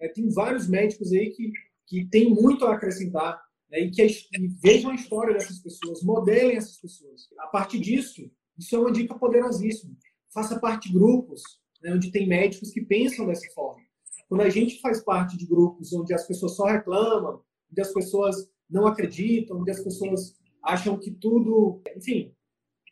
É, 0.00 0.08
tem 0.08 0.28
vários 0.30 0.68
médicos 0.68 1.12
aí 1.12 1.30
que, 1.30 1.52
que 1.86 2.04
têm 2.06 2.34
muito 2.34 2.64
a 2.64 2.74
acrescentar 2.74 3.40
né, 3.70 3.80
e 3.80 3.90
que 3.90 4.02
e 4.04 4.48
vejam 4.62 4.90
a 4.90 4.94
história 4.94 5.34
dessas 5.34 5.58
pessoas, 5.58 6.02
modelem 6.02 6.56
essas 6.56 6.76
pessoas. 6.76 7.28
A 7.38 7.48
partir 7.48 7.80
disso, 7.80 8.30
isso 8.58 8.74
é 8.74 8.78
uma 8.78 8.92
dica 8.92 9.18
poderosíssima. 9.18 9.94
Faça 10.32 10.58
parte 10.60 10.88
de 10.88 10.94
grupos 10.94 11.42
né, 11.82 11.92
onde 11.92 12.10
tem 12.10 12.28
médicos 12.28 12.70
que 12.70 12.80
pensam 12.80 13.26
dessa 13.26 13.48
forma. 13.54 13.82
Quando 14.28 14.42
a 14.42 14.50
gente 14.50 14.80
faz 14.80 15.02
parte 15.02 15.36
de 15.36 15.46
grupos 15.46 15.92
onde 15.92 16.12
as 16.12 16.26
pessoas 16.26 16.54
só 16.54 16.66
reclamam, 16.66 17.42
onde 17.70 17.80
as 17.80 17.92
pessoas 17.92 18.36
não 18.68 18.86
acreditam, 18.86 19.58
onde 19.58 19.70
as 19.70 19.80
pessoas 19.80 20.36
acham 20.62 20.98
que 20.98 21.10
tudo. 21.10 21.82
Enfim, 21.96 22.34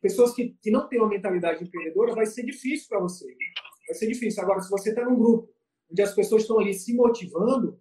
pessoas 0.01 0.35
que, 0.35 0.57
que 0.63 0.71
não 0.71 0.89
têm 0.89 0.99
uma 1.01 1.09
mentalidade 1.09 1.63
empreendedora, 1.63 2.15
vai 2.15 2.27
ser 2.27 2.45
difícil 2.45 2.89
para 2.89 3.01
você. 3.01 3.27
Vai 3.87 3.95
ser 3.95 4.07
difícil. 4.07 4.43
Agora, 4.43 4.61
se 4.61 4.71
você 4.71 4.91
está 4.91 5.05
num 5.05 5.19
grupo 5.19 5.53
onde 5.91 6.03
as 6.03 6.15
pessoas 6.15 6.43
estão 6.43 6.59
ali 6.59 6.75
se 6.75 6.95
motivando, 6.95 7.79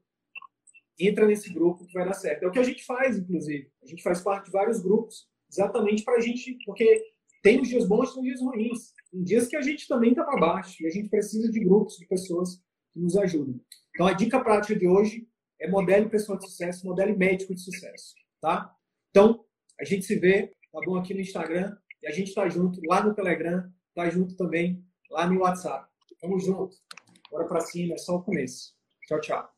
entra 0.99 1.25
nesse 1.25 1.51
grupo 1.51 1.85
que 1.85 1.93
vai 1.93 2.05
dar 2.05 2.13
certo. 2.13 2.43
É 2.43 2.47
o 2.47 2.51
que 2.51 2.59
a 2.59 2.63
gente 2.63 2.83
faz, 2.83 3.17
inclusive. 3.17 3.71
A 3.83 3.87
gente 3.87 4.03
faz 4.03 4.21
parte 4.21 4.45
de 4.45 4.51
vários 4.51 4.81
grupos, 4.81 5.27
exatamente 5.49 6.03
para 6.03 6.17
a 6.17 6.19
gente, 6.19 6.57
porque 6.65 7.03
tem 7.41 7.61
os 7.61 7.67
dias 7.67 7.87
bons 7.87 8.09
e 8.09 8.13
tem 8.13 8.21
os 8.21 8.27
dias 8.27 8.41
ruins. 8.41 8.93
Tem 9.11 9.23
dias 9.23 9.47
que 9.47 9.55
a 9.55 9.61
gente 9.61 9.87
também 9.87 10.11
está 10.11 10.23
para 10.23 10.39
baixo 10.39 10.83
e 10.83 10.87
a 10.87 10.89
gente 10.89 11.09
precisa 11.09 11.51
de 11.51 11.59
grupos, 11.59 11.97
de 11.97 12.07
pessoas 12.07 12.61
que 12.95 13.01
nos 13.01 13.17
ajudem. 13.17 13.61
Então, 13.93 14.07
a 14.07 14.13
dica 14.13 14.39
prática 14.39 14.79
de 14.79 14.87
hoje 14.87 15.27
é 15.59 15.69
modelo 15.69 16.09
pessoa 16.09 16.37
de 16.37 16.45
sucesso, 16.45 16.87
modelo 16.87 17.15
médico 17.17 17.53
de 17.53 17.61
sucesso, 17.61 18.15
tá? 18.41 18.73
Então, 19.09 19.43
a 19.79 19.83
gente 19.83 20.05
se 20.05 20.15
vê, 20.15 20.53
tá 20.71 20.79
bom, 20.85 20.95
aqui 20.95 21.13
no 21.13 21.19
Instagram 21.19 21.77
e 22.01 22.07
a 22.07 22.11
gente 22.11 22.29
está 22.29 22.47
junto 22.47 22.79
lá 22.87 23.03
no 23.03 23.13
Telegram, 23.13 23.69
tá 23.93 24.09
junto 24.09 24.35
também 24.35 24.83
lá 25.11 25.27
no 25.27 25.41
WhatsApp. 25.41 25.89
Tamo 26.21 26.39
junto. 26.39 26.75
Bora 27.29 27.45
para 27.45 27.59
cima, 27.59 27.93
é 27.93 27.97
só 27.97 28.15
o 28.15 28.23
começo. 28.23 28.73
Tchau, 29.07 29.19
tchau. 29.19 29.49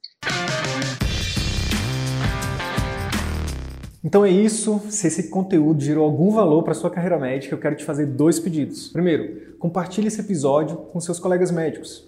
Então 4.03 4.25
é 4.25 4.31
isso. 4.31 4.79
Se 4.89 5.07
esse 5.07 5.29
conteúdo 5.29 5.83
gerou 5.83 6.05
algum 6.05 6.31
valor 6.31 6.63
para 6.63 6.73
sua 6.73 6.89
carreira 6.89 7.19
médica, 7.19 7.53
eu 7.53 7.59
quero 7.59 7.75
te 7.75 7.83
fazer 7.83 8.07
dois 8.07 8.39
pedidos. 8.39 8.89
Primeiro, 8.89 9.57
compartilhe 9.57 10.07
esse 10.07 10.21
episódio 10.21 10.77
com 10.77 10.99
seus 10.99 11.19
colegas 11.19 11.51
médicos, 11.51 12.07